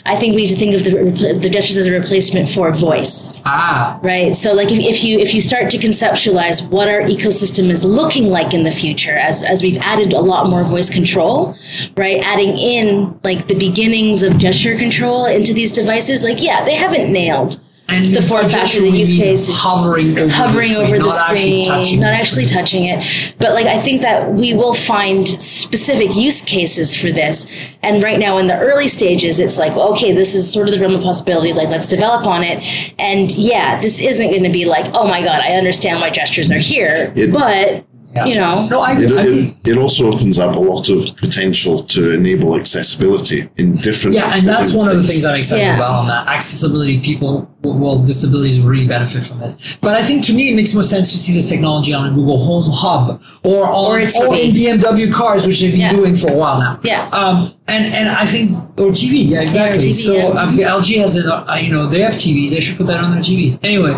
I 0.07 0.17
think 0.17 0.35
we 0.35 0.43
need 0.43 0.49
to 0.49 0.57
think 0.57 0.75
of 0.75 0.85
the, 0.85 1.39
the 1.41 1.51
gestures 1.51 1.77
as 1.77 1.87
a 1.87 1.93
replacement 1.93 2.49
for 2.49 2.73
voice, 2.73 3.41
ah, 3.45 3.99
right? 4.03 4.35
So, 4.35 4.55
like, 4.55 4.71
if, 4.71 4.79
if 4.79 5.05
you 5.05 5.19
if 5.19 5.35
you 5.35 5.41
start 5.41 5.71
to 5.71 5.79
conceptualize 5.79 6.71
what 6.71 6.89
our 6.89 7.03
ecosystem 7.03 7.71
is 7.71 7.85
looking 7.85 8.31
like 8.31 8.55
in 8.55 8.65
the 8.65 8.71
future, 8.71 9.17
as 9.17 9.43
as 9.43 9.63
we've 9.63 9.79
added 9.79 10.13
a 10.13 10.21
lot 10.21 10.49
more 10.49 10.65
voice 10.65 10.91
control, 10.91 11.55
right? 11.97 12.21
Adding 12.23 12.57
in 12.57 13.19
like 13.25 13.49
the 13.49 13.55
beginnings 13.55 14.23
of 14.23 14.39
gesture 14.39 14.77
control 14.77 15.27
into 15.27 15.53
these 15.53 15.73
devices, 15.73 16.23
like, 16.23 16.43
yeah, 16.43 16.65
they 16.65 16.75
haven't 16.75 17.13
nailed 17.13 17.61
and 17.91 18.15
the 18.15 18.23
form 18.23 18.43
by 18.45 18.49
factor, 18.49 18.67
gesture 18.67 18.81
the 18.83 18.91
use 18.91 19.17
case, 19.17 19.49
hovering 19.51 20.19
over 20.19 20.29
hovering 20.29 20.69
the 20.69 20.75
screen, 20.75 20.87
over 20.87 20.99
the 20.99 21.05
not 21.07 21.31
actually 21.31 21.37
screen, 21.39 21.65
touching, 21.65 22.01
not 22.01 22.07
the 22.13 22.17
actually 22.17 22.45
screen. 22.45 22.59
touching 22.61 22.85
it. 22.85 23.35
But 23.39 23.55
like 23.55 23.67
I 23.67 23.79
think 23.79 24.03
that 24.03 24.33
we 24.33 24.55
will 24.55 24.75
find 24.75 25.29
specific 25.29 26.15
use 26.17 26.45
cases 26.45 26.95
for 26.97 27.11
this. 27.11 27.47
And 27.83 28.03
right 28.03 28.19
now 28.19 28.39
in 28.39 28.47
the 28.47 28.59
early 28.59 28.89
stages, 28.89 29.41
it's 29.41 29.59
like, 29.59 29.73
okay, 29.73 30.13
this 30.13 30.35
is 30.35 30.51
sort 30.53 30.69
of 30.69 30.75
the 30.75 30.81
realm 30.81 30.95
of 30.95 31.03
possibility. 31.03 31.53
Like 31.53 31.69
let's 31.69 31.89
develop 31.89 32.27
on 32.27 32.43
it. 32.43 32.63
And 32.99 33.31
yeah, 33.33 33.81
this 33.81 34.01
isn't 34.01 34.29
going 34.31 34.45
to 34.45 34.51
be 34.51 34.65
like, 34.67 34.87
oh 34.95 35.07
my 35.09 35.23
god, 35.23 35.41
I 35.41 35.53
understand 35.55 36.01
why 36.01 36.11
gestures 36.11 36.51
are 36.51 36.59
here, 36.59 37.13
It- 37.17 37.33
but 37.33 37.85
Yeah. 38.15 38.25
you 38.27 38.35
know, 38.35 38.67
No, 38.69 38.81
I, 38.81 38.93
It, 38.99 39.13
I 39.13 39.23
it, 39.29 39.55
it 39.65 39.77
also 39.79 40.13
opens 40.13 40.39
up 40.41 40.57
a 40.57 40.59
lot 40.59 40.89
of 40.89 41.05
potential 41.17 41.79
to 41.79 42.11
enable 42.13 42.57
accessibility 42.59 43.49
in 43.57 43.77
different. 43.77 44.17
yeah, 44.17 44.35
and 44.35 44.45
that's 44.45 44.71
different 44.71 44.79
one 44.79 44.89
of 44.91 44.97
the 44.97 45.05
things 45.09 45.25
I'm 45.25 45.37
excited 45.37 45.63
Yeah. 45.63 45.77
about 45.77 45.91
on 46.01 46.07
that. 46.09 46.27
Accessibility, 46.27 46.99
people, 47.01 47.49
well, 47.63 47.99
disabilities 47.99 48.59
will 48.59 48.69
really 48.69 48.89
benefit 48.89 49.23
from 49.23 49.39
this. 49.39 49.79
But 49.81 49.95
I 49.95 50.03
think 50.03 50.25
to 50.27 50.33
me, 50.33 50.51
it 50.51 50.57
makes 50.57 50.75
more 50.75 50.83
sense 50.83 51.13
to 51.13 51.19
see 51.19 51.33
this 51.35 51.49
technology 51.49 51.95
on 51.95 52.05
a 52.07 52.11
Google 52.13 52.39
Home 52.39 52.71
Hub 52.73 53.23
or 53.45 53.67
on 53.69 53.75
Or 53.75 54.01
or, 54.01 54.35
a 54.35 54.39
in 54.41 54.55
BMW 54.57 55.13
cars, 55.13 55.47
which 55.47 55.61
they've 55.61 55.71
been 55.71 55.81
Yeah. 55.81 55.91
doing 55.93 56.17
for 56.17 56.33
a 56.33 56.37
while 56.37 56.59
now. 56.59 56.81
Yeah. 56.83 57.09
Um, 57.13 57.53
and 57.69 57.85
and 57.95 58.09
I 58.09 58.27
think 58.27 58.51
or 58.81 58.91
TV, 58.91 59.29
yeah, 59.29 59.41
exactly. 59.43 59.91
TV, 59.91 59.95
so 59.95 60.15
yeah. 60.15 60.43
I've, 60.43 60.51
LG 60.51 60.99
has 60.99 61.15
an, 61.15 61.27
uh, 61.31 61.57
you 61.63 61.71
know, 61.71 61.87
they 61.87 62.01
have 62.01 62.15
TVs. 62.15 62.51
They 62.51 62.59
should 62.61 62.77
put 62.77 62.89
that 62.89 62.99
on 63.01 63.13
their 63.13 63.23
TVs. 63.23 63.61
Anyway. 63.63 63.95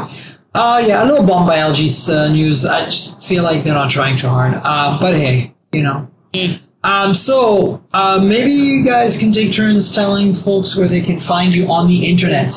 Uh, 0.55 0.82
yeah, 0.86 1.03
a 1.03 1.07
little 1.07 1.24
bummed 1.24 1.46
by 1.46 1.57
LG's 1.59 2.11
uh, 2.11 2.28
news. 2.30 2.64
I 2.66 2.84
just 2.84 3.24
feel 3.24 3.42
like 3.42 3.62
they're 3.62 3.74
not 3.74 3.90
trying 3.90 4.16
too 4.18 4.28
hard. 4.28 4.61
Uh, 4.62 4.98
but 5.00 5.14
hey, 5.14 5.55
you 5.72 5.82
know. 5.82 6.09
Um, 6.84 7.14
so 7.14 7.82
uh, 7.94 8.20
maybe 8.22 8.50
you 8.50 8.84
guys 8.84 9.16
can 9.16 9.32
take 9.32 9.53
turns 9.53 9.94
telling 9.94 10.32
folks 10.34 10.76
where 10.76 10.88
they 10.88 11.00
can 11.00 11.18
find 11.18 11.55
you 11.55 11.66
on 11.70 11.86
the 11.86 12.07
internet. 12.11 12.50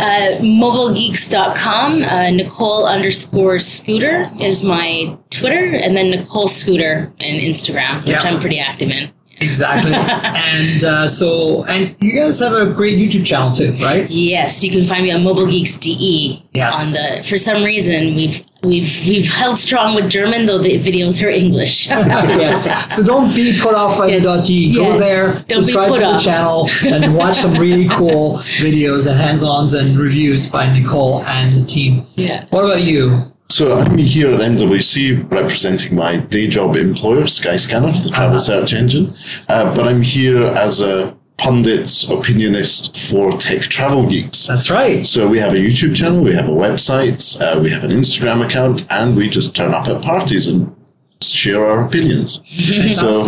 uh, 0.00 0.38
mobilegeeks.com, 0.40 2.02
uh, 2.02 2.30
Nicole 2.30 2.86
underscore 2.86 3.58
scooter 3.60 4.30
is 4.40 4.64
my 4.64 5.16
Twitter, 5.30 5.74
and 5.76 5.96
then 5.96 6.10
Nicole 6.10 6.48
Scooter 6.48 7.12
and 7.20 7.40
Instagram, 7.40 7.98
which 7.98 8.08
Yeah. 8.08 8.20
I'm 8.22 8.40
pretty 8.40 8.58
active 8.58 8.90
in. 8.90 9.10
Exactly. 9.42 9.92
and 9.94 10.84
uh, 10.84 11.08
so, 11.08 11.64
and 11.66 11.94
you 12.00 12.12
guys 12.20 12.38
have 12.40 12.52
a 12.52 12.72
great 12.72 12.96
YouTube 12.98 13.26
channel 13.26 13.52
too, 13.52 13.72
right? 13.82 14.08
Yes, 14.10 14.62
you 14.64 14.70
can 14.70 14.84
find 14.84 15.02
me 15.04 15.10
on 15.12 15.22
Mobile 15.24 15.46
Geeks 15.46 15.76
DE. 15.78 16.42
Yes. 16.54 16.74
On 16.78 16.92
the 17.18 17.22
for 17.28 17.38
some 17.38 17.62
reason 17.64 18.14
we've 18.14 18.44
we've 18.62 18.92
we've 19.08 19.28
held 19.28 19.56
strong 19.56 19.94
with 19.94 20.08
German 20.10 20.46
though 20.46 20.58
the 20.58 20.78
videos 20.78 21.22
are 21.24 21.28
English. 21.28 21.86
yes. 21.88 22.94
So 22.94 23.02
don't 23.02 23.34
be 23.34 23.58
put 23.58 23.74
off 23.74 23.98
by 23.98 24.06
Yeah. 24.08 24.18
the 24.18 24.24
dot 24.24 24.46
.de. 24.46 24.74
Go 24.74 24.92
Yeah. 24.92 24.96
there, 24.98 25.26
Don't 25.48 25.60
be 25.60 25.72
subscribe 25.72 25.92
to 25.94 25.98
the 25.98 26.04
off. 26.14 26.22
channel, 26.22 26.68
and 26.86 27.14
watch 27.20 27.38
some 27.38 27.54
really 27.54 27.88
cool 27.88 28.38
videos 28.60 29.06
and 29.06 29.18
hands-ons 29.18 29.74
and 29.74 29.98
reviews 29.98 30.46
by 30.48 30.70
Nicole 30.72 31.24
and 31.24 31.52
the 31.52 31.64
team. 31.66 32.06
Yeah. 32.16 32.44
What 32.50 32.64
about 32.66 32.82
you? 32.82 33.31
So 33.52 33.76
I'm 33.78 33.98
here 33.98 34.32
at 34.32 34.40
MWC 34.40 35.30
representing 35.30 35.94
my 35.94 36.16
day 36.16 36.48
job 36.48 36.74
employer, 36.74 37.24
Skyscanner, 37.24 38.02
the 38.02 38.08
travel 38.08 38.38
search 38.38 38.72
engine. 38.72 39.14
Uh, 39.46 39.74
but 39.74 39.86
I'm 39.86 40.00
here 40.00 40.46
as 40.46 40.80
a 40.80 41.14
pundit, 41.36 41.82
opinionist 41.82 42.96
for 43.10 43.30
tech 43.32 43.60
travel 43.64 44.08
geeks. 44.08 44.46
That's 44.46 44.70
right. 44.70 45.06
So 45.06 45.28
we 45.28 45.38
have 45.38 45.52
a 45.52 45.58
YouTube 45.58 45.94
channel, 45.94 46.24
we 46.24 46.32
have 46.32 46.48
a 46.48 46.52
website, 46.52 47.20
uh, 47.42 47.60
we 47.60 47.68
have 47.68 47.84
an 47.84 47.90
Instagram 47.90 48.42
account, 48.42 48.86
and 48.90 49.14
we 49.14 49.28
just 49.28 49.54
turn 49.54 49.74
up 49.74 49.86
at 49.86 50.00
parties 50.00 50.46
and 50.46 50.74
share 51.20 51.62
our 51.62 51.84
opinions. 51.84 52.42
so 52.96 53.22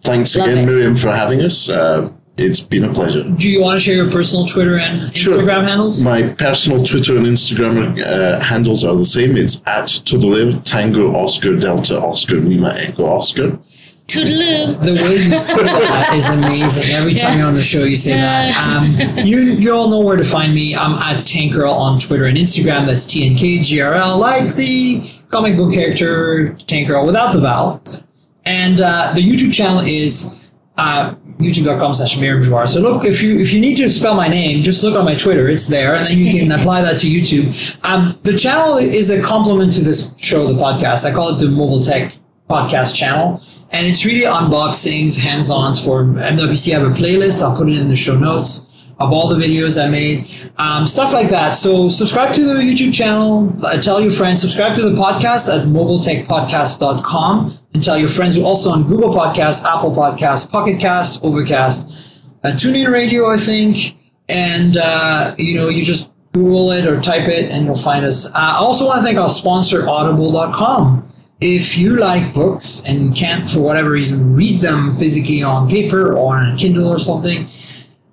thanks 0.00 0.36
Love 0.36 0.48
again, 0.48 0.68
it. 0.68 0.68
Myriam, 0.68 1.00
for 1.00 1.12
having 1.12 1.40
us. 1.40 1.68
Uh, 1.68 2.12
it's 2.38 2.60
been 2.60 2.84
a 2.84 2.92
pleasure. 2.92 3.24
Do 3.24 3.50
you 3.50 3.60
want 3.60 3.76
to 3.78 3.80
share 3.80 3.94
your 3.96 4.10
personal 4.10 4.46
Twitter 4.46 4.78
and 4.78 5.14
Sure. 5.16 5.36
Instagram 5.38 5.66
handles? 5.68 6.02
My 6.02 6.22
personal 6.34 6.82
Twitter 6.84 7.16
and 7.16 7.26
Instagram 7.26 7.98
uh, 8.00 8.40
handles 8.40 8.84
are 8.84 8.96
the 8.96 9.04
same. 9.04 9.36
It's 9.36 9.62
at 9.66 9.86
Todoleo, 9.86 10.62
Tango 10.64 11.12
Oscar 11.14 11.56
Delta 11.56 12.00
Oscar 12.00 12.36
Lima 12.36 12.72
Echo 12.76 13.04
Oscar. 13.06 13.58
Toodaloo. 14.06 14.80
The 14.82 14.94
way 14.94 15.16
you 15.16 15.36
say 15.36 15.62
that 15.64 16.14
is 16.14 16.26
amazing. 16.30 16.90
Every 16.92 17.12
time 17.12 17.32
Yeah. 17.32 17.38
you're 17.40 17.46
on 17.48 17.54
the 17.54 17.62
show, 17.62 17.84
you 17.84 17.96
say 17.96 18.12
that. 18.14 18.56
Um, 18.56 19.26
you 19.26 19.38
you 19.40 19.74
all 19.74 19.90
know 19.90 20.00
where 20.00 20.16
to 20.16 20.24
find 20.24 20.54
me. 20.54 20.74
I'm 20.74 20.94
at 20.94 21.26
Tankgirl 21.26 21.70
on 21.70 22.00
Twitter 22.00 22.24
and 22.24 22.38
Instagram. 22.38 22.86
That's 22.86 23.06
T 23.06 23.26
N 23.28 23.36
K 23.36 23.58
G 23.60 23.82
R 23.82 23.92
L, 23.94 24.16
like 24.16 24.54
the 24.54 25.02
comic 25.28 25.58
book 25.58 25.74
character 25.74 26.56
Tankgirl 26.66 27.04
without 27.04 27.32
the 27.34 27.40
vowels. 27.40 28.02
And 28.46 28.80
uh, 28.80 29.12
the 29.14 29.20
YouTube 29.20 29.52
channel 29.52 29.80
is 29.80 30.48
uh, 30.78 31.14
youtube.com 31.38 31.94
slash 31.94 32.16
Myriam 32.16 32.42
Joire. 32.42 32.66
So 32.66 32.80
look, 32.80 33.04
if 33.04 33.22
you 33.22 33.38
if 33.38 33.52
you 33.52 33.60
need 33.60 33.76
to 33.76 33.90
spell 33.90 34.14
my 34.14 34.28
name, 34.28 34.62
just 34.62 34.82
look 34.82 34.96
on 34.96 35.04
my 35.04 35.14
Twitter. 35.14 35.48
It's 35.48 35.66
there, 35.66 35.94
and 35.94 36.06
then 36.06 36.18
you 36.18 36.38
can 36.38 36.52
apply 36.60 36.82
that 36.82 36.98
to 36.98 37.06
YouTube. 37.06 37.78
Um, 37.84 38.18
the 38.22 38.36
channel 38.36 38.76
is 38.76 39.10
a 39.10 39.22
complement 39.22 39.72
to 39.74 39.80
this 39.80 40.14
show, 40.18 40.46
the 40.46 40.60
podcast. 40.60 41.04
I 41.04 41.12
call 41.12 41.34
it 41.34 41.38
the 41.38 41.50
Mobile 41.50 41.80
Tech 41.80 42.16
Podcast 42.48 42.94
channel. 42.94 43.42
And 43.70 43.86
it's 43.86 44.06
really 44.06 44.24
unboxings, 44.24 45.18
hands-ons 45.18 45.84
for 45.84 46.02
MWC. 46.02 46.74
I 46.74 46.78
have 46.78 46.90
a 46.90 46.94
playlist. 46.94 47.42
I'll 47.42 47.54
put 47.54 47.68
it 47.68 47.78
in 47.78 47.88
the 47.88 47.96
show 47.96 48.18
notes 48.18 48.67
of 48.98 49.12
all 49.12 49.28
the 49.28 49.36
videos 49.36 49.82
I 49.82 49.88
made, 49.88 50.28
um, 50.58 50.86
stuff 50.86 51.12
like 51.12 51.28
that. 51.30 51.52
So 51.52 51.88
subscribe 51.88 52.34
to 52.34 52.44
the 52.44 52.54
YouTube 52.54 52.92
channel, 52.92 53.54
uh, 53.64 53.80
tell 53.80 54.00
your 54.00 54.10
friends, 54.10 54.40
subscribe 54.40 54.74
to 54.76 54.82
the 54.82 54.94
podcast 55.00 55.48
at 55.48 55.66
mobiletechpodcast.com 55.68 57.58
and 57.74 57.84
tell 57.84 57.96
your 57.98 58.08
friends. 58.08 58.36
We're 58.36 58.44
also 58.44 58.70
on 58.70 58.86
Google 58.88 59.10
Podcasts, 59.10 59.64
Apple 59.64 59.92
Podcasts, 59.92 60.50
Pocket 60.50 60.80
Cast, 60.80 61.24
Overcast, 61.24 62.22
uh, 62.44 62.48
TuneIn 62.48 62.90
Radio, 62.90 63.30
I 63.30 63.36
think. 63.36 63.96
And, 64.28 64.76
uh, 64.76 65.34
you 65.38 65.54
know, 65.54 65.68
you 65.68 65.84
just 65.84 66.14
Google 66.32 66.70
it 66.72 66.86
or 66.86 67.00
type 67.00 67.28
it 67.28 67.50
and 67.50 67.64
you'll 67.64 67.76
find 67.76 68.04
us. 68.04 68.26
Uh, 68.26 68.32
I 68.34 68.56
also 68.56 68.86
want 68.86 68.98
to 68.98 69.04
thank 69.04 69.18
our 69.18 69.30
sponsor, 69.30 69.88
audible.com. 69.88 71.08
If 71.40 71.78
you 71.78 71.96
like 71.96 72.34
books 72.34 72.82
and 72.84 73.14
can't, 73.14 73.48
for 73.48 73.60
whatever 73.60 73.90
reason, 73.90 74.34
read 74.34 74.60
them 74.60 74.90
physically 74.90 75.42
on 75.42 75.68
paper 75.68 76.16
or 76.16 76.36
on 76.36 76.54
a 76.54 76.56
Kindle 76.56 76.88
or 76.88 76.98
something, 76.98 77.46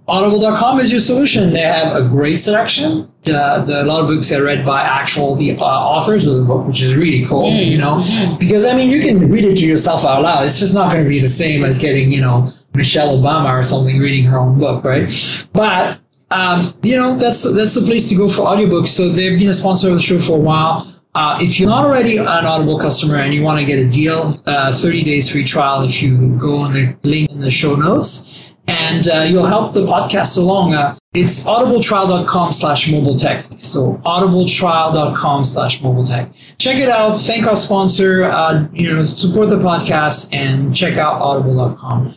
Audible.com 0.08 0.80
is 0.80 0.91
your 0.91 0.99
solution. 0.99 1.51
They 1.51 1.62
have 1.62 1.95
a 1.95 2.08
great 2.08 2.36
selection. 2.36 3.12
The, 3.24 3.64
the, 3.66 3.82
a 3.82 3.86
lot 3.86 4.03
of 4.03 4.08
books 4.08 4.32
are 4.32 4.43
read 4.43 4.64
by 4.64 4.82
actual 4.82 5.36
the 5.36 5.58
uh, 5.58 5.64
authors 5.64 6.28
of 6.28 6.38
the 6.38 6.43
book, 6.43 6.68
which 6.68 6.84
is 6.84 6.95
really 6.95 7.26
cool. 7.26 7.51
You 7.51 7.80
know, 7.80 8.03
because 8.39 8.66
I 8.66 8.76
mean, 8.76 8.91
you 8.91 9.01
can 9.01 9.32
read 9.32 9.45
it 9.45 9.58
to 9.58 9.66
yourself 9.66 10.06
out 10.06 10.22
loud. 10.22 10.45
It's 10.45 10.60
just 10.60 10.76
not 10.76 10.91
going 10.91 11.03
to 11.03 11.10
be 11.10 11.20
the 11.20 11.28
same 11.28 11.64
as 11.64 11.80
getting 11.80 12.12
you 12.12 12.22
know 12.22 12.45
Michelle 12.76 13.18
Obama 13.18 13.51
or 13.51 13.64
something 13.64 13.97
reading 13.97 14.26
her 14.26 14.38
own 14.38 14.60
book, 14.60 14.84
right? 14.84 15.10
But 15.53 15.99
um, 16.30 16.76
you 16.84 16.95
know, 16.97 17.18
that's 17.18 17.41
that's 17.56 17.74
the 17.74 17.82
place 17.82 18.08
to 18.10 18.16
go 18.16 18.30
for 18.30 18.43
audiobooks. 18.43 18.89
So 18.89 19.10
they've 19.10 19.39
been 19.39 19.49
a 19.49 19.56
sponsor 19.56 19.89
of 19.89 19.95
the 19.95 20.01
show 20.01 20.20
for 20.20 20.38
a 20.38 20.39
while. 20.39 20.91
Uh, 21.16 21.39
if 21.41 21.60
you're 21.60 21.70
not 21.70 21.86
already 21.86 22.18
an 22.18 22.28
Audible 22.28 22.78
customer 22.78 23.16
and 23.16 23.34
you 23.34 23.41
want 23.41 23.58
to 23.58 23.66
get 23.66 23.80
a 23.80 23.89
deal, 23.89 24.36
uh, 24.45 24.72
30 24.72 25.01
days 25.03 25.30
free 25.32 25.45
trial 25.45 25.82
if 25.82 26.03
you 26.03 26.38
go 26.38 26.58
on 26.58 26.74
the 26.74 26.93
link 27.03 27.32
in 27.32 27.39
the 27.39 27.49
show 27.49 27.74
notes 27.76 28.45
and 28.68 29.07
uh, 29.07 29.20
you'll 29.22 29.45
help 29.45 29.74
the 29.74 29.86
podcast 29.86 30.38
along. 30.38 30.74
Uh, 30.74 30.95
it's 31.13 31.45
audibletrial.com 31.45 32.51
slash 32.51 32.91
mobile 32.91 33.16
tech. 33.16 33.43
So 33.57 33.95
audibletrial.com 34.05 35.45
slash 35.45 35.82
mobile 35.82 36.05
tech. 36.05 36.32
Check 36.57 36.78
it 36.78 36.89
out. 36.89 37.18
Thank 37.18 37.45
our 37.47 37.57
sponsor. 37.57 38.24
Uh, 38.24 38.68
you 38.74 38.93
know, 38.93 39.01
support 39.03 39.49
the 39.49 39.57
podcast 39.57 40.34
and 40.34 40.76
check 40.76 40.97
out 40.97 41.22
audible.com. 41.22 42.16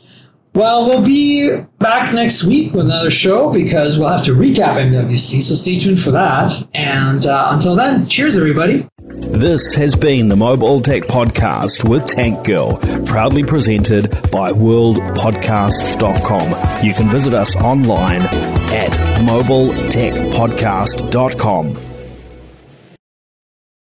Well, 0.55 0.88
we'll 0.88 1.05
be 1.05 1.61
back 1.78 2.12
next 2.12 2.42
week 2.42 2.72
with 2.72 2.86
another 2.86 3.11
show 3.11 3.53
because 3.53 3.96
we'll 3.96 4.09
have 4.09 4.24
to 4.24 4.32
recap 4.32 4.74
MWC. 4.74 5.40
So 5.42 5.55
stay 5.55 5.78
tuned 5.78 6.01
for 6.01 6.11
that. 6.11 6.53
And 6.74 7.26
uh, 7.26 7.51
until 7.53 7.76
then, 7.76 8.09
cheers, 8.09 8.36
everybody. 8.36 8.88
This 9.39 9.74
has 9.76 9.95
been 9.95 10.28
the 10.28 10.34
Mobile 10.34 10.80
Tech 10.80 11.05
Podcast 11.05 11.89
with 11.89 12.05
Tank 12.07 12.45
Girl, 12.45 12.76
proudly 13.07 13.45
presented 13.45 14.11
by 14.32 14.51
worldpodcasts.com. 14.51 16.84
You 16.84 16.93
can 16.93 17.09
visit 17.09 17.34
us 17.34 17.55
online 17.55 18.22
at 18.22 18.91
mobiletechpodcast.com. 19.20 21.97